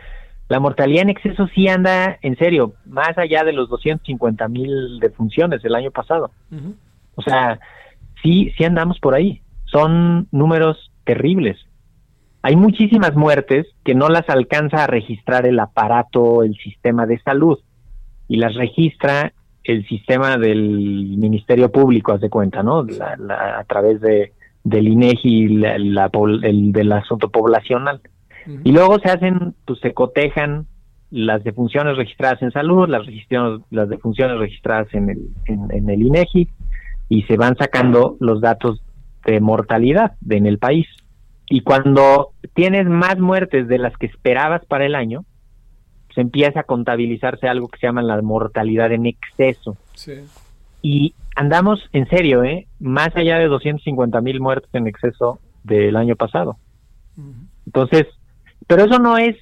la 0.47 0.61
mortalidad 0.61 1.01
en 1.01 1.09
exceso 1.09 1.45
sí 1.53 1.67
anda, 1.67 2.17
en 2.21 2.37
serio, 2.37 2.75
más 2.85 3.17
allá 3.17 3.43
de 3.43 3.51
los 3.51 3.67
250 3.67 4.47
mil 4.47 4.97
defunciones 5.01 5.61
del 5.61 5.75
año 5.75 5.91
pasado. 5.91 6.31
O 7.15 7.21
sea, 7.21 7.59
sí, 8.23 8.53
sí 8.57 8.63
andamos 8.63 8.97
por 9.01 9.13
ahí. 9.13 9.41
Son 9.65 10.29
números 10.31 10.89
terribles 11.03 11.57
hay 12.43 12.55
muchísimas 12.55 13.15
muertes 13.15 13.67
que 13.83 13.93
no 13.93 14.09
las 14.09 14.27
alcanza 14.29 14.83
a 14.83 14.87
registrar 14.87 15.45
el 15.45 15.59
aparato, 15.59 16.43
el 16.43 16.55
sistema 16.55 17.05
de 17.05 17.19
salud, 17.19 17.59
y 18.27 18.37
las 18.37 18.55
registra 18.55 19.33
el 19.63 19.87
sistema 19.87 20.37
del 20.37 21.17
Ministerio 21.17 21.71
Público, 21.71 22.13
haz 22.13 22.21
de 22.21 22.29
cuenta, 22.29 22.63
¿no? 22.63 22.85
a 23.29 23.63
través 23.65 24.01
de, 24.01 24.31
del 24.63 24.87
INEGI, 24.87 25.49
la, 25.49 26.09
el, 26.43 26.71
del 26.71 26.91
asunto 26.91 27.29
poblacional. 27.29 28.01
Y 28.63 28.71
luego 28.71 28.97
se 28.99 29.11
hacen, 29.11 29.53
pues 29.65 29.79
se 29.81 29.93
cotejan 29.93 30.65
las 31.11 31.43
defunciones 31.43 31.97
registradas 31.97 32.41
en 32.41 32.51
salud, 32.51 32.87
las, 32.87 33.05
las 33.69 33.89
defunciones 33.89 34.39
registradas 34.39 34.87
en 34.93 35.09
el, 35.09 35.27
en, 35.45 35.89
el 35.89 36.01
INEGI, 36.01 36.49
y 37.09 37.23
se 37.23 37.37
van 37.37 37.55
sacando 37.57 38.17
los 38.19 38.41
datos 38.41 38.81
de 39.25 39.39
mortalidad 39.41 40.13
en 40.27 40.47
el 40.47 40.57
país. 40.57 40.87
Y 41.51 41.63
cuando 41.63 42.29
tienes 42.53 42.87
más 42.87 43.19
muertes 43.19 43.67
de 43.67 43.77
las 43.77 43.97
que 43.97 44.05
esperabas 44.05 44.65
para 44.65 44.85
el 44.85 44.95
año, 44.95 45.25
se 46.15 46.21
empieza 46.21 46.61
a 46.61 46.63
contabilizarse 46.63 47.49
algo 47.49 47.67
que 47.67 47.77
se 47.77 47.87
llama 47.87 48.01
la 48.01 48.21
mortalidad 48.21 48.93
en 48.93 49.05
exceso. 49.05 49.75
Y 50.81 51.13
andamos, 51.35 51.89
en 51.91 52.07
serio, 52.07 52.45
¿eh? 52.45 52.67
más 52.79 53.13
allá 53.17 53.37
de 53.37 53.47
250 53.47 54.21
mil 54.21 54.39
muertes 54.39 54.69
en 54.71 54.87
exceso 54.87 55.39
del 55.65 55.97
año 55.97 56.15
pasado. 56.15 56.55
Entonces, 57.65 58.07
pero 58.65 58.85
eso 58.85 58.99
no 58.99 59.17
es, 59.17 59.35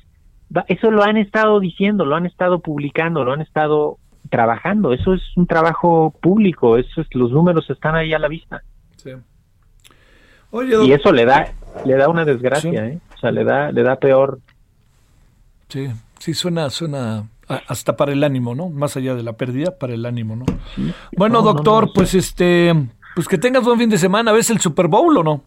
eso 0.67 0.89
lo 0.89 1.03
han 1.03 1.17
estado 1.17 1.59
diciendo, 1.59 2.05
lo 2.05 2.15
han 2.15 2.25
estado 2.25 2.57
publicando, 2.57 3.23
lo 3.23 3.33
han 3.33 3.41
estado 3.41 3.99
trabajando. 4.31 4.93
Eso 4.93 5.13
es 5.13 5.21
un 5.37 5.45
trabajo 5.45 6.15
público, 6.19 6.77
eso 6.77 7.01
es, 7.01 7.07
los 7.13 7.29
números 7.29 7.69
están 7.69 7.93
ahí 7.93 8.13
a 8.13 8.19
la 8.19 8.27
vista. 8.27 8.63
y 10.83 10.91
eso 10.91 11.11
le 11.11 11.25
da 11.25 11.53
le 11.85 11.95
da 11.95 12.09
una 12.09 12.25
desgracia, 12.25 12.87
¿eh? 12.87 12.99
O 13.15 13.19
sea, 13.19 13.31
le 13.31 13.43
da, 13.43 13.71
le 13.71 13.83
da 13.83 13.97
peor, 13.97 14.39
Sí, 15.69 15.87
sí, 16.17 16.33
suena, 16.33 16.71
suena 16.71 17.29
hasta 17.67 17.95
para 17.95 18.11
el 18.11 18.23
ánimo, 18.23 18.55
¿no? 18.55 18.69
Más 18.69 18.97
allá 18.97 19.13
de 19.13 19.21
la 19.21 19.33
pérdida, 19.33 19.77
para 19.77 19.93
el 19.93 20.05
ánimo, 20.05 20.35
¿no? 20.35 20.45
Bueno, 21.15 21.41
doctor, 21.43 21.91
pues 21.93 22.15
este, 22.15 22.73
pues 23.15 23.27
que 23.27 23.37
tengas 23.37 23.63
buen 23.63 23.77
fin 23.77 23.89
de 23.89 23.97
semana. 23.97 24.31
¿Ves 24.31 24.49
el 24.49 24.59
Super 24.59 24.87
Bowl 24.87 25.17
o 25.17 25.23
no? 25.23 25.43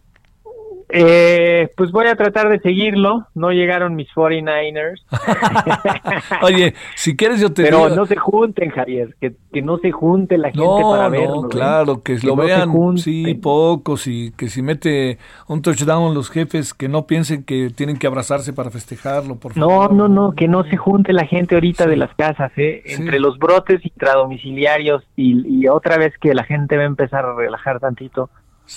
Eh, 0.94 1.70
pues 1.74 1.90
voy 1.90 2.06
a 2.06 2.16
tratar 2.16 2.50
de 2.50 2.60
seguirlo. 2.60 3.26
No 3.34 3.50
llegaron 3.50 3.94
mis 3.94 4.08
49ers. 4.10 5.00
Oye, 6.42 6.74
si 6.96 7.16
quieres 7.16 7.40
yo 7.40 7.52
te 7.52 7.62
Pero 7.62 7.88
no 7.88 8.04
se 8.04 8.16
junten, 8.16 8.70
Javier. 8.70 9.16
Que, 9.18 9.34
que 9.52 9.62
no 9.62 9.78
se 9.78 9.90
junte 9.90 10.36
la 10.36 10.50
gente 10.50 10.82
para 10.82 11.08
verlo. 11.08 11.42
No, 11.42 11.46
¿eh? 11.46 11.50
claro, 11.50 12.02
que, 12.02 12.18
lo 12.22 12.36
vean, 12.36 12.70
sí, 12.98 13.34
pocos. 13.34 14.06
Y 14.06 14.32
que 14.32 14.48
si 14.48 14.60
mete 14.60 15.18
un 15.48 15.62
touchdown 15.62 16.14
los 16.14 16.30
jefes, 16.30 16.74
que 16.74 16.88
no 16.88 17.06
piensen 17.06 17.42
que 17.42 17.70
tienen 17.74 17.96
que 17.96 18.06
abrazarse 18.06 18.52
para 18.52 18.70
festejarlo, 18.70 19.36
por 19.36 19.54
favor. 19.54 19.92
No, 19.92 20.08
no, 20.08 20.08
no, 20.08 20.34
que 20.34 20.46
no 20.46 20.64
se 20.64 20.76
junte 20.76 21.14
la 21.14 21.26
gente 21.26 21.54
ahorita 21.54 21.86
de 21.86 21.96
las 21.96 22.14
casas, 22.14 22.52
¿eh? 22.56 22.82
Entre 22.84 23.18
los 23.18 23.38
brotes 23.38 23.84
intradomiciliarios 23.84 25.02
y, 25.16 25.62
y 25.62 25.68
otra 25.68 25.96
vez 25.96 26.12
que 26.18 26.34
la 26.34 26.44
gente 26.44 26.76
va 26.76 26.82
a 26.82 26.86
empezar 26.86 27.24
a 27.24 27.34
relajar 27.34 27.80
tantito 27.80 28.28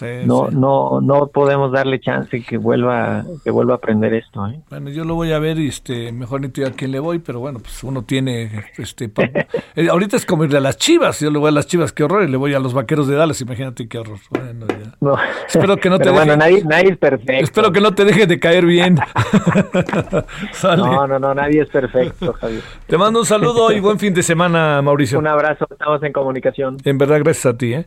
no, 0.01 0.49
no, 0.49 1.01
no 1.01 1.27
podemos 1.27 1.71
darle 1.71 1.99
chance 1.99 2.41
que 2.41 2.57
vuelva, 2.57 3.23
que 3.43 3.51
vuelva 3.51 3.73
a 3.73 3.77
aprender 3.77 4.13
esto. 4.13 4.47
¿eh? 4.47 4.59
Bueno, 4.69 4.89
yo 4.89 5.03
lo 5.03 5.15
voy 5.15 5.31
a 5.31 5.39
ver 5.39 5.57
y 5.59 5.67
este, 5.67 6.11
mejor 6.11 6.41
ni 6.41 6.47
estoy 6.47 6.65
a 6.65 6.71
quién 6.71 6.91
le 6.91 6.99
voy, 6.99 7.19
pero 7.19 7.39
bueno, 7.39 7.59
pues 7.59 7.83
uno 7.83 8.03
tiene, 8.03 8.65
este, 8.77 9.11
eh, 9.75 9.89
ahorita 9.89 10.17
es 10.17 10.25
como 10.25 10.43
irle 10.43 10.57
a 10.57 10.61
las 10.61 10.77
Chivas, 10.77 11.19
yo 11.19 11.29
le 11.29 11.39
voy 11.39 11.49
a 11.49 11.51
las 11.51 11.67
Chivas, 11.67 11.93
qué 11.93 12.03
horror, 12.03 12.23
y 12.23 12.27
le 12.27 12.37
voy 12.37 12.53
a 12.53 12.59
los 12.59 12.73
Vaqueros 12.73 13.07
de 13.07 13.15
Dallas, 13.15 13.39
imagínate 13.41 13.87
qué 13.87 13.99
horror. 13.99 14.19
Bueno, 14.29 14.65
No. 15.01 15.15
Espero 15.47 15.77
que 15.77 15.89
no 15.89 15.99
te 15.99 16.09
bueno, 16.09 16.35
nadie, 16.35 16.63
nadie 16.63 16.91
es 16.91 16.97
perfecto. 16.97 17.43
Espero 17.43 17.71
que 17.71 17.81
no 17.81 17.93
te 17.93 18.05
deje 18.05 18.27
de 18.27 18.39
caer 18.39 18.65
bien. 18.65 18.95
no, 20.63 21.07
no, 21.07 21.19
no, 21.19 21.33
nadie 21.33 21.61
es 21.61 21.69
perfecto, 21.69 22.33
Javier. 22.33 22.61
Te 22.87 22.97
mando 22.97 23.19
un 23.19 23.25
saludo 23.25 23.71
y 23.71 23.79
buen 23.79 23.99
fin 23.99 24.13
de 24.13 24.23
semana, 24.23 24.81
Mauricio. 24.81 25.19
Un 25.19 25.27
abrazo, 25.27 25.67
estamos 25.69 26.01
en 26.03 26.13
comunicación. 26.13 26.77
En 26.83 26.97
verdad, 26.97 27.19
gracias 27.19 27.45
a 27.53 27.57
ti, 27.57 27.73
¿eh? 27.73 27.85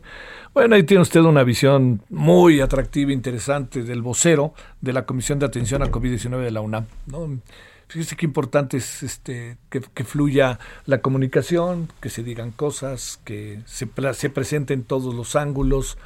Bueno, 0.53 0.75
ahí 0.75 0.83
tiene 0.83 1.01
usted 1.01 1.21
una 1.21 1.43
visión 1.43 2.01
muy 2.09 2.59
atractiva, 2.59 3.11
interesante 3.11 3.83
del 3.83 4.01
vocero 4.01 4.53
de 4.81 4.93
la 4.93 5.05
Comisión 5.05 5.37
de 5.39 5.45
Atención 5.45 5.83
a 5.83 5.91
COVID-19 5.91 6.41
de 6.41 6.51
la 6.51 6.61
UNAM. 6.61 6.85
¿no? 7.05 7.39
Fíjese 7.87 8.15
qué 8.15 8.25
importante 8.25 8.77
es 8.77 9.03
este, 9.03 9.57
que, 9.69 10.03
fluya 10.03 10.59
la 10.85 11.01
comunicación, 11.01 11.91
que 12.01 12.09
se 12.09 12.23
digan 12.23 12.51
cosas, 12.51 13.19
que 13.23 13.61
se, 13.65 13.87
se 14.13 14.29
presenten 14.29 14.83
todos 14.83 15.13
los 15.15 15.35
ángulos, 15.35 15.97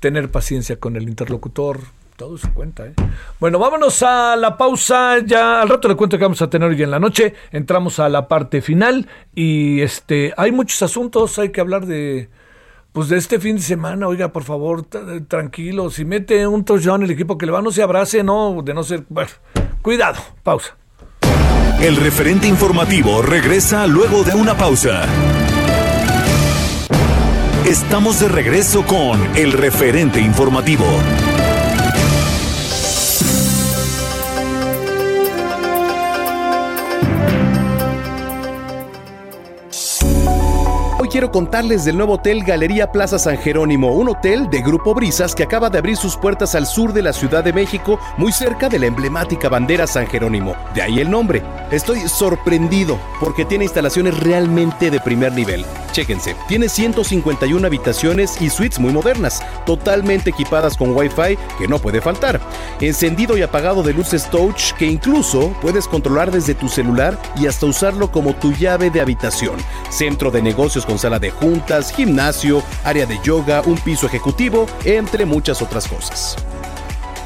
tener 0.00 0.30
paciencia 0.30 0.78
con 0.78 0.96
el 0.96 1.08
interlocutor, 1.08 1.80
todo 2.16 2.38
se 2.38 2.48
cuenta. 2.50 2.86
¿eh? 2.86 2.94
Bueno, 3.40 3.58
vámonos 3.58 4.02
a 4.02 4.36
la 4.36 4.56
pausa. 4.56 5.18
Ya 5.24 5.62
al 5.62 5.68
rato 5.68 5.88
le 5.88 5.96
cuento 5.96 6.18
que 6.18 6.24
vamos 6.24 6.42
a 6.42 6.50
tener 6.50 6.68
hoy 6.68 6.82
en 6.82 6.90
la 6.90 7.00
noche. 7.00 7.34
Entramos 7.50 7.98
a 7.98 8.08
la 8.08 8.28
parte 8.28 8.62
final 8.62 9.08
y 9.34 9.80
este 9.80 10.32
hay 10.36 10.52
muchos 10.52 10.82
asuntos. 10.82 11.38
Hay 11.38 11.50
que 11.50 11.60
hablar 11.60 11.86
de 11.86 12.28
pues 12.92 13.08
de 13.08 13.16
este 13.16 13.40
fin 13.40 13.56
de 13.56 13.62
semana, 13.62 14.06
oiga, 14.06 14.32
por 14.32 14.44
favor, 14.44 14.84
tranquilo, 15.26 15.90
si 15.90 16.04
mete 16.04 16.46
un 16.46 16.64
touchdown 16.64 17.02
el 17.02 17.10
equipo 17.10 17.38
que 17.38 17.46
le 17.46 17.52
va, 17.52 17.62
no 17.62 17.70
se 17.70 17.82
abrace, 17.82 18.22
no, 18.22 18.60
de 18.62 18.74
no 18.74 18.84
ser, 18.84 19.04
cuidado, 19.80 20.20
pausa. 20.42 20.76
El 21.80 21.96
referente 21.96 22.46
informativo 22.46 23.22
regresa 23.22 23.86
luego 23.86 24.22
de 24.22 24.34
una 24.34 24.56
pausa. 24.56 25.04
Estamos 27.66 28.20
de 28.20 28.28
regreso 28.28 28.84
con 28.84 29.20
el 29.36 29.52
referente 29.52 30.20
informativo. 30.20 30.84
Quiero 41.12 41.30
contarles 41.30 41.84
del 41.84 41.98
nuevo 41.98 42.14
hotel 42.14 42.42
Galería 42.42 42.90
Plaza 42.90 43.18
San 43.18 43.36
Jerónimo, 43.36 43.92
un 43.92 44.08
hotel 44.08 44.48
de 44.48 44.62
Grupo 44.62 44.94
Brisas 44.94 45.34
que 45.34 45.42
acaba 45.42 45.68
de 45.68 45.76
abrir 45.76 45.98
sus 45.98 46.16
puertas 46.16 46.54
al 46.54 46.66
sur 46.66 46.94
de 46.94 47.02
la 47.02 47.12
Ciudad 47.12 47.44
de 47.44 47.52
México, 47.52 48.00
muy 48.16 48.32
cerca 48.32 48.70
de 48.70 48.78
la 48.78 48.86
emblemática 48.86 49.50
bandera 49.50 49.86
San 49.86 50.06
Jerónimo. 50.06 50.56
De 50.74 50.80
ahí 50.80 51.00
el 51.00 51.10
nombre. 51.10 51.42
Estoy 51.72 52.06
sorprendido 52.06 53.00
porque 53.18 53.46
tiene 53.46 53.64
instalaciones 53.64 54.20
realmente 54.20 54.90
de 54.90 55.00
primer 55.00 55.32
nivel. 55.32 55.64
Chéquense, 55.92 56.36
tiene 56.46 56.68
151 56.68 57.66
habitaciones 57.66 58.38
y 58.42 58.50
suites 58.50 58.78
muy 58.78 58.92
modernas, 58.92 59.42
totalmente 59.64 60.28
equipadas 60.28 60.76
con 60.76 60.94
Wi-Fi 60.94 61.38
que 61.58 61.68
no 61.68 61.78
puede 61.78 62.02
faltar. 62.02 62.40
Encendido 62.78 63.38
y 63.38 63.42
apagado 63.42 63.82
de 63.82 63.94
luces 63.94 64.28
touch 64.28 64.72
que 64.72 64.84
incluso 64.84 65.56
puedes 65.62 65.88
controlar 65.88 66.30
desde 66.30 66.54
tu 66.54 66.68
celular 66.68 67.18
y 67.36 67.46
hasta 67.46 67.64
usarlo 67.64 68.12
como 68.12 68.34
tu 68.34 68.52
llave 68.52 68.90
de 68.90 69.00
habitación. 69.00 69.56
Centro 69.88 70.30
de 70.30 70.42
negocios 70.42 70.84
con 70.84 70.98
sala 70.98 71.18
de 71.18 71.30
juntas, 71.30 71.90
gimnasio, 71.90 72.62
área 72.84 73.06
de 73.06 73.18
yoga, 73.24 73.62
un 73.64 73.78
piso 73.78 74.06
ejecutivo, 74.06 74.66
entre 74.84 75.24
muchas 75.24 75.62
otras 75.62 75.88
cosas. 75.88 76.36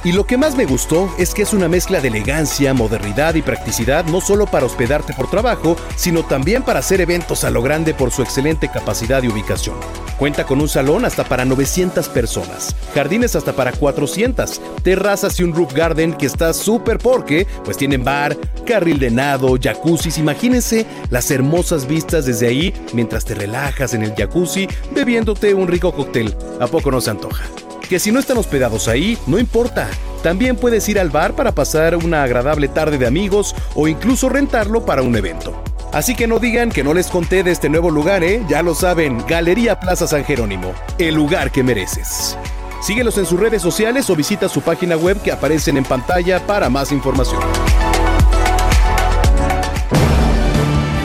Y 0.07 0.13
lo 0.13 0.25
que 0.25 0.37
más 0.37 0.55
me 0.55 0.67
gustó 0.67 1.13
es 1.19 1.35
que 1.35 1.43
es 1.43 1.53
una 1.53 1.67
mezcla 1.67 2.01
de 2.01 2.07
elegancia, 2.07 2.73
modernidad 2.73 3.35
y 3.35 3.43
practicidad 3.43 4.05
no 4.05 4.21
solo 4.21 4.47
para 4.47 4.65
hospedarte 4.65 5.13
por 5.15 5.29
trabajo, 5.29 5.77
sino 5.97 6.25
también 6.25 6.63
para 6.63 6.79
hacer 6.79 7.01
eventos 7.01 7.43
a 7.43 7.51
lo 7.51 7.61
grande 7.61 7.93
por 7.93 8.13
su 8.13 8.23
excelente 8.23 8.69
capacidad 8.69 9.25
y 9.25 9.29
ubicación. 9.29 9.75
Cuenta 10.17 10.45
con 10.45 10.61
un 10.61 10.69
salón 10.69 11.05
hasta 11.05 11.25
para 11.25 11.45
900 11.45 12.09
personas, 12.11 12.77
jardines 12.95 13.35
hasta 13.35 13.55
para 13.55 13.73
400, 13.73 14.61
terrazas 14.85 15.41
y 15.41 15.43
un 15.43 15.53
roof 15.53 15.75
garden 15.75 16.13
que 16.13 16.27
está 16.27 16.53
súper 16.53 16.99
porque 16.99 17.49
pues 17.65 17.77
tienen 17.77 18.05
bar, 18.05 18.37
carril 18.65 19.01
de 19.01 19.11
nado, 19.11 19.59
jacuzzis, 19.61 20.19
imagínense 20.19 20.87
las 21.11 21.33
hermosas 21.33 21.89
vistas 21.89 22.27
desde 22.27 22.47
ahí 22.47 22.73
mientras 22.93 23.25
te 23.25 23.35
relajas 23.35 23.93
en 23.93 24.05
el 24.05 24.15
jacuzzi 24.15 24.69
bebiéndote 24.93 25.53
un 25.53 25.67
rico 25.67 25.91
cóctel. 25.91 26.33
¿A 26.61 26.69
poco 26.69 26.93
no 26.93 27.01
se 27.01 27.11
antoja? 27.11 27.43
Que 27.87 27.99
si 27.99 28.13
no 28.13 28.21
están 28.21 28.39
hospedados 28.39 28.89
ahí, 28.89 29.19
no 29.27 29.39
importa. 29.39 29.89
También 30.23 30.57
puedes 30.57 30.89
ir 30.89 30.99
al 30.99 31.11
bar 31.11 31.35
para 31.35 31.53
pasar 31.53 31.97
una 31.97 32.23
agradable 32.23 32.69
tarde 32.69 32.99
de 32.99 33.07
amigos 33.07 33.55
o 33.75 33.89
incluso 33.89 34.29
rentarlo 34.29 34.85
para 34.85 35.03
un 35.03 35.17
evento. 35.17 35.63
Así 35.93 36.15
que 36.15 36.27
no 36.27 36.39
digan 36.39 36.71
que 36.71 36.85
no 36.85 36.93
les 36.93 37.07
conté 37.07 37.43
de 37.43 37.53
este 37.53 37.69
nuevo 37.69 37.91
lugar, 37.91 38.25
¿eh? 38.25 38.43
Ya 38.49 38.63
lo 38.63 38.75
saben, 38.75 39.25
Galería 39.27 39.81
Plaza 39.81 40.07
San 40.07 40.25
Jerónimo, 40.25 40.75
el 40.99 41.15
lugar 41.15 41.51
que 41.51 41.63
mereces. 41.63 42.37
Síguelos 42.83 43.17
en 43.19 43.27
sus 43.27 43.41
redes 43.41 43.63
sociales 43.63 44.11
o 44.11 44.17
visita 44.17 44.49
su 44.49 44.61
página 44.61 44.97
web 44.97 45.21
que 45.23 45.33
aparecen 45.33 45.77
en 45.77 45.85
pantalla 45.85 46.47
para 46.47 46.69
más 46.69 46.93
información. 46.93 47.41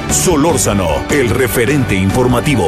Solórzano, 0.09 0.89
el 1.09 1.29
referente 1.29 1.95
informativo. 1.95 2.67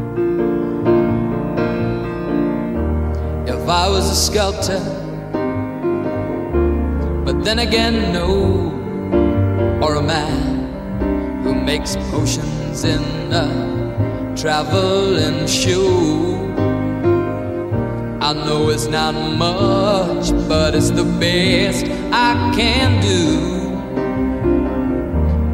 If 3.61 3.69
I 3.69 3.87
was 3.87 4.09
a 4.09 4.15
sculptor. 4.15 4.79
But 7.23 7.43
then 7.43 7.59
again, 7.59 8.11
no, 8.11 8.71
or 9.83 9.95
a 9.95 10.01
man 10.01 11.43
who 11.43 11.53
makes 11.53 11.95
potions 12.09 12.83
in 12.83 13.03
a 13.31 14.33
traveling 14.35 15.45
shoe. 15.45 16.37
I 18.19 18.33
know 18.33 18.69
it's 18.69 18.87
not 18.87 19.13
much, 19.13 20.31
but 20.47 20.73
it's 20.73 20.89
the 20.89 21.05
best 21.19 21.85
I 22.11 22.33
can 22.55 22.99
do. 23.01 23.69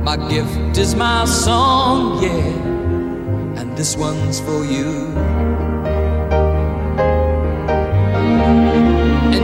My 0.04 0.16
gift 0.30 0.78
is 0.78 0.96
my 0.96 1.26
song, 1.26 2.24
yeah, 2.24 3.60
and 3.60 3.78
this 3.78 3.98
one's 3.98 4.40
for 4.40 4.64
you. 4.64 5.37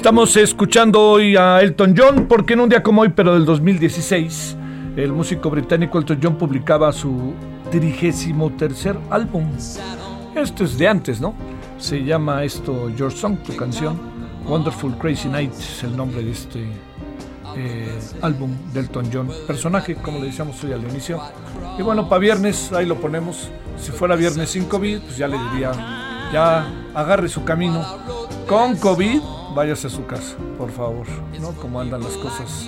Estamos 0.00 0.34
escuchando 0.38 0.98
hoy 0.98 1.36
a 1.36 1.60
Elton 1.60 1.94
John, 1.94 2.26
porque 2.26 2.54
en 2.54 2.60
un 2.60 2.70
día 2.70 2.82
como 2.82 3.02
hoy, 3.02 3.10
pero 3.10 3.34
del 3.34 3.44
2016, 3.44 4.56
el 4.96 5.12
músico 5.12 5.50
británico 5.50 5.98
Elton 5.98 6.18
John 6.22 6.38
publicaba 6.38 6.90
su 6.90 7.34
trigésimo 7.70 8.50
tercer 8.52 8.96
álbum. 9.10 9.44
Esto 10.34 10.64
es 10.64 10.78
de 10.78 10.88
antes, 10.88 11.20
¿no? 11.20 11.34
Se 11.76 12.02
llama 12.02 12.44
esto 12.44 12.88
Your 12.88 13.12
Song, 13.12 13.40
tu 13.44 13.54
canción. 13.54 13.98
Wonderful 14.48 14.96
Crazy 14.96 15.28
Night 15.28 15.52
es 15.52 15.84
el 15.84 15.94
nombre 15.94 16.24
de 16.24 16.30
este 16.30 16.64
eh, 17.54 18.00
álbum 18.22 18.56
de 18.72 18.80
Elton 18.80 19.10
John. 19.12 19.28
Personaje, 19.46 19.96
como 19.96 20.18
le 20.18 20.28
decíamos 20.28 20.64
hoy 20.64 20.72
al 20.72 20.82
inicio. 20.82 21.20
Y 21.78 21.82
bueno, 21.82 22.08
para 22.08 22.20
viernes, 22.20 22.72
ahí 22.72 22.86
lo 22.86 22.94
ponemos. 22.94 23.50
Si 23.78 23.92
fuera 23.92 24.16
viernes 24.16 24.48
sin 24.48 24.64
COVID, 24.64 25.00
pues 25.00 25.18
ya 25.18 25.28
le 25.28 25.36
diría, 25.50 25.72
ya 26.32 26.66
agarre 26.94 27.28
su 27.28 27.44
camino. 27.44 27.84
Con 28.50 28.76
COVID, 28.78 29.20
váyase 29.54 29.86
a 29.86 29.90
su 29.90 30.06
casa, 30.06 30.34
por 30.58 30.72
favor, 30.72 31.06
¿no? 31.40 31.52
Como 31.52 31.80
andan 31.80 32.02
las 32.02 32.16
cosas. 32.16 32.66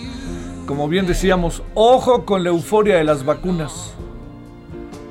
Como 0.64 0.86
bien 0.86 1.08
decíamos, 1.08 1.64
ojo 1.74 2.24
con 2.24 2.44
la 2.44 2.50
euforia 2.50 2.98
de 2.98 3.02
las 3.02 3.24
vacunas. 3.24 3.92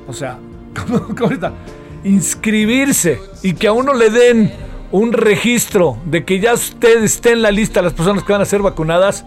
O 0.08 0.14
sea, 0.14 0.38
inscribirse 2.04 3.20
y 3.42 3.52
que 3.52 3.66
a 3.66 3.72
uno 3.72 3.92
le 3.92 4.08
den 4.08 4.50
un 4.92 5.12
registro 5.12 5.98
de 6.06 6.24
que 6.24 6.40
ya 6.40 6.54
usted 6.54 7.04
esté 7.04 7.32
en 7.32 7.42
la 7.42 7.50
lista 7.50 7.80
de 7.80 7.84
las 7.84 7.92
personas 7.92 8.24
que 8.24 8.32
van 8.32 8.40
a 8.40 8.46
ser 8.46 8.62
vacunadas, 8.62 9.26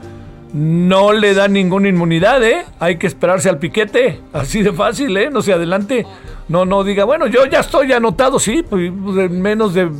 no 0.52 1.14
le 1.14 1.36
da 1.36 1.48
ninguna 1.48 1.90
inmunidad, 1.90 2.44
¿eh? 2.44 2.66
Hay 2.80 2.98
que 2.98 3.06
esperarse 3.06 3.50
al 3.50 3.60
piquete, 3.60 4.20
así 4.34 4.64
de 4.64 4.74
fácil, 4.74 5.16
¿eh? 5.16 5.30
No 5.30 5.44
se 5.44 5.54
adelante, 5.54 6.08
no, 6.50 6.66
no 6.66 6.84
diga, 6.84 7.04
bueno, 7.04 7.28
yo 7.28 7.46
ya 7.46 7.60
estoy 7.60 7.92
anotado, 7.92 8.40
sí, 8.40 8.64
pues 8.68 8.90
en 8.90 9.42
menos 9.44 9.76
de 9.76 9.92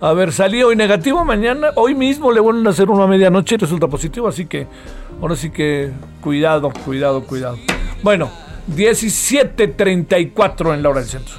haber 0.00 0.32
salido 0.32 0.68
hoy 0.68 0.76
negativo, 0.76 1.24
mañana, 1.24 1.70
hoy 1.76 1.94
mismo 1.94 2.32
le 2.32 2.40
vuelven 2.40 2.66
a 2.66 2.70
hacer 2.70 2.88
uno 2.88 3.02
a 3.02 3.06
medianoche 3.06 3.56
y 3.56 3.58
resulta 3.58 3.86
positivo, 3.86 4.28
así 4.28 4.46
que 4.46 4.66
ahora 5.20 5.36
sí 5.36 5.50
que 5.50 5.92
cuidado, 6.20 6.72
cuidado, 6.84 7.22
cuidado. 7.24 7.58
Bueno, 8.02 8.30
17.34 8.74 10.74
en 10.74 10.82
la 10.82 10.88
hora 10.88 11.00
del 11.00 11.08
centro. 11.08 11.34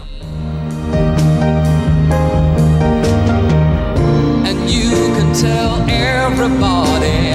And 4.45 4.69
you 4.69 4.91
can 5.15 5.33
tell 5.33 5.81
everybody 5.89 7.33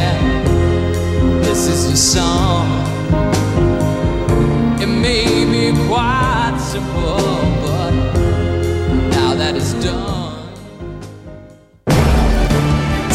this 1.43 1.67
is 1.67 1.99
song. 1.99 2.69
It 4.81 4.87
may 4.87 5.45
be 5.45 5.73
quite 5.89 6.57
simple, 6.61 7.19
but 7.63 7.91
now 9.11 9.35
that 9.35 9.57
it's 9.57 9.75
done. 9.85 10.26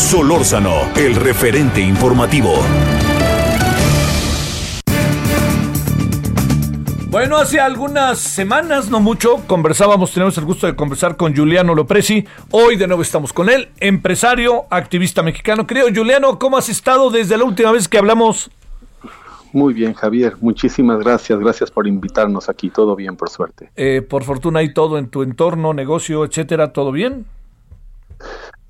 Solórzano, 0.01 0.89
el 0.97 1.15
referente 1.15 1.79
informativo. 1.79 2.51
Bueno, 7.09 7.37
hace 7.37 7.61
algunas 7.61 8.17
semanas, 8.17 8.89
no 8.89 8.99
mucho, 8.99 9.43
conversábamos, 9.47 10.11
tenemos 10.11 10.37
el 10.37 10.43
gusto 10.43 10.65
de 10.65 10.75
conversar 10.75 11.15
con 11.15 11.35
Juliano 11.35 11.75
Lopresi. 11.75 12.25
Hoy 12.49 12.75
de 12.75 12.87
nuevo 12.87 13.03
estamos 13.03 13.31
con 13.31 13.47
él, 13.47 13.69
empresario, 13.79 14.63
activista 14.69 15.21
mexicano. 15.23 15.67
Querido 15.67 15.87
Juliano, 15.95 16.39
¿cómo 16.39 16.57
has 16.57 16.67
estado 16.67 17.09
desde 17.11 17.37
la 17.37 17.45
última 17.45 17.71
vez 17.71 17.87
que 17.87 17.99
hablamos? 17.99 18.49
Muy 19.53 19.73
bien, 19.73 19.93
Javier. 19.93 20.33
Muchísimas 20.41 20.99
gracias. 20.99 21.39
Gracias 21.39 21.69
por 21.69 21.87
invitarnos 21.87 22.49
aquí. 22.49 22.69
Todo 22.69 22.95
bien, 22.95 23.15
por 23.15 23.29
suerte. 23.29 23.69
Eh, 23.75 24.01
por 24.01 24.23
fortuna 24.23 24.59
hay 24.59 24.73
todo 24.73 24.97
en 24.97 25.09
tu 25.09 25.21
entorno, 25.23 25.73
negocio, 25.73 26.25
etcétera, 26.25 26.73
¿todo 26.73 26.91
bien? 26.91 27.25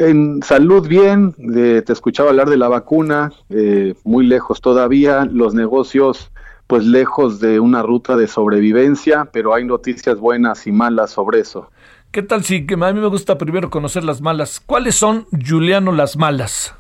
En 0.02 0.42
salud, 0.42 0.88
bien. 0.88 1.36
Eh, 1.56 1.84
te 1.86 1.94
escuchaba 1.94 2.32
hablar 2.32 2.50
de 2.50 2.58
la 2.58 2.68
vacuna. 2.68 3.32
eh, 3.50 3.94
muy 4.04 4.26
lejos 4.26 4.60
todavía. 4.60 5.26
Los 5.32 5.54
negocios, 5.54 6.32
pues 6.66 6.84
lejos 6.84 7.40
de 7.40 7.60
una 7.60 7.84
ruta 7.84 8.16
de 8.16 8.26
sobrevivencia, 8.26 9.30
pero 9.32 9.54
hay 9.54 9.64
noticias 9.64 10.18
buenas 10.18 10.66
y 10.66 10.72
malas 10.72 11.12
sobre 11.12 11.42
eso. 11.42 11.70
¿Qué 12.10 12.24
tal 12.24 12.44
si 12.44 12.66
que 12.66 12.74
a 12.74 12.94
mí 12.94 13.00
me 13.00 13.08
gusta 13.10 13.38
primero 13.38 13.70
conocer 13.70 14.04
las 14.04 14.22
malas? 14.22 14.60
¿Cuáles 14.60 14.96
son, 14.96 15.28
Juliano, 15.48 15.92
las 15.92 16.18
malas? 16.18 16.74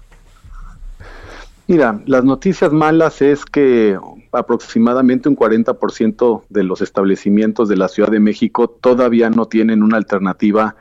Mira, 1.67 2.01
las 2.07 2.23
noticias 2.23 2.73
malas 2.73 3.21
es 3.21 3.45
que 3.45 3.99
aproximadamente 4.31 5.29
un 5.29 5.37
40% 5.37 6.41
de 6.49 6.63
los 6.63 6.81
establecimientos 6.81 7.69
de 7.69 7.77
la 7.77 7.87
Ciudad 7.87 8.09
de 8.09 8.19
México 8.19 8.67
todavía 8.67 9.29
no 9.29 9.45
tienen 9.45 9.83
una 9.83 9.97
alternativa 9.97 10.75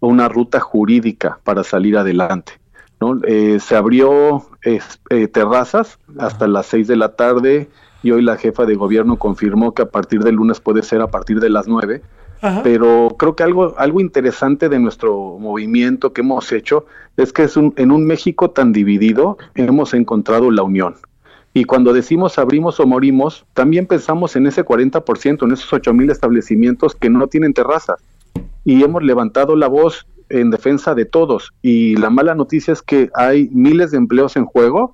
una 0.00 0.28
ruta 0.28 0.60
jurídica 0.60 1.38
para 1.44 1.64
salir 1.64 1.96
adelante. 1.96 2.52
¿no? 3.00 3.20
Eh, 3.24 3.58
se 3.60 3.76
abrió 3.76 4.46
eh, 4.64 5.28
terrazas 5.28 5.98
hasta 6.18 6.46
las 6.46 6.66
6 6.66 6.88
de 6.88 6.96
la 6.96 7.16
tarde 7.16 7.68
y 8.02 8.10
hoy 8.10 8.22
la 8.22 8.36
jefa 8.36 8.66
de 8.66 8.74
gobierno 8.74 9.16
confirmó 9.16 9.72
que 9.74 9.82
a 9.82 9.90
partir 9.90 10.22
del 10.22 10.36
lunes 10.36 10.60
puede 10.60 10.82
ser 10.82 11.00
a 11.00 11.10
partir 11.10 11.40
de 11.40 11.50
las 11.50 11.66
9 11.66 12.02
pero 12.62 13.16
creo 13.18 13.34
que 13.34 13.42
algo, 13.42 13.74
algo 13.78 14.00
interesante 14.00 14.68
de 14.68 14.78
nuestro 14.78 15.38
movimiento 15.38 16.12
que 16.12 16.20
hemos 16.20 16.52
hecho 16.52 16.84
es 17.16 17.32
que 17.32 17.44
es 17.44 17.56
un, 17.56 17.72
en 17.76 17.90
un 17.90 18.06
México 18.06 18.50
tan 18.50 18.72
dividido 18.72 19.38
hemos 19.54 19.94
encontrado 19.94 20.50
la 20.50 20.62
unión. 20.62 20.96
Y 21.54 21.64
cuando 21.64 21.92
decimos 21.92 22.38
abrimos 22.38 22.80
o 22.80 22.86
morimos, 22.86 23.46
también 23.54 23.86
pensamos 23.86 24.36
en 24.36 24.46
ese 24.46 24.64
40%, 24.64 25.44
en 25.44 25.52
esos 25.52 25.72
8 25.72 25.94
mil 25.94 26.10
establecimientos 26.10 26.94
que 26.94 27.08
no 27.08 27.28
tienen 27.28 27.54
terrazas. 27.54 28.02
Y 28.64 28.82
hemos 28.82 29.02
levantado 29.02 29.56
la 29.56 29.68
voz 29.68 30.06
en 30.28 30.50
defensa 30.50 30.94
de 30.94 31.04
todos. 31.04 31.52
Y 31.62 31.96
la 31.96 32.10
mala 32.10 32.34
noticia 32.34 32.72
es 32.72 32.82
que 32.82 33.10
hay 33.14 33.48
miles 33.52 33.90
de 33.90 33.98
empleos 33.98 34.36
en 34.36 34.46
juego 34.46 34.92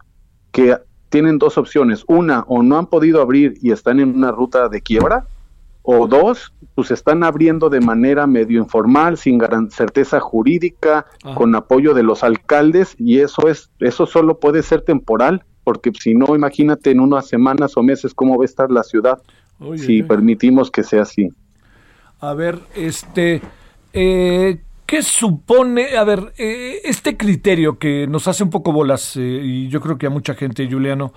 que 0.52 0.76
tienen 1.08 1.38
dos 1.38 1.58
opciones. 1.58 2.04
Una, 2.08 2.40
o 2.48 2.62
no 2.62 2.78
han 2.78 2.86
podido 2.86 3.20
abrir 3.22 3.54
y 3.62 3.72
están 3.72 4.00
en 4.00 4.14
una 4.14 4.32
ruta 4.32 4.68
de 4.68 4.80
quiebra, 4.80 5.26
o 5.82 6.06
dos, 6.06 6.52
pues 6.74 6.90
están 6.90 7.24
abriendo 7.24 7.70
de 7.70 7.80
manera 7.80 8.26
medio 8.26 8.58
informal, 8.60 9.16
sin 9.16 9.38
gran 9.38 9.70
certeza 9.70 10.20
jurídica, 10.20 11.06
con 11.34 11.54
apoyo 11.54 11.94
de 11.94 12.02
los 12.02 12.22
alcaldes, 12.22 12.94
y 12.98 13.20
eso 13.20 13.48
es, 13.48 13.70
eso 13.80 14.06
solo 14.06 14.38
puede 14.38 14.62
ser 14.62 14.82
temporal, 14.82 15.42
porque 15.64 15.90
si 15.98 16.14
no, 16.14 16.36
imagínate 16.36 16.90
en 16.90 17.00
unas 17.00 17.28
semanas 17.28 17.76
o 17.76 17.82
meses 17.82 18.14
cómo 18.14 18.36
va 18.36 18.44
a 18.44 18.46
estar 18.46 18.70
la 18.70 18.82
ciudad, 18.82 19.20
Oye, 19.58 19.78
si 19.78 20.00
oye. 20.00 20.04
permitimos 20.04 20.70
que 20.70 20.82
sea 20.82 21.02
así. 21.02 21.28
A 22.20 22.34
ver, 22.34 22.58
este, 22.74 23.40
eh, 23.92 24.60
¿qué 24.86 25.02
supone, 25.02 25.96
a 25.96 26.04
ver, 26.04 26.32
eh, 26.36 26.80
este 26.84 27.16
criterio 27.16 27.78
que 27.78 28.06
nos 28.06 28.26
hace 28.28 28.42
un 28.42 28.50
poco 28.50 28.72
bolas, 28.72 29.16
eh, 29.16 29.20
y 29.20 29.68
yo 29.68 29.80
creo 29.80 29.98
que 29.98 30.06
a 30.06 30.10
mucha 30.10 30.34
gente, 30.34 30.68
Juliano, 30.70 31.12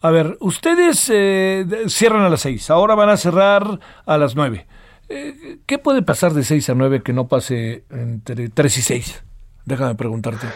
a 0.00 0.10
ver, 0.10 0.36
ustedes 0.40 1.10
eh, 1.12 1.66
cierran 1.88 2.22
a 2.22 2.28
las 2.28 2.42
seis, 2.42 2.68
ahora 2.70 2.94
van 2.94 3.08
a 3.08 3.16
cerrar 3.16 3.80
a 4.04 4.18
las 4.18 4.36
nueve. 4.36 4.66
Eh, 5.08 5.58
¿Qué 5.66 5.78
puede 5.78 6.02
pasar 6.02 6.34
de 6.34 6.44
seis 6.44 6.68
a 6.68 6.74
nueve 6.74 7.02
que 7.02 7.12
no 7.12 7.26
pase 7.26 7.84
entre 7.90 8.50
tres 8.50 8.76
y 8.78 8.82
seis? 8.82 9.22
Déjame 9.64 9.94
preguntarte. 9.94 10.46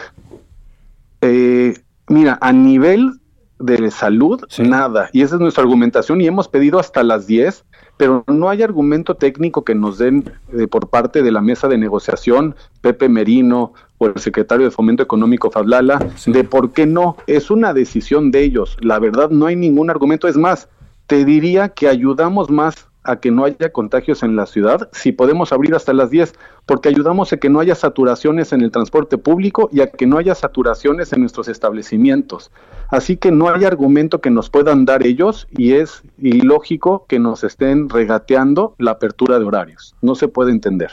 Mira, 2.08 2.38
a 2.40 2.52
nivel 2.52 3.20
de 3.58 3.90
salud, 3.90 4.42
nada. 4.58 5.10
Y 5.12 5.22
esa 5.22 5.34
es 5.34 5.40
nuestra 5.40 5.62
argumentación 5.62 6.20
y 6.20 6.26
hemos 6.26 6.48
pedido 6.48 6.78
hasta 6.78 7.02
las 7.02 7.26
10, 7.26 7.64
pero 7.98 8.24
no 8.28 8.48
hay 8.48 8.62
argumento 8.62 9.16
técnico 9.16 9.64
que 9.64 9.74
nos 9.74 9.98
den 9.98 10.32
eh, 10.54 10.66
por 10.66 10.88
parte 10.88 11.22
de 11.22 11.30
la 11.30 11.42
mesa 11.42 11.68
de 11.68 11.76
negociación, 11.76 12.54
Pepe 12.80 13.08
Merino 13.08 13.74
o 13.98 14.06
el 14.06 14.18
secretario 14.18 14.64
de 14.64 14.70
Fomento 14.70 15.02
Económico 15.02 15.50
Fablala, 15.50 15.98
de 16.24 16.44
por 16.44 16.72
qué 16.72 16.86
no. 16.86 17.16
Es 17.26 17.50
una 17.50 17.74
decisión 17.74 18.30
de 18.30 18.44
ellos. 18.44 18.76
La 18.80 19.00
verdad, 19.00 19.30
no 19.30 19.46
hay 19.46 19.56
ningún 19.56 19.90
argumento. 19.90 20.28
Es 20.28 20.36
más, 20.36 20.68
te 21.08 21.24
diría 21.24 21.70
que 21.70 21.88
ayudamos 21.88 22.48
más 22.48 22.87
a 23.08 23.16
que 23.20 23.30
no 23.30 23.44
haya 23.44 23.70
contagios 23.72 24.22
en 24.22 24.36
la 24.36 24.46
ciudad 24.46 24.88
si 24.92 25.12
podemos 25.12 25.52
abrir 25.52 25.74
hasta 25.74 25.92
las 25.92 26.10
10, 26.10 26.34
porque 26.66 26.88
ayudamos 26.90 27.32
a 27.32 27.38
que 27.38 27.48
no 27.48 27.58
haya 27.60 27.74
saturaciones 27.74 28.52
en 28.52 28.60
el 28.60 28.70
transporte 28.70 29.16
público 29.16 29.68
y 29.72 29.80
a 29.80 29.90
que 29.90 30.06
no 30.06 30.18
haya 30.18 30.34
saturaciones 30.34 31.12
en 31.12 31.20
nuestros 31.20 31.48
establecimientos. 31.48 32.50
Así 32.90 33.16
que 33.16 33.30
no 33.30 33.48
hay 33.48 33.64
argumento 33.64 34.20
que 34.20 34.30
nos 34.30 34.50
puedan 34.50 34.84
dar 34.84 35.06
ellos 35.06 35.48
y 35.56 35.72
es 35.72 36.02
ilógico 36.18 37.06
que 37.08 37.18
nos 37.18 37.44
estén 37.44 37.88
regateando 37.88 38.74
la 38.78 38.92
apertura 38.92 39.38
de 39.38 39.44
horarios. 39.46 39.94
No 40.02 40.14
se 40.14 40.28
puede 40.28 40.52
entender. 40.52 40.90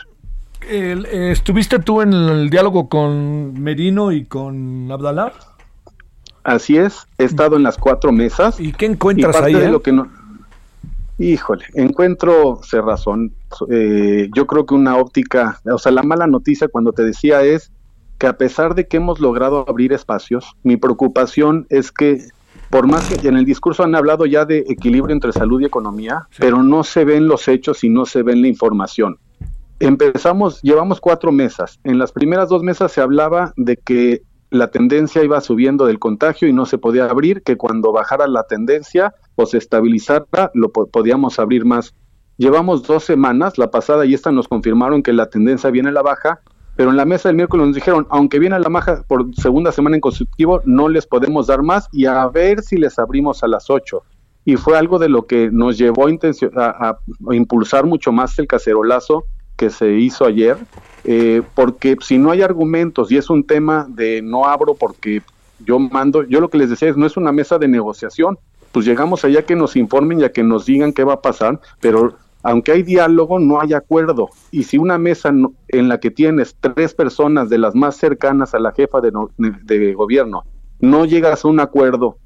El- 0.70 1.06
¿Estuviste 1.06 1.80
tú 1.80 2.02
en 2.02 2.14
el 2.14 2.50
diálogo 2.50 2.90
con 2.90 3.62
Merino 3.62 4.12
y 4.12 4.26
con 4.26 4.90
Abdalá? 4.92 5.34
Así 6.44 6.78
es, 6.78 7.08
he 7.18 7.24
estado 7.24 7.56
en 7.56 7.64
las 7.64 7.78
cuatro 7.78 8.12
mesas. 8.12 8.60
¿Y 8.60 8.72
qué 8.72 8.86
encuentras 8.86 9.34
parte 9.36 9.48
ahí, 9.48 9.54
de 9.62 9.66
eh? 9.66 9.72
lo 9.72 9.82
que 9.82 9.92
no... 9.92 10.08
Híjole, 11.18 11.66
encuentro 11.74 12.60
cerrazón. 12.64 13.34
Eh, 13.70 14.30
yo 14.36 14.46
creo 14.46 14.66
que 14.66 14.76
una 14.76 14.98
óptica, 14.98 15.60
o 15.66 15.78
sea, 15.78 15.92
la 15.92 16.04
mala 16.04 16.28
noticia 16.28 16.68
cuando 16.68 16.92
te 16.92 17.04
decía 17.04 17.42
es 17.42 17.72
que 18.18 18.28
a 18.28 18.38
pesar 18.38 18.76
de 18.76 18.88
que 18.88 18.98
hemos 18.98 19.20
logrado 19.20 19.66
abrir 19.68 19.94
espacios, 19.94 20.56
mi 20.64 20.78
preocupación 20.78 21.68
es 21.70 21.92
que 21.92 22.28
por 22.70 22.88
más 22.88 23.06
que 23.06 23.16
en 23.16 23.38
el 23.38 23.46
discurso 23.46 23.84
han 23.84 23.96
hablado 23.96 24.26
ya 24.26 24.46
de 24.46 24.66
equilibrio 24.68 25.14
entre 25.14 25.32
salud 25.32 25.62
y 25.62 25.66
economía, 25.66 26.28
pero 26.38 26.64
no 26.64 26.84
se 26.84 27.06
ven 27.06 27.28
los 27.28 27.48
hechos 27.48 27.84
y 27.84 27.90
no 27.90 28.06
se 28.06 28.24
ven 28.24 28.42
la 28.42 28.48
información. 28.48 29.18
Empezamos, 29.80 30.62
llevamos 30.62 31.00
cuatro 31.00 31.32
mesas. 31.32 31.80
En 31.84 32.00
las 32.00 32.12
primeras 32.12 32.50
dos 32.50 32.64
mesas 32.64 32.92
se 32.92 33.02
hablaba 33.02 33.54
de 33.56 33.78
que 33.78 34.24
la 34.50 34.72
tendencia 34.72 35.24
iba 35.24 35.40
subiendo 35.42 35.86
del 35.86 36.00
contagio 36.00 36.48
y 36.48 36.54
no 36.54 36.66
se 36.66 36.78
podía 36.78 37.06
abrir, 37.06 37.44
que 37.44 37.58
cuando 37.58 37.92
bajara 37.92 38.28
la 38.28 38.44
tendencia 38.44 39.14
o 39.36 39.46
se 39.46 39.58
estabilizara, 39.58 40.52
lo 40.54 40.70
podíamos 40.70 41.40
abrir 41.40 41.66
más. 41.66 41.94
Llevamos 42.38 42.84
dos 42.84 43.04
semanas, 43.04 43.58
la 43.58 43.72
pasada 43.72 44.06
y 44.06 44.14
esta 44.14 44.32
nos 44.32 44.48
confirmaron 44.48 45.04
que 45.04 45.14
la 45.14 45.30
tendencia 45.30 45.70
viene 45.70 45.90
a 45.90 45.94
la 45.94 46.02
baja, 46.02 46.42
pero 46.76 46.90
en 46.90 46.98
la 46.98 47.06
mesa 47.06 47.30
del 47.30 47.38
miércoles 47.38 47.68
nos 47.68 47.76
dijeron, 47.76 48.08
aunque 48.10 48.40
viene 48.40 48.56
a 48.56 48.60
la 48.60 48.70
baja 48.70 49.04
por 49.08 49.34
segunda 49.36 49.72
semana 49.72 49.96
en 49.96 50.02
consecutivo, 50.02 50.62
no 50.66 50.90
les 50.90 51.08
podemos 51.08 51.48
dar 51.48 51.64
más 51.64 51.88
y 51.92 52.06
a 52.06 52.28
ver 52.28 52.62
si 52.62 52.78
les 52.78 53.00
abrimos 53.00 53.44
a 53.44 53.48
las 53.48 53.70
8. 53.70 54.04
Y 54.44 54.58
fue 54.58 54.78
algo 54.78 55.00
de 55.00 55.10
lo 55.10 55.26
que 55.26 55.50
nos 55.52 55.78
llevó 55.78 56.08
a, 56.08 56.90
a 56.90 57.36
impulsar 57.36 57.86
mucho 57.86 58.12
más 58.12 58.38
el 58.38 58.48
cacerolazo 58.48 59.26
que 59.56 59.70
se 59.70 59.94
hizo 59.94 60.26
ayer, 60.26 60.58
eh, 61.04 61.42
porque 61.54 61.96
si 62.02 62.18
no 62.18 62.32
hay 62.32 62.42
argumentos 62.42 63.12
y 63.12 63.18
es 63.18 63.30
un 63.30 63.46
tema 63.46 63.88
de 63.90 64.22
no 64.22 64.46
abro 64.46 64.76
porque 64.76 65.22
yo 65.60 65.80
mando, 65.80 66.24
yo 66.24 66.42
lo 66.42 66.50
que 66.50 66.58
les 66.58 66.70
decía 66.70 66.90
es 66.90 66.98
no 66.98 67.06
es 67.06 67.16
una 67.16 67.32
mesa 67.32 67.58
de 67.58 67.68
negociación, 67.68 68.38
pues 68.76 68.86
llegamos 68.86 69.24
allá 69.24 69.46
que 69.46 69.56
nos 69.56 69.78
informen 69.78 70.20
y 70.20 70.26
a 70.26 70.34
que 70.34 70.44
nos 70.44 70.66
digan 70.66 70.92
qué 70.92 71.06
va 71.06 71.14
a 71.14 71.22
pasar, 71.22 71.62
pero 71.80 72.18
aunque 72.44 72.74
hay 72.74 72.84
diálogo, 72.84 73.40
no 73.40 73.62
hay 73.62 73.72
acuerdo. 73.72 74.32
Y 74.52 74.64
si 74.64 74.78
una 74.78 74.98
mesa 74.98 75.34
en 75.70 75.88
la 75.88 76.02
que 76.02 76.12
tienes 76.12 76.58
tres 76.60 76.94
personas 76.94 77.48
de 77.48 77.58
las 77.58 77.74
más 77.74 77.96
cercanas 77.96 78.54
a 78.54 78.60
la 78.60 78.74
jefa 78.74 79.00
de, 79.00 79.14
de 79.38 79.94
gobierno 79.94 80.44
no 80.82 81.06
llegas 81.06 81.46
a 81.46 81.48
un 81.48 81.62
acuerdo, 81.62 82.18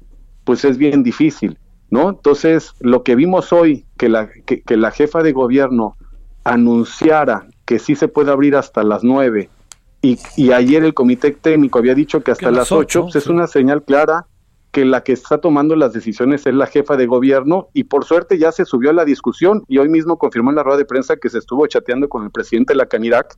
pues 0.42 0.64
es 0.64 0.76
bien 0.76 1.04
difícil, 1.04 1.56
¿no? 1.88 2.10
Entonces, 2.10 2.72
lo 2.80 3.04
que 3.04 3.14
vimos 3.14 3.52
hoy, 3.52 3.86
que 3.96 4.08
la, 4.08 4.28
que, 4.44 4.62
que 4.62 4.76
la 4.76 4.90
jefa 4.90 5.22
de 5.22 5.30
gobierno 5.30 5.96
anunciara 6.42 7.46
que 7.64 7.78
sí 7.78 7.94
se 7.94 8.08
puede 8.08 8.32
abrir 8.32 8.56
hasta 8.56 8.82
las 8.82 9.04
9 9.04 9.48
y, 10.02 10.18
y 10.36 10.50
ayer 10.50 10.82
el 10.82 10.94
comité 10.94 11.30
técnico 11.30 11.78
había 11.78 11.94
dicho 11.94 12.24
que 12.24 12.32
hasta 12.32 12.50
las 12.50 12.72
8, 12.72 13.02
pues 13.02 13.14
es 13.14 13.28
una 13.28 13.46
señal 13.46 13.84
clara 13.84 14.26
que 14.72 14.84
la 14.84 15.02
que 15.02 15.12
está 15.12 15.38
tomando 15.38 15.74
las 15.74 15.92
decisiones 15.92 16.46
es 16.46 16.54
la 16.54 16.66
jefa 16.66 16.96
de 16.96 17.06
gobierno 17.06 17.68
y 17.72 17.84
por 17.84 18.04
suerte 18.04 18.38
ya 18.38 18.52
se 18.52 18.64
subió 18.64 18.90
a 18.90 18.92
la 18.92 19.04
discusión 19.04 19.64
y 19.66 19.78
hoy 19.78 19.88
mismo 19.88 20.18
confirmó 20.18 20.50
en 20.50 20.56
la 20.56 20.62
rueda 20.62 20.78
de 20.78 20.84
prensa 20.84 21.16
que 21.16 21.28
se 21.28 21.38
estuvo 21.38 21.66
chateando 21.66 22.08
con 22.08 22.24
el 22.24 22.30
presidente 22.30 22.72
de 22.72 22.78
la 22.78 22.86
Canirac. 22.86 23.36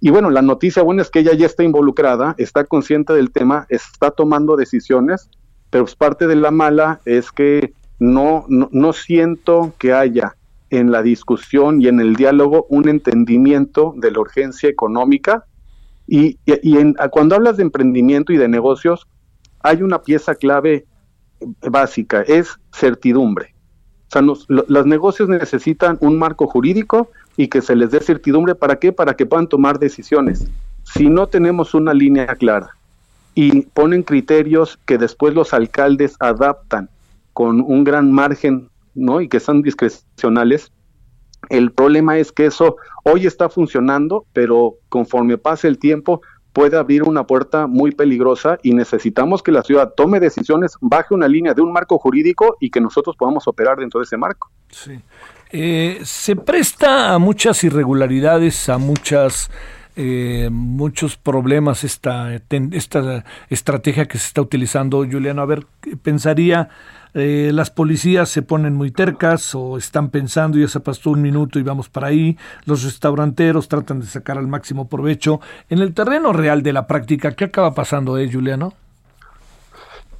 Y 0.00 0.10
bueno, 0.10 0.30
la 0.30 0.42
noticia 0.42 0.82
buena 0.82 1.02
es 1.02 1.10
que 1.10 1.20
ella 1.20 1.32
ya 1.34 1.46
está 1.46 1.62
involucrada, 1.62 2.34
está 2.38 2.64
consciente 2.64 3.12
del 3.12 3.30
tema, 3.30 3.66
está 3.68 4.10
tomando 4.10 4.56
decisiones, 4.56 5.30
pero 5.70 5.84
pues 5.84 5.94
parte 5.94 6.26
de 6.26 6.36
la 6.36 6.50
mala 6.50 7.00
es 7.04 7.30
que 7.30 7.72
no, 8.00 8.44
no, 8.48 8.92
siento 8.92 9.72
que 9.78 9.92
haya 9.92 10.36
en 10.70 10.90
la 10.90 11.02
discusión 11.02 11.80
y 11.80 11.86
en 11.86 12.00
el 12.00 12.16
diálogo 12.16 12.66
un 12.68 12.88
entendimiento 12.88 13.94
de 13.96 14.10
la 14.10 14.20
urgencia 14.20 14.68
económica. 14.68 15.46
Y, 16.06 16.38
y, 16.44 16.76
cuando 17.10 17.36
hablas 17.36 17.56
de 17.56 17.62
emprendimiento 17.62 18.32
y 18.32 18.36
de 18.36 18.48
negocios, 18.48 19.06
hay 19.64 19.82
una 19.82 20.02
pieza 20.02 20.36
clave 20.36 20.86
básica, 21.62 22.22
es 22.22 22.56
certidumbre. 22.72 23.54
O 24.08 24.12
sea, 24.12 24.22
los 24.22 24.86
negocios 24.86 25.28
necesitan 25.28 25.98
un 26.00 26.16
marco 26.16 26.46
jurídico 26.46 27.10
y 27.36 27.48
que 27.48 27.60
se 27.60 27.74
les 27.74 27.90
dé 27.90 27.98
certidumbre. 27.98 28.54
¿Para 28.54 28.76
qué? 28.76 28.92
Para 28.92 29.14
que 29.14 29.26
puedan 29.26 29.48
tomar 29.48 29.80
decisiones. 29.80 30.46
Si 30.84 31.08
no 31.08 31.26
tenemos 31.26 31.74
una 31.74 31.92
línea 31.92 32.26
clara 32.36 32.76
y 33.34 33.62
ponen 33.62 34.04
criterios 34.04 34.78
que 34.86 34.98
después 34.98 35.34
los 35.34 35.52
alcaldes 35.52 36.14
adaptan 36.20 36.88
con 37.32 37.60
un 37.60 37.82
gran 37.82 38.12
margen 38.12 38.68
¿no? 38.94 39.20
Y 39.20 39.28
que 39.28 39.40
son 39.40 39.62
discrecionales. 39.62 40.72
El 41.50 41.72
problema 41.72 42.16
es 42.18 42.32
que 42.32 42.46
eso 42.46 42.76
hoy 43.04 43.26
está 43.26 43.48
funcionando, 43.48 44.24
pero 44.32 44.76
conforme 44.88 45.36
pase 45.36 45.68
el 45.68 45.78
tiempo 45.78 46.22
puede 46.54 46.78
abrir 46.78 47.02
una 47.02 47.26
puerta 47.26 47.66
muy 47.66 47.90
peligrosa 47.90 48.58
y 48.62 48.72
necesitamos 48.72 49.42
que 49.42 49.50
la 49.52 49.62
ciudad 49.62 49.92
tome 49.94 50.20
decisiones, 50.20 50.76
baje 50.80 51.12
una 51.12 51.26
línea 51.26 51.52
de 51.52 51.60
un 51.60 51.72
marco 51.72 51.98
jurídico 51.98 52.56
y 52.60 52.70
que 52.70 52.80
nosotros 52.80 53.16
podamos 53.16 53.46
operar 53.48 53.76
dentro 53.76 54.00
de 54.00 54.04
ese 54.04 54.16
marco. 54.16 54.50
Sí. 54.70 55.00
Eh, 55.50 55.98
se 56.04 56.36
presta 56.36 57.12
a 57.12 57.18
muchas 57.18 57.62
irregularidades, 57.64 58.68
a 58.68 58.78
muchas 58.78 59.50
eh, 59.96 60.48
muchos 60.50 61.16
problemas 61.16 61.84
esta, 61.84 62.34
esta 62.34 63.24
estrategia 63.48 64.06
que 64.06 64.18
se 64.18 64.26
está 64.26 64.42
utilizando, 64.42 64.98
Juliano. 64.98 65.42
A 65.42 65.46
ver, 65.46 65.66
pensaría 66.02 66.68
eh, 67.16 67.52
las 67.54 67.70
policías 67.70 68.28
se 68.28 68.42
ponen 68.42 68.74
muy 68.74 68.90
tercas 68.90 69.54
o 69.54 69.78
están 69.78 70.10
pensando, 70.10 70.58
ya 70.58 70.66
se 70.66 70.80
pasó 70.80 71.10
un 71.10 71.22
minuto 71.22 71.60
y 71.60 71.62
vamos 71.62 71.88
para 71.88 72.08
ahí, 72.08 72.36
los 72.66 72.82
restauranteros 72.82 73.68
tratan 73.68 74.00
de 74.00 74.06
sacar 74.06 74.36
al 74.36 74.48
máximo 74.48 74.88
provecho. 74.88 75.40
En 75.70 75.78
el 75.78 75.94
terreno 75.94 76.32
real 76.32 76.64
de 76.64 76.72
la 76.72 76.88
práctica, 76.88 77.30
¿qué 77.32 77.44
acaba 77.44 77.72
pasando, 77.72 78.18
eh, 78.18 78.28
Juliano? 78.30 78.72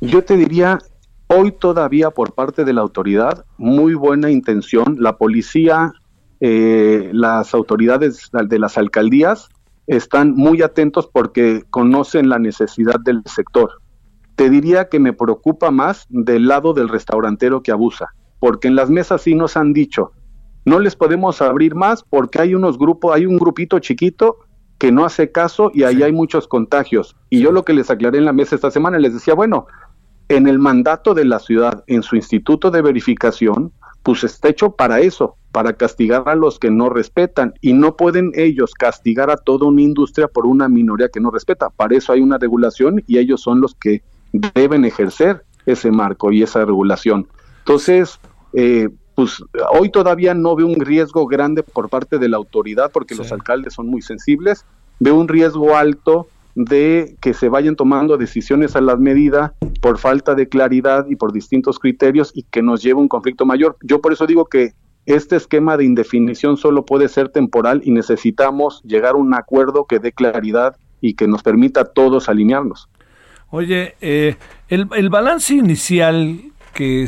Yo 0.00 0.22
te 0.22 0.36
diría, 0.36 0.78
hoy 1.26 1.50
todavía 1.50 2.10
por 2.10 2.32
parte 2.32 2.64
de 2.64 2.72
la 2.72 2.82
autoridad, 2.82 3.44
muy 3.58 3.94
buena 3.94 4.30
intención, 4.30 4.96
la 5.00 5.16
policía, 5.16 5.94
eh, 6.38 7.10
las 7.12 7.54
autoridades 7.54 8.30
de 8.32 8.58
las 8.60 8.78
alcaldías 8.78 9.48
están 9.86 10.34
muy 10.34 10.62
atentos 10.62 11.08
porque 11.12 11.62
conocen 11.70 12.28
la 12.28 12.38
necesidad 12.38 12.96
del 13.04 13.22
sector. 13.26 13.80
Te 14.36 14.50
diría 14.50 14.88
que 14.88 14.98
me 14.98 15.12
preocupa 15.12 15.70
más 15.70 16.06
del 16.08 16.48
lado 16.48 16.72
del 16.74 16.88
restaurantero 16.88 17.62
que 17.62 17.70
abusa, 17.70 18.08
porque 18.40 18.68
en 18.68 18.76
las 18.76 18.90
mesas 18.90 19.22
sí 19.22 19.34
nos 19.34 19.56
han 19.56 19.72
dicho, 19.72 20.12
no 20.64 20.78
les 20.78 20.96
podemos 20.96 21.42
abrir 21.42 21.74
más 21.74 22.02
porque 22.02 22.40
hay 22.40 22.54
unos 22.54 22.78
grupos, 22.78 23.14
hay 23.14 23.26
un 23.26 23.36
grupito 23.36 23.78
chiquito 23.80 24.38
que 24.78 24.90
no 24.90 25.04
hace 25.04 25.30
caso 25.30 25.70
y 25.74 25.84
ahí 25.84 26.02
hay 26.02 26.12
muchos 26.12 26.48
contagios. 26.48 27.16
Y 27.28 27.40
yo 27.40 27.52
lo 27.52 27.64
que 27.64 27.74
les 27.74 27.90
aclaré 27.90 28.18
en 28.18 28.24
la 28.24 28.32
mesa 28.32 28.54
esta 28.54 28.70
semana 28.70 28.98
les 28.98 29.12
decía, 29.12 29.34
bueno, 29.34 29.66
en 30.28 30.48
el 30.48 30.58
mandato 30.58 31.14
de 31.14 31.26
la 31.26 31.38
ciudad, 31.38 31.84
en 31.86 32.02
su 32.02 32.16
instituto 32.16 32.70
de 32.70 32.82
verificación, 32.82 33.72
pues 34.02 34.24
está 34.24 34.48
hecho 34.48 34.70
para 34.72 35.00
eso, 35.00 35.36
para 35.54 35.74
castigar 35.74 36.28
a 36.28 36.34
los 36.34 36.58
que 36.58 36.68
no 36.68 36.90
respetan 36.90 37.54
y 37.60 37.74
no 37.74 37.96
pueden 37.96 38.32
ellos 38.34 38.74
castigar 38.74 39.30
a 39.30 39.36
toda 39.36 39.68
una 39.68 39.82
industria 39.82 40.26
por 40.26 40.46
una 40.46 40.68
minoría 40.68 41.08
que 41.08 41.20
no 41.20 41.30
respeta. 41.30 41.70
Para 41.70 41.96
eso 41.96 42.12
hay 42.12 42.20
una 42.22 42.38
regulación 42.38 43.04
y 43.06 43.18
ellos 43.18 43.40
son 43.40 43.60
los 43.60 43.76
que 43.76 44.02
deben 44.32 44.84
ejercer 44.84 45.44
ese 45.64 45.92
marco 45.92 46.32
y 46.32 46.42
esa 46.42 46.64
regulación. 46.64 47.28
Entonces, 47.60 48.18
eh, 48.52 48.88
pues 49.14 49.44
hoy 49.78 49.90
todavía 49.90 50.34
no 50.34 50.56
veo 50.56 50.66
un 50.66 50.80
riesgo 50.80 51.24
grande 51.28 51.62
por 51.62 51.88
parte 51.88 52.18
de 52.18 52.28
la 52.28 52.36
autoridad 52.36 52.90
porque 52.90 53.14
los 53.14 53.30
alcaldes 53.30 53.74
son 53.74 53.86
muy 53.86 54.02
sensibles, 54.02 54.66
veo 54.98 55.14
un 55.14 55.28
riesgo 55.28 55.76
alto 55.76 56.26
de 56.56 57.16
que 57.20 57.32
se 57.32 57.48
vayan 57.48 57.76
tomando 57.76 58.16
decisiones 58.16 58.74
a 58.74 58.80
la 58.80 58.96
medida 58.96 59.54
por 59.80 59.98
falta 59.98 60.34
de 60.34 60.48
claridad 60.48 61.06
y 61.08 61.14
por 61.14 61.32
distintos 61.32 61.78
criterios 61.78 62.32
y 62.34 62.42
que 62.42 62.60
nos 62.60 62.82
lleve 62.82 62.98
a 62.98 63.02
un 63.02 63.08
conflicto 63.08 63.46
mayor. 63.46 63.76
Yo 63.82 64.00
por 64.00 64.12
eso 64.12 64.26
digo 64.26 64.46
que 64.46 64.72
este 65.06 65.36
esquema 65.36 65.76
de 65.76 65.84
indefinición 65.84 66.56
solo 66.56 66.84
puede 66.84 67.08
ser 67.08 67.28
temporal 67.28 67.82
y 67.84 67.90
necesitamos 67.90 68.82
llegar 68.84 69.12
a 69.12 69.18
un 69.18 69.34
acuerdo 69.34 69.84
que 69.84 69.98
dé 69.98 70.12
claridad 70.12 70.76
y 71.00 71.14
que 71.14 71.28
nos 71.28 71.42
permita 71.42 71.82
a 71.82 71.84
todos 71.84 72.28
alinearnos. 72.28 72.88
Oye, 73.50 73.94
eh, 74.00 74.36
el, 74.68 74.88
el, 74.96 75.10
balance 75.10 75.54
inicial 75.54 76.40
que, 76.72 77.06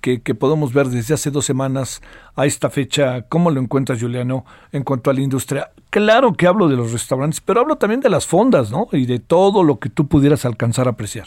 que, 0.00 0.20
que, 0.20 0.34
podemos 0.34 0.72
ver 0.72 0.88
desde 0.88 1.14
hace 1.14 1.30
dos 1.30 1.44
semanas 1.44 2.02
a 2.36 2.46
esta 2.46 2.70
fecha, 2.70 3.22
¿cómo 3.22 3.50
lo 3.50 3.60
encuentras, 3.60 4.00
Juliano, 4.00 4.44
en 4.70 4.84
cuanto 4.84 5.10
a 5.10 5.14
la 5.14 5.20
industria? 5.20 5.70
Claro 5.90 6.34
que 6.34 6.46
hablo 6.46 6.68
de 6.68 6.76
los 6.76 6.92
restaurantes, 6.92 7.40
pero 7.40 7.60
hablo 7.60 7.76
también 7.76 8.00
de 8.00 8.10
las 8.10 8.26
fondas, 8.26 8.70
¿no? 8.70 8.88
Y 8.92 9.06
de 9.06 9.18
todo 9.18 9.64
lo 9.64 9.78
que 9.78 9.88
tú 9.88 10.06
pudieras 10.06 10.44
alcanzar 10.44 10.86
a 10.86 10.90
apreciar. 10.90 11.26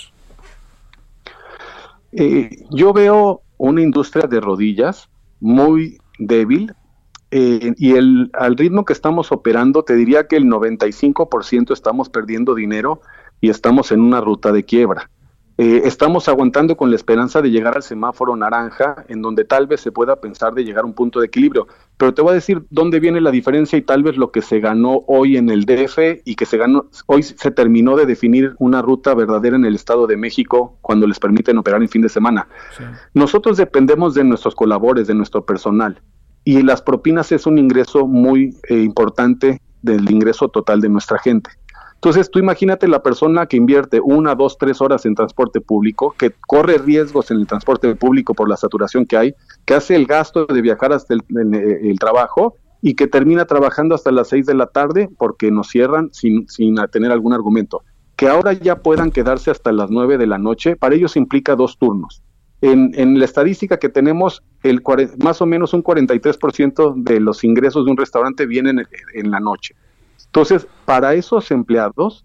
Eh, 2.13 2.63
yo 2.69 2.93
veo 2.93 3.41
una 3.57 3.81
industria 3.81 4.27
de 4.27 4.39
rodillas 4.39 5.09
muy 5.39 6.00
débil, 6.21 6.73
eh, 7.31 7.73
y 7.77 7.93
el, 7.93 8.29
al 8.33 8.57
ritmo 8.57 8.85
que 8.85 8.93
estamos 8.93 9.31
operando, 9.31 9.83
te 9.83 9.95
diría 9.95 10.27
que 10.27 10.35
el 10.35 10.45
95% 10.45 11.71
estamos 11.71 12.09
perdiendo 12.09 12.55
dinero 12.55 13.01
y 13.39 13.49
estamos 13.49 13.91
en 13.91 14.01
una 14.01 14.19
ruta 14.21 14.51
de 14.51 14.65
quiebra. 14.65 15.09
Eh, 15.57 15.83
estamos 15.85 16.27
aguantando 16.27 16.75
con 16.75 16.89
la 16.89 16.95
esperanza 16.95 17.41
de 17.41 17.51
llegar 17.51 17.75
al 17.75 17.83
semáforo 17.83 18.35
naranja, 18.35 19.05
en 19.09 19.21
donde 19.21 19.45
tal 19.45 19.67
vez 19.67 19.81
se 19.81 19.91
pueda 19.91 20.15
pensar 20.15 20.53
de 20.53 20.63
llegar 20.63 20.83
a 20.83 20.87
un 20.87 20.93
punto 20.93 21.19
de 21.19 21.27
equilibrio. 21.27 21.67
Pero 21.97 22.13
te 22.13 22.21
voy 22.21 22.31
a 22.31 22.33
decir 22.33 22.65
dónde 22.69 22.99
viene 22.99 23.21
la 23.21 23.31
diferencia 23.31 23.77
y 23.77 23.83
tal 23.83 24.01
vez 24.01 24.17
lo 24.17 24.31
que 24.31 24.41
se 24.41 24.59
ganó 24.59 25.03
hoy 25.07 25.37
en 25.37 25.49
el 25.49 25.65
DF 25.65 26.21
y 26.25 26.35
que 26.35 26.45
se 26.45 26.57
ganó, 26.57 26.87
hoy 27.05 27.21
se 27.21 27.51
terminó 27.51 27.95
de 27.95 28.07
definir 28.07 28.55
una 28.57 28.81
ruta 28.81 29.13
verdadera 29.13 29.55
en 29.55 29.65
el 29.65 29.75
Estado 29.75 30.07
de 30.07 30.17
México 30.17 30.77
cuando 30.81 31.05
les 31.05 31.19
permiten 31.19 31.57
operar 31.59 31.81
en 31.81 31.89
fin 31.89 32.01
de 32.01 32.09
semana. 32.09 32.47
Nosotros 33.13 33.57
dependemos 33.57 34.15
de 34.15 34.23
nuestros 34.23 34.55
colaboradores, 34.55 35.07
de 35.07 35.13
nuestro 35.13 35.45
personal, 35.45 36.01
y 36.43 36.61
las 36.63 36.81
propinas 36.81 37.31
es 37.31 37.45
un 37.45 37.57
ingreso 37.57 38.07
muy 38.07 38.55
eh, 38.69 38.81
importante 38.81 39.61
del 39.81 40.09
ingreso 40.09 40.49
total 40.49 40.81
de 40.81 40.89
nuestra 40.89 41.19
gente. 41.19 41.51
Entonces, 41.95 42.31
tú 42.31 42.39
imagínate 42.39 42.87
la 42.87 43.03
persona 43.03 43.45
que 43.45 43.57
invierte 43.57 44.01
una, 44.01 44.33
dos, 44.33 44.57
tres 44.57 44.81
horas 44.81 45.05
en 45.05 45.13
transporte 45.13 45.61
público, 45.61 46.15
que 46.17 46.31
corre 46.47 46.79
riesgos 46.79 47.29
en 47.29 47.37
el 47.37 47.45
transporte 47.45 47.93
público 47.95 48.33
por 48.33 48.49
la 48.49 48.57
saturación 48.57 49.05
que 49.05 49.17
hay, 49.17 49.35
que 49.65 49.75
hace 49.75 49.95
el 49.95 50.07
gasto 50.07 50.47
de 50.47 50.61
viajar 50.63 50.93
hasta 50.93 51.13
el, 51.13 51.21
el 51.29 51.99
trabajo 51.99 52.55
y 52.81 52.95
que 52.95 53.05
termina 53.05 53.45
trabajando 53.45 53.93
hasta 53.93 54.11
las 54.11 54.29
seis 54.29 54.47
de 54.47 54.55
la 54.55 54.65
tarde 54.65 55.09
porque 55.15 55.51
nos 55.51 55.67
cierran 55.69 56.09
sin, 56.11 56.49
sin 56.49 56.75
tener 56.91 57.11
algún 57.11 57.33
argumento. 57.33 57.83
Que 58.15 58.27
ahora 58.27 58.53
ya 58.53 58.77
puedan 58.77 59.11
quedarse 59.11 59.51
hasta 59.51 59.71
las 59.71 59.91
nueve 59.91 60.17
de 60.17 60.25
la 60.25 60.39
noche, 60.39 60.75
para 60.75 60.95
ellos 60.95 61.15
implica 61.15 61.55
dos 61.55 61.77
turnos. 61.77 62.23
En, 62.61 62.91
en 62.93 63.17
la 63.17 63.25
estadística 63.25 63.77
que 63.77 63.89
tenemos, 63.89 64.43
el, 64.61 64.81
más 65.17 65.41
o 65.41 65.45
menos 65.47 65.73
un 65.73 65.83
43% 65.83 66.93
de 66.95 67.19
los 67.19 67.43
ingresos 67.43 67.85
de 67.85 67.91
un 67.91 67.97
restaurante 67.97 68.45
vienen 68.45 68.85
en 69.13 69.31
la 69.31 69.39
noche. 69.39 69.75
Entonces, 70.27 70.67
para 70.85 71.13
esos 71.15 71.51
empleados 71.51 72.23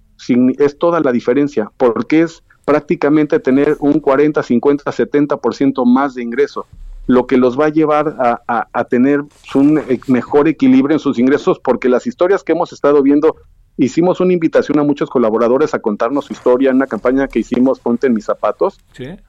es 0.58 0.78
toda 0.78 1.00
la 1.00 1.12
diferencia, 1.12 1.70
porque 1.76 2.22
es 2.22 2.42
prácticamente 2.64 3.40
tener 3.40 3.76
un 3.80 4.00
40, 4.00 4.42
50, 4.42 4.90
70% 4.90 5.84
más 5.86 6.14
de 6.14 6.22
ingreso, 6.22 6.66
lo 7.06 7.26
que 7.26 7.36
los 7.36 7.58
va 7.58 7.66
a 7.66 7.70
llevar 7.70 8.16
a, 8.18 8.84
tener 8.84 9.22
un 9.54 9.78
eh, 9.78 10.00
mejor 10.08 10.48
equilibrio 10.48 10.96
en 10.96 11.00
sus 11.00 11.18
ingresos, 11.18 11.60
porque 11.60 11.88
las 11.88 12.06
historias 12.06 12.42
que 12.42 12.52
hemos 12.52 12.72
estado 12.72 13.02
viendo, 13.02 13.36
hicimos 13.76 14.20
una 14.20 14.32
invitación 14.32 14.78
a 14.78 14.82
muchos 14.82 15.10
colaboradores 15.10 15.74
a 15.74 15.78
contarnos 15.78 16.26
su 16.26 16.32
historia 16.32 16.70
en 16.70 16.76
una 16.76 16.86
campaña 16.86 17.28
que 17.28 17.40
hicimos, 17.40 17.80
Ponte 17.80 18.06
en 18.06 18.14
mis 18.14 18.24
zapatos, 18.24 18.78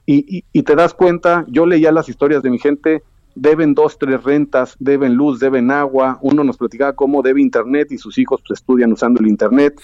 y, 0.05 0.43
y 0.51 0.63
te 0.63 0.75
das 0.75 0.93
cuenta, 0.93 1.45
yo 1.47 1.65
leía 1.65 1.91
las 1.91 2.09
historias 2.09 2.43
de 2.43 2.49
mi 2.49 2.59
gente, 2.59 3.03
deben 3.37 3.75
dos, 3.75 3.97
tres 3.99 4.23
rentas, 4.23 4.75
deben 4.79 5.13
luz, 5.13 5.39
deben 5.39 5.71
agua. 5.71 6.17
Uno 6.21 6.43
nos 6.43 6.57
platicaba 6.57 6.93
cómo 6.93 7.21
debe 7.21 7.41
internet 7.41 7.91
y 7.91 7.97
sus 7.97 8.17
hijos 8.17 8.41
pues, 8.45 8.59
estudian 8.59 8.91
usando 8.91 9.21
el 9.21 9.27
internet. 9.27 9.79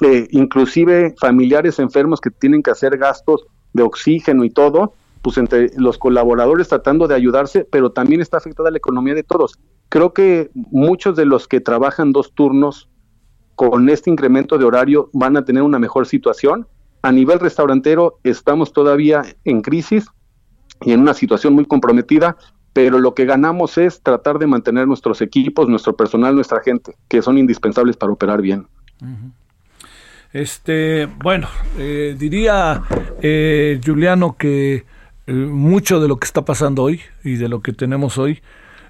Eh, 0.00 0.28
inclusive 0.30 1.14
familiares 1.20 1.78
enfermos 1.78 2.20
que 2.20 2.30
tienen 2.30 2.62
que 2.62 2.70
hacer 2.70 2.96
gastos 2.96 3.46
de 3.72 3.82
oxígeno 3.82 4.44
y 4.44 4.50
todo, 4.50 4.94
pues 5.22 5.36
entre 5.38 5.70
los 5.76 5.98
colaboradores 5.98 6.68
tratando 6.68 7.08
de 7.08 7.14
ayudarse, 7.14 7.66
pero 7.70 7.90
también 7.90 8.20
está 8.20 8.38
afectada 8.38 8.70
la 8.70 8.78
economía 8.78 9.14
de 9.14 9.24
todos. 9.24 9.58
Creo 9.88 10.12
que 10.12 10.50
muchos 10.54 11.16
de 11.16 11.26
los 11.26 11.48
que 11.48 11.60
trabajan 11.60 12.12
dos 12.12 12.32
turnos 12.32 12.88
con 13.58 13.90
este 13.90 14.08
incremento 14.08 14.56
de 14.56 14.64
horario 14.64 15.10
van 15.12 15.36
a 15.36 15.44
tener 15.44 15.64
una 15.64 15.80
mejor 15.80 16.06
situación. 16.06 16.68
A 17.02 17.10
nivel 17.10 17.40
restaurantero 17.40 18.20
estamos 18.22 18.72
todavía 18.72 19.24
en 19.44 19.62
crisis 19.62 20.06
y 20.82 20.92
en 20.92 21.00
una 21.00 21.12
situación 21.12 21.54
muy 21.54 21.64
comprometida, 21.64 22.36
pero 22.72 23.00
lo 23.00 23.14
que 23.14 23.24
ganamos 23.24 23.76
es 23.76 24.00
tratar 24.00 24.38
de 24.38 24.46
mantener 24.46 24.86
nuestros 24.86 25.20
equipos, 25.22 25.68
nuestro 25.68 25.96
personal, 25.96 26.36
nuestra 26.36 26.60
gente, 26.60 26.94
que 27.08 27.20
son 27.20 27.36
indispensables 27.36 27.96
para 27.96 28.12
operar 28.12 28.40
bien. 28.40 28.68
Este, 30.32 31.06
bueno, 31.06 31.48
eh, 31.78 32.14
diría 32.16 32.84
eh, 33.20 33.80
Juliano 33.84 34.36
que 34.38 34.84
eh, 35.26 35.32
mucho 35.32 35.98
de 35.98 36.06
lo 36.06 36.18
que 36.18 36.26
está 36.26 36.44
pasando 36.44 36.84
hoy 36.84 37.00
y 37.24 37.34
de 37.34 37.48
lo 37.48 37.60
que 37.60 37.72
tenemos 37.72 38.18
hoy, 38.18 38.40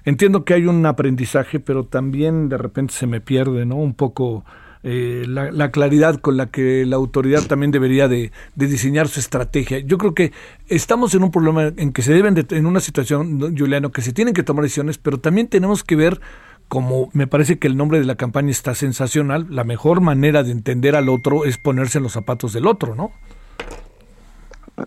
entiendo 0.09 0.43
que 0.43 0.53
hay 0.53 0.65
un 0.65 0.85
aprendizaje, 0.85 1.59
pero 1.59 1.85
también 1.85 2.49
de 2.49 2.57
repente 2.57 2.93
se 2.93 3.07
me 3.07 3.21
pierde, 3.21 3.65
¿no? 3.65 3.75
Un 3.75 3.93
poco 3.93 4.43
eh, 4.81 5.25
la, 5.27 5.71
claridad 5.71 6.21
con 6.21 6.37
la 6.37 6.47
que 6.47 6.85
la 6.85 6.95
autoridad 6.95 7.43
también 7.43 7.71
debería 7.71 8.07
de, 8.07 8.31
diseñar 8.55 9.07
su 9.07 9.19
estrategia. 9.19 9.79
Yo 9.79 9.97
creo 9.97 10.13
que 10.13 10.31
estamos 10.67 11.13
en 11.15 11.23
un 11.23 11.31
problema 11.31 11.71
en 11.75 11.91
que 11.91 12.01
se 12.01 12.13
deben, 12.13 12.33
de, 12.33 12.45
en 12.55 12.65
una 12.65 12.79
situación, 12.79 13.55
Juliano, 13.57 13.91
que 13.91 14.01
se 14.01 14.13
tienen 14.13 14.33
que 14.33 14.43
tomar 14.43 14.63
decisiones, 14.63 14.97
pero 14.97 15.19
también 15.19 15.47
tenemos 15.47 15.83
que 15.83 15.95
ver 15.95 16.21
como 16.69 17.09
me 17.13 17.25
parece 17.25 17.57
que 17.57 17.67
el 17.67 17.75
nombre 17.75 17.99
de 17.99 18.05
la 18.05 18.15
campaña 18.15 18.51
está 18.51 18.75
sensacional, 18.75 19.47
la 19.49 19.63
mejor 19.63 20.01
manera 20.01 20.43
de 20.43 20.51
entender 20.51 20.95
al 20.95 21.09
otro 21.09 21.45
es 21.45 21.57
ponerse 21.57 21.97
en 21.97 22.03
los 22.03 22.13
zapatos 22.13 22.53
del 22.53 22.67
otro, 22.67 22.93
¿no? 22.93 23.11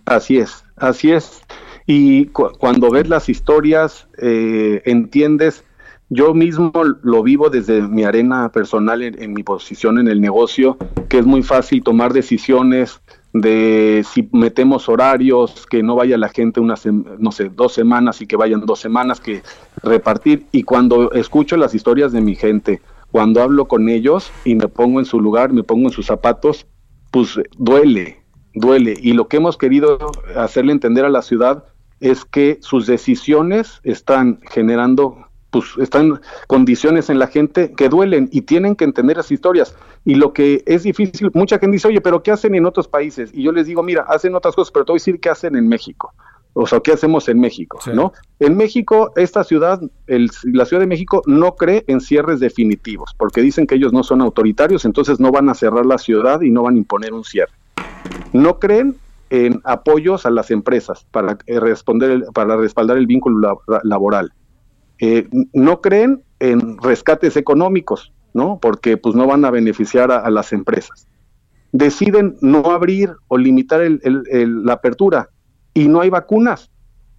Así 0.07 0.39
es, 0.39 0.65
así 0.77 1.11
es. 1.11 1.43
Y 1.87 2.27
cuando 2.27 2.91
ves 2.91 3.09
las 3.09 3.29
historias, 3.29 4.09
eh, 4.19 4.83
entiendes 4.85 5.65
yo 6.15 6.35
mismo 6.35 6.73
lo 7.03 7.23
vivo 7.23 7.49
desde 7.49 7.81
mi 7.81 8.05
arena 8.05 8.51
personal 8.53 9.01
en, 9.01 9.33
mi 9.33 9.43
posición 9.43 9.99
en 9.99 10.09
el 10.09 10.21
negocio, 10.21 10.77
que 11.09 11.17
es 11.19 11.25
muy 11.25 11.43
fácil 11.43 11.83
tomar 11.83 12.13
decisiones 12.13 13.01
de 13.33 14.05
si 14.07 14.29
metemos 14.31 14.91
horarios, 14.91 15.67
que 15.71 15.83
no 15.83 15.97
vaya 15.97 16.19
la 16.19 16.29
gente 16.29 16.61
unas, 16.61 16.85
no 16.85 17.33
sé, 17.33 17.49
dos 17.49 17.73
semanas 17.73 18.21
y 18.21 18.27
que 18.27 18.37
vayan 18.37 18.61
dos 18.67 18.79
semanas, 18.79 19.21
que 19.21 19.43
repartir. 19.83 20.45
Y 20.53 20.65
cuando 20.65 21.13
escucho 21.13 21.57
las 21.57 21.75
historias 21.75 22.13
de 22.13 22.21
mi 22.21 22.35
gente, 22.35 22.83
cuando 23.11 23.41
hablo 23.41 23.67
con 23.67 23.89
ellos 23.89 24.31
y 24.45 24.55
me 24.55 24.69
pongo 24.69 25.01
en 25.01 25.07
su 25.07 25.19
lugar, 25.19 25.51
me 25.51 25.63
pongo 25.63 25.89
en 25.89 25.95
sus 25.95 26.05
zapatos, 26.05 26.67
pues 27.11 27.41
duele, 27.57 28.22
duele. 28.55 28.97
Y 29.01 29.13
lo 29.13 29.29
que 29.29 29.39
hemos 29.39 29.57
querido 29.57 29.99
hacerle 30.37 30.73
entender 30.73 31.05
a 31.05 31.11
la 31.11 31.23
ciudad 31.23 31.65
es 32.01 32.25
que 32.25 32.59
sus 32.61 32.87
decisiones 32.87 33.81
están 33.85 34.41
generando 34.51 35.27
pues 35.53 35.67
están 35.79 36.19
condiciones 36.47 37.11
en 37.11 37.19
la 37.19 37.27
gente 37.27 37.75
que 37.77 37.91
duelen 37.91 38.31
y 38.33 38.41
tienen 38.41 38.75
que 38.75 38.85
entender 38.85 39.19
las 39.19 39.31
historias. 39.31 39.77
Y 40.03 40.15
lo 40.15 40.33
que 40.33 40.63
es 40.65 40.83
difícil, 40.83 41.31
mucha 41.35 41.59
gente 41.59 41.75
dice, 41.75 41.89
oye, 41.89 42.01
pero 42.01 42.23
¿qué 42.23 42.31
hacen 42.31 42.55
en 42.55 42.65
otros 42.65 42.89
países? 42.89 43.31
Y 43.35 43.43
yo 43.43 43.53
les 43.53 43.67
digo, 43.67 43.83
mira, 43.83 44.03
hacen 44.09 44.35
otras 44.35 44.55
cosas, 44.55 44.73
pero 44.73 44.87
te 44.87 44.93
voy 44.93 44.97
a 44.97 45.01
decir 45.01 45.21
qué 45.21 45.29
hacen 45.29 45.55
en 45.55 45.69
México. 45.69 46.15
O 46.55 46.67
sea, 46.67 46.81
¿qué 46.81 46.93
hacemos 46.93 47.29
en 47.29 47.39
México? 47.39 47.79
¿no? 47.93 48.13
En 48.39 48.57
México, 48.57 49.13
esta 49.17 49.45
ciudad, 49.45 49.81
el, 50.07 50.31
la 50.45 50.65
Ciudad 50.65 50.81
de 50.81 50.87
México 50.87 51.23
no 51.27 51.55
cree 51.55 51.85
en 51.87 52.01
cierres 52.01 52.41
definitivos, 52.41 53.15
porque 53.17 53.43
dicen 53.43 53.67
que 53.67 53.75
ellos 53.75 53.93
no 53.93 54.03
son 54.03 54.23
autoritarios, 54.23 54.85
entonces 54.85 55.21
no 55.21 55.31
van 55.33 55.49
a 55.51 55.55
cerrar 55.55 55.85
la 55.85 55.99
ciudad 55.99 56.41
y 56.41 56.51
no 56.51 56.63
van 56.63 56.75
a 56.75 56.79
imponer 56.79 57.13
un 57.13 57.25
cierre. 57.25 57.53
No 58.33 58.59
creen 58.59 58.97
en 59.31 59.61
apoyos 59.65 60.27
a 60.27 60.31
las 60.31 60.51
empresas 60.51 61.07
para 61.11 61.39
eh, 61.47 61.61
responder, 61.61 62.25
para 62.35 62.57
respaldar 62.57 62.97
el 62.97 63.07
vínculo 63.07 63.63
laboral 63.85 64.33
eh, 65.05 65.29
no 65.53 65.81
creen 65.81 66.23
en 66.39 66.79
rescates 66.79 67.37
económicos, 67.37 68.13
¿no? 68.35 68.61
Porque 68.63 68.97
pues 68.97 69.17
no 69.17 69.27
van 69.27 69.45
a 69.45 69.51
beneficiar 69.51 70.13
a, 70.13 70.31
las 70.31 70.53
empresas. 70.53 71.09
Deciden 71.73 72.37
no 72.41 72.71
abrir 72.71 73.11
o 73.27 73.37
limitar 73.37 73.81
la 74.05 74.73
apertura 74.75 75.31
y 75.75 75.89
no 75.89 76.03
hay 76.03 76.09
vacunas. 76.09 76.71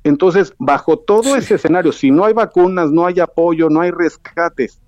Entonces, 0.06 0.54
bajo 0.60 0.98
todo 0.98 1.36
ese 1.36 1.56
escenario, 1.56 1.92
si 1.92 2.10
no 2.10 2.24
hay 2.24 2.34
vacunas, 2.34 2.90
no 2.90 3.06
hay 3.06 3.20
apoyo, 3.20 3.70
no 3.70 3.82
hay 3.82 3.92
rescates, 3.92 4.80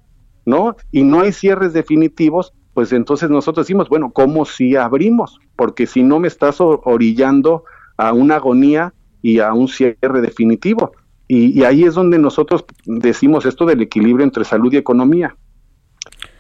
¿no? 0.46 0.78
Y 0.90 1.04
no 1.04 1.20
hay 1.20 1.34
cierres 1.34 1.74
definitivos, 1.74 2.54
pues 2.76 2.92
entonces 2.92 3.30
nosotros 3.30 3.66
decimos, 3.66 3.88
bueno, 3.88 4.12
¿cómo 4.12 4.44
si 4.44 4.76
abrimos? 4.76 5.40
Porque 5.56 5.88
si 5.88 6.04
no 6.04 6.20
me 6.20 6.28
estás 6.28 6.58
orillando 6.60 7.64
a 7.96 8.12
una 8.12 8.36
agonía 8.36 8.94
y 9.22 9.40
a 9.40 9.54
un 9.54 9.70
cierre 9.70 10.20
definitivo. 10.20 10.92
Y, 11.26 11.64
ahí 11.64 11.86
es 11.86 11.94
donde 11.94 12.20
nosotros 12.20 12.66
decimos 12.86 13.46
esto 13.46 13.66
del 13.66 13.82
equilibrio 13.82 14.26
entre 14.26 14.44
salud 14.44 14.74
y 14.74 14.78
economía. 14.78 15.38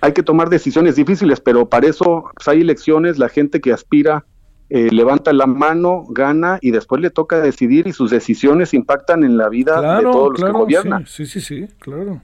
Hay 0.01 0.11
que 0.11 0.23
tomar 0.23 0.49
decisiones 0.49 0.97
difíciles, 0.97 1.39
pero 1.39 1.69
para 1.69 1.87
eso 1.87 2.25
pues, 2.35 2.49
hay 2.49 2.59
elecciones, 2.59 3.17
la 3.17 3.29
gente 3.29 3.61
que 3.61 3.71
aspira 3.71 4.25
eh, 4.69 4.89
levanta 4.91 5.31
la 5.31 5.47
mano, 5.47 6.03
gana 6.09 6.59
y 6.59 6.71
después 6.71 7.01
le 7.01 7.11
toca 7.11 7.39
decidir 7.39 7.87
y 7.87 7.93
sus 7.93 8.11
decisiones 8.11 8.73
impactan 8.73 9.23
en 9.23 9.37
la 9.37 9.47
vida 9.47 9.95
de 9.99 10.03
todos 10.03 10.37
los 10.37 10.43
que 10.43 10.51
gobiernan. 10.51 11.07
Sí, 11.07 11.25
sí, 11.25 11.39
sí, 11.39 11.65
claro. 11.79 12.21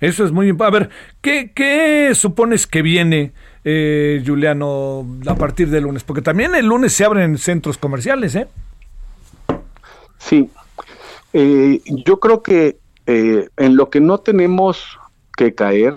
Eso 0.00 0.24
es 0.24 0.32
muy 0.32 0.48
importante. 0.48 0.76
A 0.76 0.80
ver, 0.80 0.90
¿qué, 1.20 1.52
¿qué, 1.54 2.14
supones 2.14 2.66
que 2.66 2.82
viene, 2.82 3.32
eh, 3.64 4.22
Juliano, 4.24 5.06
a 5.26 5.34
partir 5.34 5.70
del 5.70 5.84
lunes? 5.84 6.04
Porque 6.04 6.22
también 6.22 6.54
el 6.54 6.66
lunes 6.66 6.92
se 6.92 7.04
abren 7.04 7.38
centros 7.38 7.78
comerciales, 7.78 8.34
¿eh? 8.34 8.46
Sí, 10.18 10.50
eh, 11.32 11.80
yo 12.06 12.20
creo 12.20 12.42
que 12.42 12.78
eh, 13.06 13.48
en 13.56 13.76
lo 13.76 13.90
que 13.90 14.00
no 14.00 14.18
tenemos 14.18 14.98
que 15.36 15.54
caer 15.54 15.94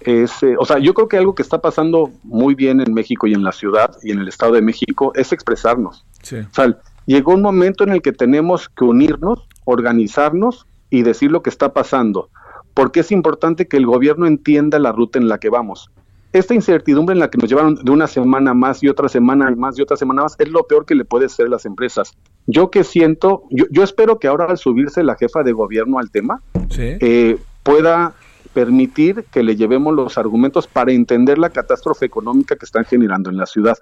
es, 0.00 0.42
eh, 0.42 0.54
o 0.58 0.64
sea, 0.64 0.78
yo 0.78 0.94
creo 0.94 1.08
que 1.08 1.16
algo 1.16 1.34
que 1.34 1.42
está 1.42 1.60
pasando 1.60 2.10
muy 2.22 2.54
bien 2.54 2.80
en 2.80 2.92
México 2.94 3.26
y 3.26 3.32
en 3.32 3.42
la 3.42 3.50
ciudad 3.50 3.96
y 4.02 4.12
en 4.12 4.20
el 4.20 4.28
Estado 4.28 4.52
de 4.52 4.62
México 4.62 5.12
es 5.14 5.32
expresarnos. 5.32 6.04
O 6.22 6.54
sea, 6.54 6.78
llegó 7.06 7.32
un 7.32 7.42
momento 7.42 7.82
en 7.82 7.90
el 7.90 8.02
que 8.02 8.12
tenemos 8.12 8.68
que 8.68 8.84
unirnos, 8.84 9.48
organizarnos 9.64 10.66
y 10.90 11.02
decir 11.02 11.32
lo 11.32 11.42
que 11.42 11.50
está 11.50 11.72
pasando, 11.72 12.30
porque 12.74 13.00
es 13.00 13.10
importante 13.10 13.66
que 13.66 13.78
el 13.78 13.86
gobierno 13.86 14.26
entienda 14.26 14.78
la 14.78 14.92
ruta 14.92 15.18
en 15.18 15.28
la 15.28 15.38
que 15.38 15.48
vamos 15.48 15.90
esta 16.32 16.54
incertidumbre 16.54 17.14
en 17.14 17.20
la 17.20 17.30
que 17.30 17.38
nos 17.38 17.48
llevaron 17.48 17.76
de 17.76 17.90
una 17.90 18.06
semana 18.06 18.52
más 18.52 18.82
y 18.82 18.88
otra 18.88 19.08
semana 19.08 19.50
más 19.56 19.78
y 19.78 19.82
otra 19.82 19.96
semana 19.96 20.22
más 20.22 20.36
es 20.38 20.48
lo 20.48 20.64
peor 20.66 20.84
que 20.84 20.94
le 20.94 21.04
puede 21.04 21.28
ser 21.28 21.46
a 21.46 21.50
las 21.50 21.64
empresas. 21.64 22.12
Yo 22.46 22.70
que 22.70 22.84
siento, 22.84 23.44
yo, 23.50 23.64
yo 23.70 23.82
espero 23.82 24.18
que 24.18 24.28
ahora 24.28 24.46
al 24.46 24.58
subirse 24.58 25.02
la 25.02 25.16
jefa 25.16 25.42
de 25.42 25.52
gobierno 25.52 25.98
al 25.98 26.10
tema, 26.10 26.42
eh, 26.78 27.38
pueda 27.62 28.14
permitir 28.52 29.24
que 29.30 29.42
le 29.42 29.56
llevemos 29.56 29.94
los 29.94 30.18
argumentos 30.18 30.66
para 30.66 30.92
entender 30.92 31.38
la 31.38 31.50
catástrofe 31.50 32.06
económica 32.06 32.56
que 32.56 32.66
están 32.66 32.84
generando 32.84 33.30
en 33.30 33.36
la 33.36 33.46
ciudad. 33.46 33.78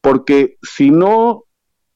Porque 0.00 0.56
si 0.62 0.90
no 0.90 1.44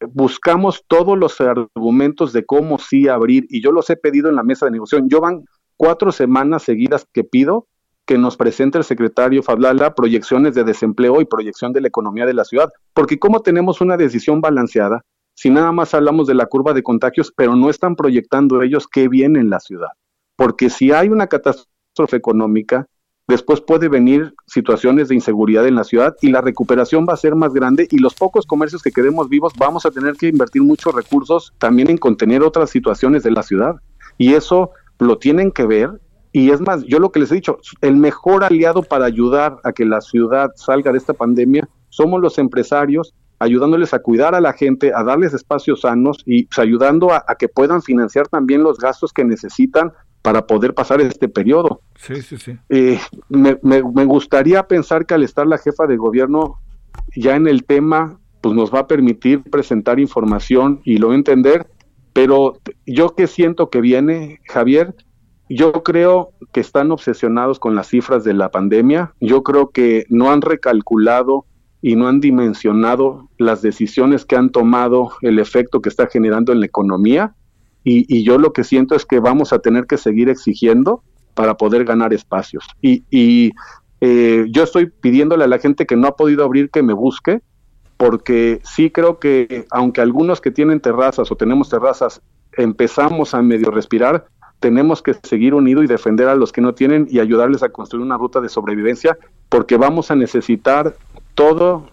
buscamos 0.09 0.85
todos 0.87 1.17
los 1.17 1.41
argumentos 1.41 2.33
de 2.33 2.45
cómo 2.45 2.79
sí 2.79 3.09
abrir, 3.09 3.47
y 3.49 3.63
yo 3.63 3.73
los 3.73 3.89
he 3.91 3.97
pedido 3.97 4.29
en 4.29 4.37
la 4.37 4.43
mesa 4.43 4.67
de 4.67 4.73
negociación, 4.73 5.09
yo 5.09 5.21
van 5.21 5.45
cuatro 5.77 6.13
semanas 6.13 6.65
seguidas 6.65 7.07
que 7.13 7.25
pido 7.25 7.67
que 8.07 8.19
nos 8.19 8.37
presente 8.37 8.79
el 8.79 8.85
secretario 8.85 9.43
Fablala 9.43 9.95
proyecciones 9.95 10.55
de 10.55 10.65
desempleo 10.65 11.21
y 11.21 11.25
proyección 11.25 11.73
de 11.73 11.81
la 11.81 11.89
economía 11.89 12.27
de 12.27 12.35
la 12.35 12.45
ciudad, 12.45 12.71
porque 12.95 13.19
cómo 13.19 13.41
tenemos 13.41 13.81
una 13.81 13.97
decisión 13.97 14.41
balanceada 14.41 15.03
si 15.35 15.51
nada 15.51 15.73
más 15.73 15.95
hablamos 15.95 16.27
de 16.27 16.35
la 16.35 16.47
curva 16.47 16.75
de 16.75 16.83
contagios, 16.83 17.33
pero 17.35 17.57
no 17.57 17.71
están 17.71 17.97
proyectando 17.97 18.63
ellos 18.63 18.87
qué 18.87 19.09
viene 19.09 19.41
en 19.41 19.51
la 19.51 19.61
ciudad. 19.61 19.89
Porque 20.37 20.71
si 20.71 20.93
hay 20.93 21.09
una 21.09 21.27
catástrofe 21.27 22.17
económica, 22.17 22.87
después 23.29 23.61
puede 23.61 23.89
venir 23.89 24.35
situaciones 24.47 25.09
de 25.09 25.15
inseguridad 25.15 25.67
en 25.67 25.75
la 25.75 25.85
ciudad 25.85 26.15
y 26.21 26.31
la 26.31 26.41
recuperación 26.41 27.07
va 27.09 27.15
a 27.15 27.17
ser 27.19 27.35
más 27.35 27.53
grande 27.55 27.89
y 27.91 27.99
los 27.99 28.15
pocos 28.15 28.47
comercios 28.47 28.83
que 28.83 28.93
quedemos 28.93 29.29
vivos 29.29 29.53
vamos 29.59 29.87
a 29.87 29.91
tener 29.91 30.15
que 30.15 30.29
invertir 30.29 30.63
muchos 30.63 30.95
recursos 30.95 31.53
también 31.59 31.91
en 31.91 31.99
contener 31.99 32.43
otras 32.43 32.71
situaciones 32.71 33.23
de 33.23 33.31
la 33.31 33.43
ciudad. 33.43 33.77
Y 34.19 34.35
eso 34.35 34.71
lo 34.99 35.19
tienen 35.19 35.51
que 35.51 35.67
ver. 35.67 36.01
Y 36.33 36.51
es 36.51 36.61
más, 36.61 36.83
yo 36.85 36.99
lo 36.99 37.13
que 37.13 37.21
les 37.21 37.31
he 37.31 37.37
dicho, 37.37 37.59
el 37.83 37.97
mejor 37.97 38.45
aliado 38.45 38.83
para 38.83 39.05
ayudar 39.05 39.59
a 39.65 39.73
que 39.73 39.85
la 39.85 40.01
ciudad 40.01 40.51
salga 40.57 40.91
de 40.91 40.99
esta 40.99 41.13
pandemia 41.13 41.69
somos 41.91 42.21
los 42.23 42.39
empresarios 42.39 43.15
ayudándoles 43.39 43.93
a 43.93 43.99
cuidar 43.99 44.35
a 44.35 44.41
la 44.41 44.53
gente, 44.53 44.93
a 44.95 45.03
darles 45.03 45.35
espacios 45.35 45.81
sanos 45.81 46.23
y 46.25 46.45
pues, 46.45 46.59
ayudando 46.61 47.13
a, 47.13 47.25
que 47.39 47.49
puedan 47.49 47.83
financiar 47.83 48.29
también 48.29 48.63
los 48.63 48.79
gastos 48.79 49.13
que 49.13 49.25
necesitan 49.25 49.93
para 50.23 50.47
poder 50.47 50.75
pasar 50.75 51.01
este 51.01 51.29
periodo. 51.29 51.81
Sí, 51.97 52.23
sí, 52.23 52.37
sí. 52.37 52.57
Eh, 52.69 53.01
me, 53.29 53.59
me, 53.63 54.05
gustaría 54.05 54.63
pensar 54.69 55.07
que 55.07 55.15
al 55.15 55.25
estar 55.25 55.47
la 55.49 55.59
jefa 55.59 55.89
de 55.89 55.97
gobierno 55.97 56.61
ya 57.17 57.35
en 57.35 57.49
el 57.49 57.65
tema, 57.65 58.21
pues 58.41 58.55
nos 58.55 58.73
va 58.73 58.81
a 58.81 58.87
permitir 58.87 59.43
presentar 59.43 59.99
información 59.99 60.81
y 60.85 60.99
lo 60.99 61.13
entender, 61.13 61.67
pero 62.13 62.59
yo 62.87 63.17
que 63.17 63.27
siento 63.27 63.71
que 63.71 63.81
viene, 63.81 64.41
Javier, 64.47 64.95
yo 65.57 65.73
creo 65.83 66.33
que 66.53 66.61
están 66.61 66.91
obsesionados 66.93 67.59
con 67.59 67.75
las 67.75 67.89
cifras 67.89 68.25
de 68.25 68.35
la 68.35 68.51
pandemia, 68.51 69.15
yo 69.21 69.43
creo 69.43 69.71
que 69.71 70.07
no 70.09 70.31
han 70.31 70.43
recalculado 70.43 71.47
y 71.81 71.97
no 71.97 72.07
han 72.07 72.21
dimensionado 72.21 73.29
las 73.39 73.61
decisiones 73.61 74.25
que 74.25 74.37
han 74.37 74.51
tomado, 74.51 75.13
el 75.21 75.39
efecto 75.39 75.81
que 75.81 75.89
está 75.89 76.07
generando 76.07 76.53
en 76.53 76.61
la 76.61 76.67
economía. 76.67 77.35
Y, 77.85 78.23
yo 78.23 78.39
lo 78.39 78.53
que 78.53 78.63
siento 78.63 78.95
es 78.95 79.05
que 79.05 79.19
vamos 79.19 79.53
a 79.53 79.59
tener 79.59 79.87
que 79.87 79.99
seguir 79.99 80.29
exigiendo 80.29 81.03
para 81.35 81.57
poder 81.57 81.85
ganar 81.85 82.15
espacios. 82.15 82.65
Y, 82.81 83.53
eh, 84.01 84.47
yo 84.51 84.63
estoy 84.63 84.87
pidiéndole 84.87 85.45
a 85.45 85.49
la 85.49 85.59
gente 85.59 85.87
que 85.87 85.97
no 85.97 86.09
ha 86.09 86.17
podido 86.17 86.45
abrir 86.45 86.71
que 86.71 86.83
me 86.83 86.93
busque, 86.93 87.41
porque 87.97 88.61
sí 88.65 88.91
creo 88.91 89.19
que 89.19 89.67
aunque 89.71 90.01
algunos 90.01 90.41
que 90.41 90.51
tienen 90.51 90.81
terrazas 90.81 91.31
o 91.31 91.37
tenemos 91.37 91.69
terrazas 91.69 92.21
empezamos 92.57 93.35
a 93.35 93.43
medio 93.43 93.71
respirar, 93.71 94.27
tenemos 94.63 95.03
que 95.03 95.15
seguir 95.23 95.53
unidos 95.53 95.85
y 95.85 95.89
defender 95.89 96.29
a 96.29 96.37
los 96.37 96.53
que 96.53 96.63
no 96.63 96.73
tienen 96.73 97.07
y 97.11 97.19
ayudarles 97.19 97.63
a 97.63 97.69
construir 97.69 98.07
una 98.07 98.17
ruta 98.17 98.41
de 98.41 98.49
sobrevivencia, 98.49 99.19
porque 99.51 99.77
vamos 99.77 100.11
a 100.11 100.17
necesitar 100.17 100.95
todo, 101.35 101.89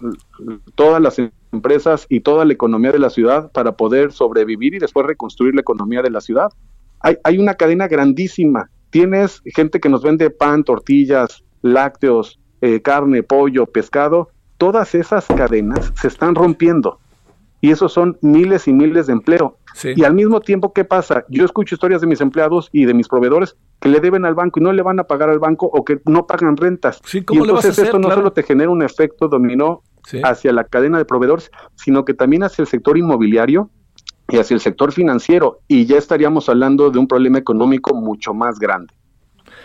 todas 0.75 1.01
las 1.01 1.17
empresas 1.51 2.05
y 2.07 2.21
toda 2.21 2.45
la 2.45 2.53
economía 2.53 2.91
de 2.91 2.99
la 2.99 3.09
ciudad 3.09 3.51
para 3.51 3.73
poder 3.73 4.11
sobrevivir 4.11 4.75
y 4.75 4.79
después 4.79 5.05
reconstruir 5.05 5.55
la 5.55 5.61
economía 5.61 6.03
de 6.03 6.11
la 6.11 6.21
ciudad. 6.21 6.49
Hay, 6.99 7.17
hay 7.23 7.39
una 7.39 7.55
cadena 7.55 7.87
grandísima. 7.87 8.69
Tienes 8.91 9.41
gente 9.45 9.79
que 9.79 9.89
nos 9.89 10.03
vende 10.03 10.29
pan, 10.29 10.63
tortillas, 10.63 11.43
lácteos, 11.63 12.39
eh, 12.61 12.81
carne, 12.81 13.23
pollo, 13.23 13.65
pescado. 13.65 14.29
Todas 14.59 14.93
esas 14.93 15.25
cadenas 15.25 15.91
se 15.99 16.07
están 16.07 16.35
rompiendo 16.35 16.99
y 17.61 17.71
esos 17.71 17.91
son 17.91 18.17
miles 18.21 18.67
y 18.67 18.73
miles 18.73 19.07
de 19.07 19.13
empleo. 19.13 19.57
Y 19.83 20.03
al 20.03 20.13
mismo 20.13 20.41
tiempo, 20.41 20.73
¿qué 20.73 20.83
pasa? 20.83 21.25
Yo 21.29 21.45
escucho 21.45 21.75
historias 21.75 22.01
de 22.01 22.07
mis 22.07 22.21
empleados 22.21 22.69
y 22.71 22.85
de 22.85 22.93
mis 22.93 23.07
proveedores 23.07 23.55
que 23.79 23.89
le 23.89 23.99
deben 23.99 24.25
al 24.25 24.35
banco 24.35 24.59
y 24.59 24.63
no 24.63 24.73
le 24.73 24.81
van 24.81 24.99
a 24.99 25.03
pagar 25.05 25.29
al 25.29 25.39
banco 25.39 25.69
o 25.71 25.85
que 25.85 25.99
no 26.05 26.27
pagan 26.27 26.57
rentas. 26.57 27.01
y 27.13 27.37
entonces 27.37 27.77
esto 27.77 27.99
no 27.99 28.11
solo 28.11 28.31
te 28.31 28.43
genera 28.43 28.69
un 28.69 28.81
efecto 28.81 29.27
dominó 29.27 29.83
hacia 30.23 30.51
la 30.51 30.63
cadena 30.63 30.97
de 30.97 31.05
proveedores, 31.05 31.51
sino 31.75 32.05
que 32.05 32.13
también 32.13 32.43
hacia 32.43 32.63
el 32.63 32.67
sector 32.67 32.97
inmobiliario 32.97 33.69
y 34.27 34.37
hacia 34.37 34.55
el 34.55 34.61
sector 34.61 34.91
financiero. 34.91 35.59
Y 35.67 35.85
ya 35.85 35.97
estaríamos 35.97 36.49
hablando 36.49 36.89
de 36.89 36.99
un 36.99 37.07
problema 37.07 37.37
económico 37.37 37.93
mucho 37.93 38.33
más 38.33 38.59
grande. 38.59 38.93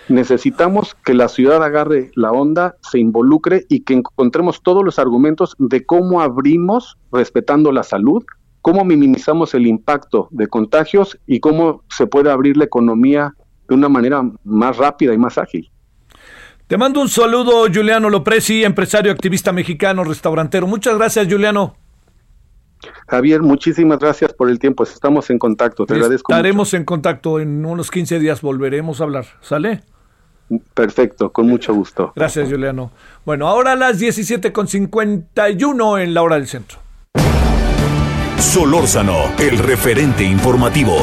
Necesitamos 0.08 0.94
que 1.02 1.14
la 1.14 1.28
ciudad 1.28 1.62
agarre 1.62 2.10
la 2.14 2.30
onda, 2.30 2.76
se 2.82 2.98
involucre 2.98 3.64
y 3.70 3.80
que 3.80 3.94
encontremos 3.94 4.62
todos 4.62 4.84
los 4.84 4.98
argumentos 4.98 5.54
de 5.58 5.86
cómo 5.86 6.20
abrimos 6.20 6.98
respetando 7.10 7.72
la 7.72 7.82
salud, 7.82 8.22
cómo 8.64 8.82
minimizamos 8.82 9.52
el 9.52 9.66
impacto 9.66 10.28
de 10.30 10.46
contagios 10.46 11.18
y 11.26 11.38
cómo 11.38 11.82
se 11.90 12.06
puede 12.06 12.30
abrir 12.30 12.56
la 12.56 12.64
economía 12.64 13.34
de 13.68 13.74
una 13.74 13.90
manera 13.90 14.22
más 14.42 14.78
rápida 14.78 15.12
y 15.12 15.18
más 15.18 15.36
ágil. 15.36 15.70
Te 16.66 16.78
mando 16.78 17.02
un 17.02 17.10
saludo, 17.10 17.66
Juliano 17.70 18.08
Lopresi, 18.08 18.64
empresario 18.64 19.12
activista 19.12 19.52
mexicano, 19.52 20.02
restaurantero. 20.02 20.66
Muchas 20.66 20.96
gracias, 20.96 21.30
Juliano. 21.30 21.76
Javier, 23.06 23.42
muchísimas 23.42 23.98
gracias 23.98 24.32
por 24.32 24.48
el 24.48 24.58
tiempo. 24.58 24.84
Estamos 24.84 25.28
en 25.28 25.38
contacto. 25.38 25.84
Te 25.84 25.92
agradezco. 25.92 26.32
Estaremos 26.32 26.72
en 26.72 26.86
contacto. 26.86 27.40
En 27.40 27.66
unos 27.66 27.90
15 27.90 28.18
días 28.18 28.40
volveremos 28.40 29.02
a 29.02 29.04
hablar. 29.04 29.26
¿Sale? 29.42 29.82
Perfecto, 30.72 31.32
con 31.32 31.48
mucho 31.48 31.74
gusto. 31.74 32.14
Gracias, 32.16 32.48
Juliano. 32.48 32.92
Bueno, 33.26 33.46
ahora 33.46 33.72
a 33.72 33.76
las 33.76 34.00
17.51 34.00 36.02
en 36.02 36.14
la 36.14 36.22
hora 36.22 36.36
del 36.36 36.46
centro. 36.46 36.83
Solórzano, 38.44 39.32
el 39.38 39.58
referente 39.58 40.22
informativo. 40.22 40.98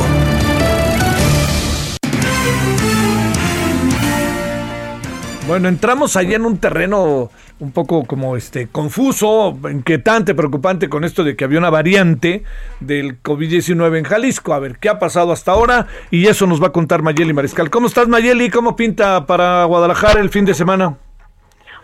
Bueno, 5.48 5.68
entramos 5.68 6.16
allá 6.16 6.36
en 6.38 6.46
un 6.46 6.60
terreno 6.60 7.30
un 7.60 7.72
poco 7.72 8.06
como 8.06 8.38
este 8.38 8.68
confuso, 8.68 9.58
inquietante, 9.70 10.34
preocupante 10.34 10.88
con 10.88 11.04
esto 11.04 11.24
de 11.24 11.36
que 11.36 11.44
había 11.44 11.60
una 11.60 11.72
variante 11.72 12.44
del 12.80 13.22
COVID-19 13.22 13.98
en 13.98 14.04
Jalisco. 14.06 14.54
A 14.54 14.60
ver, 14.60 14.78
¿qué 14.78 14.88
ha 14.88 15.00
pasado 15.00 15.34
hasta 15.34 15.52
ahora? 15.52 15.88
Y 16.10 16.28
eso 16.28 16.48
nos 16.48 16.62
va 16.62 16.68
a 16.68 16.72
contar 16.72 17.02
Mayeli 17.02 17.34
Mariscal. 17.34 17.70
¿Cómo 17.70 17.88
estás, 17.88 18.08
Mayeli? 18.08 18.50
¿Cómo 18.50 18.76
pinta 18.78 19.26
para 19.26 19.66
Guadalajara 19.66 20.22
el 20.22 20.30
fin 20.30 20.46
de 20.46 20.54
semana? 20.54 20.96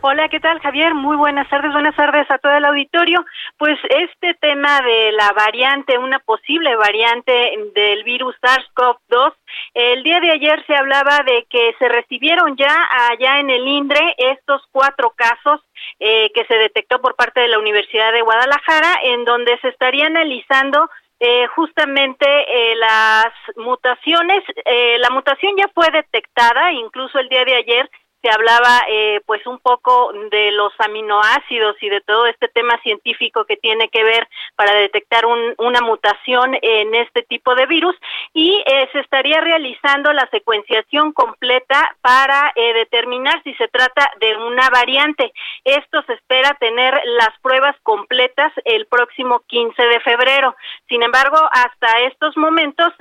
Hola, 0.02 0.30
¿qué 0.30 0.40
tal, 0.40 0.60
Javier? 0.60 0.94
Muy 0.94 1.18
buenas 1.18 1.50
tardes, 1.50 1.74
buenas 1.74 1.96
tardes 1.96 2.30
a 2.30 2.38
todo 2.38 2.54
el 2.54 2.66
auditorio. 2.66 3.26
Pues 3.58 3.80
este 3.90 4.36
tema 4.36 4.80
de 4.82 5.12
la 5.14 5.32
variante, 5.34 5.98
una 5.98 6.20
posible 6.20 6.76
variante 6.76 7.34
del 7.74 8.04
virus 8.04 8.36
SARS-CoV-2, 8.40 9.34
el 9.74 10.04
día 10.04 10.20
de 10.20 10.32
ayer 10.32 10.64
se 10.68 10.76
hablaba 10.76 11.24
de 11.26 11.48
que 11.50 11.74
se 11.80 11.90
recibieron 11.90 12.56
ya 12.58 12.76
allá 13.10 13.40
en 13.40 13.50
el 13.50 13.68
INDRE 13.68 14.14
estos 14.20 14.62
cuatro 14.72 15.14
casos 15.16 15.62
eh, 16.00 16.32
que 16.32 16.46
se 16.46 16.56
detectó 16.58 17.02
por 17.02 17.16
parte 17.16 17.42
de 17.42 17.48
la 17.48 17.58
Universidad 17.58 18.14
de 18.14 18.22
Guadalajara, 18.22 19.00
en 19.04 19.26
donde 19.26 19.58
se 19.62 19.70
estaría 19.70 20.06
analizando 20.06 20.88
eh, 21.20 21.48
justamente 21.56 22.26
eh, 22.28 22.76
las 22.76 23.34
mutaciones. 23.56 24.44
Eh, 24.66 24.98
la 25.00 25.10
mutación 25.10 25.54
ya 25.58 25.68
fue 25.74 25.90
detectada, 25.92 26.72
incluso 26.72 27.18
el 27.18 27.30
día 27.30 27.44
de 27.44 27.56
ayer 27.56 27.90
se 28.22 28.30
hablaba 28.30 28.82
eh, 28.90 29.22
pues 29.26 29.46
un 29.46 29.60
poco 29.60 30.12
de 30.32 30.52
los 30.52 30.74
aminoácidos 30.80 31.76
y 31.82 31.90
de 31.90 32.02
todo 32.02 32.26
este 32.26 32.48
tema 32.48 32.80
científico 32.82 33.46
que 33.46 33.58
tiene 33.58 33.90
que 33.90 34.04
ver 34.04 34.28
para 34.56 34.74
detectar 34.74 35.26
un, 35.26 35.54
una 35.58 35.82
mutación 35.82 36.58
en 36.62 36.96
este 36.96 37.24
tipo 37.24 37.54
de 37.56 37.68
virus 37.68 37.96
y 38.34 38.64
eh, 38.66 38.90
se 38.92 39.00
estaría 39.00 39.40
realizando 39.42 40.12
la 40.14 40.28
secuenciación 40.32 41.14
completa 41.14 41.96
para 42.02 42.52
eh, 42.56 42.74
determinar 42.74 43.42
si 43.44 43.54
se 43.56 43.68
trata 43.68 44.12
de 44.20 44.36
una 44.38 44.70
variante. 44.70 45.32
Esto 45.64 46.02
se 46.08 46.14
espera 46.14 46.56
tener 46.60 47.00
las 47.06 47.38
pruebas 47.42 47.76
completas 47.84 48.52
el 48.66 48.88
próximo 48.88 49.42
15 49.48 49.82
de 49.82 50.00
febrero. 50.02 50.56
Sin 50.90 51.04
embargo, 51.04 51.38
hasta 51.52 52.00
estos 52.02 52.36
momentos, 52.38 52.94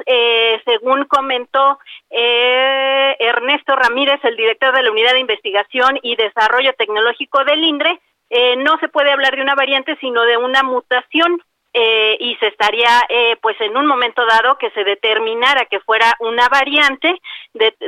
según 0.64 1.04
comentó 1.04 1.78
Ernesto 2.10 3.74
Ramírez, 3.76 4.20
el 4.24 4.36
director 4.36 4.74
de 4.74 4.82
la 4.82 4.90
unidad 4.90 5.12
de 5.12 5.20
Investigación 5.20 5.98
y 6.02 6.16
Desarrollo 6.16 6.72
Tecnológico 6.74 7.44
del 7.44 7.64
INDRE, 7.64 8.00
eh, 8.30 8.56
no 8.56 8.78
se 8.78 8.88
puede 8.88 9.12
hablar 9.12 9.36
de 9.36 9.42
una 9.42 9.54
variante, 9.54 9.96
sino 10.00 10.22
de 10.24 10.36
una 10.36 10.62
mutación. 10.62 11.40
Eh, 11.78 12.16
y 12.20 12.34
se 12.36 12.46
estaría, 12.46 13.02
eh, 13.10 13.36
pues 13.42 13.60
en 13.60 13.76
un 13.76 13.84
momento 13.84 14.24
dado 14.24 14.56
que 14.56 14.70
se 14.70 14.82
determinara 14.82 15.66
que 15.66 15.78
fuera 15.80 16.16
una 16.20 16.48
variante, 16.48 17.14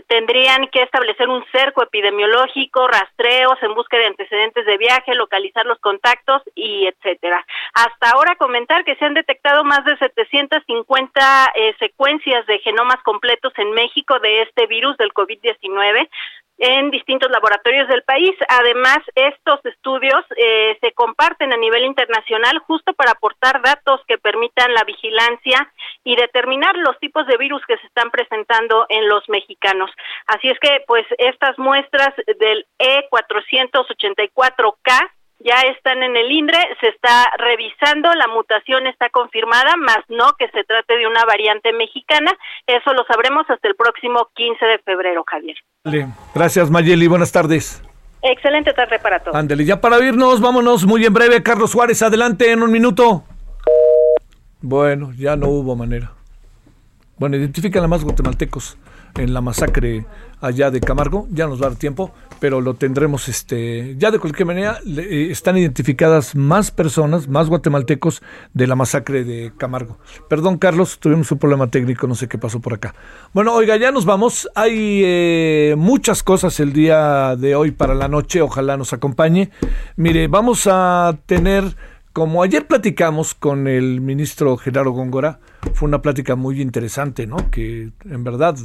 tendrían 0.06 0.66
que 0.66 0.82
establecer 0.82 1.27
un 1.31 1.43
cerco 1.52 1.82
epidemiológico, 1.82 2.86
rastreos 2.86 3.56
en 3.62 3.74
busca 3.74 3.97
de 3.97 4.05
antecedentes 4.05 4.66
de 4.66 4.77
viaje, 4.77 5.15
localizar 5.15 5.65
los 5.65 5.78
contactos 5.78 6.43
y 6.55 6.86
etcétera. 6.86 7.43
Hasta 7.73 8.10
ahora 8.10 8.36
comentar 8.36 8.85
que 8.85 8.94
se 8.97 9.06
han 9.06 9.15
detectado 9.15 9.65
más 9.65 9.82
de 9.86 9.97
750 9.97 11.52
secuencias 11.78 12.44
de 12.44 12.59
genomas 12.59 13.02
completos 13.05 13.55
en 13.56 13.70
México 13.73 14.19
de 14.19 14.43
este 14.43 14.66
virus 14.66 14.98
del 14.98 15.15
COVID-19, 15.15 16.10
en 16.59 16.90
distintos 16.90 17.30
laboratorios 17.30 17.89
del 17.89 18.02
país. 18.02 18.35
Además, 18.48 18.98
estos 19.14 19.64
estudios 19.64 20.24
eh, 20.36 20.76
se 20.80 20.93
comparten 20.93 21.52
a 21.52 21.56
nivel 21.56 21.85
internacional 21.85 22.59
justo 22.59 22.93
para 22.94 23.12
aportar 23.12 23.62
datos 23.62 24.01
que 24.06 24.18
permitan 24.18 24.74
la 24.74 24.85
vigilancia 24.85 25.72
y 26.05 26.16
determinar 26.16 26.76
los 26.76 26.98
tipos 26.98 27.26
de 27.26 27.36
virus 27.36 27.62
que 27.66 27.78
se 27.78 27.86
están 27.86 28.10
presentando 28.10 28.86
en 28.89 29.09
los 29.09 29.28
mexicanos. 29.28 29.90
Así 30.26 30.48
es 30.48 30.59
que, 30.59 30.82
pues, 30.86 31.06
estas 31.18 31.59
muestras 31.59 32.14
del 32.39 32.66
E484K 32.78 35.10
ya 35.40 35.60
están 35.77 36.02
en 36.02 36.16
el 36.16 36.31
INDRE, 36.31 36.59
se 36.81 36.89
está 36.89 37.31
revisando, 37.39 38.12
la 38.15 38.27
mutación 38.28 38.86
está 38.86 39.09
confirmada, 39.10 39.77
más 39.77 39.98
no 40.09 40.35
que 40.39 40.48
se 40.48 40.65
trate 40.65 40.97
de 40.97 41.06
una 41.06 41.24
variante 41.24 41.73
mexicana. 41.73 42.32
Eso 42.66 42.93
lo 42.93 43.05
sabremos 43.05 43.48
hasta 43.48 43.69
el 43.69 43.77
próximo 43.77 44.28
15 44.35 44.65
de 44.65 44.78
febrero, 44.81 45.24
Javier. 45.27 45.56
Gracias, 46.35 46.70
Mayeli. 46.70 47.06
Buenas 47.06 47.32
tardes. 47.32 47.82
Excelente 48.23 48.73
tarde 48.73 48.98
para 48.98 49.20
todos. 49.20 49.36
Ándele, 49.36 49.65
ya 49.65 49.81
para 49.81 49.98
irnos, 50.05 50.40
vámonos 50.40 50.85
muy 50.86 51.06
en 51.06 51.15
breve. 51.15 51.43
Carlos 51.43 51.70
Suárez, 51.70 52.02
adelante 52.02 52.51
en 52.51 52.62
un 52.62 52.73
minuto. 52.73 53.23
Bueno, 54.60 55.12
ya 55.16 55.36
no 55.36 55.48
hubo 55.48 55.77
manera. 55.77 56.12
Bueno, 57.16 57.36
identifican 57.36 57.85
a 57.85 57.89
más 57.89 58.02
guatemaltecos 58.02 58.77
en 59.19 59.35
la 59.35 59.40
masacre 59.40 60.07
allá 60.40 60.70
de 60.70 60.81
Camargo, 60.81 61.27
ya 61.31 61.47
nos 61.47 61.61
va 61.61 61.66
a 61.66 61.70
dar 61.70 61.78
tiempo, 61.78 62.12
pero 62.40 62.61
lo 62.61 62.74
tendremos, 62.74 63.28
este, 63.28 63.97
ya 63.99 64.11
de 64.11 64.19
cualquier 64.19 64.47
manera, 64.47 64.78
eh, 64.86 65.28
están 65.31 65.57
identificadas 65.57 66.36
más 66.36 66.70
personas, 66.70 67.28
más 67.28 67.49
guatemaltecos 67.49 68.23
de 68.55 68.66
la 68.66 68.77
masacre 68.77 69.24
de 69.24 69.53
Camargo. 69.57 69.99
Perdón, 70.28 70.59
Carlos, 70.59 70.99
tuvimos 71.01 71.31
un 71.32 71.39
problema 71.39 71.69
técnico, 71.69 72.07
no 72.07 72.15
sé 72.15 72.28
qué 72.28 72.39
pasó 72.39 72.61
por 72.61 72.74
acá. 72.74 72.95
Bueno, 73.32 73.53
oiga, 73.55 73.77
ya 73.77 73.90
nos 73.90 74.05
vamos, 74.05 74.49
hay 74.55 75.03
eh, 75.05 75.74
muchas 75.77 76.23
cosas 76.23 76.61
el 76.61 76.73
día 76.73 77.35
de 77.36 77.57
hoy 77.57 77.73
para 77.73 77.95
la 77.95 78.09
noche, 78.09 78.40
ojalá 78.40 78.77
nos 78.77 78.93
acompañe. 78.93 79.51
Mire, 79.97 80.28
vamos 80.28 80.69
a 80.70 81.19
tener 81.27 81.65
como 82.12 82.43
ayer 82.43 82.66
platicamos 82.66 83.35
con 83.35 83.69
el 83.69 84.01
ministro 84.01 84.57
Gerardo 84.57 84.90
Góngora, 84.90 85.40
fue 85.74 85.89
una 85.89 86.02
plática 86.02 86.36
muy 86.36 86.60
interesante, 86.60 87.26
¿no? 87.26 87.51
Que 87.51 87.90
en 88.05 88.24
verdad 88.24 88.56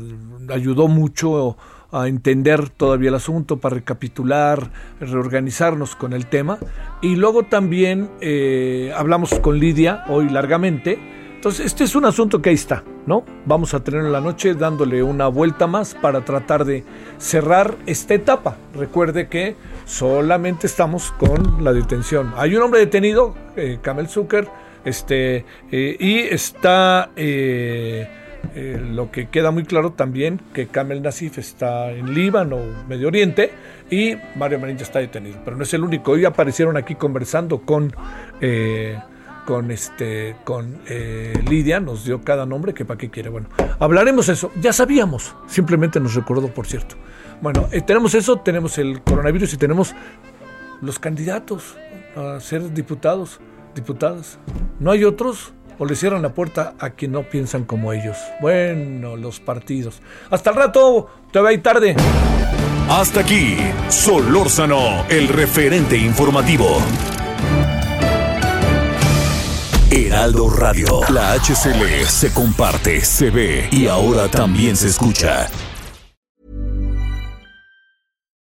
ayudó 0.50 0.88
mucho 0.88 1.58
a 1.92 2.08
entender 2.08 2.70
todavía 2.70 3.10
el 3.10 3.16
asunto, 3.16 3.58
para 3.58 3.76
recapitular, 3.76 4.72
reorganizarnos 5.00 5.96
con 5.96 6.14
el 6.14 6.26
tema. 6.26 6.58
Y 7.02 7.16
luego 7.16 7.44
también 7.44 8.10
eh, 8.20 8.92
hablamos 8.96 9.40
con 9.40 9.60
Lidia 9.60 10.04
hoy 10.08 10.28
largamente. 10.30 11.00
Entonces, 11.36 11.66
este 11.66 11.84
es 11.84 11.94
un 11.96 12.06
asunto 12.06 12.42
que 12.42 12.50
ahí 12.50 12.56
está, 12.56 12.84
¿no? 13.06 13.26
Vamos 13.46 13.74
a 13.74 13.84
tener 13.84 14.00
en 14.00 14.14
la 14.14 14.22
noche 14.22 14.56
dándole 14.56 15.04
una 15.04 15.28
vuelta 15.28 15.68
más 15.68 15.94
para 15.94 16.24
tratar 16.24 16.64
de 16.64 16.86
cerrar 17.18 17.76
esta 17.86 18.14
etapa. 18.14 18.56
Recuerde 18.74 19.28
que 19.28 19.56
solamente 19.86 20.68
estamos 20.68 21.12
con 21.12 21.64
la 21.64 21.74
detención. 21.74 22.34
Hay 22.38 22.56
un 22.56 22.64
hombre 22.64 22.80
detenido, 22.80 23.36
eh, 23.58 23.78
Kamel 23.82 24.08
Zucker, 24.08 24.48
este, 24.86 25.46
eh, 25.72 25.98
y 26.00 26.20
está 26.20 27.12
eh, 27.16 28.08
lo 28.92 29.12
que 29.12 29.28
queda 29.30 29.52
muy 29.52 29.64
claro 29.64 29.92
también 29.92 30.40
que 30.54 30.68
Kamel 30.68 31.02
Nasif 31.02 31.38
está 31.38 31.92
en 31.92 32.14
Líbano, 32.14 32.60
Medio 32.88 33.08
Oriente, 33.08 33.52
y 33.90 34.16
Mario 34.36 34.60
Marín 34.60 34.78
ya 34.78 34.84
está 34.84 35.00
detenido. 35.00 35.40
Pero 35.46 35.58
no 35.58 35.64
es 35.64 35.74
el 35.74 35.84
único. 35.84 36.12
Hoy 36.12 36.26
aparecieron 36.26 36.78
aquí 36.78 36.96
conversando 36.96 37.62
con 37.62 37.94
con 39.46 39.72
este 39.72 40.38
con 40.46 40.80
Lidia 41.50 41.82
nos 41.82 42.06
dio 42.06 42.22
cada 42.22 42.46
nombre 42.46 42.74
que 42.74 42.86
para 42.86 42.98
qué 42.98 43.10
quiere 43.10 43.28
bueno 43.28 43.50
hablaremos 43.78 44.30
eso 44.30 44.52
ya 44.62 44.72
sabíamos 44.72 45.36
simplemente 45.48 46.00
nos 46.00 46.16
recordó 46.16 46.48
por 46.48 46.66
cierto 46.66 46.96
bueno, 47.44 47.68
eh, 47.74 47.82
tenemos 47.82 48.16
eso, 48.16 48.38
tenemos 48.38 48.78
el 48.78 49.02
coronavirus 49.02 49.54
y 49.54 49.58
tenemos 49.58 49.94
los 50.80 50.98
candidatos 50.98 51.76
a 52.16 52.40
ser 52.40 52.74
diputados, 52.74 53.42
diputadas. 53.76 54.38
¿No 54.80 54.92
hay 54.92 55.04
otros? 55.04 55.54
¿O 55.80 55.86
le 55.86 55.96
cierran 55.96 56.22
la 56.22 56.34
puerta 56.34 56.76
a 56.80 56.92
quien 56.92 57.12
no 57.12 57.24
piensan 57.24 57.64
como 57.66 57.94
ellos? 57.94 58.18
Bueno, 58.42 59.16
los 59.16 59.40
partidos. 59.40 60.02
Hasta 60.30 60.52
el 60.52 60.56
rato, 60.56 61.10
te 61.32 61.40
ahí 61.40 61.58
tarde. 61.58 61.96
Hasta 62.90 63.22
aquí, 63.22 63.58
Solórzano, 63.90 65.06
el 65.10 65.28
referente 65.28 65.98
informativo. 65.98 66.78
Heraldo 69.90 70.50
Radio, 70.50 71.02
la 71.10 71.34
HCL 71.34 72.06
se 72.08 72.34
comparte, 72.34 73.02
se 73.06 73.30
ve 73.30 73.68
y 73.72 73.88
ahora 73.88 74.28
también 74.28 74.76
se 74.76 74.88
escucha. 74.88 75.50